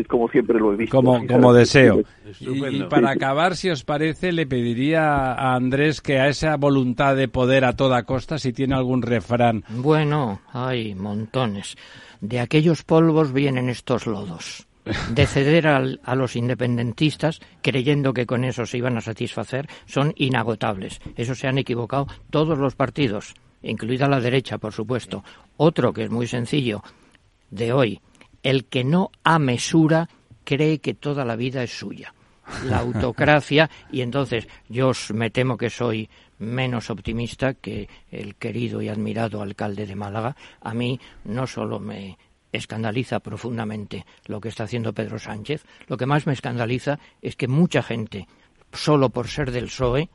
como 0.08 0.28
siempre 0.30 0.60
lo 0.60 0.74
he 0.74 0.78
visto. 0.78 0.96
Como, 0.96 1.26
como 1.28 1.54
deseo. 1.54 2.02
Y, 2.40 2.84
para 2.84 3.12
acabar, 3.12 3.56
si 3.56 3.70
os 3.70 3.84
parece, 3.84 4.32
le 4.32 4.46
pediría 4.46 5.34
a 5.34 5.56
Andrés 5.56 6.02
que 6.02 6.20
a 6.20 6.28
esa 6.28 6.56
voluntad 6.58 7.16
de 7.16 7.28
poder 7.28 7.66
a 7.66 7.76
toda 7.76 8.04
costa, 8.04 8.38
si 8.38 8.54
tiene 8.54 8.76
algún 8.76 9.02
refrán. 9.02 9.64
Bueno, 9.70 10.42
hay 10.52 10.96
montones. 10.96 11.76
De 12.22 12.40
aquellos 12.40 12.84
polvos 12.84 13.34
vienen 13.34 13.70
estos 13.70 14.08
lodos. 14.08 14.68
De 15.14 15.28
ceder 15.28 15.68
a 15.68 16.16
los 16.16 16.36
independentistas, 16.36 17.40
creyendo 17.62 18.14
que 18.14 18.26
con 18.26 18.44
eso 18.44 18.66
se 18.66 18.78
iban 18.80 18.98
a 18.98 19.02
satisfacer, 19.02 19.68
son 19.86 20.14
inagotables. 20.16 21.00
Eso 21.16 21.36
se 21.36 21.48
han 21.48 21.60
equivocado 21.60 22.08
todos 22.32 22.58
los 22.58 22.76
partidos, 22.76 23.36
incluida 23.62 24.08
la 24.08 24.20
derecha, 24.20 24.58
por 24.58 24.74
supuesto. 24.74 25.24
Otro 25.58 25.94
que 25.94 26.06
es 26.06 26.10
muy 26.10 26.26
sencillo, 26.26 26.82
de 27.52 27.74
hoy, 27.74 28.02
el 28.44 28.66
que 28.66 28.84
no 28.84 29.12
amesura 29.24 30.10
cree 30.44 30.80
que 30.80 30.94
toda 30.94 31.26
la 31.26 31.36
vida 31.36 31.64
es 31.64 31.72
suya. 31.72 32.14
La 32.66 32.80
autocracia, 32.80 33.70
y 33.92 34.02
entonces 34.02 34.48
yo 34.68 34.92
me 35.14 35.30
temo 35.30 35.58
que 35.58 35.70
soy 35.70 36.10
menos 36.40 36.90
optimista 36.90 37.54
que 37.54 37.88
el 38.10 38.36
querido 38.36 38.82
y 38.82 38.90
admirado 38.90 39.42
alcalde 39.42 39.86
de 39.86 39.96
Málaga. 39.96 40.36
A 40.60 40.74
mí 40.74 41.00
no 41.24 41.48
solo 41.48 41.80
me 41.80 42.18
escandaliza 42.52 43.20
profundamente 43.20 44.06
lo 44.26 44.42
que 44.42 44.50
está 44.50 44.64
haciendo 44.64 44.94
Pedro 44.94 45.20
Sánchez, 45.20 45.64
lo 45.88 45.98
que 45.98 46.06
más 46.06 46.28
me 46.28 46.34
escandaliza 46.34 47.00
es 47.22 47.36
que 47.36 47.48
mucha 47.48 47.82
gente, 47.82 48.28
solo 48.74 49.10
por 49.10 49.28
ser 49.28 49.52
del 49.52 49.66
PSOE, 49.66 50.10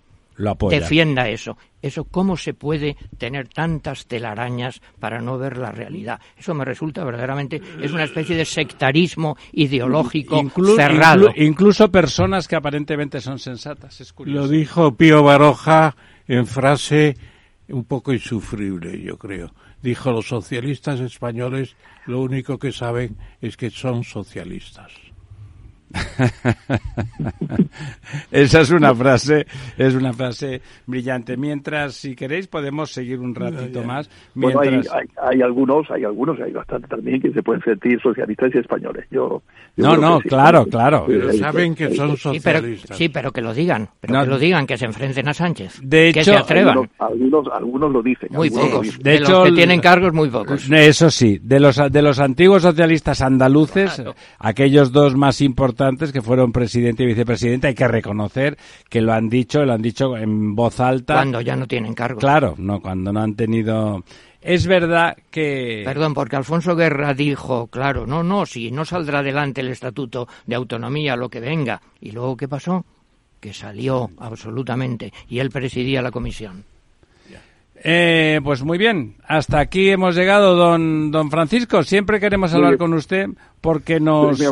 defienda 0.71 1.29
eso. 1.29 1.57
Eso, 1.81 2.05
¿cómo 2.05 2.37
se 2.37 2.55
puede 2.55 2.97
tener 3.19 3.49
tantas 3.49 4.07
telarañas 4.07 4.81
para 4.99 5.21
no 5.21 5.39
ver 5.39 5.57
la 5.57 5.71
realidad? 5.71 6.21
Eso 6.37 6.55
me 6.55 6.65
resulta 6.65 7.05
verdaderamente, 7.05 7.61
es 7.81 7.93
una 7.93 8.05
especie 8.05 8.37
de 8.37 8.45
sectarismo 8.45 9.37
ideológico 9.53 10.43
cerrado. 10.75 11.31
incluso 11.37 11.91
personas 11.91 12.49
que 12.49 12.57
aparentemente 12.57 13.21
son 13.21 13.39
sensatas. 13.39 14.01
Es 14.01 14.15
Lo 14.25 14.49
dijo 14.49 14.97
Pío 14.97 15.23
Baroja 15.23 15.97
en 16.27 16.47
frase 16.47 17.17
un 17.69 17.85
poco 17.85 18.13
insufrible, 18.13 19.01
yo 19.01 19.17
creo. 19.19 19.53
Dijo, 19.83 20.11
los 20.11 20.29
socialistas 20.29 21.01
españoles 21.01 21.77
lo 22.07 22.21
único 22.21 22.59
que 22.59 22.73
saben 22.73 23.17
es 23.41 23.57
que 23.57 23.71
son 23.71 24.05
socialistas. 24.05 24.93
Esa 28.31 28.61
es 28.61 28.71
una 28.71 28.95
frase, 28.95 29.47
es 29.77 29.95
una 29.95 30.13
frase 30.13 30.61
brillante. 30.87 31.37
Mientras, 31.37 31.95
si 31.95 32.15
queréis, 32.15 32.47
podemos 32.47 32.93
seguir 32.93 33.21
un 33.21 33.35
ratito 33.35 33.83
más. 33.83 34.09
Bueno, 34.35 34.61
hay, 34.61 34.81
hay, 35.23 35.43
algunos, 35.43 35.91
hay 35.91 36.05
algunos, 36.05 36.41
hay 36.41 36.53
bastante 36.53 36.89
también 36.89 37.21
que 37.21 37.33
se 37.33 37.43
pueden 37.43 37.63
sentir 37.63 38.01
socialistas 38.01 38.55
y 38.55 38.59
españoles. 38.59 39.07
Yo, 39.11 39.43
no, 39.77 39.97
no, 39.97 40.21
claro, 40.21 40.67
claro. 40.67 41.05
Pero 41.07 41.33
saben 41.35 41.75
que 41.75 41.95
son 41.95 42.17
socialistas. 42.17 42.97
Sí, 42.97 43.09
pero, 43.09 43.33
que 43.33 43.43
lo 43.43 43.53
digan, 43.53 43.89
pero 44.01 44.23
que 44.23 44.27
lo 44.27 44.39
digan, 44.39 44.67
que 44.67 44.77
se 44.77 44.87
enfrenten 44.87 45.29
a 45.29 45.35
Sánchez. 45.35 45.81
De 45.83 46.09
hecho, 46.09 46.21
que 46.21 46.25
se 46.25 46.37
atrevan. 46.37 46.89
Algunos, 46.99 47.47
algunos, 47.53 47.93
lo 47.93 48.03
dicen. 48.03 48.29
Muy 48.33 48.51
pocos. 48.51 48.99
De, 48.99 49.17
hecho, 49.17 49.41
los 49.41 49.49
que 49.49 49.53
tienen 49.53 49.81
cargos, 49.81 50.13
muy 50.13 50.31
pocos. 50.31 50.71
Eso 50.71 51.11
sí, 51.11 51.39
de 51.43 51.61
los, 51.61 51.77
de 51.91 52.03
los 52.03 52.19
antiguos 52.19 52.63
socialistas 52.63 53.21
andaluces, 53.21 54.03
aquellos 54.39 54.93
dos 54.93 55.15
más 55.15 55.41
importantes 55.41 55.86
que 56.13 56.23
fueron 56.23 56.53
presidente 56.53 57.03
y 57.03 57.07
vicepresidente, 57.07 57.69
hay 57.69 57.75
que 57.75 57.89
reconocer 57.89 58.57
que 58.89 59.01
lo 59.01 59.13
han 59.13 59.29
dicho, 59.29 59.65
lo 59.65 59.73
han 59.73 59.83
dicho 59.83 60.17
en 60.17 60.55
voz 60.55 60.81
alta. 60.81 61.15
Cuando 61.15 61.41
ya 61.41 61.57
no 61.57 61.67
tienen 61.67 61.95
cargo. 61.95 62.21
Claro, 62.21 62.55
no, 62.59 62.81
cuando 62.81 63.13
no 63.13 63.21
han 63.21 63.35
tenido... 63.35 64.05
Es 64.41 64.67
verdad 64.67 65.17
que... 65.31 65.83
Perdón, 65.85 66.15
porque 66.15 66.37
Alfonso 66.37 66.77
Guerra 66.77 67.15
dijo, 67.15 67.67
claro, 67.67 68.07
no, 68.07 68.23
no, 68.23 68.47
si 68.47 68.71
no 68.71 68.85
saldrá 68.85 69.19
adelante 69.19 69.61
el 69.61 69.69
Estatuto 69.69 70.29
de 70.47 70.55
Autonomía, 70.55 71.17
lo 71.17 71.29
que 71.29 71.41
venga. 71.41 71.83
¿Y 72.01 72.13
luego 72.13 72.37
qué 72.37 72.47
pasó? 72.47 72.85
Que 73.41 73.53
salió 73.53 74.11
absolutamente 74.19 75.13
y 75.29 75.41
él 75.41 75.51
presidía 75.51 76.01
la 76.01 76.13
comisión. 76.13 76.65
Eh, 77.89 78.41
pues 78.43 78.65
muy 78.65 78.79
bien, 78.79 79.15
hasta 79.29 79.61
aquí 79.61 79.91
hemos 79.91 80.17
llegado, 80.17 80.57
don, 80.57 81.13
don 81.13 81.31
Francisco. 81.31 81.85
Siempre 81.85 82.19
queremos 82.19 82.53
hablar 82.53 82.79
con 82.79 82.93
usted 82.95 83.29
porque 83.61 84.01
nos... 84.01 84.43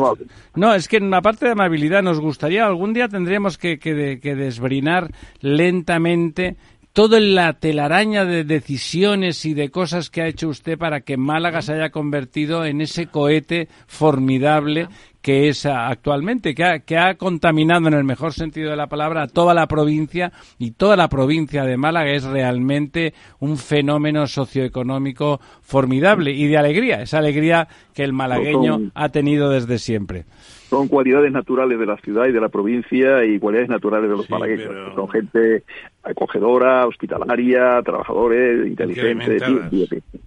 No, 0.55 0.73
es 0.73 0.87
que 0.87 0.95
en 0.95 1.03
una 1.03 1.21
parte 1.21 1.45
de 1.45 1.51
amabilidad 1.51 2.01
nos 2.01 2.21
gustaría, 2.21 2.65
algún 2.65 2.93
día 2.93 3.09
tendríamos 3.09 3.57
que, 3.57 3.77
que, 3.77 4.21
que 4.21 4.35
desbrinar 4.35 5.11
lentamente 5.41 6.55
toda 6.93 7.19
la 7.19 7.51
telaraña 7.51 8.23
de 8.23 8.45
decisiones 8.45 9.43
y 9.43 9.53
de 9.53 9.69
cosas 9.69 10.09
que 10.09 10.21
ha 10.21 10.27
hecho 10.27 10.47
usted 10.47 10.77
para 10.77 11.01
que 11.01 11.17
Málaga 11.17 11.61
se 11.61 11.73
haya 11.73 11.89
convertido 11.89 12.63
en 12.63 12.79
ese 12.79 13.07
cohete 13.07 13.67
formidable 13.85 14.87
que 15.25 15.49
es 15.49 15.65
actualmente, 15.65 16.53
que 16.53 16.63
ha, 16.63 16.79
que 16.81 16.99
ha 16.99 17.15
contaminado 17.15 17.87
en 17.87 17.95
el 17.95 18.03
mejor 18.03 18.33
sentido 18.33 18.69
de 18.69 18.75
la 18.75 18.85
palabra 18.85 19.23
a 19.23 19.27
toda 19.27 19.55
la 19.55 19.65
provincia 19.65 20.31
y 20.59 20.69
toda 20.69 20.95
la 20.95 21.09
provincia 21.09 21.63
de 21.63 21.77
Málaga 21.77 22.11
es 22.11 22.25
realmente 22.25 23.15
un 23.39 23.57
fenómeno 23.57 24.27
socioeconómico 24.27 25.41
formidable 25.63 26.29
y 26.29 26.45
de 26.45 26.59
alegría, 26.59 27.01
esa 27.01 27.17
alegría 27.17 27.67
que 27.95 28.03
el 28.03 28.13
malagueño 28.13 28.91
ha 28.93 29.09
tenido 29.09 29.49
desde 29.49 29.79
siempre 29.79 30.25
son 30.69 30.87
cualidades 30.87 31.31
naturales 31.31 31.77
de 31.79 31.85
la 31.85 31.97
ciudad 31.97 32.25
y 32.27 32.31
de 32.31 32.41
la 32.41 32.49
provincia 32.49 33.23
y 33.23 33.39
cualidades 33.39 33.69
naturales 33.69 34.09
de 34.09 34.17
los 34.17 34.29
malagueños. 34.29 34.95
Son 34.95 35.09
gente 35.09 35.63
acogedora, 36.03 36.85
hospitalaria, 36.85 37.81
trabajadores, 37.83 38.67
inteligentes. 38.67 39.41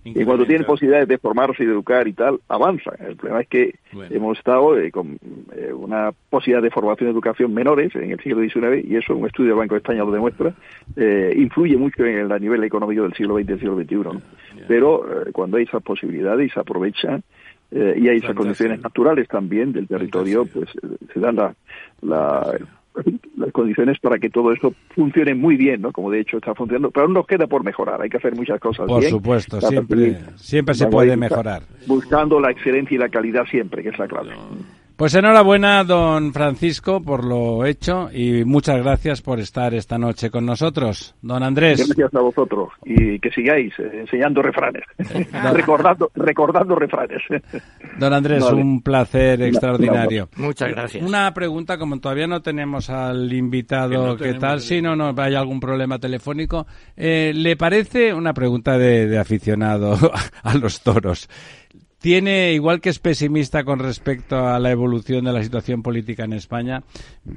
Y, 0.04 0.24
cuando 0.24 0.46
tienen 0.46 0.66
posibilidades 0.66 1.08
de 1.08 1.18
formarse 1.18 1.62
y 1.62 1.66
de 1.66 1.72
educar 1.72 2.08
y 2.08 2.12
tal, 2.12 2.40
avanzan. 2.48 2.94
El 3.00 3.16
problema 3.16 3.40
es 3.42 3.48
que 3.48 3.74
hemos 4.10 4.38
estado 4.38 4.78
eh, 4.78 4.90
con 4.90 5.18
eh, 5.54 5.72
una 5.72 6.12
posibilidad 6.30 6.62
de 6.62 6.70
formación 6.70 7.08
y 7.08 7.12
educación 7.12 7.54
menores 7.54 7.94
en 7.94 8.10
el 8.10 8.20
siglo 8.20 8.40
XIX 8.40 8.84
y 8.84 8.96
eso, 8.96 9.14
un 9.16 9.26
estudio 9.26 9.50
del 9.50 9.58
Banco 9.58 9.74
de 9.74 9.78
España 9.78 10.04
lo 10.04 10.10
demuestra, 10.10 10.54
eh, 10.96 11.32
influye 11.36 11.76
mucho 11.76 12.04
en 12.04 12.30
el 12.30 12.40
nivel 12.40 12.64
económico 12.64 13.02
del 13.02 13.14
siglo 13.14 13.36
XX 13.36 13.40
y 13.40 13.44
del 13.44 13.60
siglo 13.60 13.76
XXI. 13.76 14.20
Pero 14.66 15.04
cuando 15.32 15.56
hay 15.56 15.64
esas 15.64 15.82
posibilidades 15.82 16.48
y 16.48 16.50
se 16.50 16.60
aprovechan, 16.60 17.22
eh, 17.70 17.94
y 17.98 18.08
hay 18.08 18.18
esas 18.18 18.34
condiciones 18.34 18.80
naturales 18.80 19.28
también 19.28 19.72
del 19.72 19.86
territorio, 19.86 20.46
pues 20.46 20.68
eh, 20.82 20.96
se 21.12 21.20
dan 21.20 21.36
la, 21.36 21.54
las 22.02 23.52
condiciones 23.52 23.98
para 24.00 24.18
que 24.18 24.30
todo 24.30 24.52
esto 24.52 24.74
funcione 24.94 25.34
muy 25.34 25.56
bien, 25.56 25.82
¿no? 25.82 25.92
Como 25.92 26.10
de 26.10 26.20
hecho 26.20 26.38
está 26.38 26.54
funcionando, 26.54 26.90
pero 26.90 27.06
aún 27.06 27.14
nos 27.14 27.26
queda 27.26 27.46
por 27.46 27.64
mejorar, 27.64 28.00
hay 28.00 28.08
que 28.08 28.16
hacer 28.16 28.34
muchas 28.34 28.60
cosas 28.60 28.86
por 28.86 29.02
supuesto, 29.04 29.60
siempre, 29.60 30.18
siempre 30.36 30.74
se 30.74 30.86
puede 30.86 31.16
mejorar. 31.16 31.62
Buscando 31.86 32.40
la 32.40 32.50
excelencia 32.50 32.94
y 32.94 32.98
la 32.98 33.08
calidad 33.08 33.44
siempre, 33.46 33.82
que 33.82 33.90
es 33.90 33.98
la 33.98 34.08
clave. 34.08 34.30
Pues 34.98 35.14
enhorabuena, 35.14 35.84
don 35.84 36.32
Francisco, 36.32 37.00
por 37.00 37.24
lo 37.24 37.64
hecho 37.64 38.10
y 38.12 38.44
muchas 38.44 38.78
gracias 38.78 39.22
por 39.22 39.38
estar 39.38 39.72
esta 39.72 39.96
noche 39.96 40.28
con 40.28 40.44
nosotros. 40.44 41.14
Don 41.22 41.40
Andrés. 41.44 41.86
Gracias 41.86 42.12
a 42.16 42.20
vosotros 42.20 42.70
y 42.84 43.16
que 43.20 43.30
sigáis 43.30 43.72
eh, 43.78 44.00
enseñando 44.00 44.42
refranes, 44.42 44.82
recordando, 45.52 46.10
recordando 46.16 46.74
refranes. 46.74 47.22
Don 47.96 48.12
Andrés, 48.12 48.42
un 48.50 48.82
placer 48.82 49.40
extraordinario. 49.42 50.30
Muchas 50.34 50.72
gracias. 50.72 51.06
Una 51.06 51.32
pregunta, 51.32 51.78
como 51.78 52.00
todavía 52.00 52.26
no 52.26 52.42
tenemos 52.42 52.90
al 52.90 53.32
invitado, 53.32 54.16
¿qué 54.16 54.34
tal? 54.34 54.58
Si 54.58 54.82
no, 54.82 54.96
no, 54.96 55.14
hay 55.16 55.36
algún 55.36 55.60
problema 55.60 56.00
telefónico. 56.00 56.66
Eh, 56.96 57.30
¿Le 57.36 57.54
parece 57.54 58.12
una 58.12 58.34
pregunta 58.34 58.76
de 58.76 59.16
aficionado 59.16 59.96
a 60.42 60.54
los 60.56 60.82
toros? 60.82 61.28
Tiene, 62.00 62.52
igual 62.52 62.80
que 62.80 62.90
es 62.90 62.98
pesimista 62.98 63.64
con 63.64 63.80
respecto 63.80 64.46
a 64.46 64.58
la 64.58 64.70
evolución 64.70 65.24
de 65.24 65.32
la 65.32 65.42
situación 65.42 65.82
política 65.82 66.24
en 66.24 66.32
España, 66.32 66.82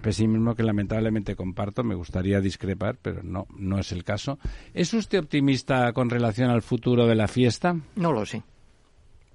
pesimismo 0.01 0.55
que 0.55 0.63
lamentablemente 0.63 1.35
comparto, 1.35 1.83
me 1.83 1.95
gustaría 1.95 2.39
discrepar, 2.39 2.97
pero 3.01 3.23
no, 3.23 3.47
no 3.57 3.79
es 3.79 3.91
el 3.91 4.03
caso. 4.03 4.37
¿Es 4.73 4.93
usted 4.93 5.19
optimista 5.19 5.91
con 5.93 6.09
relación 6.09 6.51
al 6.51 6.61
futuro 6.61 7.07
de 7.07 7.15
la 7.15 7.27
fiesta? 7.27 7.75
No 7.95 8.11
lo 8.11 8.25
sé. 8.25 8.43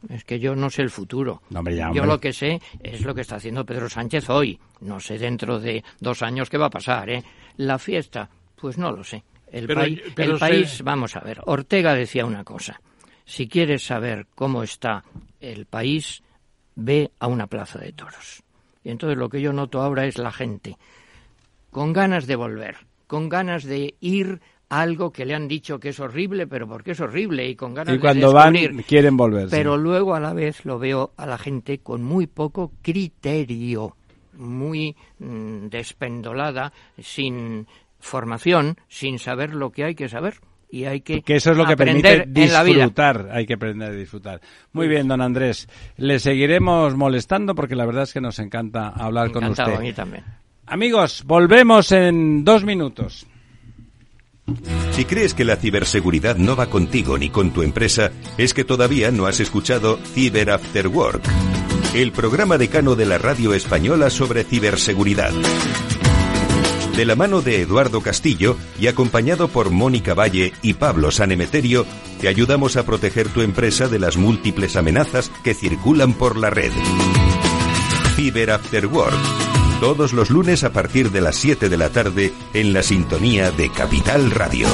Es 0.09 0.25
que 0.25 0.39
yo 0.39 0.55
no 0.55 0.71
sé 0.71 0.83
el 0.83 0.91
futuro. 0.91 1.43
yo 1.51 2.05
lo 2.05 2.21
que 2.21 2.33
sé 2.33 2.61
es 2.81 3.01
lo 3.01 3.15
que 3.15 3.23
está 3.23 3.37
haciendo 3.37 3.65
Pedro 3.65 3.89
Sánchez 3.89 4.31
hoy. 4.31 4.61
No 4.81 5.01
sé 5.01 5.19
dentro 5.19 5.59
de 5.59 5.83
dos 5.99 6.23
años 6.23 6.49
qué 6.49 6.59
va 6.59 6.67
a 6.67 6.71
pasar. 6.71 7.11
¿eh? 7.11 7.25
La 7.57 7.79
fiesta, 7.79 8.31
pues 8.55 8.79
no 8.79 8.93
lo 8.93 9.03
sé. 9.03 9.25
El, 9.51 9.69
el 10.17 10.39
país, 10.39 10.83
vamos 10.83 11.17
a 11.17 11.21
ver, 11.21 11.41
Ortega 11.47 11.95
decía 11.95 12.27
una 12.27 12.45
cosa 12.45 12.81
si 13.27 13.49
quieres 13.49 13.85
saber 13.85 14.27
cómo 14.35 14.63
está 14.63 15.05
el 15.41 15.67
país, 15.67 16.23
ve 16.77 17.11
a 17.19 17.27
una 17.27 17.49
plaza 17.49 17.79
de 17.79 17.93
toros. 17.93 18.43
Y 18.83 18.91
entonces 18.91 19.19
lo 19.19 19.29
que 19.29 19.43
yo 19.43 19.53
noto 19.53 19.83
ahora 19.83 20.07
es 20.07 20.17
la 20.17 20.33
gente 20.33 20.79
con 21.71 21.93
ganas 21.93 22.27
de 22.27 22.37
volver, 22.37 22.77
con 23.07 23.29
ganas 23.29 23.65
de 23.65 23.97
ir 24.01 24.41
a 24.69 24.81
algo 24.81 25.13
que 25.13 25.27
le 25.27 25.35
han 25.35 25.49
dicho 25.49 25.79
que 25.79 25.91
es 25.91 26.01
horrible, 26.01 26.47
pero 26.47 26.67
porque 26.69 26.93
es 26.93 27.01
horrible 27.01 27.49
y 27.49 27.57
con 27.57 27.75
ganas 27.75 27.95
y 27.95 27.99
cuando 27.99 28.33
van 28.33 28.55
quieren 28.87 29.17
volver. 29.17 29.49
Pero 29.51 29.77
luego 29.77 30.15
a 30.15 30.21
la 30.21 30.33
vez 30.33 30.65
lo 30.65 30.79
veo 30.79 31.13
a 31.17 31.27
la 31.27 31.37
gente 31.37 31.79
con 31.79 32.03
muy 32.03 32.29
poco 32.29 32.73
criterio, 32.81 33.97
muy 34.35 34.97
mm, 35.19 35.67
despendolada, 35.67 36.73
sin 36.99 37.67
formación, 37.99 38.77
sin 38.89 39.19
saber 39.19 39.55
lo 39.55 39.71
que 39.73 39.85
hay 39.85 39.95
que 39.95 40.09
saber 40.09 40.41
y 40.71 40.85
hay 40.85 41.01
que, 41.01 41.23
que 41.23 41.37
eso 41.37 41.53
es 41.53 41.57
lo 41.57 41.65
que 41.67 41.75
aprender 41.75 42.25
permite 42.25 42.41
disfrutar, 42.41 43.29
hay 43.33 43.47
que 43.47 43.55
aprender 43.55 43.91
a 43.91 43.95
disfrutar. 43.95 44.41
Muy 44.73 44.89
bien, 44.89 45.09
don 45.09 45.21
Andrés, 45.21 45.69
le 45.97 46.19
seguiremos 46.19 46.97
molestando 46.97 47.55
porque 47.55 47.77
la 47.77 47.87
verdad 47.87 48.05
es 48.05 48.13
que 48.13 48.21
nos 48.21 48.39
encanta 48.39 48.89
hablar 48.89 49.31
con 49.31 49.45
usted. 49.45 49.75
A 49.75 49.81
mí 49.81 49.93
también. 49.93 50.25
Amigos, 50.67 51.23
volvemos 51.25 51.93
en 51.93 52.45
dos 52.45 52.65
minutos. 52.65 53.27
Si 54.93 55.05
crees 55.05 55.35
que 55.35 55.45
la 55.45 55.57
ciberseguridad 55.57 56.37
no 56.37 56.57
va 56.57 56.67
contigo 56.67 57.19
ni 57.19 57.31
con 57.31 57.51
tu 57.53 57.63
empresa, 57.63 58.13
es 58.39 58.55
que 58.55 58.65
todavía 58.65 59.11
no 59.11 59.27
has 59.27 59.41
escuchado 59.41 59.99
Cyber 59.99 60.51
After 60.51 60.89
Work, 60.89 61.23
el 61.95 62.13
programa 62.13 62.57
decano 62.57 62.95
de 62.95 63.07
la 63.07 63.19
radio 63.19 63.55
española 63.55 64.09
sobre 64.09 64.45
ciberseguridad. 64.45 65.33
De 66.97 67.05
la 67.05 67.15
mano 67.15 67.43
de 67.43 67.61
Eduardo 67.61 68.01
Castillo 68.01 68.57
y 68.79 68.87
acompañado 68.87 69.49
por 69.49 69.71
Mónica 69.71 70.15
Valle 70.15 70.55
y 70.63 70.75
Pablo 70.75 71.11
Sanemeterio, 71.11 71.85
te 72.21 72.29
ayudamos 72.29 72.77
a 72.77 72.85
proteger 72.85 73.29
tu 73.29 73.43
empresa 73.43 73.89
de 73.89 73.99
las 73.99 74.17
múltiples 74.17 74.77
amenazas 74.77 75.31
que 75.45 75.53
circulan 75.53 76.15
por 76.15 76.37
la 76.37 76.49
red. 76.49 76.73
Cyber 78.17 78.51
After 78.51 78.87
Work 78.87 79.47
todos 79.81 80.15
los 80.15 80.31
lunes 80.31 80.65
a 80.65 80.73
partir 80.73 81.11
de 81.11 81.21
las 81.21 81.37
7 81.37 81.69
de 81.69 81.77
la 81.77 81.91
tarde 81.91 82.33
en 82.55 82.73
la 82.73 82.83
sintonía 82.83 83.51
de 83.51 83.71
Capital 83.71 84.31
Radio. 84.31 84.67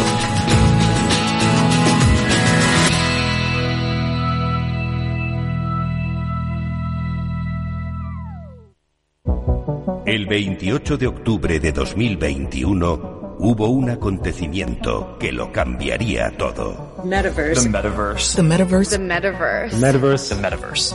El 10.12 10.26
28 10.26 10.98
de 10.98 11.06
octubre 11.06 11.58
de 11.58 11.72
2021 11.72 13.36
hubo 13.38 13.68
un 13.68 13.88
acontecimiento 13.88 15.16
que 15.18 15.32
lo 15.32 15.50
cambiaría 15.50 16.36
todo. 16.36 17.02
Metaverse. 17.02 17.62
The 17.62 17.68
metaverse. 17.70 18.36
The 18.36 18.42
metaverse. 18.42 18.90
The 18.90 18.98
metaverse. 18.98 19.76
Metaverse. 19.78 20.34
The 20.34 20.42
metaverse. 20.42 20.94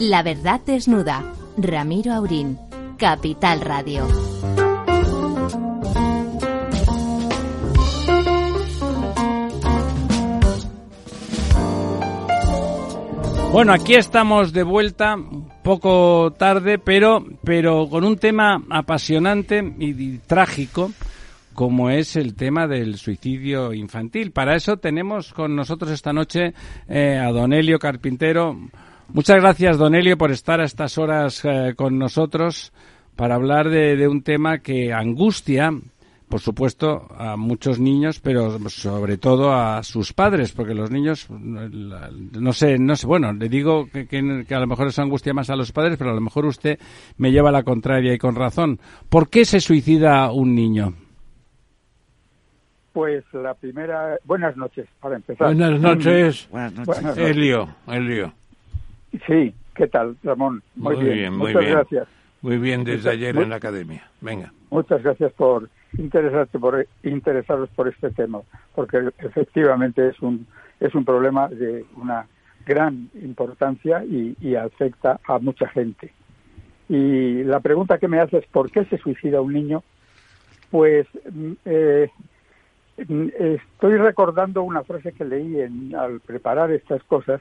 La 0.00 0.22
verdad 0.22 0.60
desnuda. 0.66 1.22
Ramiro 1.56 2.12
Aurín. 2.12 2.58
Capital 2.98 3.60
Radio. 3.60 4.06
Bueno, 13.52 13.72
aquí 13.72 13.94
estamos 13.94 14.52
de 14.52 14.64
vuelta, 14.64 15.16
poco 15.62 16.32
tarde, 16.36 16.80
pero, 16.80 17.24
pero 17.44 17.88
con 17.88 18.02
un 18.02 18.16
tema 18.16 18.60
apasionante 18.68 19.62
y, 19.78 20.18
trágico 20.18 20.90
como 21.52 21.88
es 21.88 22.16
el 22.16 22.34
tema 22.34 22.66
del 22.66 22.96
suicidio 22.96 23.72
infantil. 23.72 24.32
Para 24.32 24.56
eso 24.56 24.76
tenemos 24.78 25.32
con 25.32 25.54
nosotros 25.54 25.92
esta 25.92 26.12
noche 26.12 26.52
eh, 26.88 27.16
a 27.16 27.30
Don 27.30 27.52
Elio 27.52 27.78
Carpintero. 27.78 28.58
Muchas 29.08 29.36
gracias, 29.40 29.78
Don 29.78 29.94
Elio, 29.94 30.16
por 30.16 30.30
estar 30.30 30.60
a 30.60 30.64
estas 30.64 30.98
horas 30.98 31.44
eh, 31.44 31.74
con 31.76 31.98
nosotros 31.98 32.72
para 33.16 33.36
hablar 33.36 33.68
de, 33.68 33.96
de, 33.96 34.08
un 34.08 34.22
tema 34.22 34.58
que 34.58 34.92
angustia, 34.92 35.72
por 36.28 36.40
supuesto, 36.40 37.06
a 37.16 37.36
muchos 37.36 37.78
niños, 37.78 38.18
pero 38.18 38.58
sobre 38.68 39.18
todo 39.18 39.52
a 39.52 39.82
sus 39.82 40.12
padres, 40.12 40.52
porque 40.52 40.74
los 40.74 40.90
niños, 40.90 41.28
no 41.30 42.52
sé, 42.52 42.78
no 42.78 42.96
sé, 42.96 43.06
bueno, 43.06 43.32
le 43.32 43.48
digo 43.48 43.86
que, 43.86 44.06
que, 44.06 44.44
que 44.48 44.54
a 44.54 44.60
lo 44.60 44.66
mejor 44.66 44.88
eso 44.88 45.02
angustia 45.02 45.32
más 45.32 45.50
a 45.50 45.56
los 45.56 45.70
padres, 45.70 45.96
pero 45.96 46.10
a 46.10 46.14
lo 46.14 46.20
mejor 46.20 46.46
usted 46.46 46.78
me 47.18 47.30
lleva 47.30 47.50
a 47.50 47.52
la 47.52 47.62
contraria 47.62 48.12
y 48.12 48.18
con 48.18 48.34
razón. 48.34 48.80
¿Por 49.08 49.28
qué 49.28 49.44
se 49.44 49.60
suicida 49.60 50.32
un 50.32 50.54
niño? 50.54 50.94
Pues 52.92 53.24
la 53.32 53.54
primera. 53.54 54.18
Buenas 54.24 54.56
noches, 54.56 54.86
para 55.00 55.16
empezar. 55.16 55.48
Buenas 55.48 55.80
noches, 55.80 56.48
Buenas 56.50 56.74
noches. 56.74 56.86
Buenas 56.86 57.02
noches. 57.02 57.30
Elio, 57.30 57.68
Elio. 57.88 58.32
Sí, 59.26 59.54
¿qué 59.74 59.86
tal, 59.88 60.16
Ramón? 60.22 60.62
Muy 60.76 60.96
bien, 60.96 61.32
muy 61.36 61.52
Muchas 61.52 61.60
bien. 61.64 61.72
gracias. 61.76 62.08
Muy 62.42 62.58
bien 62.58 62.84
desde 62.84 62.98
Muchas- 62.98 63.12
ayer 63.14 63.34
muy- 63.34 63.44
en 63.44 63.50
la 63.50 63.56
academia. 63.56 64.08
Venga. 64.20 64.52
Muchas 64.70 65.02
gracias 65.02 65.32
por 65.34 65.68
interesarte 65.96 66.58
por 66.58 66.86
interesaros 67.04 67.68
por 67.70 67.88
este 67.88 68.10
tema, 68.10 68.40
porque 68.74 69.08
efectivamente 69.18 70.08
es 70.08 70.20
un 70.20 70.46
es 70.80 70.94
un 70.94 71.04
problema 71.04 71.48
de 71.48 71.84
una 71.96 72.26
gran 72.66 73.08
importancia 73.22 74.04
y, 74.04 74.36
y 74.40 74.56
afecta 74.56 75.20
a 75.26 75.38
mucha 75.38 75.68
gente. 75.68 76.12
Y 76.88 77.44
la 77.44 77.60
pregunta 77.60 77.98
que 77.98 78.08
me 78.08 78.20
haces, 78.20 78.44
¿por 78.46 78.70
qué 78.70 78.84
se 78.86 78.98
suicida 78.98 79.40
un 79.40 79.52
niño? 79.52 79.82
Pues 80.70 81.06
mm, 81.32 81.52
eh, 81.64 82.10
mm, 83.08 83.28
estoy 83.38 83.96
recordando 83.96 84.62
una 84.64 84.82
frase 84.82 85.12
que 85.12 85.24
leí 85.24 85.60
en- 85.60 85.94
al 85.94 86.20
preparar 86.20 86.72
estas 86.72 87.02
cosas, 87.04 87.40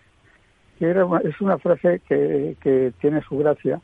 que 0.80 0.86
era 0.86 1.06
una- 1.06 1.20
es 1.20 1.40
una 1.41 1.58
frase 1.58 2.02
que, 2.08 2.56
que 2.62 2.94
tiene 3.00 3.22
su 3.22 3.38
gracia, 3.38 3.82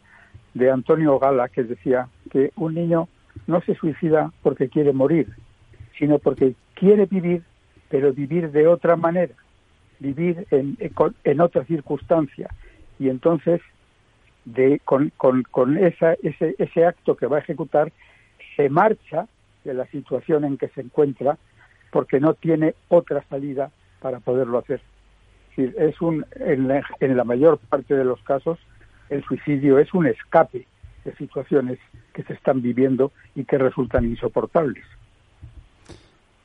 de 0.54 0.72
Antonio 0.72 1.20
Gala, 1.20 1.48
que 1.50 1.64
decía 1.64 2.08
que 2.32 2.52
un 2.56 2.74
niño 2.74 3.08
no 3.48 3.62
se 3.62 3.76
suicida 3.76 4.32
porque 4.42 4.70
quiere 4.70 4.94
morir, 4.94 5.28
sino 5.98 6.20
porque 6.20 6.56
quiere 6.74 7.06
vivir, 7.06 7.44
pero 7.90 8.14
vivir 8.14 8.52
de 8.52 8.68
otra 8.68 8.96
manera, 8.96 9.34
vivir 10.00 10.48
en, 10.52 10.78
en 11.24 11.42
otra 11.42 11.64
circunstancia. 11.66 12.50
Y 13.00 13.10
entonces, 13.10 13.62
de, 14.46 14.80
con, 14.84 15.12
con, 15.18 15.44
con 15.44 15.78
esa, 15.78 16.14
ese, 16.24 16.56
ese 16.58 16.86
acto 16.86 17.16
que 17.16 17.28
va 17.28 17.38
a 17.38 17.42
ejecutar, 17.42 17.92
se 18.56 18.70
marcha 18.70 19.28
de 19.64 19.74
la 19.74 19.86
situación 19.88 20.46
en 20.46 20.58
que 20.58 20.70
se 20.70 20.82
encuentra 20.82 21.38
porque 21.92 22.20
no 22.20 22.34
tiene 22.34 22.76
otra 22.88 23.24
salida 23.30 23.72
para 24.02 24.20
poderlo 24.20 24.58
hacer. 24.58 24.82
Es, 25.60 25.74
decir, 25.74 25.76
es 25.90 26.02
un, 26.02 26.26
en, 26.40 26.68
la, 26.68 26.82
en 27.00 27.18
la 27.18 27.24
mayor 27.24 27.58
parte 27.58 27.94
de 27.96 28.06
los 28.06 28.22
casos, 28.24 28.58
el 29.10 29.24
suicidio 29.26 29.78
es 29.80 29.94
un 29.94 30.08
escape 30.08 30.66
de 31.04 31.16
situaciones 31.16 31.80
que 32.14 32.24
se 32.24 32.34
están 32.34 32.62
viviendo 32.62 33.12
y 33.36 33.44
que 33.44 33.58
resultan 33.58 34.06
insoportables. 34.06 34.84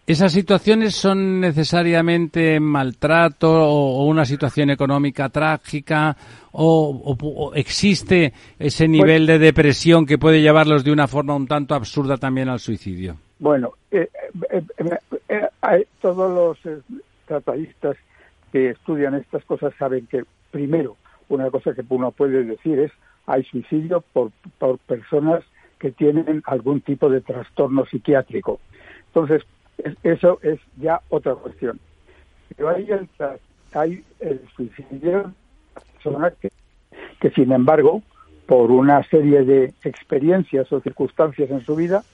¿Esas 0.07 0.32
situaciones 0.32 0.95
son 0.95 1.41
necesariamente 1.41 2.61
maltrato 2.61 3.51
o, 3.51 4.05
una 4.05 4.24
situación 4.27 4.69
económica 4.70 5.28
trágica 5.31 6.15
o, 6.53 6.91
o- 7.19 7.47
o 7.47 7.55
existe 7.55 8.32
ese 8.59 8.86
nivel 8.86 9.27
de 9.27 9.39
depresión 9.39 10.05
que 10.05 10.19
puede 10.19 10.43
llevarlos 10.43 10.85
de 10.85 10.93
una 10.93 11.07
forma 11.09 11.35
un 11.35 11.47
tanto 11.47 11.74
absurda 11.74 12.19
también 12.19 12.49
al 12.51 12.59
suicidio? 12.59 13.16
Bueno, 13.39 13.73
eh, 13.91 14.09
eh, 14.51 14.62
eh, 14.78 15.49
eh, 15.70 15.86
todos 16.03 16.59
los 16.65 16.74
tratadistas 17.27 17.97
que 18.55 18.70
estudian 18.70 19.16
estas 19.16 19.44
cosas 19.47 19.74
saben 19.81 20.06
que, 20.06 20.24
primero, 20.52 20.97
una 21.28 21.51
cosa 21.51 21.74
que 21.74 21.82
uno 21.89 22.12
puede 22.12 22.44
decir 22.44 22.78
es 22.78 22.93
hay 23.26 23.43
suicidio 23.43 24.01
por, 24.12 24.31
por 24.59 24.78
personas 24.78 25.43
que 25.81 25.90
tienen 25.90 26.40
algún 26.47 26.81
tipo 26.81 27.10
de 27.10 27.20
trastorno 27.20 27.85
psiquiátrico. 27.86 28.60
Entonces, 29.09 29.43
es- 29.78 29.97
eso 30.05 30.39
es 30.43 30.60
ya 30.76 31.01
otra 31.09 31.35
cuestión. 31.35 31.81
Pero 32.55 32.68
hay 32.68 32.89
el, 32.93 33.09
hay 33.72 34.05
el 34.20 34.40
suicidio 34.55 35.32
personas 35.94 36.35
que, 36.40 36.51
que, 37.18 37.31
sin 37.31 37.51
embargo, 37.51 38.02
por 38.47 38.70
una 38.70 39.02
serie 39.09 39.43
de 39.44 39.74
experiencias 39.82 40.70
o 40.72 40.81
circunstancias 40.81 41.51
en 41.51 41.64
su 41.66 41.74
vida, 41.74 42.05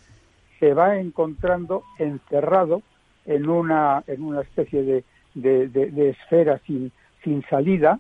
se 0.59 0.73
va 0.73 0.99
encontrando 0.99 1.83
encerrado 1.99 2.81
en 3.27 3.47
una, 3.47 4.03
en 4.07 4.23
una 4.23 4.41
especie 4.41 4.83
de, 4.85 5.05
de, 5.35 6.11
esfera 6.11 6.61
sin, 6.67 6.93
sin 7.23 7.43
salida, 7.49 7.99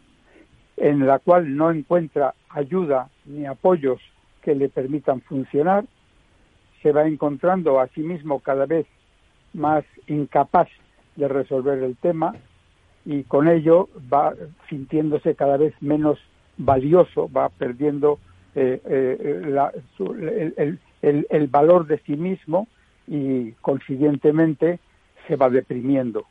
en 0.77 1.07
la 1.07 1.19
cual 1.19 1.57
no 1.57 1.70
encuentra 1.70 2.35
ayuda 2.48 3.09
ni 3.27 3.47
apoyos 3.47 4.01
que 4.43 4.55
le 4.55 4.69
permitan 4.69 5.20
funcionar, 5.20 5.85
se 6.82 6.93
va 6.93 7.07
encontrando 7.07 7.81
a 7.81 7.89
sí 7.89 8.01
mismo 8.01 8.40
cada 8.40 8.66
vez 8.66 8.86
más 9.52 9.85
incapaz 10.07 10.69
de 11.16 11.28
resolver 11.28 11.82
el 11.82 11.97
tema 11.97 12.35
y 13.05 13.24
con 13.24 13.48
ello 13.48 13.89
va 14.12 14.35
sintiéndose 14.69 15.35
cada 15.35 15.57
vez 15.57 15.74
menos 15.81 16.19
valioso, 16.57 17.31
va 17.31 17.48
perdiendo 17.48 18.19
eh, 18.55 18.81
eh, 18.85 20.78
el, 21.02 21.27
el, 21.31 21.47
valor 21.48 21.86
de 21.86 21.98
sí 21.98 22.16
mismo 22.16 22.69
y 23.07 23.52
consiguientemente 23.61 24.81
se 25.27 25.36
va 25.36 25.48
deprimiendo. 25.48 26.27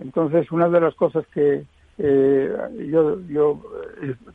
Entonces, 0.00 0.50
una 0.50 0.68
de 0.68 0.80
las 0.80 0.94
cosas 0.94 1.26
que 1.28 1.64
eh, 1.98 2.56
yo, 2.90 3.20
yo 3.28 3.60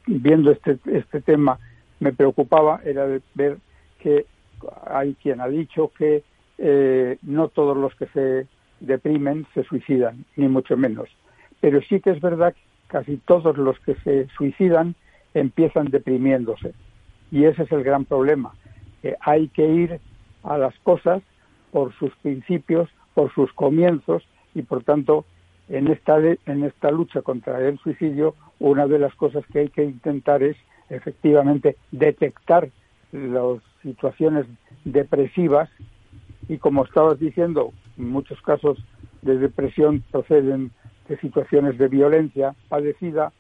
viendo 0.05 0.51
este, 0.51 0.77
este 0.85 1.21
tema 1.21 1.59
me 1.99 2.13
preocupaba 2.13 2.81
era 2.85 3.05
ver 3.33 3.57
que 3.99 4.25
hay 4.85 5.15
quien 5.15 5.41
ha 5.41 5.47
dicho 5.47 5.91
que 5.97 6.23
no 7.23 7.49
todos 7.49 7.75
los 7.75 7.93
que 7.95 8.05
se 8.07 8.47
deprimen 8.79 9.45
se 9.53 9.63
suicidan, 9.63 10.23
ni 10.35 10.47
mucho 10.47 10.77
menos. 10.77 11.09
Pero 11.59 11.81
sí 11.81 11.99
que 11.99 12.11
es 12.11 12.21
verdad 12.21 12.53
que 12.53 12.61
casi 12.87 13.17
todos 13.17 13.57
los 13.57 13.77
que 13.79 13.95
se 13.95 14.27
suicidan 14.37 14.95
empiezan 15.33 15.87
deprimiéndose. 15.87 16.73
Y 17.31 17.45
ese 17.45 17.63
es 17.63 17.71
el 17.71 17.83
gran 17.83 18.05
problema. 18.05 18.53
Hay 19.21 19.49
que 19.49 19.67
ir 19.67 19.99
a 20.43 20.57
las 20.57 20.77
cosas 20.79 21.21
por 21.71 21.93
sus 21.95 22.15
principios, 22.17 22.89
por 23.13 23.33
sus 23.33 23.51
comienzos 23.53 24.23
y 24.53 24.61
por 24.61 24.83
tanto 24.83 25.25
en 25.69 25.87
esta 25.87 26.19
en 26.19 26.63
esta 26.63 26.91
lucha 26.91 27.21
contra 27.21 27.59
el 27.59 27.77
suicidio 27.79 28.35
una 28.59 28.87
de 28.87 28.99
las 28.99 29.13
cosas 29.15 29.43
que 29.47 29.59
hay 29.59 29.69
que 29.69 29.83
intentar 29.83 30.43
es 30.43 30.55
efectivamente 30.89 31.75
detectar 31.91 32.69
las 33.11 33.59
situaciones 33.81 34.45
depresivas. 34.83 35.69
Y 36.47 36.57
como 36.57 36.85
estabas 36.85 37.19
diciendo 37.19 37.73
en 37.97 38.09
muchos 38.09 38.41
casos 38.41 38.77
de 39.21 39.37
depresión 39.37 40.03
proceden 40.11 40.71
de 41.07 41.17
situaciones 41.19 41.77
de 41.77 41.87
violencia 41.87 42.55
padecida 42.69 43.31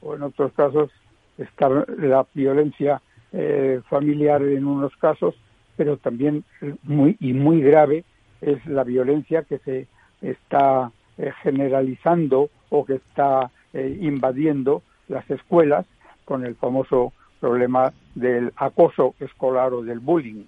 o 0.00 0.14
en 0.14 0.22
otros 0.22 0.52
casos 0.52 0.90
está 1.38 1.68
la 1.68 2.26
violencia 2.34 3.02
eh, 3.32 3.80
familiar 3.88 4.42
en 4.42 4.66
unos 4.66 4.94
casos, 4.96 5.34
pero 5.76 5.96
también 5.96 6.44
muy 6.82 7.16
y 7.20 7.32
muy 7.32 7.60
grave 7.60 8.04
es 8.40 8.64
la 8.66 8.84
violencia 8.84 9.42
que 9.42 9.58
se 9.58 9.88
está 10.22 10.92
eh, 11.18 11.32
generalizando 11.42 12.50
o 12.70 12.84
que 12.84 12.94
está 12.94 13.50
eh, 13.72 13.98
invadiendo 14.00 14.82
las 15.08 15.28
escuelas 15.30 15.86
con 16.24 16.44
el 16.44 16.54
famoso 16.56 17.12
problema 17.40 17.92
del 18.14 18.52
acoso 18.56 19.14
escolar 19.20 19.72
o 19.72 19.82
del 19.82 20.00
bullying. 20.00 20.44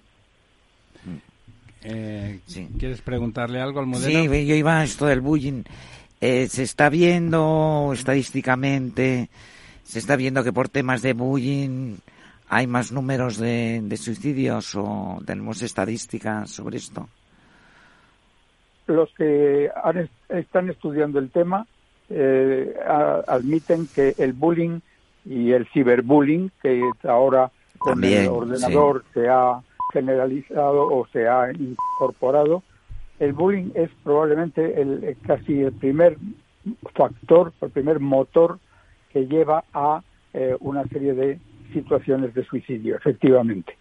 ¿Quieres 2.79 3.01
preguntarle 3.01 3.61
algo 3.61 3.79
al 3.79 3.85
modelo? 3.85 4.19
Sí, 4.19 4.45
yo 4.47 4.55
iba 4.55 4.79
a 4.79 4.83
esto 4.83 5.05
del 5.05 5.21
bullying. 5.21 5.63
se 6.19 6.63
está 6.63 6.89
viendo 6.89 7.91
estadísticamente 7.93 9.29
¿Se 9.87 9.99
está 9.99 10.17
viendo 10.17 10.43
que 10.43 10.51
por 10.51 10.67
temas 10.67 11.01
de 11.01 11.13
bullying 11.13 11.95
hay 12.49 12.67
más 12.67 12.91
números 12.91 13.37
de, 13.37 13.97
suicidios 13.97 14.75
o 14.75 15.21
tenemos 15.25 15.61
estadísticas 15.61 16.51
sobre 16.51 16.77
esto? 16.77 17.07
Los 18.87 19.13
que 19.15 19.69
están 20.29 20.69
estudiando 20.69 21.19
el 21.19 21.29
tema 21.29 21.67
eh, 22.09 22.73
admiten 23.27 23.87
que 23.93 24.15
el 24.17 24.33
bullying 24.33 24.79
y 25.25 25.51
el 25.51 25.67
ciberbullying, 25.67 26.51
que 26.61 26.81
ahora 27.03 27.51
con 27.77 28.03
el 28.03 28.27
ordenador 28.27 29.03
se 29.13 29.27
ha 29.27 29.61
generalizado 29.91 30.87
o 30.87 31.05
se 31.07 31.27
ha 31.27 31.51
incorporado, 31.51 32.63
el 33.19 33.33
bullying 33.33 33.71
es 33.75 33.89
probablemente 34.03 34.81
el, 34.81 35.17
casi 35.25 35.61
el 35.61 35.73
primer 35.73 36.17
factor, 36.95 37.53
el 37.61 37.69
primer 37.71 37.99
motor 37.99 38.59
que 39.11 39.25
lleva 39.27 39.63
a 39.73 40.01
eh, 40.33 40.55
una 40.59 40.85
serie 40.87 41.13
de 41.13 41.39
situaciones 41.73 42.33
de 42.33 42.45
suicidio, 42.45 42.95
efectivamente. 42.95 43.77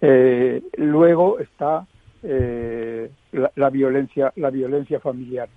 Eh, 0.00 0.62
luego 0.76 1.38
está 1.38 1.86
eh, 2.22 3.10
la, 3.32 3.70
violencia, 3.70 4.32
la 4.36 4.50
violencia 4.50 5.00
familiar. 5.00 5.48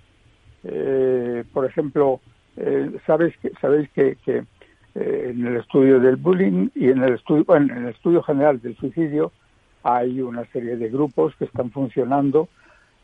por 1.52 1.64
ejemplo, 1.66 2.20
sabes 3.06 3.36
que, 3.38 3.50
sabéis 3.60 3.88
que, 3.90 4.16
en 4.94 5.46
el 5.46 5.56
estudio 5.56 5.98
del 5.98 6.16
bullying 6.16 6.68
y 6.74 6.88
en 6.90 7.02
el 7.02 7.14
estudio, 7.14 7.44
en 7.56 7.70
el 7.70 7.88
estudio 7.88 8.22
general 8.22 8.60
del 8.60 8.76
suicidio 8.76 9.32
hay 9.82 10.20
una 10.20 10.44
serie 10.46 10.76
de 10.76 10.88
grupos 10.88 11.34
que 11.36 11.44
están 11.44 11.70
funcionando 11.70 12.48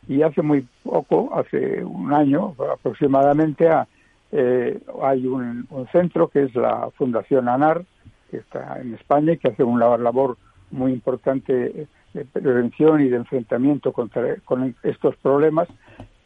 y 0.08 0.22
hace 0.22 0.42
muy 0.42 0.66
poco, 0.82 1.30
hace 1.34 1.84
un 1.84 2.12
año 2.12 2.54
aproximadamente, 2.72 3.68
a, 3.68 3.86
eh, 4.32 4.80
hay 5.02 5.26
un, 5.26 5.66
centro 5.92 6.28
que 6.28 6.44
es 6.44 6.54
la 6.54 6.90
Fundación 6.96 7.48
ANAR, 7.48 7.84
que 8.30 8.38
está 8.38 8.80
en 8.80 8.94
España 8.94 9.32
y 9.32 9.38
que 9.38 9.48
hace 9.48 9.62
una 9.62 9.96
labor 9.98 10.38
muy 10.70 10.92
importante 10.92 11.86
de 12.12 12.24
prevención 12.24 13.00
y 13.00 13.08
de 13.08 13.16
enfrentamiento 13.16 13.92
contra, 13.92 14.36
con 14.44 14.74
estos 14.82 15.16
problemas. 15.16 15.68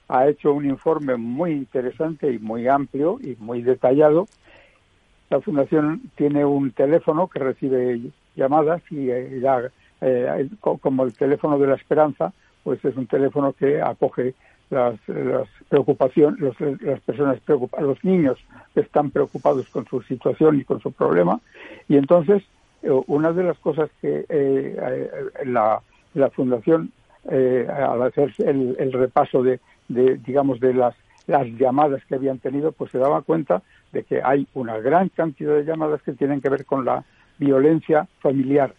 Ha 0.08 0.28
hecho 0.28 0.52
un 0.52 0.66
informe 0.66 1.16
muy 1.16 1.52
interesante 1.52 2.32
y 2.32 2.38
muy 2.38 2.68
amplio 2.68 3.18
y 3.20 3.36
muy 3.38 3.62
detallado. 3.62 4.26
La 5.30 5.40
Fundación 5.40 6.02
tiene 6.16 6.44
un 6.44 6.72
teléfono 6.72 7.28
que 7.28 7.38
recibe 7.38 8.00
llamadas 8.36 8.82
y 8.90 9.10
eh, 9.10 9.40
eh, 10.00 10.48
como 10.60 11.04
el 11.04 11.14
teléfono 11.14 11.58
de 11.58 11.66
la 11.66 11.74
esperanza, 11.74 12.32
pues 12.62 12.84
es 12.84 12.96
un 12.96 13.06
teléfono 13.06 13.52
que 13.52 13.80
acoge 13.80 14.34
las, 14.70 14.96
las 15.08 15.48
preocupaciones, 15.68 16.40
las 16.80 17.00
personas 17.00 17.40
preocupadas, 17.40 17.86
los 17.86 18.04
niños 18.04 18.38
que 18.74 18.80
están 18.80 19.10
preocupados 19.10 19.68
con 19.68 19.86
su 19.86 20.02
situación 20.02 20.60
y 20.60 20.64
con 20.64 20.80
su 20.80 20.92
problema. 20.92 21.40
Y 21.88 21.96
entonces, 21.96 22.42
una 23.06 23.32
de 23.32 23.42
las 23.42 23.58
cosas 23.58 23.90
que 24.00 24.20
eh, 24.20 24.26
eh, 24.28 25.10
la, 25.46 25.80
la, 26.14 26.30
Fundación, 26.30 26.92
al 27.26 28.02
hacer 28.02 28.32
el, 28.38 28.76
el 28.78 28.92
repaso 28.92 29.42
de, 29.42 29.60
de, 29.88 30.16
digamos, 30.18 30.60
de 30.60 30.74
las, 30.74 30.94
las 31.26 31.46
llamadas 31.58 32.04
que 32.06 32.16
habían 32.16 32.38
tenido, 32.38 32.72
pues 32.72 32.90
se 32.90 32.98
daba 32.98 33.22
cuenta 33.22 33.62
de 33.92 34.02
que 34.04 34.20
hay 34.22 34.46
una 34.54 34.78
gran 34.78 35.08
cantidad 35.08 35.54
de 35.54 35.64
llamadas 35.64 36.02
que 36.02 36.12
tienen 36.12 36.40
que 36.40 36.50
ver 36.50 36.64
con 36.64 36.84
la 36.84 37.04
violencia 37.38 38.06
familiar 38.20 38.74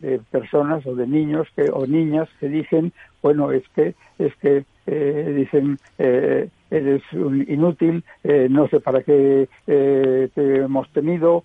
de 0.00 0.18
personas 0.30 0.84
o 0.86 0.94
de 0.94 1.06
niños 1.06 1.46
que 1.54 1.70
o 1.70 1.86
niñas 1.86 2.28
que 2.40 2.48
dicen 2.48 2.92
bueno 3.22 3.52
es 3.52 3.62
que 3.74 3.94
es 4.18 4.34
que 4.36 4.64
eh, 4.86 5.34
dicen 5.36 5.78
eh, 5.98 6.48
eres 6.70 7.02
un 7.12 7.44
inútil, 7.48 8.04
eh, 8.22 8.48
no 8.50 8.68
sé 8.68 8.80
para 8.80 9.02
qué 9.02 9.48
te 9.66 10.56
hemos 10.56 10.88
tenido, 10.90 11.44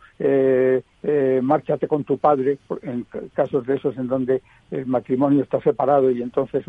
márchate 1.41 1.87
con 1.87 2.03
tu 2.03 2.17
padre, 2.17 2.57
en 2.83 3.05
casos 3.33 3.65
de 3.65 3.75
esos 3.75 3.97
en 3.97 4.07
donde 4.07 4.41
el 4.71 4.85
matrimonio 4.85 5.43
está 5.43 5.59
separado 5.61 6.11
y 6.11 6.21
entonces 6.21 6.63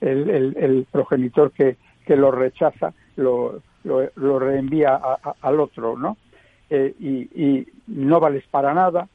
el, 0.00 0.86
progenitor 0.90 1.52
que, 1.52 1.76
que 2.06 2.16
lo 2.16 2.30
rechaza 2.30 2.92
lo, 3.16 3.60
lo, 3.84 4.38
reenvía 4.38 5.00
al 5.40 5.60
otro, 5.60 5.98
¿no? 5.98 6.16
Y, 6.70 7.66
no 7.86 8.20
vales 8.20 8.44
para 8.50 8.72
nada. 8.74 9.08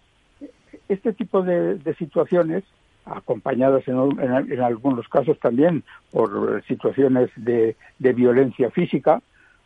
Este 0.89 1.13
tipo 1.13 1.41
de 1.41 1.95
situaciones 1.97 2.63
acompañadas 3.05 3.87
en, 3.87 4.61
algunos 4.61 5.07
casos 5.07 5.39
también 5.39 5.83
por 6.11 6.63
situaciones 6.67 7.29
de, 7.35 7.75
violencia 7.99 8.71
física, 8.71 9.21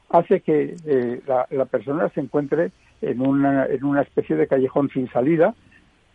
hace 0.10 0.42
que 0.42 0.76
eh, 0.86 1.22
la, 1.52 1.66
persona 1.66 2.10
se 2.10 2.22
encuentre 2.22 2.72
en 3.02 3.22
una, 3.22 3.66
en 3.66 3.84
una 3.84 4.02
especie 4.02 4.36
de 4.36 4.48
callejón 4.48 4.90
sin 4.90 5.10
salida. 5.10 5.56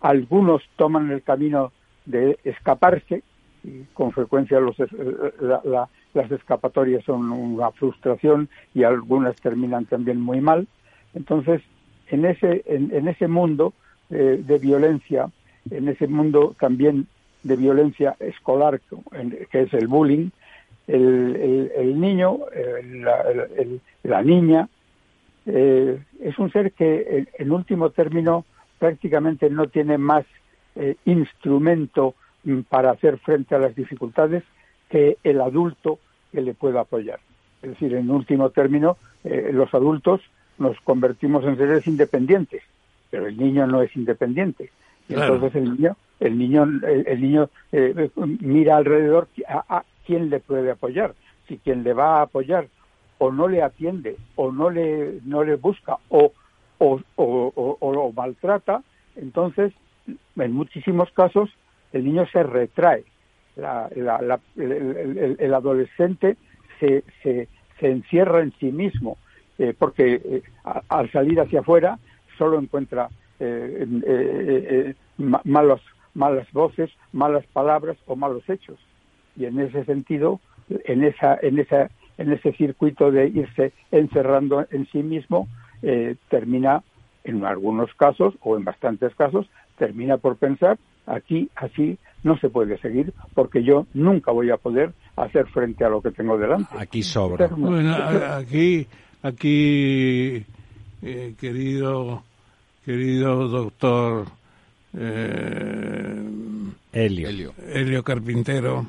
Algunos 0.00 0.62
toman 0.76 1.10
el 1.10 1.22
camino 1.22 1.72
de 2.04 2.38
escaparse 2.44 3.22
y 3.62 3.84
con 3.94 4.12
frecuencia 4.12 4.60
los, 4.60 4.78
eh, 4.78 4.86
las 5.40 6.30
escapatorias 6.30 7.04
son 7.04 7.32
una 7.32 7.70
frustración 7.72 8.48
y 8.74 8.84
algunas 8.84 9.36
terminan 9.36 9.86
también 9.86 10.20
muy 10.20 10.40
mal. 10.40 10.68
Entonces, 11.14 11.62
en 12.08 12.24
ese, 12.26 12.62
en, 12.66 13.08
ese 13.08 13.28
mundo 13.28 13.72
eh, 14.10 14.42
de 14.44 14.58
violencia, 14.58 15.30
en 15.70 15.88
ese 15.88 16.06
mundo 16.06 16.54
también 16.58 17.06
de 17.42 17.56
violencia 17.56 18.16
escolar, 18.20 18.80
que 19.50 19.60
es 19.60 19.74
el 19.74 19.86
bullying, 19.86 20.30
el, 20.86 22.00
niño, 22.00 22.40
la, 24.02 24.22
niña, 24.22 24.68
eh, 25.46 25.98
es 26.20 26.38
un 26.38 26.50
ser 26.52 26.72
que 26.72 27.26
en 27.38 27.52
último 27.52 27.90
término 27.90 28.44
prácticamente 28.78 29.48
no 29.50 29.66
tiene 29.68 29.98
más 29.98 30.24
eh, 30.76 30.96
instrumento 31.04 32.14
mm, 32.44 32.60
para 32.62 32.90
hacer 32.90 33.18
frente 33.18 33.54
a 33.54 33.58
las 33.58 33.74
dificultades 33.74 34.42
que 34.88 35.18
el 35.22 35.40
adulto 35.40 35.98
que 36.32 36.42
le 36.42 36.54
pueda 36.54 36.80
apoyar. 36.80 37.20
Es 37.62 37.70
decir, 37.70 37.94
en 37.94 38.10
último 38.10 38.50
término, 38.50 38.96
eh, 39.22 39.50
los 39.52 39.72
adultos 39.72 40.20
nos 40.58 40.78
convertimos 40.80 41.44
en 41.44 41.56
seres 41.56 41.86
independientes, 41.86 42.62
pero 43.10 43.26
el 43.26 43.38
niño 43.38 43.66
no 43.66 43.82
es 43.82 43.94
independiente. 43.96 44.70
Y 45.08 45.14
entonces 45.14 45.54
el 45.54 45.64
niño, 45.76 45.96
el 46.20 46.38
niño, 46.38 46.62
el, 46.62 47.20
niño 47.20 47.50
eh, 47.72 48.10
mira 48.40 48.76
alrededor 48.76 49.28
a, 49.48 49.78
a, 49.78 49.84
quién 50.06 50.30
le 50.30 50.40
puede 50.40 50.70
apoyar. 50.70 51.14
Si 51.48 51.58
quien 51.58 51.82
le 51.82 51.92
va 51.92 52.18
a 52.18 52.22
apoyar 52.22 52.68
o 53.18 53.30
no 53.30 53.48
le 53.48 53.62
atiende 53.62 54.16
o 54.36 54.50
no 54.50 54.70
le 54.70 55.20
no 55.24 55.44
le 55.44 55.56
busca 55.56 55.98
o 56.08 56.32
o, 56.78 57.00
o, 57.16 57.76
o 57.80 57.92
lo 57.92 58.12
maltrata, 58.12 58.82
entonces 59.16 59.72
en 60.36 60.52
muchísimos 60.52 61.10
casos 61.12 61.50
el 61.92 62.04
niño 62.04 62.26
se 62.32 62.42
retrae. 62.42 63.04
La, 63.56 63.88
la, 63.94 64.40
el, 64.56 65.36
el, 65.38 65.54
adolescente 65.54 66.36
se, 66.80 67.04
se, 67.22 67.48
se, 67.78 67.88
encierra 67.88 68.42
en 68.42 68.52
sí 68.58 68.72
mismo 68.72 69.16
eh, 69.58 69.74
porque 69.78 70.20
eh, 70.24 70.42
al 70.88 71.08
salir 71.12 71.40
hacia 71.40 71.60
afuera 71.60 71.96
solo 72.36 72.58
encuentra 72.58 73.04
eh, 73.04 73.08
eh 73.08 73.23
malos, 75.16 75.80
malas 76.14 76.50
voces, 76.52 76.90
malas 77.12 77.46
palabras 77.46 77.96
o 78.06 78.16
malos 78.16 78.48
hechos. 78.48 78.78
Y 79.36 79.46
en 79.46 79.60
ese 79.60 79.84
sentido, 79.84 80.40
en, 80.68 81.04
esa, 81.04 81.38
en, 81.42 81.58
esa, 81.58 81.90
en 82.18 82.32
ese 82.32 82.52
circuito 82.52 83.10
de 83.10 83.28
irse 83.28 83.72
encerrando 83.90 84.66
en 84.70 84.86
sí 84.90 85.02
mismo, 85.02 85.48
termina 86.28 86.82
en 87.24 87.44
algunos 87.44 87.92
casos 87.94 88.34
o 88.40 88.56
en 88.56 88.64
bastantes 88.64 89.14
casos 89.14 89.46
termina 89.78 90.18
por 90.18 90.36
pensar 90.36 90.78
aquí 91.06 91.50
así 91.56 91.98
no 92.22 92.38
se 92.38 92.48
puede 92.48 92.78
seguir 92.78 93.12
porque 93.34 93.64
yo 93.64 93.86
nunca 93.94 94.30
voy 94.30 94.50
a 94.50 94.56
poder 94.56 94.92
hacer 95.16 95.46
frente 95.48 95.84
a 95.84 95.88
lo 95.88 96.00
que 96.00 96.10
tengo 96.10 96.38
delante. 96.38 96.68
Aquí 96.78 97.02
sobra. 97.02 97.48
Bueno, 97.48 97.94
aquí, 98.36 98.86
aquí, 99.22 100.44
eh, 101.02 101.34
querido, 101.38 102.22
querido 102.84 103.48
doctor 103.48 104.26
eh, 104.96 106.22
Helio. 106.92 107.54
Helio 107.72 108.02
Carpintero, 108.02 108.86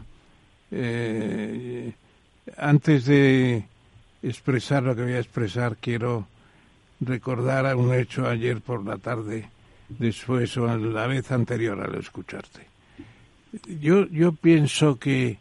eh, 0.72 1.92
antes 2.58 3.06
de 3.06 3.64
expresar 4.22 4.84
lo 4.84 4.96
que 4.96 5.04
voy 5.04 5.14
a 5.14 5.20
expresar, 5.20 5.78
quiero 5.78 6.28
recordar 7.00 7.66
a 7.66 7.76
un 7.76 7.94
hecho 7.94 8.28
ayer 8.28 8.62
por 8.62 8.86
la 8.86 8.98
tarde, 8.98 9.50
después 9.90 10.56
o 10.58 10.70
a 10.70 10.78
la 10.78 11.08
vez 11.08 11.32
anterior 11.32 11.80
al 11.82 11.96
escucharte. 11.96 12.68
Yo, 13.80 14.08
yo 14.08 14.34
pienso 14.34 15.00
que 15.00 15.38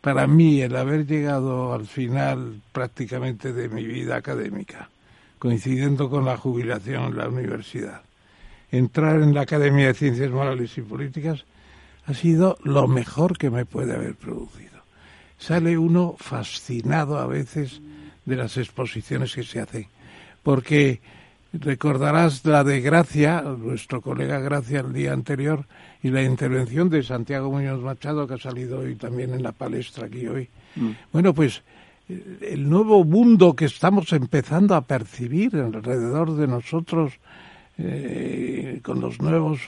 para 0.00 0.26
mí 0.26 0.62
el 0.62 0.76
haber 0.76 1.06
llegado 1.06 1.74
al 1.74 1.86
final 1.86 2.60
prácticamente 2.72 3.52
de 3.52 3.68
mi 3.68 3.84
vida 3.84 4.16
académica, 4.16 4.88
coincidiendo 5.38 6.10
con 6.10 6.24
la 6.24 6.36
jubilación 6.36 7.04
en 7.04 7.16
la 7.16 7.28
universidad, 7.28 8.02
entrar 8.70 9.20
en 9.20 9.34
la 9.34 9.42
Academia 9.42 9.86
de 9.86 9.94
Ciencias 9.94 10.30
Morales 10.30 10.76
y 10.76 10.82
Políticas 10.82 11.44
ha 12.06 12.14
sido 12.14 12.58
lo 12.62 12.88
mejor 12.88 13.36
que 13.36 13.50
me 13.50 13.64
puede 13.66 13.94
haber 13.94 14.14
producido. 14.14 14.78
Sale 15.38 15.78
uno 15.78 16.16
fascinado 16.18 17.18
a 17.18 17.26
veces 17.26 17.80
de 18.24 18.36
las 18.36 18.56
exposiciones 18.56 19.34
que 19.34 19.44
se 19.44 19.60
hacen 19.60 19.86
porque 20.42 21.00
recordarás 21.52 22.44
la 22.46 22.64
de 22.64 22.80
Gracia, 22.80 23.42
nuestro 23.42 24.00
colega 24.00 24.38
Gracia 24.38 24.80
el 24.80 24.94
día 24.94 25.12
anterior, 25.12 25.66
y 26.02 26.10
la 26.10 26.22
intervención 26.22 26.88
de 26.88 27.02
Santiago 27.02 27.50
Muñoz 27.50 27.82
Machado, 27.82 28.26
que 28.26 28.34
ha 28.34 28.38
salido 28.38 28.80
hoy 28.80 28.94
también 28.94 29.34
en 29.34 29.42
la 29.42 29.52
palestra 29.52 30.06
aquí 30.06 30.26
hoy. 30.26 30.48
Mm. 30.76 30.90
Bueno, 31.12 31.34
pues 31.34 31.62
el 32.08 32.68
nuevo 32.68 33.04
mundo 33.04 33.54
que 33.54 33.66
estamos 33.66 34.12
empezando 34.12 34.74
a 34.74 34.82
percibir 34.82 35.54
alrededor 35.56 36.36
de 36.36 36.46
nosotros 36.46 37.12
eh, 37.76 38.80
con 38.82 39.00
los 39.00 39.20
nuevos 39.20 39.60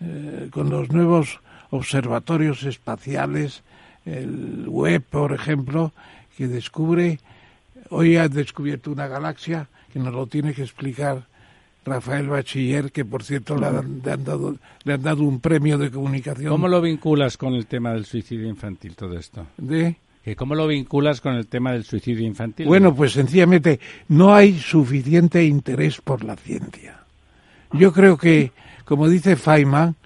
eh, 0.00 0.48
con 0.50 0.70
los 0.70 0.90
nuevos 0.90 1.40
observatorios 1.70 2.62
espaciales 2.62 3.62
el 4.04 4.68
web 4.68 5.02
por 5.02 5.32
ejemplo 5.32 5.92
que 6.36 6.46
descubre 6.46 7.18
hoy 7.90 8.16
ha 8.16 8.28
descubierto 8.28 8.92
una 8.92 9.08
galaxia 9.08 9.68
que 9.92 9.98
nos 9.98 10.14
lo 10.14 10.26
tiene 10.26 10.54
que 10.54 10.62
explicar 10.62 11.26
Rafael 11.84 12.28
Bachiller, 12.28 12.90
que 12.90 13.04
por 13.04 13.22
cierto 13.22 13.56
le 13.56 13.66
han, 13.66 14.00
dado, 14.00 14.56
le 14.84 14.92
han 14.94 15.02
dado 15.02 15.22
un 15.22 15.38
premio 15.40 15.76
de 15.76 15.90
comunicación. 15.90 16.50
¿Cómo 16.50 16.66
lo 16.66 16.80
vinculas 16.80 17.36
con 17.36 17.52
el 17.52 17.66
tema 17.66 17.92
del 17.92 18.06
suicidio 18.06 18.48
infantil 18.48 18.96
todo 18.96 19.18
esto? 19.18 19.46
¿De? 19.58 19.96
¿Cómo 20.36 20.54
lo 20.54 20.66
vinculas 20.66 21.20
con 21.20 21.34
el 21.34 21.46
tema 21.46 21.72
del 21.72 21.84
suicidio 21.84 22.26
infantil? 22.26 22.66
Bueno, 22.66 22.94
pues 22.94 23.12
sencillamente 23.12 23.78
no 24.08 24.34
hay 24.34 24.58
suficiente 24.58 25.44
interés 25.44 26.00
por 26.00 26.24
la 26.24 26.34
ciencia. 26.36 27.00
Yo 27.72 27.92
creo 27.92 28.16
que, 28.16 28.52
como 28.84 29.08
dice 29.08 29.36
Feynman, 29.36 29.96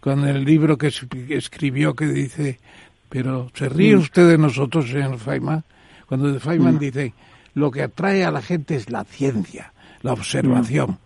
con 0.00 0.28
el 0.28 0.44
libro 0.44 0.76
que 0.76 0.92
escribió 1.30 1.94
que 1.94 2.06
dice, 2.06 2.60
pero 3.08 3.50
¿se 3.54 3.68
ríe 3.68 3.96
mm. 3.96 4.00
usted 4.00 4.28
de 4.28 4.38
nosotros, 4.38 4.88
señor 4.90 5.18
Feynman? 5.18 5.64
Cuando 6.06 6.38
Feynman 6.38 6.74
mm. 6.74 6.78
dice, 6.78 7.14
lo 7.54 7.70
que 7.70 7.82
atrae 7.82 8.24
a 8.24 8.30
la 8.30 8.42
gente 8.42 8.76
es 8.76 8.90
la 8.90 9.04
ciencia, 9.04 9.72
la 10.02 10.12
observación. 10.12 10.98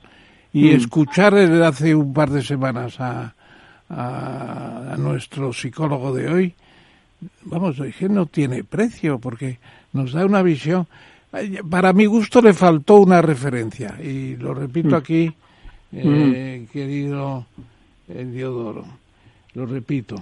Y 0.53 0.65
mm. 0.65 0.77
escuchar 0.77 1.35
desde 1.35 1.65
hace 1.65 1.95
un 1.95 2.13
par 2.13 2.31
de 2.31 2.43
semanas 2.43 2.99
a, 3.01 3.35
a, 3.89 4.97
nuestro 4.99 5.53
psicólogo 5.53 6.13
de 6.13 6.29
hoy, 6.29 6.55
vamos, 7.45 7.77
que 7.99 8.09
no 8.09 8.27
tiene 8.27 8.65
precio 8.65 9.19
porque 9.19 9.59
nos 9.93 10.13
da 10.13 10.25
una 10.25 10.43
visión. 10.43 10.87
Para 11.69 11.93
mi 11.93 12.07
gusto 12.07 12.41
le 12.41 12.55
faltó 12.55 12.97
una 12.97 13.21
referencia 13.21 13.97
y 14.03 14.37
lo 14.37 14.55
repito 14.55 14.91
mm. 14.91 14.95
aquí, 14.95 15.33
eh, 15.93 16.63
mm. 16.63 16.73
querido 16.73 17.47
eh, 18.09 18.25
Diodoro, 18.25 18.85
lo 19.55 19.67
repito. 19.67 20.17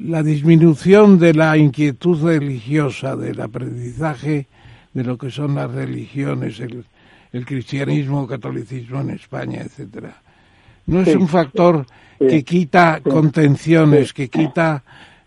La 0.00 0.22
disminución 0.22 1.18
de 1.18 1.34
la 1.34 1.56
inquietud 1.56 2.22
religiosa, 2.22 3.16
del 3.16 3.40
aprendizaje 3.40 4.46
de 4.92 5.04
lo 5.04 5.18
que 5.18 5.30
son 5.30 5.56
las 5.56 5.70
religiones, 5.70 6.60
el, 6.60 6.84
el 7.32 7.44
cristianismo, 7.44 8.26
catolicismo 8.26 9.00
en 9.00 9.10
España, 9.10 9.62
etcétera. 9.62 10.22
No 10.86 11.00
es 11.00 11.14
un 11.16 11.28
factor 11.28 11.86
que 12.18 12.44
quita 12.44 13.00
contenciones, 13.00 14.12
que 14.12 14.28
quita 14.28 14.82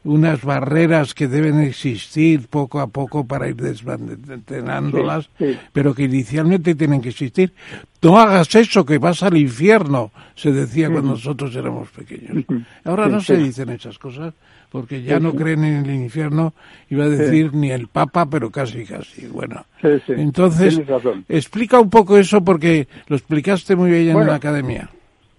unas 0.08 0.42
barreras 0.42 1.14
que 1.14 1.28
deben 1.28 1.60
existir 1.60 2.48
poco 2.48 2.80
a 2.80 2.88
poco 2.88 3.28
para 3.28 3.50
ir 3.50 3.58
desmantelándolas, 3.58 5.30
pero 5.74 5.94
que 5.94 6.04
inicialmente 6.04 6.76
tienen 6.76 7.02
que 7.02 7.10
existir. 7.10 7.54
No 8.02 8.18
hagas 8.18 8.56
eso, 8.56 8.86
que 8.86 9.00
vas 9.00 9.22
al 9.22 9.36
infierno, 9.36 10.12
se 10.36 10.52
decía 10.54 10.90
cuando 10.90 11.12
nosotros 11.12 11.54
éramos 11.56 11.90
pequeños. 11.90 12.46
Ahora 12.86 13.08
no 13.08 13.20
se 13.20 13.36
dicen 13.36 13.70
esas 13.70 14.00
cosas, 14.00 14.34
porque 14.72 15.02
ya 15.02 15.20
no 15.20 15.34
creen 15.34 15.66
en 15.66 15.86
el 15.86 15.96
infierno, 15.96 16.54
iba 16.90 17.04
a 17.04 17.10
decir 17.10 17.54
ni 17.54 17.72
el 17.72 17.88
Papa, 17.88 18.26
pero 18.30 18.50
casi, 18.50 18.86
casi. 18.86 19.28
Bueno, 19.28 19.66
entonces, 20.08 20.82
explica 21.28 21.82
un 21.82 21.90
poco 21.90 22.18
eso 22.18 22.42
porque 22.44 22.88
lo 23.08 23.18
explicaste 23.18 23.76
muy 23.76 23.92
bien 23.92 24.18
en 24.18 24.28
la 24.28 24.36
academia. 24.36 24.90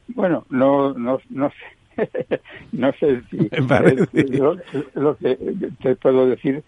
Bueno, 0.09 0.45
no, 0.51 0.93
no, 0.95 1.19
no 1.31 1.49
sé, 1.51 1.78
no 2.73 2.93
sé 2.93 3.23
si 3.31 3.49
lo, 4.95 5.17
que 5.17 5.39
te 5.83 5.97
puedo 5.97 6.27
decir. 6.29 6.63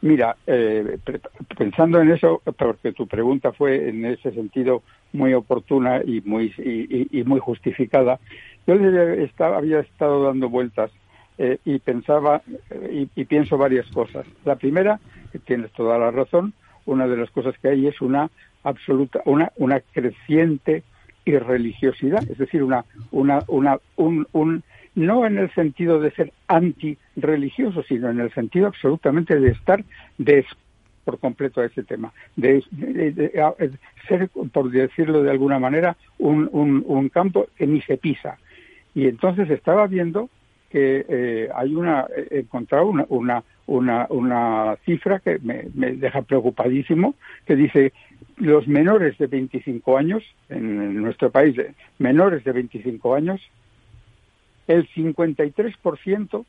Mira, 0.00 0.36
eh, 0.46 0.98
pensando 1.56 2.00
en 2.00 2.12
eso, 2.12 2.40
porque 2.56 2.92
tu 2.92 3.08
pregunta 3.08 3.52
fue 3.52 3.88
en 3.88 4.04
ese 4.04 4.30
sentido 4.30 4.82
muy 5.12 5.34
oportuna 5.34 6.02
y 6.04 6.20
muy 6.20 6.52
y, 6.56 7.24
muy 7.24 7.40
justificada, 7.40 8.20
yo 8.66 8.74
estaba, 8.74 9.56
había 9.56 9.80
estado 9.80 10.22
dando 10.22 10.48
vueltas 10.48 10.92
eh, 11.38 11.58
y 11.64 11.80
pensaba 11.80 12.42
eh, 12.70 13.08
y, 13.14 13.24
pienso 13.24 13.58
varias 13.58 13.86
cosas. 13.88 14.24
La 14.44 14.54
primera, 14.54 15.00
que 15.32 15.40
tienes 15.40 15.72
toda 15.72 15.98
la 15.98 16.12
razón, 16.12 16.52
una 16.86 17.08
de 17.08 17.16
las 17.16 17.30
cosas 17.30 17.58
que 17.58 17.68
hay 17.68 17.88
es 17.88 18.00
una 18.00 18.30
absoluta, 18.62 19.20
una, 19.24 19.50
una 19.56 19.80
creciente 19.80 20.84
irreligiosidad, 21.28 22.22
es 22.28 22.38
decir, 22.38 22.62
una, 22.62 22.84
una, 23.10 23.42
una, 23.48 23.78
un, 23.96 24.26
un, 24.32 24.62
no 24.94 25.26
en 25.26 25.38
el 25.38 25.52
sentido 25.54 26.00
de 26.00 26.10
ser 26.12 26.32
antirreligioso, 26.48 27.82
sino 27.82 28.10
en 28.10 28.20
el 28.20 28.32
sentido 28.32 28.66
absolutamente 28.66 29.38
de 29.38 29.50
estar 29.50 29.84
des 30.16 30.46
por 31.04 31.18
completo 31.18 31.62
a 31.62 31.66
ese 31.66 31.84
tema, 31.84 32.12
de, 32.36 32.62
ser, 34.08 34.28
por 34.52 34.70
decirlo 34.70 35.22
de 35.22 35.30
alguna 35.30 35.58
manera, 35.58 35.96
un, 36.18 36.48
un, 36.52 36.84
un 36.86 37.08
campo 37.08 37.46
que 37.56 37.66
ni 37.66 37.80
se 37.80 37.96
pisa. 37.96 38.36
Y 38.94 39.06
entonces 39.06 39.48
estaba 39.48 39.86
viendo 39.86 40.28
que 40.70 41.04
eh, 41.08 41.48
hay 41.54 41.74
una, 41.74 42.06
he 42.30 42.40
encontrado 42.40 42.86
una, 42.86 43.06
una, 43.08 43.42
una, 43.66 44.06
una 44.10 44.76
cifra 44.84 45.20
que 45.20 45.38
me, 45.38 45.64
me, 45.74 45.92
deja 45.92 46.22
preocupadísimo, 46.22 47.14
que 47.46 47.56
dice 47.56 47.92
los 48.36 48.68
menores 48.68 49.16
de 49.18 49.26
25 49.26 49.96
años, 49.96 50.22
en, 50.48 51.00
nuestro 51.00 51.30
país, 51.30 51.56
menores 51.98 52.44
de 52.44 52.52
25 52.52 53.14
años, 53.14 53.40
el 54.66 54.88
53% 54.90 56.44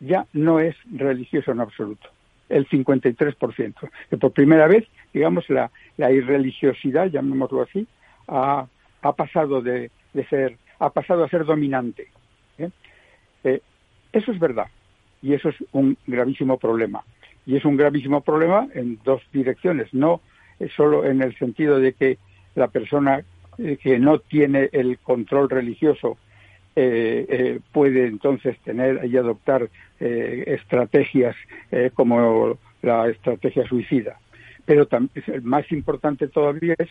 ya 0.00 0.26
no 0.32 0.60
es 0.60 0.74
religioso 0.90 1.52
en 1.52 1.60
absoluto, 1.60 2.08
el 2.48 2.66
53%. 2.68 3.90
Que 4.08 4.16
por 4.16 4.32
primera 4.32 4.66
vez, 4.66 4.86
digamos, 5.12 5.48
la, 5.50 5.70
la 5.98 6.10
irreligiosidad, 6.10 7.08
llamémoslo 7.08 7.62
así, 7.62 7.86
ha, 8.28 8.66
ha 9.02 9.12
pasado 9.12 9.60
de, 9.60 9.90
de, 10.14 10.26
ser, 10.26 10.56
ha 10.78 10.90
pasado 10.90 11.24
a 11.24 11.28
ser 11.28 11.44
dominante. 11.44 12.08
¿eh? 12.58 12.70
Eh, 13.44 13.60
eso 14.12 14.32
es 14.32 14.38
verdad 14.38 14.66
y 15.22 15.34
eso 15.34 15.50
es 15.50 15.56
un 15.72 15.96
gravísimo 16.06 16.58
problema. 16.58 17.02
Y 17.46 17.56
es 17.56 17.64
un 17.64 17.76
gravísimo 17.76 18.20
problema 18.20 18.68
en 18.74 18.98
dos 19.04 19.22
direcciones, 19.32 19.92
no 19.92 20.20
solo 20.76 21.04
en 21.04 21.22
el 21.22 21.36
sentido 21.38 21.78
de 21.78 21.94
que 21.94 22.18
la 22.54 22.68
persona 22.68 23.24
eh, 23.58 23.76
que 23.76 23.98
no 23.98 24.18
tiene 24.18 24.70
el 24.72 24.98
control 24.98 25.50
religioso 25.50 26.16
eh, 26.76 27.26
eh, 27.28 27.60
puede 27.72 28.06
entonces 28.06 28.58
tener 28.60 29.04
y 29.04 29.16
adoptar 29.16 29.68
estrategias 29.98 31.36
como 31.92 32.56
la 32.80 33.06
estrategia 33.10 33.66
suicida. 33.66 34.18
Pero 34.64 34.88
más 35.42 35.70
importante 35.72 36.26
todavía 36.28 36.74
es 36.78 36.88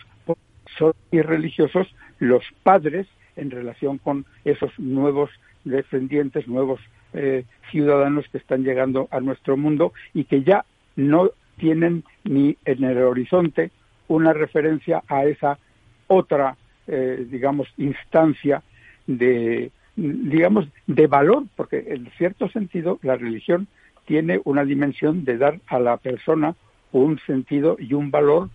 son 0.78 0.94
irreligiosos 1.10 1.88
los 2.20 2.44
padres 2.62 3.08
en 3.36 3.50
relación 3.50 3.98
con 3.98 4.26
esos 4.46 4.78
nuevos 4.78 5.32
descendientes, 5.64 6.48
nuevos 6.48 6.80
ciudadanos 7.72 8.27
que 8.31 8.38
están 8.38 8.64
llegando 8.64 9.07
a 9.10 9.19
nuestro 9.19 9.57
mundo 9.57 9.94
y 10.14 10.26
que 10.26 10.44
ya 10.44 10.64
no 10.95 11.31
tienen 11.57 12.03
ni 12.23 12.57
en 12.65 12.84
el 12.84 12.99
horizonte 12.99 13.72
una 14.07 14.34
referencia 14.34 15.03
a 15.07 15.26
esa 15.26 15.60
otra, 16.07 16.57
eh, 16.88 17.26
digamos, 17.30 17.68
instancia 17.77 18.64
de, 19.06 19.72
digamos, 19.95 20.68
de 20.88 21.07
valor, 21.07 21.44
porque 21.56 21.86
en 21.88 22.10
cierto 22.18 22.49
sentido 22.49 22.99
la 23.03 23.15
religión 23.15 23.68
tiene 24.06 24.41
una 24.44 24.65
dimensión 24.65 25.23
de 25.23 25.38
dar 25.38 25.60
a 25.68 25.80
la 25.80 25.98
persona 25.98 26.56
un 26.91 27.19
sentido 27.27 27.77
y 27.80 27.94
un 27.94 28.10
valor 28.10 28.49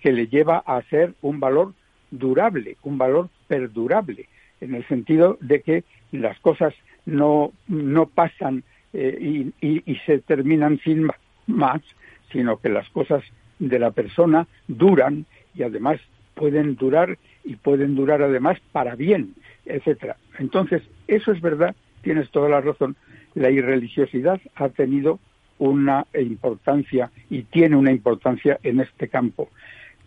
que 0.00 0.12
le 0.12 0.26
lleva 0.26 0.58
a 0.58 0.82
ser 0.82 1.14
un 1.22 1.40
valor 1.40 1.72
durable, 2.10 2.76
un 2.82 2.98
valor 2.98 3.30
perdurable, 3.48 4.28
en 4.62 4.74
el 4.74 4.86
sentido 4.86 5.38
de 5.40 5.60
que 5.60 5.84
las 6.12 6.38
cosas 6.40 6.74
no, 7.04 7.52
no 7.68 8.06
pasan 8.06 8.62
eh, 8.92 9.52
y, 9.60 9.82
y, 9.90 9.96
se 10.06 10.18
terminan 10.18 10.78
sin 10.84 11.08
más, 11.46 11.82
sino 12.30 12.58
que 12.58 12.68
las 12.68 12.88
cosas 12.90 13.24
de 13.58 13.78
la 13.78 13.90
persona 13.90 14.46
duran 14.68 15.26
y 15.54 15.62
además 15.62 16.00
pueden 16.34 16.76
durar 16.76 17.18
y 17.44 17.56
pueden 17.56 17.94
durar 17.94 18.22
además 18.22 18.58
para 18.70 18.94
bien, 18.94 19.34
etcétera. 19.64 20.16
Entonces, 20.38 20.82
eso 21.08 21.32
es 21.32 21.40
verdad, 21.40 21.74
tienes 22.02 22.30
toda 22.30 22.48
la 22.48 22.60
razón. 22.60 22.96
La 23.34 23.50
irreligiosidad 23.50 24.40
ha 24.54 24.68
tenido 24.68 25.18
una 25.58 26.06
importancia 26.14 27.10
y 27.30 27.42
tiene 27.42 27.76
una 27.76 27.92
importancia 27.92 28.58
en 28.62 28.80
este 28.80 29.08
campo. 29.08 29.48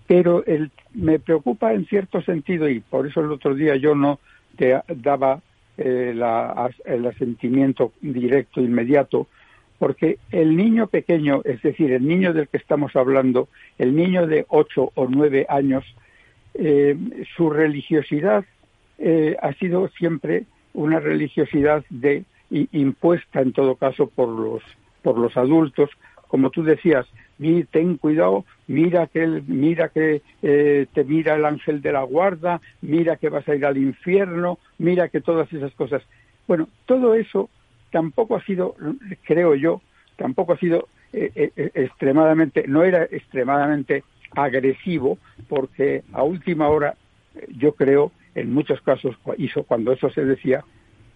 Pero 0.07 0.45
el, 0.45 0.69
me 0.93 1.19
preocupa 1.19 1.73
en 1.73 1.85
cierto 1.87 2.21
sentido, 2.21 2.69
y 2.69 2.79
por 2.79 3.07
eso 3.07 3.21
el 3.21 3.31
otro 3.31 3.55
día 3.55 3.75
yo 3.75 3.95
no 3.95 4.19
daba 4.87 5.41
eh, 5.77 6.13
la, 6.15 6.69
el 6.85 7.05
asentimiento 7.05 7.91
directo, 8.01 8.61
inmediato, 8.61 9.27
porque 9.77 10.19
el 10.31 10.55
niño 10.55 10.87
pequeño, 10.87 11.41
es 11.43 11.61
decir, 11.61 11.91
el 11.91 12.07
niño 12.07 12.33
del 12.33 12.47
que 12.47 12.57
estamos 12.57 12.95
hablando, 12.95 13.49
el 13.77 13.95
niño 13.95 14.25
de 14.25 14.45
ocho 14.47 14.91
o 14.95 15.07
nueve 15.09 15.45
años, 15.49 15.83
eh, 16.53 16.95
su 17.35 17.49
religiosidad 17.49 18.45
eh, 18.97 19.35
ha 19.41 19.53
sido 19.53 19.89
siempre 19.89 20.45
una 20.73 20.99
religiosidad 20.99 21.83
de 21.89 22.23
impuesta 22.49 23.41
en 23.41 23.51
todo 23.51 23.75
caso 23.75 24.07
por 24.07 24.29
los 24.29 24.63
por 25.01 25.17
los 25.17 25.35
adultos, 25.37 25.89
como 26.29 26.49
tú 26.49 26.63
decías, 26.63 27.05
ten 27.71 27.97
cuidado, 27.97 28.45
mira 28.67 29.07
que 29.07 29.25
mira 29.47 29.89
que 29.89 30.21
eh, 30.41 30.87
te 30.93 31.03
mira 31.03 31.35
el 31.35 31.45
ángel 31.45 31.81
de 31.81 31.91
la 31.91 32.03
guarda, 32.03 32.61
mira 32.81 33.17
que 33.17 33.29
vas 33.29 33.47
a 33.47 33.55
ir 33.55 33.65
al 33.65 33.77
infierno, 33.77 34.57
mira 34.77 35.09
que 35.09 35.21
todas 35.21 35.51
esas 35.51 35.73
cosas. 35.73 36.01
Bueno, 36.47 36.69
todo 36.85 37.15
eso 37.15 37.49
tampoco 37.91 38.35
ha 38.35 38.43
sido, 38.43 38.75
creo 39.23 39.55
yo, 39.55 39.81
tampoco 40.15 40.53
ha 40.53 40.57
sido 40.57 40.87
eh, 41.13 41.31
eh, 41.35 41.71
extremadamente, 41.73 42.65
no 42.67 42.83
era 42.83 43.03
extremadamente 43.03 44.03
agresivo, 44.31 45.17
porque 45.47 46.03
a 46.13 46.23
última 46.23 46.69
hora, 46.69 46.95
yo 47.49 47.73
creo, 47.73 48.11
en 48.33 48.53
muchos 48.53 48.81
casos, 48.81 49.15
hizo 49.37 49.63
cuando 49.63 49.93
eso 49.93 50.09
se 50.09 50.25
decía, 50.25 50.63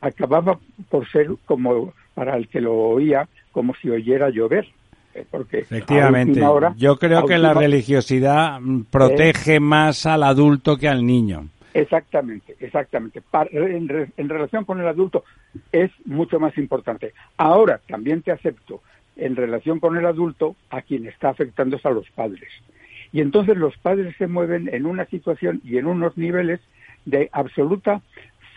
acababa 0.01 0.59
por 0.89 1.09
ser 1.09 1.29
como 1.45 1.93
para 2.13 2.35
el 2.37 2.47
que 2.47 2.61
lo 2.61 2.75
oía, 2.75 3.27
como 3.51 3.75
si 3.75 3.89
oyera 3.89 4.29
llover. 4.29 4.67
Eh, 5.19 5.25
porque 5.29 5.59
Efectivamente, 5.59 6.41
yo 6.77 6.97
creo 6.97 7.25
que 7.25 7.37
la 7.37 7.53
religiosidad 7.53 8.59
protege 8.89 9.59
más 9.59 10.05
al 10.05 10.23
adulto 10.23 10.77
que 10.77 10.87
al 10.87 11.05
niño. 11.05 11.49
Exactamente, 11.73 12.55
exactamente. 12.59 13.21
en, 13.51 14.29
relación 14.29 14.65
con 14.65 14.79
el 14.79 14.87
adulto 14.87 15.23
es 15.71 15.91
mucho 16.05 16.39
más 16.39 16.57
importante. 16.57 17.13
Ahora, 17.37 17.79
también 17.87 18.21
te 18.21 18.31
acepto, 18.31 18.81
en 19.17 19.35
relación 19.35 19.79
con 19.79 19.97
el 19.97 20.05
adulto, 20.05 20.55
a 20.69 20.81
quien 20.81 21.05
está 21.05 21.29
afectando 21.29 21.75
es 21.75 21.85
a 21.85 21.91
los 21.91 22.09
padres. 22.11 22.49
Y 23.11 23.21
entonces 23.21 23.57
los 23.57 23.77
padres 23.77 24.15
se 24.17 24.27
mueven 24.27 24.69
en 24.73 24.85
una 24.85 25.05
situación 25.05 25.61
y 25.63 25.77
en 25.77 25.85
unos 25.85 26.17
niveles 26.17 26.59
de 27.05 27.29
absoluta 27.31 28.01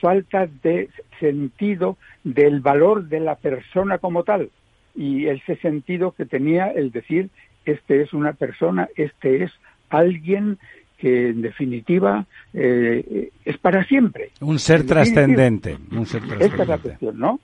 falta 0.01 0.49
de 0.63 0.91
sentido 1.21 1.97
del 2.25 2.61
valor 2.61 3.05
de 3.05 3.21
la 3.21 3.35
persona 3.37 3.99
como 3.99 4.25
tal 4.25 4.51
y 4.95 5.27
ese 5.27 5.57
sentido 5.57 6.13
que 6.13 6.27
tenía 6.27 6.69
el 6.69 6.91
decir 6.91 7.31
este 7.65 8.03
es 8.03 8.13
una 8.13 8.33
persona, 8.33 8.89
este 8.97 9.45
es 9.45 9.53
alguien 9.91 10.59
que 10.99 11.31
en 11.31 11.43
definitiva 11.43 12.27
eh, 12.53 13.31
es 13.45 13.59
para 13.59 13.85
siempre. 13.85 14.31
Un 14.41 14.59
ser 14.59 14.87
trascendente. 14.87 15.77
Un 15.91 16.07
ser 16.07 16.23
Esta 16.41 16.63
es 16.63 16.69
la 16.69 16.79
cuestión, 16.79 17.19
¿no? 17.19 17.41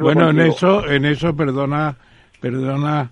bueno, 0.00 0.30
en 0.30 0.40
eso, 0.40 0.88
en 0.90 1.04
eso, 1.04 1.36
perdona, 1.36 1.96
perdona, 2.40 3.10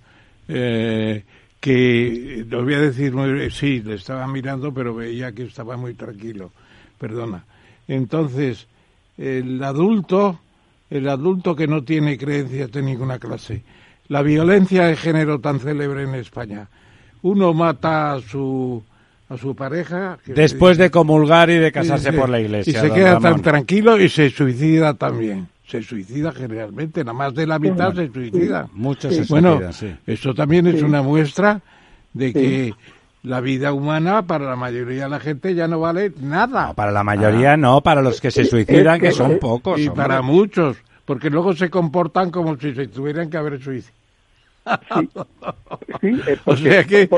eh, 0.48 1.22
que 1.60 2.44
lo 2.48 2.64
voy 2.64 2.74
a 2.74 2.80
decir 2.80 3.12
muy, 3.12 3.50
sí, 3.50 3.82
le 3.82 3.94
estaba 3.94 4.26
mirando, 4.26 4.72
pero 4.74 4.94
veía 4.94 5.32
que 5.32 5.44
estaba 5.44 5.76
muy 5.76 5.94
tranquilo. 5.94 6.50
Perdona. 6.98 7.44
Entonces, 7.86 8.66
el 9.18 9.62
adulto, 9.62 10.40
el 10.90 11.08
adulto 11.08 11.56
que 11.56 11.66
no 11.66 11.82
tiene 11.82 12.16
creencias 12.18 12.70
de 12.70 12.82
ninguna 12.82 13.18
clase, 13.18 13.62
la 14.08 14.22
violencia 14.22 14.86
de 14.86 14.96
género 14.96 15.40
tan 15.40 15.60
célebre 15.60 16.04
en 16.04 16.14
España, 16.14 16.68
uno 17.22 17.52
mata 17.54 18.12
a 18.12 18.20
su 18.20 18.82
a 19.28 19.36
su 19.36 19.56
pareja 19.56 20.18
después 20.24 20.78
de 20.78 20.90
comulgar 20.90 21.50
y 21.50 21.56
de 21.56 21.72
casarse 21.72 22.12
por 22.12 22.28
la 22.28 22.40
iglesia 22.40 22.70
y 22.70 22.80
se 22.80 22.92
queda 22.92 23.18
tan 23.18 23.42
tranquilo 23.42 24.00
y 24.00 24.08
se 24.08 24.30
suicida 24.30 24.94
también. 24.94 25.48
Se 25.66 25.82
suicida 25.82 26.30
generalmente 26.30 27.02
nada 27.02 27.12
más 27.12 27.34
de 27.34 27.44
la 27.44 27.58
mitad 27.58 27.92
se 27.92 28.08
suicida. 28.12 28.68
Muchos 28.72 29.16
se 29.16 29.24
bueno 29.24 29.60
eso 30.06 30.34
también 30.34 30.68
es 30.68 30.80
una 30.80 31.02
muestra 31.02 31.60
de 32.12 32.32
que 32.32 32.74
la 33.26 33.40
vida 33.40 33.72
humana 33.72 34.22
para 34.22 34.46
la 34.46 34.56
mayoría 34.56 35.04
de 35.04 35.10
la 35.10 35.20
gente 35.20 35.54
ya 35.54 35.66
no 35.66 35.80
vale 35.80 36.12
nada 36.20 36.72
para 36.74 36.92
la 36.92 37.02
mayoría 37.02 37.56
no 37.56 37.80
para 37.80 38.00
los 38.00 38.20
que 38.20 38.30
se 38.30 38.44
suicidan 38.44 39.00
que, 39.00 39.10
son 39.10 39.38
pocos 39.40 39.80
y 39.80 39.90
para 39.90 40.22
muchos 40.22 40.76
porque 41.04 41.28
luego 41.28 41.52
se 41.52 41.68
comportan 41.68 42.30
como 42.30 42.56
si 42.56 42.72
se 42.72 42.86
tuvieran 42.86 43.28
que 43.28 43.36
haber 43.36 43.60
suicidado 43.60 43.96
Sí. 44.66 45.08
Eh, 46.02 46.38
o 46.44 46.56
sea 46.56 46.84
que 46.84 47.08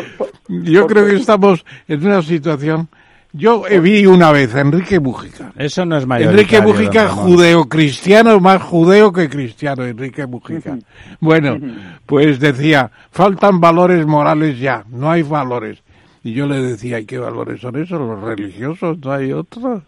yo 0.48 0.86
creo 0.86 1.06
que 1.06 1.16
estamos 1.16 1.64
en 1.88 2.06
una 2.06 2.22
situación. 2.22 2.88
Yo 3.32 3.64
vi 3.82 4.06
una 4.06 4.30
vez 4.32 4.54
a 4.54 4.60
Enrique 4.60 5.00
Mujica. 5.00 5.52
Eso 5.56 5.84
no 5.84 5.96
es 5.96 6.06
mayor. 6.06 6.32
Enrique 6.32 6.60
Mujica, 6.60 7.08
judeo-cristiano, 7.08 8.38
más 8.40 8.62
judeo 8.62 9.12
que 9.12 9.28
cristiano, 9.28 9.84
Enrique 9.84 10.26
Mujica. 10.26 10.78
Bueno, 11.20 11.58
pues 12.06 12.38
decía, 12.40 12.90
faltan 13.10 13.60
valores 13.60 14.06
morales 14.06 14.58
ya, 14.58 14.84
no 14.88 15.10
hay 15.10 15.22
valores. 15.22 15.82
Y 16.24 16.32
yo 16.32 16.46
le 16.46 16.60
decía, 16.60 17.00
¿y 17.00 17.06
qué 17.06 17.18
valores 17.18 17.60
son 17.60 17.76
esos? 17.76 18.00
Los 18.00 18.20
religiosos, 18.20 18.98
no 18.98 19.12
hay 19.12 19.32
otros 19.32 19.82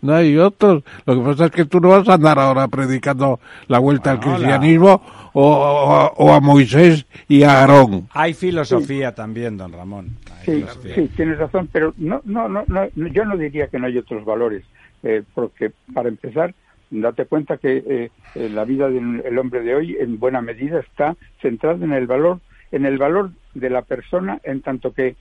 no 0.00 0.14
hay 0.14 0.36
otros. 0.36 0.84
Lo 1.06 1.14
que 1.14 1.20
pasa 1.20 1.44
es 1.46 1.50
que 1.50 1.64
tú 1.64 1.80
no 1.80 1.88
vas 1.88 2.08
a 2.08 2.14
andar 2.14 2.38
ahora 2.38 2.68
predicando 2.68 3.40
la 3.66 3.78
vuelta 3.78 4.12
al 4.12 4.20
cristianismo 4.20 5.02
o, 5.32 6.32
a 6.32 6.40
Moisés 6.40 7.06
y 7.28 7.42
a 7.42 7.60
Aarón. 7.60 8.08
Hay 8.12 8.34
filosofía 8.34 9.14
también, 9.14 9.56
don 9.56 9.72
Ramón. 9.72 10.16
Sí, 10.44 10.64
sí, 10.94 11.10
tienes 11.14 11.38
razón, 11.38 11.68
pero 11.70 11.92
no, 11.98 12.22
no, 12.24 12.48
no, 12.48 12.64
yo 12.94 13.24
no 13.24 13.36
diría 13.36 13.66
que 13.66 13.78
no 13.78 13.86
hay 13.86 13.98
otros 13.98 14.24
valores, 14.24 14.64
eh, 15.02 15.22
porque 15.34 15.72
para 15.92 16.08
empezar, 16.08 16.54
date 16.90 17.26
cuenta 17.26 17.58
que 17.58 18.10
eh, 18.34 18.48
la 18.48 18.64
vida 18.64 18.88
del 18.88 19.38
hombre 19.38 19.60
de 19.60 19.74
hoy 19.74 19.96
en 20.00 20.18
buena 20.18 20.40
medida 20.40 20.80
está 20.80 21.16
centrada 21.42 21.84
en 21.84 21.92
el 21.92 22.06
valor, 22.06 22.40
en 22.72 22.86
el 22.86 22.96
valor 22.96 23.30
de 23.52 23.68
la 23.68 23.82
persona 23.82 24.40
en 24.42 24.62
tanto 24.62 24.94
que 24.94 25.16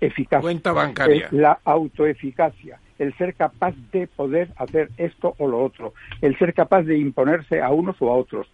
eficacia. 0.00 0.40
Cuenta 0.40 0.72
bancaria. 0.72 1.28
la 1.30 1.58
autoeficacia 1.64 2.78
el 2.98 3.14
ser 3.16 3.34
capaz 3.34 3.74
de 3.92 4.06
poder 4.06 4.48
hacer 4.56 4.90
esto 4.96 5.34
o 5.38 5.46
lo 5.46 5.62
otro, 5.62 5.92
el 6.22 6.36
ser 6.38 6.54
capaz 6.54 6.82
de 6.82 6.98
imponerse 6.98 7.60
a 7.60 7.70
unos 7.70 7.96
o 8.00 8.10
a 8.10 8.16
otros. 8.16 8.46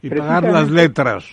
Y 0.00 0.10
pagar 0.10 0.44
las 0.44 0.70
letras. 0.70 1.24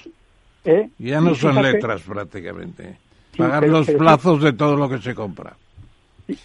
¿Eh? 0.65 0.89
Ya 0.97 1.21
no 1.21 1.35
son 1.35 1.61
letras 1.61 2.01
prácticamente. 2.01 2.97
Pagar 3.37 3.67
los 3.67 3.89
plazos 3.91 4.43
de 4.43 4.53
todo 4.53 4.75
lo 4.75 4.89
que 4.89 4.99
se 4.99 5.15
compra. 5.15 5.55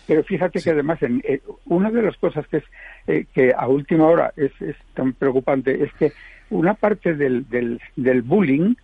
Pero 0.07 0.25
fíjate 0.25 0.63
que 0.63 0.71
además 0.71 1.03
en, 1.03 1.21
eh, 1.25 1.43
una 1.67 1.91
de 1.91 2.03
las 2.03 2.17
cosas 2.17 2.47
que 2.47 2.59
es 2.59 2.65
eh, 3.07 3.27
que 3.35 3.53
a 3.55 3.67
última 3.69 4.07
hora 4.07 4.33
es, 4.35 4.53
es, 4.63 4.77
tan 4.95 5.13
preocupante 5.13 5.85
es 5.85 5.93
que 5.95 6.13
una 6.49 6.73
parte 6.73 7.15
del, 7.15 7.47
del, 7.51 7.81
del 7.97 8.23
bullying 8.23 8.77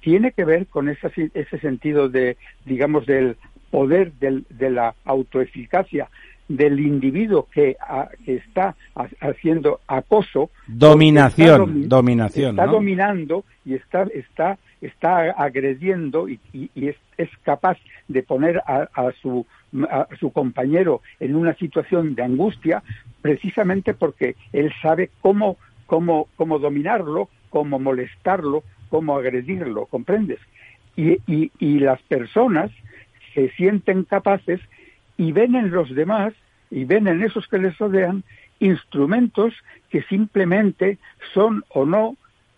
tiene 0.00 0.30
que 0.30 0.44
ver 0.44 0.66
con 0.66 0.88
esa, 0.88 1.10
ese 1.16 1.58
sentido 1.58 2.08
de, 2.08 2.36
digamos, 2.66 3.06
del 3.06 3.36
poder 3.74 4.12
del, 4.20 4.46
de 4.50 4.70
la 4.70 4.94
autoeficacia 5.04 6.08
del 6.46 6.78
individuo 6.78 7.48
que, 7.52 7.76
está 8.24 8.76
haciendo 9.20 9.80
acoso 9.88 10.50
dominación 10.68 11.88
dominación 11.88 12.50
está 12.50 12.66
dominando 12.66 13.44
y 13.64 13.74
está 13.74 14.06
está 14.14 14.58
está 14.80 15.30
agrediendo 15.32 16.28
y, 16.28 16.38
es, 16.76 16.96
es, 17.16 17.30
capaz 17.42 17.78
de 18.06 18.22
poner 18.22 18.62
a, 18.66 19.10
su 19.20 19.44
a 19.90 20.06
su 20.20 20.30
compañero 20.30 21.00
en 21.18 21.34
una 21.34 21.54
situación 21.54 22.14
de 22.14 22.22
angustia 22.22 22.82
precisamente 23.22 23.92
porque 23.92 24.36
él 24.52 24.72
sabe 24.82 25.10
cómo 25.20 25.56
cómo 25.86 26.28
cómo 26.36 26.60
dominarlo 26.60 27.28
cómo 27.50 27.80
molestarlo 27.80 28.62
cómo 28.88 29.16
agredirlo 29.16 29.86
comprendes 29.86 30.38
y, 30.94 31.14
y, 31.26 31.50
y 31.58 31.80
las 31.80 32.00
personas 32.02 32.70
se 33.34 33.50
sienten 33.50 34.04
capaces 34.04 34.60
y 35.16 35.32
ven 35.32 35.54
en 35.54 35.70
los 35.70 35.94
demás 35.94 36.32
y 36.70 36.84
ven 36.84 37.06
en 37.06 37.22
esos 37.22 37.46
que 37.48 37.58
les 37.58 37.76
rodean 37.78 38.24
instrumentos 38.58 39.54
que 39.90 40.02
simplemente 40.02 40.98
son 41.32 41.64
o 41.68 41.84
no 41.84 42.16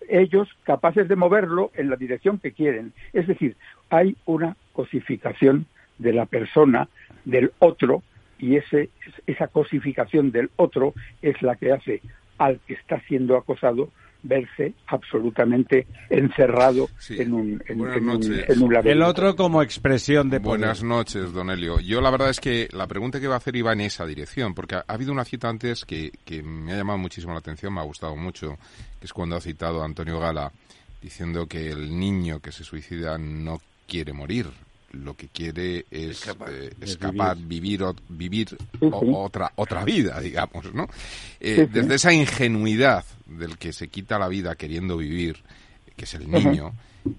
ellos 0.08 0.48
capaces 0.64 1.08
de 1.08 1.16
moverlo 1.16 1.70
en 1.74 1.90
la 1.90 1.96
dirección 1.96 2.38
que 2.38 2.52
quieren. 2.52 2.92
Es 3.12 3.26
decir, 3.26 3.56
hay 3.90 4.16
una 4.24 4.56
cosificación 4.72 5.66
de 5.98 6.12
la 6.12 6.26
persona, 6.26 6.88
del 7.24 7.52
otro, 7.58 8.02
y 8.38 8.56
ese, 8.56 8.90
esa 9.26 9.48
cosificación 9.48 10.30
del 10.30 10.50
otro 10.56 10.94
es 11.22 11.40
la 11.42 11.56
que 11.56 11.72
hace 11.72 12.02
al 12.38 12.60
que 12.66 12.74
está 12.74 13.00
siendo 13.08 13.36
acosado 13.36 13.90
verse 14.28 14.74
absolutamente 14.86 15.86
encerrado 16.10 16.88
en, 17.10 17.32
un, 17.32 17.62
en, 17.66 17.78
laberinto. 17.78 18.90
El 18.90 19.02
otro 19.02 19.36
como 19.36 19.62
expresión 19.62 20.30
de 20.30 20.40
poder. 20.40 20.60
Buenas 20.60 20.82
noches, 20.82 21.32
don 21.32 21.50
Elio. 21.50 21.80
Yo 21.80 22.00
la 22.00 22.10
verdad 22.10 22.30
es 22.30 22.40
que 22.40 22.68
la 22.72 22.86
pregunta 22.86 23.20
que 23.20 23.28
va 23.28 23.34
a 23.34 23.38
hacer 23.38 23.56
iba 23.56 23.72
en 23.72 23.80
esa 23.80 24.06
dirección, 24.06 24.54
porque 24.54 24.76
ha, 24.76 24.84
habido 24.86 25.12
una 25.12 25.24
cita 25.24 25.48
antes 25.48 25.84
que, 25.84 26.10
que 26.24 26.42
me 26.42 26.72
ha 26.72 26.76
llamado 26.76 26.98
muchísimo 26.98 27.32
la 27.32 27.38
atención, 27.38 27.74
me 27.74 27.80
ha 27.80 27.84
gustado 27.84 28.16
mucho, 28.16 28.56
que 28.98 29.06
es 29.06 29.12
cuando 29.12 29.36
ha 29.36 29.40
citado 29.40 29.82
a 29.82 29.84
Antonio 29.84 30.18
Gala 30.18 30.52
diciendo 31.00 31.46
que 31.46 31.70
el 31.70 31.98
niño 31.98 32.40
que 32.40 32.52
se 32.52 32.64
suicida 32.64 33.18
no 33.18 33.60
quiere 33.86 34.12
morir, 34.12 34.46
lo 35.04 35.14
que 35.14 35.28
quiere 35.28 35.86
es 35.90 36.26
escapar, 36.80 37.36
eh, 37.36 37.42
vivir, 37.44 37.84
vivir, 38.08 38.56
otra 38.80 39.52
otra 39.56 39.84
vida, 39.84 40.20
digamos, 40.22 40.72
¿no? 40.74 40.88
Eh, 41.40 41.68
desde 41.70 41.94
esa 41.94 42.12
ingenuidad 42.12 43.04
del 43.26 43.58
que 43.58 43.72
se 43.72 43.88
quita 43.88 44.18
la 44.18 44.28
vida 44.28 44.54
queriendo 44.56 44.96
vivir, 44.96 45.42
que 45.96 46.04
es 46.04 46.14
el 46.14 46.30
niño, 46.30 46.72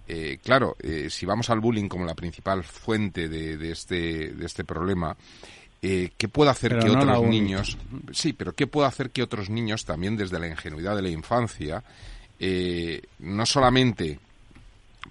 eh, 0.08 0.40
claro, 0.44 0.76
si 1.10 1.26
vamos 1.26 1.50
al 1.50 1.60
bullying 1.60 1.88
como 1.88 2.06
la 2.06 2.16
principal 2.16 2.64
fuente 2.64 3.28
de, 3.30 3.72
este 3.72 4.34
de 4.34 4.46
este 4.46 4.64
problema, 4.64 5.16
¿qué 5.82 6.28
puede 6.32 6.52
hacer 6.52 6.78
que 6.80 6.90
otros 6.90 7.24
niños, 7.24 7.78
sí, 8.12 8.34
pero 8.34 8.54
qué 8.54 8.68
puede 8.68 8.88
hacer 8.88 9.10
que 9.12 9.24
otros 9.24 9.50
niños 9.50 9.86
también 9.86 10.18
desde 10.18 10.40
la 10.40 10.48
ingenuidad 10.48 10.96
de 10.96 11.02
la 11.02 11.10
infancia, 11.10 11.84
no 13.20 13.46
solamente 13.46 14.20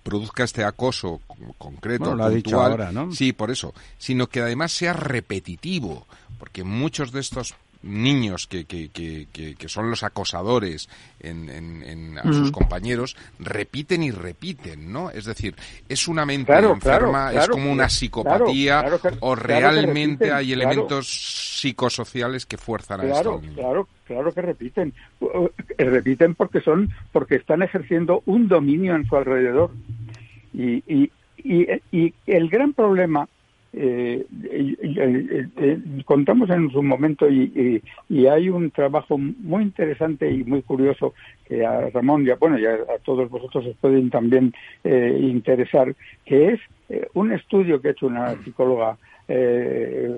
produzca 0.06 0.44
este 0.44 0.62
acoso 0.62 1.20
concreto, 1.58 2.14
lo 2.14 2.30
puntual, 2.30 2.70
ahora, 2.70 2.92
¿no? 2.92 3.10
sí, 3.10 3.32
por 3.32 3.50
eso, 3.50 3.74
sino 3.98 4.28
que 4.28 4.40
además 4.40 4.70
sea 4.70 4.92
repetitivo, 4.92 6.06
porque 6.38 6.62
muchos 6.62 7.10
de 7.10 7.18
estos 7.18 7.56
niños 7.86 8.46
que, 8.46 8.64
que, 8.64 8.90
que, 8.90 9.26
que, 9.32 9.68
son 9.68 9.90
los 9.90 10.02
acosadores 10.02 10.88
en, 11.20 11.48
en, 11.48 12.18
a 12.18 12.32
sus 12.32 12.50
compañeros 12.50 13.16
repiten 13.38 14.02
y 14.02 14.10
repiten, 14.10 14.92
¿no? 14.92 15.10
Es 15.10 15.24
decir, 15.24 15.54
¿es 15.88 16.08
una 16.08 16.26
mente 16.26 16.52
enferma, 16.52 17.32
es 17.32 17.48
como 17.48 17.70
una 17.70 17.88
psicopatía 17.88 18.84
o 19.20 19.34
realmente 19.34 20.32
hay 20.32 20.52
elementos 20.52 21.06
psicosociales 21.60 22.46
que 22.46 22.56
fuerzan 22.56 23.00
a 23.00 23.04
esto? 23.06 23.40
Claro, 23.54 23.88
claro 24.04 24.32
que 24.32 24.42
repiten. 24.42 24.92
Repiten 25.78 26.34
porque 26.34 26.60
son, 26.60 26.90
porque 27.12 27.36
están 27.36 27.62
ejerciendo 27.62 28.22
un 28.26 28.48
dominio 28.48 28.94
en 28.94 29.06
su 29.06 29.16
alrededor. 29.16 29.70
Y, 30.52 30.82
y, 30.86 31.10
y, 31.38 31.82
y 31.92 32.14
el 32.26 32.48
gran 32.48 32.72
problema 32.72 33.28
eh, 33.78 34.26
eh, 34.42 35.78
contamos 36.06 36.48
en 36.48 36.70
su 36.70 36.82
momento 36.82 37.28
y, 37.28 37.82
hay 38.26 38.48
un 38.48 38.70
trabajo 38.70 39.18
muy 39.18 39.62
interesante 39.62 40.30
y 40.30 40.42
muy 40.44 40.62
curioso 40.62 41.14
que 41.46 41.64
a 41.64 41.90
Ramón 41.90 42.26
y 42.26 42.30
a, 42.30 42.36
bueno, 42.36 42.58
ya 42.58 42.72
a 42.72 42.98
todos 43.04 43.28
vosotros 43.28 43.66
os 43.66 43.76
pueden 43.76 44.10
también 44.10 44.54
eh, 44.82 45.18
interesar, 45.20 45.94
que 46.24 46.54
es 46.54 46.60
eh, 46.88 47.06
un 47.14 47.32
estudio 47.32 47.80
que 47.80 47.88
ha 47.88 47.90
hecho 47.92 48.06
una 48.06 48.34
psicóloga 48.42 48.96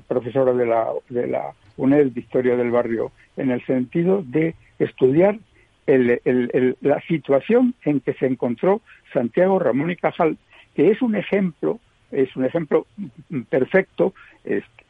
profesora 0.07 0.53
de 0.53 0.67
la, 0.67 0.87
de 1.09 1.27
la 1.27 1.53
UNED 1.79 2.09
de 2.09 2.21
Historia 2.21 2.57
del 2.57 2.71
Barrio 2.71 3.11
en 3.39 3.51
el 3.51 3.65
sentido 3.65 4.23
de 4.23 4.55
estudiar 4.79 5.39
la 5.87 7.01
situación 7.09 7.75
en 7.87 8.01
que 8.01 8.13
se 8.13 8.27
encontró 8.27 8.83
Santiago 9.15 9.59
Ramón 9.59 9.91
y 9.91 9.97
Cajal, 9.97 10.37
que 10.75 10.91
es 10.91 11.01
un 11.01 11.17
ejemplo 11.17 11.81
es 12.11 12.35
un 12.37 12.45
ejemplo 12.45 12.87
perfecto 13.49 14.15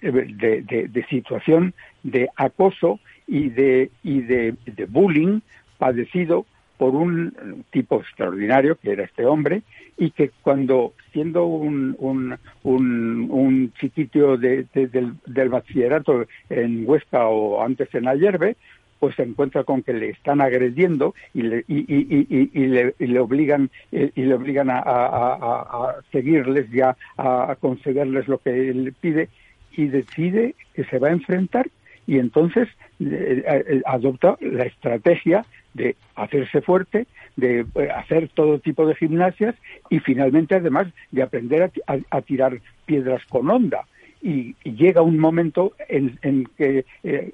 de, 0.00 0.88
de, 0.90 1.06
situación 1.08 1.74
de 2.02 2.28
acoso 2.36 3.00
y 3.26 3.48
de, 3.50 3.90
y 4.02 4.20
de, 4.20 4.54
bullying 4.88 5.40
padecido 5.78 6.46
por 6.76 6.94
un 6.94 7.64
tipo 7.70 8.00
extraordinario 8.00 8.76
que 8.76 8.92
era 8.92 9.04
este 9.04 9.26
hombre 9.26 9.62
y 9.96 10.12
que 10.12 10.30
cuando 10.42 10.94
siendo 11.12 11.46
un, 11.46 11.96
un, 11.98 12.38
un, 12.62 13.72
chiquitio 13.80 14.36
de, 14.36 14.64
del, 14.72 15.14
del, 15.26 15.48
bachillerato 15.48 16.26
en 16.48 16.88
Huesca 16.88 17.26
o 17.26 17.60
antes 17.60 17.92
en 17.96 18.06
Ayerbe, 18.06 18.56
pues 18.98 19.14
se 19.16 19.22
encuentra 19.22 19.64
con 19.64 19.82
que 19.82 19.92
le 19.92 20.10
están 20.10 20.40
agrediendo 20.40 21.14
y 21.34 21.42
le, 21.42 21.64
y, 21.68 21.78
y, 21.78 22.50
y, 22.52 22.66
le, 22.66 22.94
le, 22.98 23.18
obligan 23.20 23.70
eh, 23.92 24.10
y 24.14 24.22
le 24.22 24.34
obligan 24.34 24.70
a, 24.70 24.78
a, 24.84 25.96
seguirles 26.12 26.70
ya 26.70 26.96
a, 27.16 27.56
concederles 27.60 28.28
lo 28.28 28.38
que 28.38 28.70
él 28.70 28.94
pide 29.00 29.28
y 29.72 29.86
decide 29.86 30.54
que 30.74 30.84
se 30.84 30.98
va 30.98 31.08
a 31.08 31.12
enfrentar 31.12 31.68
y 32.06 32.18
entonces 32.18 32.68
eh, 33.00 33.44
eh, 33.46 33.82
adopta 33.86 34.36
la 34.40 34.64
estrategia 34.64 35.44
de 35.74 35.94
hacerse 36.16 36.62
fuerte, 36.62 37.06
de 37.36 37.66
hacer 37.94 38.28
todo 38.30 38.58
tipo 38.58 38.86
de 38.86 38.94
gimnasias 38.94 39.54
y 39.90 40.00
finalmente 40.00 40.56
además 40.56 40.88
de 41.12 41.22
aprender 41.22 41.70
a 41.86 42.22
tirar 42.22 42.60
piedras 42.86 43.24
con 43.26 43.48
onda 43.50 43.86
y, 44.22 44.54
llega 44.64 45.02
un 45.02 45.18
momento 45.18 45.72
en, 45.88 46.18
en 46.22 46.48
que 46.56 46.84
eh, 47.02 47.32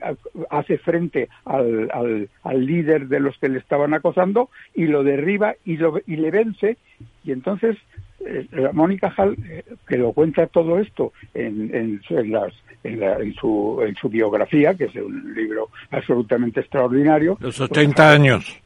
hace 0.51 0.79
frente 0.79 1.29
al, 1.45 1.91
al, 1.93 2.29
al, 2.43 2.67
líder 2.67 3.09
de 3.09 3.21
los 3.21 3.37
que 3.39 3.49
le 3.49 3.59
estaban 3.59 3.95
acosando 3.95 4.49
y 4.75 4.87
lo 4.87 5.03
derriba 5.03 5.55
y, 5.65 5.77
lo, 5.77 6.01
y 6.07 6.17
le 6.17 6.31
vence 6.31 6.77
y 7.25 7.33
entonces 7.33 7.77
eh, 8.21 8.47
Mónica 8.73 9.13
Hall 9.17 9.37
eh, 9.49 9.63
que 9.87 9.99
lo 9.99 10.13
cuenta 10.13 10.47
todo 10.47 10.79
esto 10.79 11.13
en, 11.35 11.75
en, 11.75 12.01
en, 12.09 12.33
las, 12.33 12.53
en, 12.83 13.01
la, 13.01 13.17
en, 13.17 13.35
su, 13.35 13.83
en 13.87 13.95
su 13.97 14.09
biografía, 14.09 14.75
que 14.75 14.85
es 14.85 14.95
un 14.97 15.35
libro 15.35 15.69
absolutamente 15.91 16.61
extraordinario. 16.61 17.37
Los 17.41 17.61
80 17.61 18.11
años. 18.11 18.61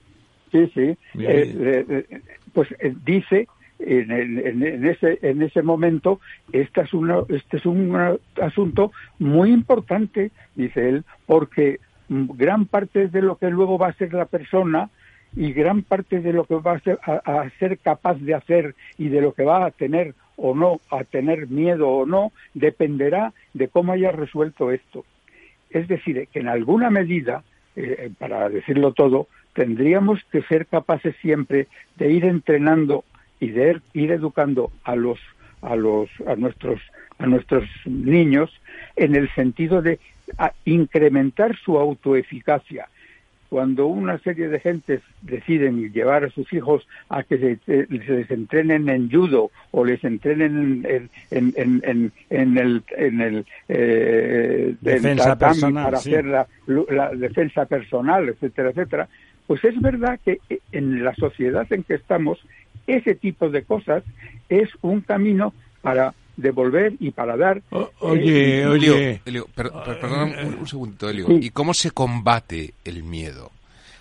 Sí, 0.52 0.70
sí. 0.74 0.96
pues 2.54 2.68
dice 3.04 3.48
en, 3.78 4.10
en, 4.10 4.86
ese, 4.86 5.18
en 5.22 5.42
ese 5.42 5.62
momento, 5.62 6.20
este 6.52 6.82
es, 6.82 6.92
una, 6.92 7.18
este 7.28 7.58
es 7.58 7.66
un 7.66 8.18
asunto 8.40 8.92
muy 9.18 9.50
importante, 9.50 10.30
dice 10.54 10.88
él, 10.88 11.04
porque 11.26 11.80
gran 12.08 12.66
parte 12.66 13.08
de 13.08 13.22
lo 13.22 13.36
que 13.36 13.50
luego 13.50 13.78
va 13.78 13.88
a 13.88 13.92
ser 13.94 14.12
la 14.14 14.24
persona 14.24 14.90
y 15.36 15.52
gran 15.52 15.82
parte 15.82 16.20
de 16.20 16.32
lo 16.32 16.44
que 16.44 16.54
va 16.56 16.72
a 16.72 16.80
ser, 16.80 16.98
a, 17.04 17.48
ser 17.58 17.78
capaz 17.78 18.14
de 18.14 18.34
hacer 18.34 18.74
y 18.96 19.08
de 19.08 19.20
lo 19.20 19.32
que 19.32 19.44
va 19.44 19.66
a 19.66 19.70
tener 19.70 20.14
o 20.36 20.54
no, 20.54 20.80
a 20.90 21.04
tener 21.04 21.48
miedo 21.48 21.88
o 21.88 22.06
no, 22.06 22.32
dependerá 22.54 23.32
de 23.54 23.68
cómo 23.68 23.92
haya 23.92 24.12
resuelto 24.12 24.70
esto. 24.70 25.04
Es 25.70 25.86
decir, 25.88 26.28
que 26.32 26.40
en 26.40 26.48
alguna 26.48 26.90
medida, 26.90 27.42
eh, 27.76 28.10
para 28.18 28.48
decirlo 28.48 28.92
todo, 28.92 29.28
tendríamos 29.52 30.22
que 30.30 30.42
ser 30.42 30.66
capaces 30.66 31.14
siempre 31.20 31.66
de 31.96 32.10
ir 32.10 32.24
entrenando 32.24 33.04
y 33.40 33.48
de 33.48 33.80
ir 33.92 34.12
educando 34.12 34.70
a 34.84 34.96
los 34.96 35.18
a 35.62 35.76
los 35.76 36.08
a 36.26 36.36
nuestros 36.36 36.80
a 37.18 37.26
nuestros 37.26 37.64
niños 37.84 38.50
en 38.96 39.14
el 39.16 39.28
sentido 39.34 39.82
de 39.82 39.98
incrementar 40.64 41.56
su 41.56 41.78
autoeficacia. 41.78 42.88
Cuando 43.48 43.86
una 43.86 44.18
serie 44.18 44.48
de 44.48 44.60
gentes 44.60 45.00
deciden 45.22 45.90
llevar 45.90 46.22
a 46.22 46.30
sus 46.30 46.52
hijos 46.52 46.86
a 47.08 47.22
que 47.22 47.38
se, 47.38 47.58
eh, 47.66 47.86
les 47.88 48.30
entrenen 48.30 48.90
en 48.90 49.10
judo 49.10 49.50
o 49.70 49.86
les 49.86 50.04
entrenen 50.04 50.84
en, 50.86 51.10
en, 51.30 51.82
en, 51.82 52.12
en 52.28 52.58
el, 52.58 52.82
en 52.94 53.20
el 53.22 53.46
eh, 53.70 54.74
defensa 54.82 55.38
personal, 55.38 55.84
para 55.84 55.96
hacer 55.96 56.26
la, 56.26 56.46
la, 56.90 57.08
defensa 57.14 57.64
personal, 57.64 58.28
etcétera, 58.28 58.68
etcétera, 58.68 59.08
pues 59.46 59.64
es 59.64 59.80
verdad 59.80 60.20
que 60.22 60.40
en 60.72 61.02
la 61.02 61.14
sociedad 61.14 61.66
en 61.72 61.84
que 61.84 61.94
estamos, 61.94 62.38
ese 62.88 63.14
tipo 63.14 63.48
de 63.50 63.62
cosas 63.62 64.02
es 64.48 64.68
un 64.82 65.02
camino 65.02 65.52
para 65.82 66.14
devolver 66.36 66.94
y 66.98 67.10
para 67.10 67.36
dar. 67.36 67.62
oye, 68.00 68.62
eh, 68.62 68.66
oye. 68.66 69.20
Elio, 69.24 69.46
perdón 69.54 70.34
un, 70.60 70.66
segundito, 70.66 71.08
Elio. 71.08 71.26
¿Y 71.30 71.50
cómo 71.50 71.74
se 71.74 71.90
combate 71.90 72.74
el 72.84 73.02
miedo? 73.02 73.46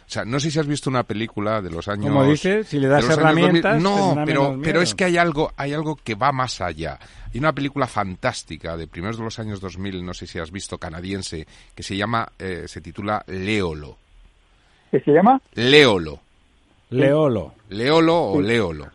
O 0.08 0.10
sea, 0.10 0.24
no 0.24 0.40
sé 0.40 0.50
si 0.52 0.58
has 0.58 0.68
visto 0.68 0.90
una 0.90 1.04
película 1.04 1.62
de 1.62 1.70
los 1.70 1.90
años. 1.90 2.08
Como 2.08 2.24
dices, 2.24 2.68
si 2.68 2.80
le 2.80 2.88
das 2.88 3.10
herramientas. 3.10 3.82
No, 3.82 4.16
pero, 4.26 4.58
pero 4.64 4.82
es 4.82 4.96
que 4.96 5.04
hay 5.04 5.18
algo, 5.18 5.52
hay 5.58 5.74
algo 5.74 5.98
que 5.98 6.16
va 6.16 6.32
más 6.32 6.62
allá. 6.62 6.98
Hay 7.34 7.40
una 7.40 7.52
película 7.52 7.88
fantástica 7.88 8.78
de 8.78 8.88
primeros 8.88 9.18
de 9.18 9.26
los 9.26 9.38
años 9.38 9.60
2000, 9.60 10.06
no 10.06 10.14
sé 10.14 10.26
si 10.26 10.40
has 10.40 10.50
visto, 10.50 10.78
canadiense, 10.78 11.46
que 11.76 11.84
se 11.84 11.98
llama, 11.98 12.32
eh, 12.40 12.64
se 12.68 12.80
titula 12.80 13.22
Leolo. 13.28 13.98
¿Qué 14.92 15.02
se 15.02 15.12
llama? 15.12 15.42
Leolo. 15.56 16.22
Leolo. 16.90 17.54
Leolo 17.70 18.18
o 18.18 18.42
Leolo. 18.42 18.88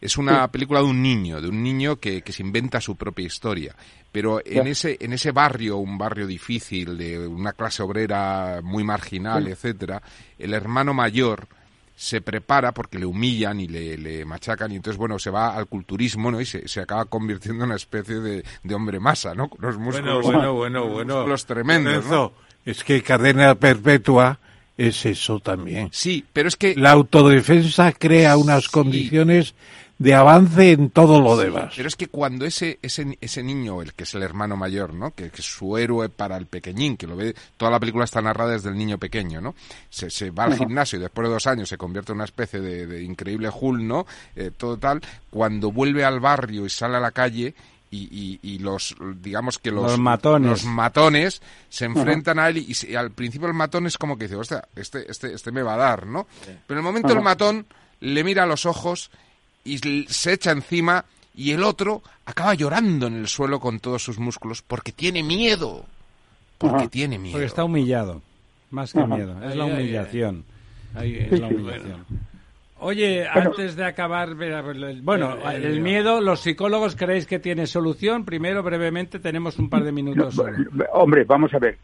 Es 0.00 0.18
una 0.18 0.46
película 0.48 0.80
de 0.80 0.86
un 0.86 1.02
niño, 1.02 1.40
de 1.40 1.48
un 1.48 1.62
niño 1.62 1.96
que, 1.96 2.22
que 2.22 2.32
se 2.32 2.42
inventa 2.42 2.80
su 2.80 2.96
propia 2.96 3.26
historia. 3.26 3.74
Pero 4.12 4.40
en 4.44 4.66
ese, 4.66 4.96
en 5.00 5.12
ese 5.12 5.32
barrio, 5.32 5.78
un 5.78 5.98
barrio 5.98 6.26
difícil, 6.26 6.96
de 6.96 7.26
una 7.26 7.52
clase 7.52 7.82
obrera 7.82 8.60
muy 8.62 8.84
marginal, 8.84 9.46
etcétera, 9.48 10.02
el 10.38 10.54
hermano 10.54 10.94
mayor 10.94 11.48
se 11.96 12.20
prepara 12.20 12.72
porque 12.72 12.98
le 12.98 13.06
humillan 13.06 13.58
y 13.58 13.68
le, 13.68 14.24
machacan 14.26 14.70
y 14.70 14.76
entonces 14.76 14.98
bueno 14.98 15.18
se 15.18 15.30
va 15.30 15.56
al 15.56 15.66
culturismo 15.66 16.30
no 16.30 16.40
y 16.40 16.44
se, 16.44 16.68
se 16.68 16.80
acaba 16.80 17.06
convirtiendo 17.06 17.64
en 17.64 17.70
una 17.70 17.76
especie 17.76 18.16
de, 18.16 18.44
de 18.62 18.74
hombre 18.74 19.00
masa 19.00 19.34
no 19.34 19.48
con 19.48 19.58
los 19.62 19.78
músculos 19.78 20.22
bueno 20.22 20.52
bueno 20.52 20.86
bueno 20.88 21.14
músculos 21.14 21.46
tremendos 21.46 22.04
¿no? 22.04 22.32
es 22.66 22.84
que 22.84 23.02
cadena 23.02 23.54
perpetua 23.54 24.38
es 24.76 25.06
eso 25.06 25.40
también 25.40 25.88
sí 25.92 26.24
pero 26.32 26.48
es 26.48 26.56
que 26.56 26.74
la 26.74 26.92
autodefensa 26.92 27.92
crea 27.92 28.36
unas 28.36 28.68
condiciones 28.68 29.54
de 29.98 30.14
avance 30.14 30.72
en 30.72 30.90
todo 30.90 31.20
lo 31.22 31.36
demás. 31.36 31.72
Pero 31.74 31.88
es 31.88 31.96
que 31.96 32.08
cuando 32.08 32.44
ese, 32.44 32.78
ese, 32.82 33.16
ese 33.20 33.42
niño, 33.42 33.80
el 33.80 33.94
que 33.94 34.04
es 34.04 34.14
el 34.14 34.22
hermano 34.22 34.56
mayor, 34.56 34.92
¿no? 34.92 35.12
Que, 35.12 35.26
es 35.26 35.44
su 35.44 35.76
héroe 35.78 36.08
para 36.08 36.36
el 36.36 36.46
pequeñín, 36.46 36.96
que 36.96 37.06
lo 37.06 37.16
ve, 37.16 37.34
toda 37.56 37.70
la 37.70 37.80
película 37.80 38.04
está 38.04 38.20
narrada 38.20 38.52
desde 38.52 38.68
el 38.68 38.76
niño 38.76 38.98
pequeño, 38.98 39.40
¿no? 39.40 39.54
Se, 39.88 40.10
se 40.10 40.30
va 40.30 40.44
al 40.44 40.56
gimnasio 40.56 40.98
y 40.98 41.02
después 41.02 41.28
de 41.28 41.34
dos 41.34 41.46
años 41.46 41.68
se 41.68 41.78
convierte 41.78 42.12
en 42.12 42.16
una 42.16 42.24
especie 42.24 42.60
de, 42.60 43.02
increíble 43.02 43.48
Hulk, 43.48 43.80
¿no? 43.80 44.06
Eh, 44.34 44.50
todo 44.56 44.76
tal, 44.76 45.00
cuando 45.30 45.72
vuelve 45.72 46.04
al 46.04 46.20
barrio 46.20 46.66
y 46.66 46.70
sale 46.70 46.96
a 46.96 47.00
la 47.00 47.12
calle 47.12 47.54
y, 47.90 48.38
y, 48.42 48.58
los 48.58 48.96
digamos 49.16 49.58
que 49.58 49.70
los, 49.70 49.98
matones, 49.98 50.50
los 50.50 50.64
matones 50.64 51.40
se 51.68 51.84
enfrentan 51.84 52.38
a 52.38 52.48
él 52.48 52.58
y, 52.58 52.94
al 52.94 53.12
principio 53.12 53.48
el 53.48 53.54
matón 53.54 53.86
es 53.86 53.96
como 53.96 54.18
que 54.18 54.24
dice, 54.24 54.36
hostia, 54.36 54.66
este, 54.74 55.10
este, 55.10 55.32
este 55.32 55.52
me 55.52 55.62
va 55.62 55.74
a 55.74 55.78
dar, 55.78 56.06
¿no? 56.06 56.26
Pero 56.44 56.80
en 56.80 56.86
el 56.86 56.92
momento 56.92 57.12
el 57.12 57.22
matón 57.22 57.66
le 58.00 58.24
mira 58.24 58.42
a 58.42 58.46
los 58.46 58.66
ojos 58.66 59.10
y 59.64 59.78
se 60.08 60.32
echa 60.32 60.50
encima 60.50 61.04
y 61.34 61.52
el 61.52 61.62
otro 61.62 62.02
acaba 62.24 62.54
llorando 62.54 63.06
en 63.06 63.16
el 63.16 63.28
suelo 63.28 63.60
con 63.60 63.78
todos 63.78 64.02
sus 64.02 64.18
músculos 64.18 64.62
porque 64.62 64.92
tiene 64.92 65.22
miedo. 65.22 65.84
Porque 66.58 66.88
tiene 66.88 67.18
miedo. 67.18 67.32
Porque 67.32 67.46
está 67.46 67.64
humillado. 67.64 68.22
Más 68.70 68.92
que 68.92 69.04
miedo. 69.04 69.42
Es 69.44 69.54
la 69.54 69.66
humillación. 69.66 70.44
es 70.98 71.38
la 71.38 71.46
humillación. 71.48 72.06
Oye, 72.78 73.26
antes 73.26 73.74
de 73.74 73.84
acabar, 73.84 74.34
bueno, 75.02 75.38
el 75.50 75.80
miedo, 75.80 76.20
¿los 76.20 76.40
psicólogos 76.40 76.94
creéis 76.94 77.26
que 77.26 77.38
tiene 77.38 77.66
solución? 77.66 78.26
Primero, 78.26 78.62
brevemente, 78.62 79.18
tenemos 79.18 79.58
un 79.58 79.70
par 79.70 79.82
de 79.82 79.92
minutos. 79.92 80.38
hombre, 80.92 81.24
vamos 81.24 81.54
a 81.54 81.58
ver. 81.58 81.78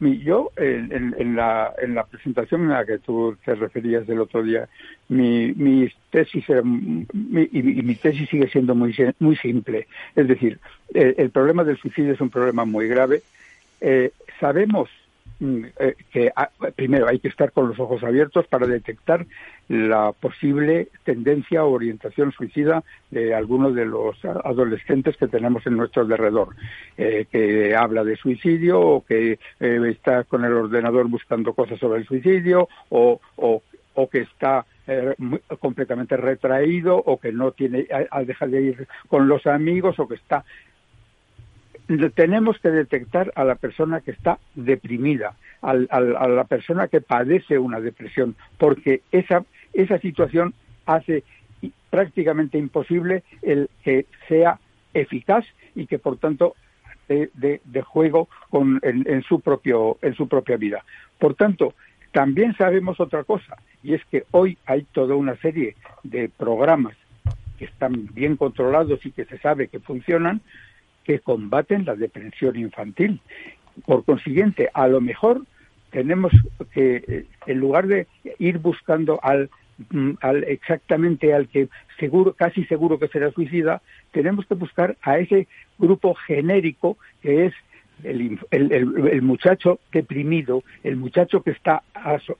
Yo, 0.00 0.50
en, 0.56 1.36
la, 1.36 1.74
en 1.80 1.94
la 1.94 2.04
presentación 2.04 2.70
a 2.70 2.80
la 2.80 2.86
que 2.86 2.98
tú 2.98 3.36
te 3.44 3.54
referías 3.54 4.06
del 4.06 4.20
otro 4.20 4.42
día, 4.42 4.66
mi, 5.08 5.52
mi 5.52 5.88
tesis 6.08 6.44
y 6.48 7.82
mi 7.82 7.94
tesis 7.96 8.28
sigue 8.30 8.48
siendo 8.48 8.74
muy, 8.74 8.94
muy 9.18 9.36
simple. 9.36 9.88
Es 10.16 10.26
decir, 10.26 10.58
el, 10.94 11.30
problema 11.30 11.64
del 11.64 11.76
suicidio 11.76 12.14
es 12.14 12.20
un 12.20 12.30
problema 12.30 12.64
muy 12.64 12.88
grave. 12.88 13.22
Eh, 13.82 14.12
sabemos 14.40 14.88
Mm, 15.40 15.64
eh, 15.78 15.94
que 16.12 16.30
ah, 16.36 16.50
primero 16.76 17.08
hay 17.08 17.18
que 17.18 17.28
estar 17.28 17.50
con 17.50 17.66
los 17.68 17.80
ojos 17.80 18.04
abiertos 18.04 18.46
para 18.46 18.66
detectar 18.66 19.24
la 19.70 20.10
posible 20.10 20.88
tendencia 21.04 21.64
o 21.64 21.70
orientación 21.70 22.32
suicida 22.32 22.82
de 23.12 23.32
algunos 23.32 23.72
de 23.72 23.86
los 23.86 24.16
adolescentes 24.24 25.16
que 25.16 25.28
tenemos 25.28 25.64
en 25.64 25.76
nuestro 25.76 26.02
alrededor, 26.02 26.56
eh, 26.98 27.26
que 27.30 27.76
habla 27.76 28.02
de 28.02 28.16
suicidio 28.16 28.80
o 28.80 29.04
que 29.04 29.38
eh, 29.60 29.80
está 29.88 30.24
con 30.24 30.44
el 30.44 30.54
ordenador 30.54 31.06
buscando 31.06 31.52
cosas 31.54 31.78
sobre 31.78 32.00
el 32.00 32.06
suicidio 32.06 32.68
o, 32.88 33.20
o, 33.36 33.62
que 34.10 34.22
está 34.22 34.64
completamente 35.60 36.16
retraído 36.16 36.96
o 36.96 37.20
que 37.20 37.30
no 37.30 37.52
tiene, 37.52 37.86
al 38.10 38.26
dejar 38.26 38.48
de 38.48 38.62
ir 38.62 38.88
con 39.08 39.28
los 39.28 39.46
amigos 39.46 40.00
o 40.00 40.08
que 40.08 40.14
está 40.14 40.42
tenemos 42.14 42.58
que 42.58 42.70
detectar 42.70 43.32
a 43.34 43.44
la 43.44 43.56
persona 43.56 44.00
que 44.00 44.12
está 44.12 44.38
deprimida, 44.54 45.34
a 45.60 45.74
la 45.74 46.44
persona 46.44 46.88
que 46.88 47.00
padece 47.00 47.58
una 47.58 47.80
depresión, 47.80 48.36
porque 48.58 49.02
esa, 49.12 49.44
esa 49.72 49.98
situación 49.98 50.54
hace 50.86 51.24
prácticamente 51.90 52.58
imposible 52.58 53.22
el 53.42 53.68
que 53.84 54.06
sea 54.28 54.58
eficaz 54.94 55.44
y 55.74 55.86
que 55.86 55.98
por 55.98 56.16
tanto 56.18 56.54
de, 57.08 57.60
de, 57.64 57.82
juego 57.82 58.28
con, 58.50 58.78
en, 58.82 59.22
su 59.22 59.40
propio, 59.40 59.98
en 60.00 60.14
su 60.14 60.28
propia 60.28 60.56
vida. 60.56 60.84
Por 61.18 61.34
tanto, 61.34 61.74
también 62.12 62.54
sabemos 62.56 63.00
otra 63.00 63.24
cosa, 63.24 63.56
y 63.82 63.94
es 63.94 64.04
que 64.06 64.24
hoy 64.30 64.58
hay 64.64 64.82
toda 64.92 65.16
una 65.16 65.34
serie 65.36 65.74
de 66.04 66.28
programas 66.28 66.96
que 67.58 67.64
están 67.64 68.08
bien 68.14 68.36
controlados 68.36 69.04
y 69.04 69.10
que 69.10 69.24
se 69.24 69.38
sabe 69.38 69.66
que 69.66 69.80
funcionan, 69.80 70.40
que 71.02 71.18
combaten 71.18 71.84
la 71.84 71.96
depresión 71.96 72.56
infantil. 72.56 73.20
Por 73.86 74.04
consiguiente, 74.04 74.70
a 74.72 74.86
lo 74.86 75.00
mejor 75.00 75.42
tenemos 75.90 76.32
que, 76.72 77.04
eh, 77.06 77.26
en 77.46 77.58
lugar 77.58 77.88
de 77.88 78.06
ir 78.38 78.58
buscando 78.58 79.18
al, 79.22 79.50
al 80.20 80.44
exactamente 80.44 81.32
al 81.32 81.48
que 81.48 81.68
seguro, 81.98 82.34
casi 82.34 82.64
seguro 82.64 82.98
que 82.98 83.08
será 83.08 83.30
suicida, 83.32 83.82
tenemos 84.12 84.46
que 84.46 84.54
buscar 84.54 84.96
a 85.02 85.18
ese 85.18 85.48
grupo 85.78 86.14
genérico 86.14 86.98
que 87.22 87.46
es 87.46 87.54
el, 88.02 88.38
el, 88.50 88.72
el, 88.72 89.22
muchacho 89.22 89.78
deprimido, 89.92 90.62
el 90.82 90.96
muchacho 90.96 91.42
que 91.42 91.50
está 91.50 91.82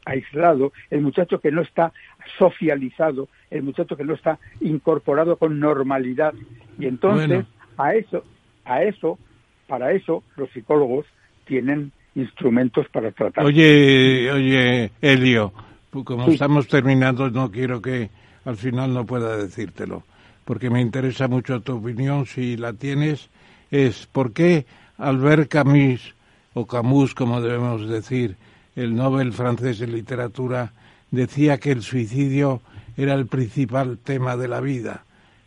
aislado, 0.06 0.72
el 0.88 1.02
muchacho 1.02 1.38
que 1.38 1.50
no 1.50 1.60
está 1.60 1.92
socializado, 2.38 3.28
el 3.50 3.62
muchacho 3.62 3.94
que 3.94 4.04
no 4.04 4.14
está 4.14 4.38
incorporado 4.60 5.36
con 5.36 5.60
normalidad. 5.60 6.32
Y 6.78 6.86
entonces 6.86 7.44
a 7.76 7.94
eso 7.94 8.24
a 8.64 8.82
eso, 8.84 9.18
para 9.66 9.92
eso, 9.92 10.22
los 10.36 10.50
psicólogos 10.50 11.06
tienen 11.44 11.92
instrumentos 12.14 12.88
para 12.90 13.10
tratar. 13.10 13.44
Oye, 13.44 14.30
oye, 14.30 14.90
Elio, 15.00 15.52
como 15.90 16.28
estamos 16.28 16.68
terminando, 16.68 17.30
no 17.30 17.50
quiero 17.50 17.82
que 17.82 18.10
al 18.44 18.56
final 18.56 18.94
no 18.94 19.04
pueda 19.04 19.36
decírtelo, 19.36 20.04
porque 20.44 20.70
me 20.70 20.80
interesa 20.80 21.28
mucho 21.28 21.60
tu 21.60 21.76
opinión, 21.76 22.26
si 22.26 22.56
la 22.56 22.72
tienes, 22.72 23.28
es 23.70 24.06
por 24.06 24.32
qué 24.32 24.66
Albert 24.98 25.48
Camus, 25.50 26.14
o 26.54 26.66
Camus, 26.66 27.14
como 27.14 27.40
debemos 27.40 27.88
decir, 27.88 28.36
el 28.76 28.94
Nobel 28.94 29.32
francés 29.32 29.78
de 29.78 29.86
literatura, 29.86 30.72
decía 31.10 31.58
que 31.58 31.72
el 31.72 31.82
suicidio 31.82 32.60
era 32.96 33.14
el 33.14 33.26
principal 33.26 33.98
tema 33.98 34.36
de 34.36 34.48
la 34.48 34.60
vida 34.60 35.04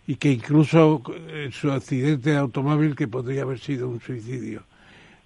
y 0.07 0.15
que 0.15 0.31
incluso 0.31 1.01
eh, 1.27 1.49
su 1.51 1.71
accidente 1.71 2.31
de 2.31 2.37
automóvil 2.37 2.95
que 2.95 3.07
podría 3.07 3.43
haber 3.43 3.59
sido 3.59 3.87
un 3.87 4.01
suicidio. 4.01 4.63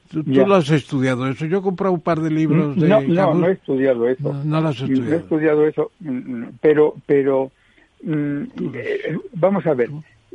Tú, 0.10 0.24
lo 0.26 0.56
has 0.56 0.70
estudiado 0.70 1.28
eso. 1.28 1.46
Yo 1.46 1.60
he 1.60 1.62
comprado 1.62 1.94
un 1.94 2.02
par 2.02 2.20
de 2.20 2.32
libros 2.32 2.76
de. 2.76 2.88
No, 2.88 3.02
no, 3.02 3.34
no 3.34 3.48
he 3.48 3.54
estudiado 3.54 4.08
eso. 4.08 4.34
No, 4.44 4.62
lo 4.62 4.70
has 4.70 4.80
estudiado. 4.80 5.10
No 5.10 5.16
he 5.16 5.20
estudiado 5.20 5.68
eso, 5.68 5.92
mm, 6.00 6.44
pero, 6.62 6.96
pero 7.06 7.52
mm, 8.04 8.44
eh, 8.74 9.18
vamos 9.34 9.66
a 9.66 9.74
ver. 9.74 9.90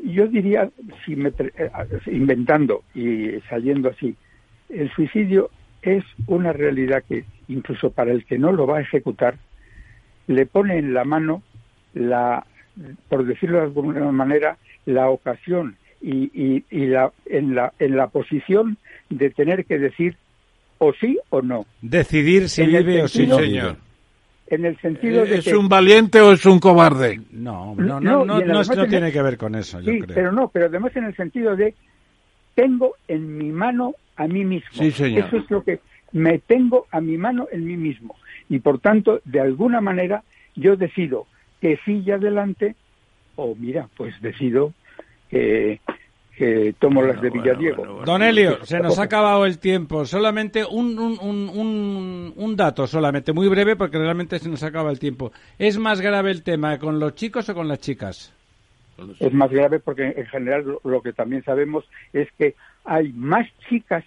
Yo 0.05 0.27
diría, 0.27 0.69
si 1.05 1.17
me, 1.17 1.33
eh, 1.39 1.71
inventando 2.07 2.83
y 2.95 3.41
saliendo 3.49 3.91
así, 3.91 4.17
el 4.69 4.91
suicidio 4.93 5.51
es 5.83 6.05
una 6.27 6.53
realidad 6.53 7.05
que 7.09 7.25
incluso 7.49 7.91
para 7.91 8.13
el 8.13 8.25
que 8.25 8.39
no 8.39 8.53
lo 8.53 8.67
va 8.67 8.79
a 8.79 8.83
ejecutar 8.83 9.37
le 10.27 10.47
pone 10.47 10.79
en 10.79 10.95
la 10.95 11.05
mano 11.05 11.43
la 11.95 12.47
por 13.09 13.25
decirlo 13.25 13.59
de 13.59 13.65
alguna 13.65 14.13
manera, 14.13 14.57
la 14.87 15.09
ocasión 15.09 15.77
y, 16.01 16.65
y, 16.71 16.87
la, 16.87 17.13
en, 17.27 17.55
la, 17.55 17.73
en 17.79 17.97
la 17.97 18.09
posición 18.09 18.79
de 19.19 19.31
tener 19.31 19.65
que 19.65 19.79
decir 19.79 20.17
o 20.79 20.93
sí 20.95 21.19
o 21.31 21.43
no. 21.43 21.65
Decidir 21.81 22.49
si 22.49 22.63
En 22.63 22.69
vive 22.69 23.03
o 23.03 23.09
si 23.09 23.19
sentido- 23.19 23.39
no 23.39 23.45
señor. 23.45 23.67
vive. 23.73 23.77
En 24.49 24.65
el 24.67 24.79
sentido 24.81 25.25
de 25.25 25.37
¿Es 25.39 25.45
que... 25.47 25.57
un 25.57 25.69
valiente 25.69 26.21
o 26.21 26.33
es 26.33 26.45
un 26.45 26.59
cobarde? 26.59 27.21
No, 27.31 27.75
no, 27.75 28.01
no, 28.01 28.01
No, 28.01 28.25
no, 28.25 28.41
y 28.41 28.45
no, 28.77 28.87
tiene 28.87 29.11
que 29.11 29.23
ver 29.23 29.39
con 29.39 29.55
eso, 29.55 29.81
yo 29.81 29.91
Sí, 29.93 30.01
creo. 30.01 30.15
pero 30.15 30.31
no, 30.33 30.49
pero 30.49 30.67
además 30.67 30.95
en 30.97 31.05
el 31.05 31.17
sentido 31.17 31.57
de 31.57 31.75
tengo 32.55 32.95
en 33.09 33.39
mi 33.39 33.51
mano 33.51 33.95
a 34.17 34.27
mí 34.27 34.45
mismo. 34.45 34.69
Sí, 34.73 34.91
señor. 34.91 35.27
Eso 35.29 35.39
es 35.39 35.51
lo 35.51 35.65
que 35.65 35.81
me 36.13 36.39
tengo 36.39 36.87
a 36.91 37.01
mi 37.01 37.17
mano 37.17 37.49
en 37.51 37.65
mí 37.67 37.79
mismo. 37.79 38.15
Y 38.51 38.59
por 38.59 38.79
tanto, 38.79 39.23
de 39.25 39.41
alguna 39.41 39.81
manera, 39.81 40.23
yo 40.55 40.77
decido 40.77 41.27
que 41.63 41.79
siga 41.87 42.17
adelante 42.17 42.75
o 43.37 43.55
mira, 43.55 43.89
pues 43.97 44.21
decido 44.21 44.75
que, 45.31 45.81
que 46.43 46.75
tomo 46.79 47.03
las 47.03 47.21
de 47.21 47.29
Bueno, 47.31 47.43
Villadiego. 47.45 47.77
bueno, 47.77 47.93
bueno. 47.95 48.07
Don 48.13 48.23
Elio, 48.23 48.65
se 48.65 48.81
nos 48.81 48.99
ha 48.99 49.05
acabado 49.05 49.47
el 49.47 49.59
tiempo. 49.61 50.05
Solamente 50.05 50.65
un, 50.65 50.99
un, 50.99 51.19
un, 51.21 51.49
un, 51.49 52.33
un 52.35 52.57
dato, 52.57 52.87
solamente, 52.89 53.33
muy 53.33 53.47
breve, 53.49 53.77
porque 53.77 53.97
realmente 53.99 54.39
se 54.41 54.49
nos 54.49 54.63
acaba 54.65 54.91
el 54.91 54.99
tiempo. 54.99 55.31
¿Es 55.59 55.79
más 55.79 56.01
grave 56.01 56.33
el 56.33 56.43
tema 56.43 56.79
con 56.79 56.99
los 56.99 57.15
chicos 57.15 57.49
o 57.49 57.55
con 57.55 57.69
las 57.69 57.79
chicas? 57.79 58.33
Es 59.21 59.33
más 59.33 59.51
grave 59.51 59.79
porque 59.79 60.15
en 60.17 60.27
general 60.27 60.65
lo, 60.65 60.81
lo 60.91 61.01
que 61.01 61.13
también 61.13 61.45
sabemos 61.45 61.85
es 62.13 62.29
que 62.37 62.55
hay 62.85 63.13
más 63.13 63.47
chicas 63.69 64.05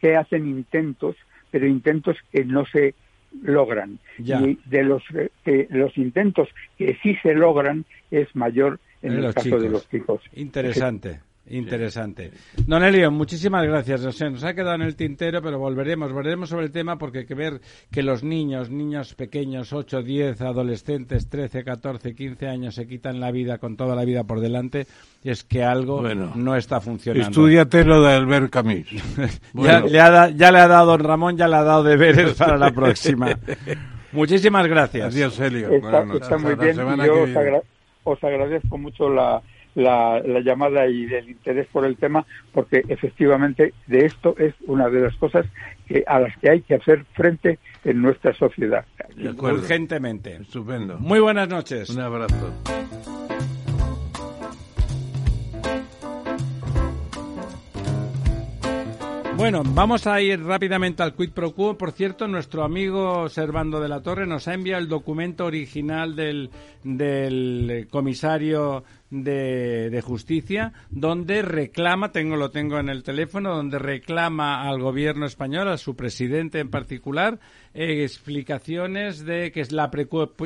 que 0.00 0.16
hacen 0.16 0.46
intentos, 0.46 1.16
pero 1.50 1.66
intentos 1.66 2.16
que 2.30 2.44
no 2.44 2.66
se 2.66 2.94
logran. 3.42 3.98
Ya. 4.18 4.40
Y 4.42 4.58
de 4.66 4.82
los, 4.82 5.02
eh, 5.14 5.30
que 5.44 5.66
los 5.70 5.96
intentos 5.96 6.48
que 6.76 6.98
sí 7.02 7.16
se 7.22 7.34
logran 7.34 7.84
es 8.10 8.34
mayor 8.36 8.78
en 9.02 9.12
En 9.12 9.24
el 9.24 9.32
caso 9.34 9.44
chicos. 9.44 9.62
de 9.62 9.68
los 9.70 9.88
chicos. 9.88 10.20
Interesante. 10.34 11.20
Interesante. 11.48 12.30
Don 12.66 12.84
Elio, 12.84 13.10
muchísimas 13.10 13.64
gracias. 13.66 14.02
No 14.04 14.12
sé, 14.12 14.30
nos 14.30 14.44
ha 14.44 14.54
quedado 14.54 14.74
en 14.76 14.82
el 14.82 14.94
tintero, 14.94 15.42
pero 15.42 15.58
volveremos, 15.58 16.12
volveremos 16.12 16.48
sobre 16.48 16.66
el 16.66 16.70
tema 16.70 16.96
porque 16.96 17.20
hay 17.20 17.26
que 17.26 17.34
ver 17.34 17.60
que 17.90 18.02
los 18.04 18.22
niños, 18.22 18.70
niños 18.70 19.14
pequeños, 19.14 19.72
8, 19.72 20.02
10, 20.02 20.40
adolescentes, 20.42 21.28
13, 21.28 21.64
14, 21.64 22.14
15 22.14 22.46
años, 22.46 22.74
se 22.76 22.86
quitan 22.86 23.18
la 23.18 23.32
vida 23.32 23.58
con 23.58 23.76
toda 23.76 23.96
la 23.96 24.04
vida 24.04 24.22
por 24.24 24.38
delante, 24.40 24.86
y 25.24 25.30
es 25.30 25.42
que 25.42 25.64
algo 25.64 26.00
Bueno, 26.02 26.32
no 26.36 26.54
está 26.54 26.80
funcionando. 26.80 27.28
Estudiate 27.28 27.84
lo 27.84 28.02
de 28.02 28.12
Albert 28.14 28.50
Camus. 28.50 28.86
Ya, 29.54 29.80
le 29.80 30.00
ha 30.00 30.10
da- 30.10 30.30
ya 30.30 30.52
le 30.52 30.58
ha 30.60 30.68
dado 30.68 30.92
don 30.92 31.00
Ramón, 31.00 31.36
ya 31.36 31.48
le 31.48 31.56
ha 31.56 31.64
dado 31.64 31.82
deberes 31.82 32.34
para 32.34 32.56
la 32.56 32.70
próxima. 32.70 33.28
Muchísimas 34.12 34.66
gracias. 34.66 35.14
Adiós, 35.14 35.38
Helio. 35.40 35.68
Está, 35.70 35.80
Buenas 36.02 36.06
noches. 36.06 36.22
está 36.22 36.38
muy 36.38 36.54
bien 36.54 36.76
yo 36.76 37.40
agra- 37.40 37.62
os 38.04 38.24
agradezco 38.24 38.78
mucho 38.78 39.08
la, 39.08 39.40
la, 39.74 40.20
la 40.20 40.40
llamada 40.40 40.86
y 40.88 41.04
el 41.04 41.30
interés 41.30 41.66
por 41.68 41.84
el 41.84 41.96
tema 41.96 42.26
porque 42.52 42.82
efectivamente 42.88 43.74
de 43.86 44.06
esto 44.06 44.34
es 44.38 44.54
una 44.66 44.88
de 44.88 45.00
las 45.00 45.16
cosas 45.16 45.46
que, 45.86 46.04
a 46.06 46.20
las 46.20 46.36
que 46.38 46.50
hay 46.50 46.62
que 46.62 46.74
hacer 46.74 47.04
frente 47.12 47.58
en 47.84 48.02
nuestra 48.02 48.34
sociedad. 48.34 48.84
De. 49.16 49.30
Urgentemente. 49.30 50.36
Estupendo. 50.36 50.98
Muy 50.98 51.20
buenas 51.20 51.48
noches. 51.48 51.90
Un 51.90 52.00
abrazo. 52.00 52.52
Bueno, 59.40 59.62
vamos 59.64 60.06
a 60.06 60.20
ir 60.20 60.42
rápidamente 60.42 61.02
al 61.02 61.14
quid 61.14 61.30
pro 61.30 61.54
quo. 61.54 61.78
Por 61.78 61.92
cierto, 61.92 62.28
nuestro 62.28 62.62
amigo 62.62 63.26
Servando 63.30 63.80
de 63.80 63.88
la 63.88 64.02
Torre 64.02 64.26
nos 64.26 64.46
ha 64.46 64.52
enviado 64.52 64.82
el 64.82 64.88
documento 64.90 65.46
original 65.46 66.14
del, 66.14 66.50
del 66.84 67.88
comisario 67.90 68.84
de, 69.08 70.02
justicia, 70.04 70.74
donde 70.90 71.40
reclama, 71.40 72.12
tengo 72.12 72.36
lo 72.36 72.50
tengo 72.50 72.78
en 72.78 72.90
el 72.90 73.02
teléfono, 73.02 73.56
donde 73.56 73.78
reclama 73.78 74.68
al 74.68 74.78
gobierno 74.78 75.24
español, 75.24 75.68
a 75.68 75.78
su 75.78 75.96
presidente 75.96 76.58
en 76.58 76.68
particular, 76.68 77.40
eh, 77.72 78.02
explicaciones 78.02 79.24
de 79.24 79.52
que 79.52 79.62
es 79.62 79.72
la 79.72 79.90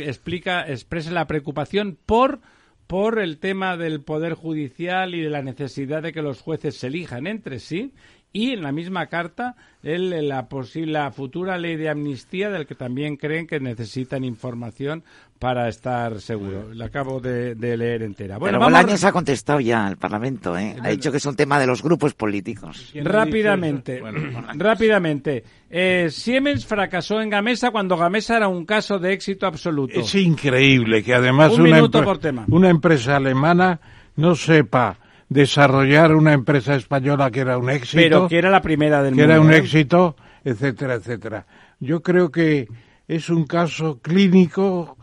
explica, 0.05 0.71
expresa 0.71 1.11
la 1.11 1.27
preocupación 1.27 1.99
por 2.07 2.39
por 2.87 3.19
el 3.19 3.39
tema 3.39 3.77
del 3.77 4.03
poder 4.03 4.35
judicial 4.35 5.15
y 5.15 5.23
de 5.23 5.31
la 5.31 5.43
necesidad 5.43 6.03
de 6.03 6.13
que 6.13 6.23
los 6.23 6.43
jueces 6.43 6.77
se 6.77 6.89
elijan 6.89 7.27
entre 7.27 7.59
sí 7.59 7.93
y 8.35 8.51
en 8.51 8.63
la 8.63 8.73
misma 8.73 9.07
carta 9.07 9.55
el, 9.83 10.29
la 10.29 10.49
posible 10.49 10.93
la 10.93 11.11
futura 11.13 11.57
ley 11.57 11.77
de 11.77 11.89
amnistía 11.89 12.51
del 12.51 12.67
que 12.67 12.75
también 12.75 13.17
creen 13.17 13.47
que 13.47 13.61
necesitan 13.61 14.25
información 14.25 15.05
para 15.39 15.69
estar 15.69 16.21
seguro. 16.21 16.73
La 16.75 16.87
acabo 16.87 17.21
de, 17.21 17.55
de 17.55 17.77
leer 17.77 18.03
entera. 18.03 18.39
Bueno, 18.39 18.59
Pero 18.59 18.65
Bolaños 18.71 19.05
ha 19.05 19.13
contestado 19.13 19.61
ya 19.61 19.87
al 19.87 19.97
Parlamento, 19.99 20.57
¿eh? 20.59 20.75
Ha 20.83 20.89
dicho 20.89 21.11
que 21.11 21.19
es 21.19 21.27
un 21.27 21.37
tema 21.37 21.59
de 21.61 21.67
los 21.67 21.83
grupos 21.83 22.15
políticos. 22.15 22.89
¿Quién 22.93 23.07
ha 23.07 23.11
rápidamente. 23.11 24.01
Bueno, 24.01 24.21
rápidamente. 24.55 25.45
Eh, 25.71 26.09
Siemens 26.11 26.67
fracasó 26.67 27.21
en 27.21 27.31
Gamesa 27.31 27.71
cuando 27.71 27.97
Gamesa 27.97 28.37
era 28.39 28.49
un 28.49 28.65
caso 28.65 28.99
de 28.99 29.13
éxito 29.13 29.47
absoluto. 29.47 30.01
Es 30.01 30.15
increíble 30.15 31.03
que 31.05 31.15
además 31.15 31.53
Un 31.53 31.63
una, 31.69 31.79
empre- 31.81 32.05
por 32.05 32.19
tema. 32.19 32.45
una 32.49 32.69
empresa 32.71 33.17
alemana 33.17 33.81
no 34.17 34.35
sepa 34.35 34.99
desarrollar 35.29 36.15
una 36.15 36.33
empresa 36.33 36.75
española 36.75 37.31
que 37.31 37.41
era 37.41 37.59
un 37.59 37.71
éxito, 37.71 38.03
pero 38.03 38.29
que 38.29 38.39
era 38.39 38.51
la 38.51 38.63
primera 38.63 39.03
del 39.03 39.15
que 39.15 39.21
mundo. 39.23 39.33
era 39.35 39.41
un 39.43 39.53
¿eh? 39.53 39.57
éxito, 39.59 40.17
etcétera, 40.45 40.95
etcétera. 40.95 41.47
Yo 41.81 42.03
creo 42.03 42.31
que 42.31 42.69
es 43.09 43.29
un 43.31 43.45
caso 43.47 44.01
clínico 44.01 44.97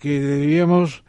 que 0.00 0.20
deberíamos 0.20 1.02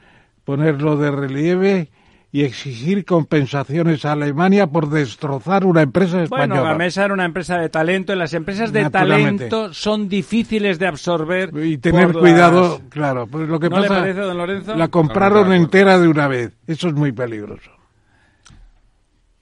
ponerlo 0.44 0.98
de 0.98 1.12
relieve 1.12 1.90
y 2.34 2.44
exigir 2.46 3.04
compensaciones 3.04 4.06
a 4.06 4.14
Alemania 4.14 4.66
por 4.68 4.90
destrozar 4.90 5.66
una 5.66 5.82
empresa 5.82 6.24
española. 6.24 6.48
Bueno, 6.62 6.64
Gamesa 6.64 7.04
era 7.04 7.14
una 7.14 7.26
empresa 7.26 7.58
de 7.58 7.68
talento 7.68 8.14
y 8.14 8.16
las 8.16 8.34
empresas 8.34 8.72
de 8.72 8.90
talento 8.90 9.74
son 9.74 10.08
difíciles 10.08 10.80
de 10.80 10.88
absorber. 10.88 11.52
y 11.62 11.78
tener 11.78 12.14
por 12.14 12.22
cuidado, 12.22 12.80
las- 12.80 12.90
claro, 12.90 13.28
pues 13.28 13.50
lo 13.50 13.60
que 13.60 13.70
¿No 13.70 13.82
le 13.82 13.88
pasa 13.90 14.00
parece, 14.00 14.22
don 14.22 14.38
Lorenzo? 14.38 14.76
la 14.76 14.88
compraron 14.88 15.52
entera 15.52 16.00
de 16.00 16.08
una 16.08 16.30
vez. 16.30 16.54
Eso 16.68 16.88
es 16.88 16.94
muy 16.94 17.12
peligroso. 17.12 17.70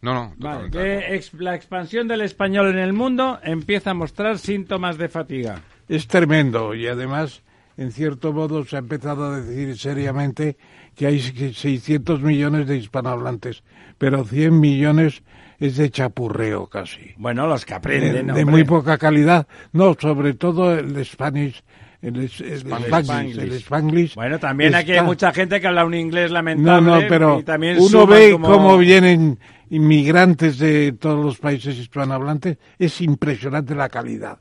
No, 0.02 0.14
no, 0.14 0.34
Vale, 0.38 0.64
de 0.66 0.70
que 0.72 1.16
ex- 1.16 1.34
la 1.34 1.56
expansión 1.56 2.08
del 2.08 2.22
español 2.22 2.70
en 2.70 2.78
el 2.80 2.94
mundo 2.94 3.40
empieza 3.44 3.92
a 3.92 3.94
mostrar 3.94 4.38
síntomas 4.40 4.98
de 4.98 5.10
fatiga. 5.10 5.62
Es 5.90 6.08
tremendo 6.08 6.74
y 6.74 6.88
además, 6.88 7.44
en 7.76 7.92
cierto 7.92 8.32
modo, 8.32 8.64
se 8.66 8.76
ha 8.78 8.80
empezado 8.80 9.26
a 9.26 9.42
decir 9.42 9.78
seriamente 9.78 10.58
que 10.96 11.08
hay 11.08 11.20
600 11.20 12.22
millones 12.22 12.68
de 12.68 12.78
hispanohablantes, 12.78 13.64
pero 13.98 14.24
100 14.24 14.60
millones 14.60 15.22
es 15.60 15.76
de 15.76 15.90
chapurreo 15.90 16.68
casi. 16.68 17.14
Bueno, 17.18 17.46
los 17.48 17.66
que 17.66 17.74
De, 17.74 17.78
aprenden, 17.78 18.26
de 18.28 18.32
hombre. 18.32 18.46
muy 18.46 18.64
poca 18.64 18.98
calidad. 18.98 19.48
No, 19.74 19.96
sobre 20.00 20.34
todo 20.34 20.74
el 20.78 21.04
Spanish, 21.06 21.62
el, 22.02 22.16
es- 22.24 22.40
el 22.42 22.54
Spanglish, 22.54 23.38
el 23.38 23.52
Spanglish 23.54 24.16
Bueno, 24.16 24.40
también 24.40 24.74
aquí 24.76 24.94
hay 24.94 25.02
mucha 25.04 25.32
gente 25.34 25.60
que 25.60 25.68
habla 25.68 25.84
un 25.86 25.94
inglés 25.94 26.30
No, 26.32 26.36
lamentable. 26.36 27.04
no, 27.04 27.08
pero 27.10 27.40
y 27.40 27.44
también 27.44 27.78
uno 27.80 28.08
ve 28.08 28.32
como- 28.32 28.48
cómo 28.48 28.78
vienen 28.78 29.38
inmigrantes 29.70 30.58
de 30.60 30.94
todos 30.94 31.24
los 31.24 31.38
países 31.38 31.78
hispanohablantes, 31.78 32.58
es 32.78 33.02
impresionante 33.02 33.76
la 33.76 33.90
calidad. 33.90 34.40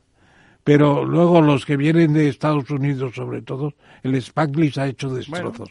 Pero 0.63 1.05
luego 1.05 1.41
los 1.41 1.65
que 1.65 1.77
vienen 1.77 2.13
de 2.13 2.27
Estados 2.29 2.69
Unidos, 2.69 3.15
sobre 3.15 3.41
todo, 3.41 3.73
el 4.03 4.15
Spanglish 4.15 4.79
ha 4.79 4.87
hecho 4.87 5.09
destrozos. 5.13 5.69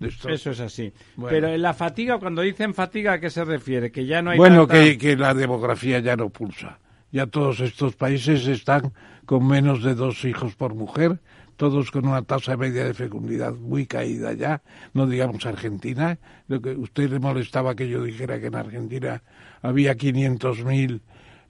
Eso 0.00 0.50
es 0.52 0.60
así. 0.60 0.92
Bueno. 1.16 1.30
Pero 1.34 1.56
la 1.56 1.74
fatiga, 1.74 2.18
cuando 2.18 2.42
dicen 2.42 2.72
fatiga, 2.72 3.14
¿a 3.14 3.20
qué 3.20 3.30
se 3.30 3.44
refiere? 3.44 3.90
Que 3.90 4.06
ya 4.06 4.22
no 4.22 4.30
hay 4.30 4.38
Bueno, 4.38 4.66
tanta- 4.66 4.84
que, 4.84 4.98
que 4.98 5.16
la 5.16 5.34
demografía 5.34 5.98
ya 5.98 6.14
no 6.16 6.28
pulsa. 6.30 6.78
Ya 7.10 7.26
todos 7.26 7.58
estos 7.60 7.96
países 7.96 8.46
están 8.46 8.92
con 9.28 9.46
menos 9.46 9.82
de 9.82 9.94
dos 9.94 10.24
hijos 10.24 10.54
por 10.54 10.74
mujer, 10.74 11.20
todos 11.58 11.90
con 11.90 12.08
una 12.08 12.22
tasa 12.22 12.56
media 12.56 12.86
de 12.86 12.94
fecundidad 12.94 13.52
muy 13.52 13.84
caída 13.84 14.32
ya, 14.32 14.62
no 14.94 15.06
digamos 15.06 15.44
Argentina. 15.44 16.18
Lo 16.46 16.62
que 16.62 16.70
usted 16.70 17.10
le 17.10 17.18
molestaba 17.18 17.74
que 17.74 17.90
yo 17.90 18.02
dijera 18.02 18.40
que 18.40 18.46
en 18.46 18.54
Argentina 18.54 19.22
había 19.60 19.98
500.000 19.98 21.00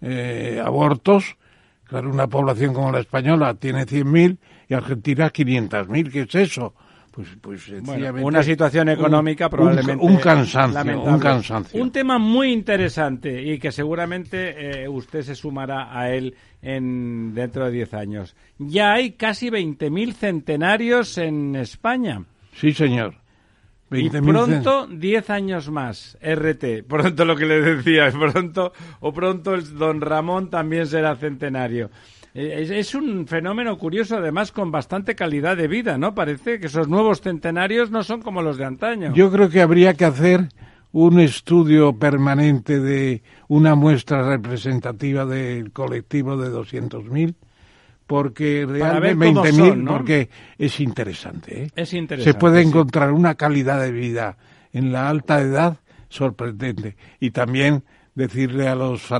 eh, 0.00 0.60
abortos. 0.60 1.36
Claro, 1.84 2.10
una 2.10 2.26
población 2.26 2.74
como 2.74 2.90
la 2.90 2.98
española 2.98 3.54
tiene 3.54 3.86
100.000 3.86 4.38
y 4.68 4.74
Argentina 4.74 5.30
500.000. 5.32 6.10
¿Qué 6.10 6.22
es 6.22 6.34
eso? 6.34 6.74
Pues, 7.18 7.36
pues 7.40 7.68
Bueno, 7.68 7.86
sencillamente 7.86 8.24
una 8.28 8.42
situación 8.44 8.88
económica 8.90 9.46
un- 9.46 9.50
probablemente 9.50 10.04
Un, 10.06 10.16
cansancio, 10.18 10.72
lamentable. 10.78 11.12
un 11.14 11.18
cansancio. 11.18 11.82
Un 11.82 11.90
tema 11.90 12.16
muy 12.18 12.52
interesante 12.52 13.42
y 13.42 13.58
que 13.58 13.72
seguramente 13.72 14.82
eh, 14.84 14.88
usted 14.88 15.22
se 15.22 15.34
sumará 15.34 15.98
a 15.98 16.12
él 16.12 16.36
en 16.62 17.34
dentro 17.34 17.64
de 17.64 17.72
10 17.72 17.94
años. 17.94 18.36
Ya 18.58 18.92
hay 18.92 19.14
casi 19.14 19.50
20.000 19.50 20.12
centenarios 20.14 21.18
en 21.18 21.56
España. 21.56 22.22
Sí, 22.54 22.70
señor. 22.72 23.14
Y 23.90 24.08
20.000 24.10 24.28
pronto 24.30 24.86
10 24.86 25.30
años 25.30 25.70
más, 25.70 26.16
RT. 26.22 26.84
Pronto 26.86 27.24
lo 27.24 27.34
que 27.34 27.46
le 27.46 27.60
decía, 27.60 28.12
pronto 28.32 28.72
o 29.00 29.12
pronto 29.12 29.54
el 29.56 29.76
don 29.76 30.00
Ramón 30.00 30.50
también 30.50 30.86
será 30.86 31.16
centenario. 31.16 31.90
Eh, 32.34 32.62
Es, 32.62 32.70
es 32.70 32.94
un 32.94 33.26
fenómeno 33.26 33.76
curioso, 33.78 34.16
además 34.16 34.52
con 34.52 34.70
bastante 34.70 35.14
calidad 35.14 35.56
de 35.56 35.68
vida, 35.68 35.98
¿no? 35.98 36.14
Parece 36.14 36.58
que 36.60 36.66
esos 36.66 36.88
nuevos 36.88 37.20
centenarios 37.20 37.90
no 37.90 38.02
son 38.02 38.22
como 38.22 38.42
los 38.42 38.56
de 38.58 38.64
antaño. 38.64 39.12
Yo 39.14 39.30
creo 39.30 39.48
que 39.48 39.60
habría 39.60 39.94
que 39.94 40.04
hacer 40.04 40.48
un 40.92 41.20
estudio 41.20 41.92
permanente 41.98 42.80
de 42.80 43.22
una 43.48 43.74
muestra 43.74 44.22
representativa 44.28 45.26
del 45.26 45.72
colectivo 45.72 46.36
de 46.36 46.50
200.000 46.50 47.34
porque 48.06 48.64
realmente 48.66 49.52
porque 49.86 50.30
es 50.56 50.80
interesante, 50.80 51.64
¿eh? 51.64 51.70
Es 51.76 51.92
interesante. 51.92 52.32
Se 52.32 52.38
puede 52.38 52.62
encontrar 52.62 53.12
una 53.12 53.34
calidad 53.34 53.82
de 53.82 53.92
vida 53.92 54.38
en 54.72 54.92
la 54.92 55.10
alta 55.10 55.42
edad 55.42 55.76
sorprendente 56.08 56.96
y 57.20 57.32
también 57.32 57.84
decirle 58.14 58.66
a 58.66 58.74
los 58.74 59.12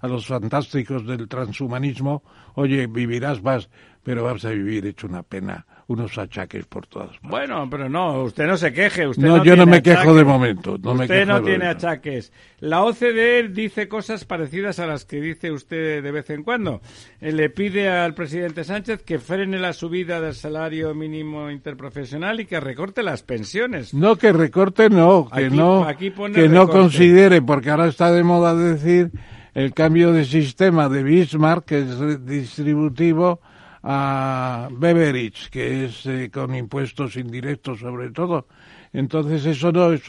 a 0.00 0.08
los 0.08 0.26
fantásticos 0.26 1.06
del 1.06 1.28
transhumanismo, 1.28 2.22
oye, 2.54 2.86
vivirás 2.86 3.42
más, 3.42 3.70
pero 4.02 4.24
vas 4.24 4.44
a 4.44 4.50
vivir 4.50 4.86
hecho 4.86 5.06
una 5.06 5.22
pena 5.22 5.66
unos 5.90 6.16
achaques 6.18 6.66
por 6.66 6.86
todas 6.86 7.08
partes. 7.18 7.30
Bueno, 7.30 7.68
pero 7.68 7.88
no, 7.88 8.22
usted 8.22 8.46
no 8.46 8.56
se 8.56 8.72
queje. 8.72 9.08
Usted 9.08 9.26
no, 9.26 9.38
no 9.38 9.44
yo 9.44 9.56
no 9.56 9.66
me 9.66 9.82
quejo 9.82 10.14
de 10.14 10.22
momento. 10.24 10.78
No 10.80 10.92
usted 10.92 11.26
no 11.26 11.42
tiene 11.42 11.66
achaques. 11.66 12.32
La 12.60 12.84
OCDE 12.84 13.48
dice 13.48 13.88
cosas 13.88 14.24
parecidas 14.24 14.78
a 14.78 14.86
las 14.86 15.04
que 15.04 15.20
dice 15.20 15.50
usted 15.50 16.00
de 16.00 16.12
vez 16.12 16.30
en 16.30 16.44
cuando. 16.44 16.80
Eh, 17.20 17.32
le 17.32 17.50
pide 17.50 17.88
al 17.88 18.14
presidente 18.14 18.62
Sánchez 18.62 19.02
que 19.02 19.18
frene 19.18 19.58
la 19.58 19.72
subida 19.72 20.20
del 20.20 20.34
salario 20.34 20.94
mínimo 20.94 21.50
interprofesional 21.50 22.38
y 22.38 22.46
que 22.46 22.60
recorte 22.60 23.02
las 23.02 23.24
pensiones. 23.24 23.92
No, 23.92 24.14
que 24.14 24.32
recorte 24.32 24.90
no, 24.90 25.28
que 25.34 25.50
no, 25.50 25.84
que 26.32 26.48
no 26.48 26.68
considere, 26.68 27.42
porque 27.42 27.70
ahora 27.70 27.88
está 27.88 28.12
de 28.12 28.22
moda 28.22 28.54
decir 28.54 29.10
el 29.54 29.74
cambio 29.74 30.12
de 30.12 30.24
sistema 30.24 30.88
de 30.88 31.02
Bismarck, 31.02 31.64
que 31.64 31.80
es 31.80 32.26
distributivo, 32.26 33.40
a 33.82 34.68
Beveridge, 34.70 35.48
que 35.50 35.86
es 35.86 36.04
eh, 36.06 36.30
con 36.32 36.54
impuestos 36.54 37.16
indirectos 37.16 37.80
sobre 37.80 38.10
todo. 38.10 38.46
Entonces 38.92 39.46
eso 39.46 39.72
no 39.72 39.92
es, 39.92 40.02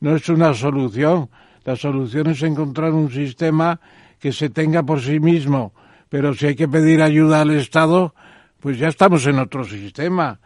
no 0.00 0.16
es 0.16 0.28
una 0.28 0.54
solución. 0.54 1.28
La 1.64 1.76
solución 1.76 2.28
es 2.28 2.42
encontrar 2.42 2.92
un 2.92 3.10
sistema 3.10 3.78
que 4.18 4.32
se 4.32 4.50
tenga 4.50 4.82
por 4.82 5.00
sí 5.00 5.20
mismo. 5.20 5.74
Pero 6.08 6.34
si 6.34 6.46
hay 6.46 6.54
que 6.54 6.68
pedir 6.68 7.02
ayuda 7.02 7.42
al 7.42 7.50
Estado, 7.50 8.14
pues 8.60 8.78
ya 8.78 8.88
estamos 8.88 9.26
en 9.26 9.38
otro 9.38 9.64
sistema. 9.64 10.40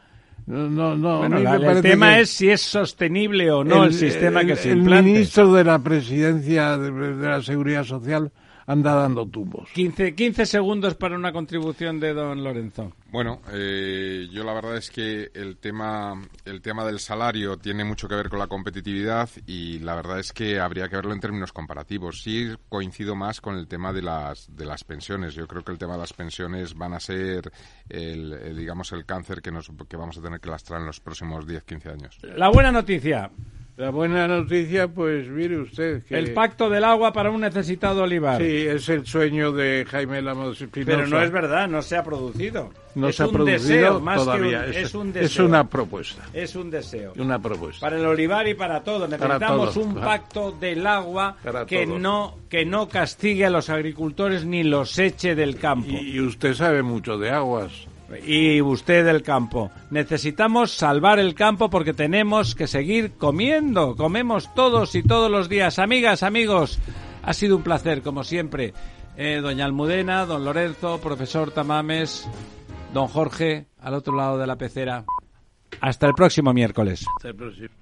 No, 0.45 0.97
no, 0.97 1.25
el 1.25 1.83
tema 1.83 2.19
es 2.19 2.31
si 2.31 2.51
es 2.51 2.61
sostenible 2.61 3.49
o 3.53 3.63
no 3.63 3.85
el, 3.85 3.95
sistema 3.95 4.45
que 4.45 4.57
se 4.57 4.71
implante. 4.71 5.09
El 5.09 5.15
ministro 5.15 5.53
de 5.53 5.63
la 5.63 5.79
Presidencia 5.79 6.77
de 6.77 7.29
la 7.29 7.41
Seguridad 7.43 7.85
Social 7.85 8.33
anda 8.67 8.95
dando 8.95 9.27
tumbos. 9.27 9.71
15, 9.73 10.15
15 10.15 10.47
segundos 10.47 10.95
para 10.95 11.17
una 11.17 11.33
contribución 11.33 12.01
de 12.01 12.15
don 12.15 12.43
Lorenzo. 12.43 12.93
Bueno, 13.11 13.43
eh, 13.53 14.27
yo 14.33 14.43
la 14.45 14.55
verdad 14.55 14.77
es 14.77 14.91
que 14.91 15.31
el 15.35 15.59
tema, 15.59 16.21
el 16.45 16.63
tema 16.63 16.85
del 16.85 16.99
salario 16.99 17.59
tiene 17.59 17.85
mucho 17.85 18.09
que 18.09 18.15
ver 18.15 18.31
con 18.31 18.39
la 18.39 18.47
competitividad 18.47 19.29
y 19.47 19.79
la 19.81 19.95
verdad 19.95 20.19
es 20.19 20.33
que 20.33 20.59
habría 20.59 20.89
que 20.89 20.97
verlo 20.97 21.13
en 21.13 21.21
términos 21.21 21.53
comparativos. 21.53 22.23
Sí 22.23 22.49
coincido 22.69 23.15
más 23.15 23.41
con 23.41 23.57
el 23.57 23.69
tema 23.69 23.93
de 23.93 24.03
las, 24.03 24.55
de 24.57 24.65
las 24.65 24.85
pensiones. 24.85 25.35
Yo 25.35 25.47
creo 25.47 25.63
que 25.63 25.73
el 25.73 25.79
tema 25.79 25.95
de 25.95 26.01
las 26.01 26.13
pensiones 26.13 26.75
van 26.75 26.95
a 26.95 27.01
ser 27.01 27.53
el, 27.89 28.57
digamos, 28.57 28.93
el 28.93 29.05
cáncer 29.05 29.43
que, 29.43 29.51
nos, 29.51 29.71
que 29.89 29.97
vamos 29.97 30.17
a 30.19 30.23
tener 30.23 30.41
que 30.41 30.49
lastrar 30.49 30.81
en 30.81 30.87
los 30.87 31.01
próximos 31.01 31.47
10-15 31.47 31.93
años. 31.93 32.19
La 32.23 32.49
buena 32.49 32.73
noticia. 32.73 33.31
La 33.77 33.89
buena 33.89 34.29
noticia, 34.29 34.87
pues 34.87 35.29
mire 35.29 35.59
usted 35.59 36.05
que... 36.05 36.19
El 36.19 36.35
pacto 36.35 36.69
del 36.69 36.85
agua 36.85 37.11
para 37.13 37.31
un 37.31 37.41
necesitado 37.41 38.03
olivar. 38.03 38.39
Sí, 38.39 38.67
es 38.67 38.87
el 38.91 39.07
sueño 39.07 39.51
de 39.51 39.87
Jaime 39.89 40.21
Lamos 40.21 40.61
Espinosa. 40.61 40.97
Pero 40.97 41.09
no 41.09 41.23
es 41.23 41.31
verdad, 41.31 41.69
no 41.69 41.81
se 41.81 41.97
ha 41.97 42.05
producido. 42.05 42.71
No 42.95 43.11
se 43.11 43.23
ha 43.23 43.29
producido 43.29 43.99
todavía. 43.99 44.67
es, 44.67 44.95
un, 44.95 45.11
deseo. 45.15 45.27
Es 45.27 45.39
una 45.39 45.67
propuesta. 45.67 46.23
Es 46.35 46.55
un 46.55 46.71
deseo. 46.71 47.15
Una 47.17 47.41
propuesta. 47.41 47.81
Para 47.81 47.97
el 47.97 48.05
olivar 48.05 48.47
y 48.47 48.53
para 48.53 48.83
todo. 48.83 49.09
Necesitamos 49.09 49.75
un 49.77 49.95
pacto 49.95 50.53
del 50.53 50.87
agua 50.87 51.39
que 51.67 51.87
no, 51.87 52.37
que 52.51 52.67
no 52.67 52.89
castigue 52.89 53.47
a 53.47 53.51
los 53.51 53.71
agricultores 53.71 54.45
ni 54.45 54.65
los 54.65 54.99
eche 54.99 55.35
del 55.35 55.57
campo. 55.57 55.89
y 55.89 56.21
usted 56.21 56.53
sabe 56.53 56.83
mucho 56.83 57.17
de 57.17 57.31
aguas 57.31 57.89
y 58.25 58.61
usted 58.61 59.05
del 59.05 59.23
campo. 59.23 59.71
Necesitamos 59.91 60.73
salvar 60.73 61.19
el 61.19 61.35
campo 61.35 61.71
porque 61.71 61.95
tenemos 61.95 62.55
que 62.55 62.67
seguir 62.67 63.13
comiendo. 63.13 63.97
Comemos 63.97 64.53
todos 64.55 64.95
y 64.95 65.03
todos 65.03 65.31
los 65.31 65.49
días. 65.49 65.79
Amigas, 65.79 66.23
amigos, 66.23 66.79
ha 67.23 67.33
sido 67.33 67.57
un 67.57 67.63
placer, 67.63 68.03
como 68.03 68.25
siempre. 68.25 68.75
Eh, 69.17 69.41
doña 69.43 69.65
Almudena, 69.65 70.25
don 70.27 70.45
Lorenzo, 70.45 71.01
profesor 71.01 71.51
Tamames, 71.51 72.29
don 72.95 73.09
Jorge, 73.09 73.67
al 73.79 73.95
otro 73.95 74.17
lado 74.17 74.39
de 74.39 74.47
la 74.47 74.57
pecera. 74.57 75.05
Hasta 75.81 76.07
el 76.07 76.15
próximo 76.15 76.53
miércoles. 76.53 77.05
Hasta 77.19 77.29
el 77.29 77.37
próximo. 77.37 77.82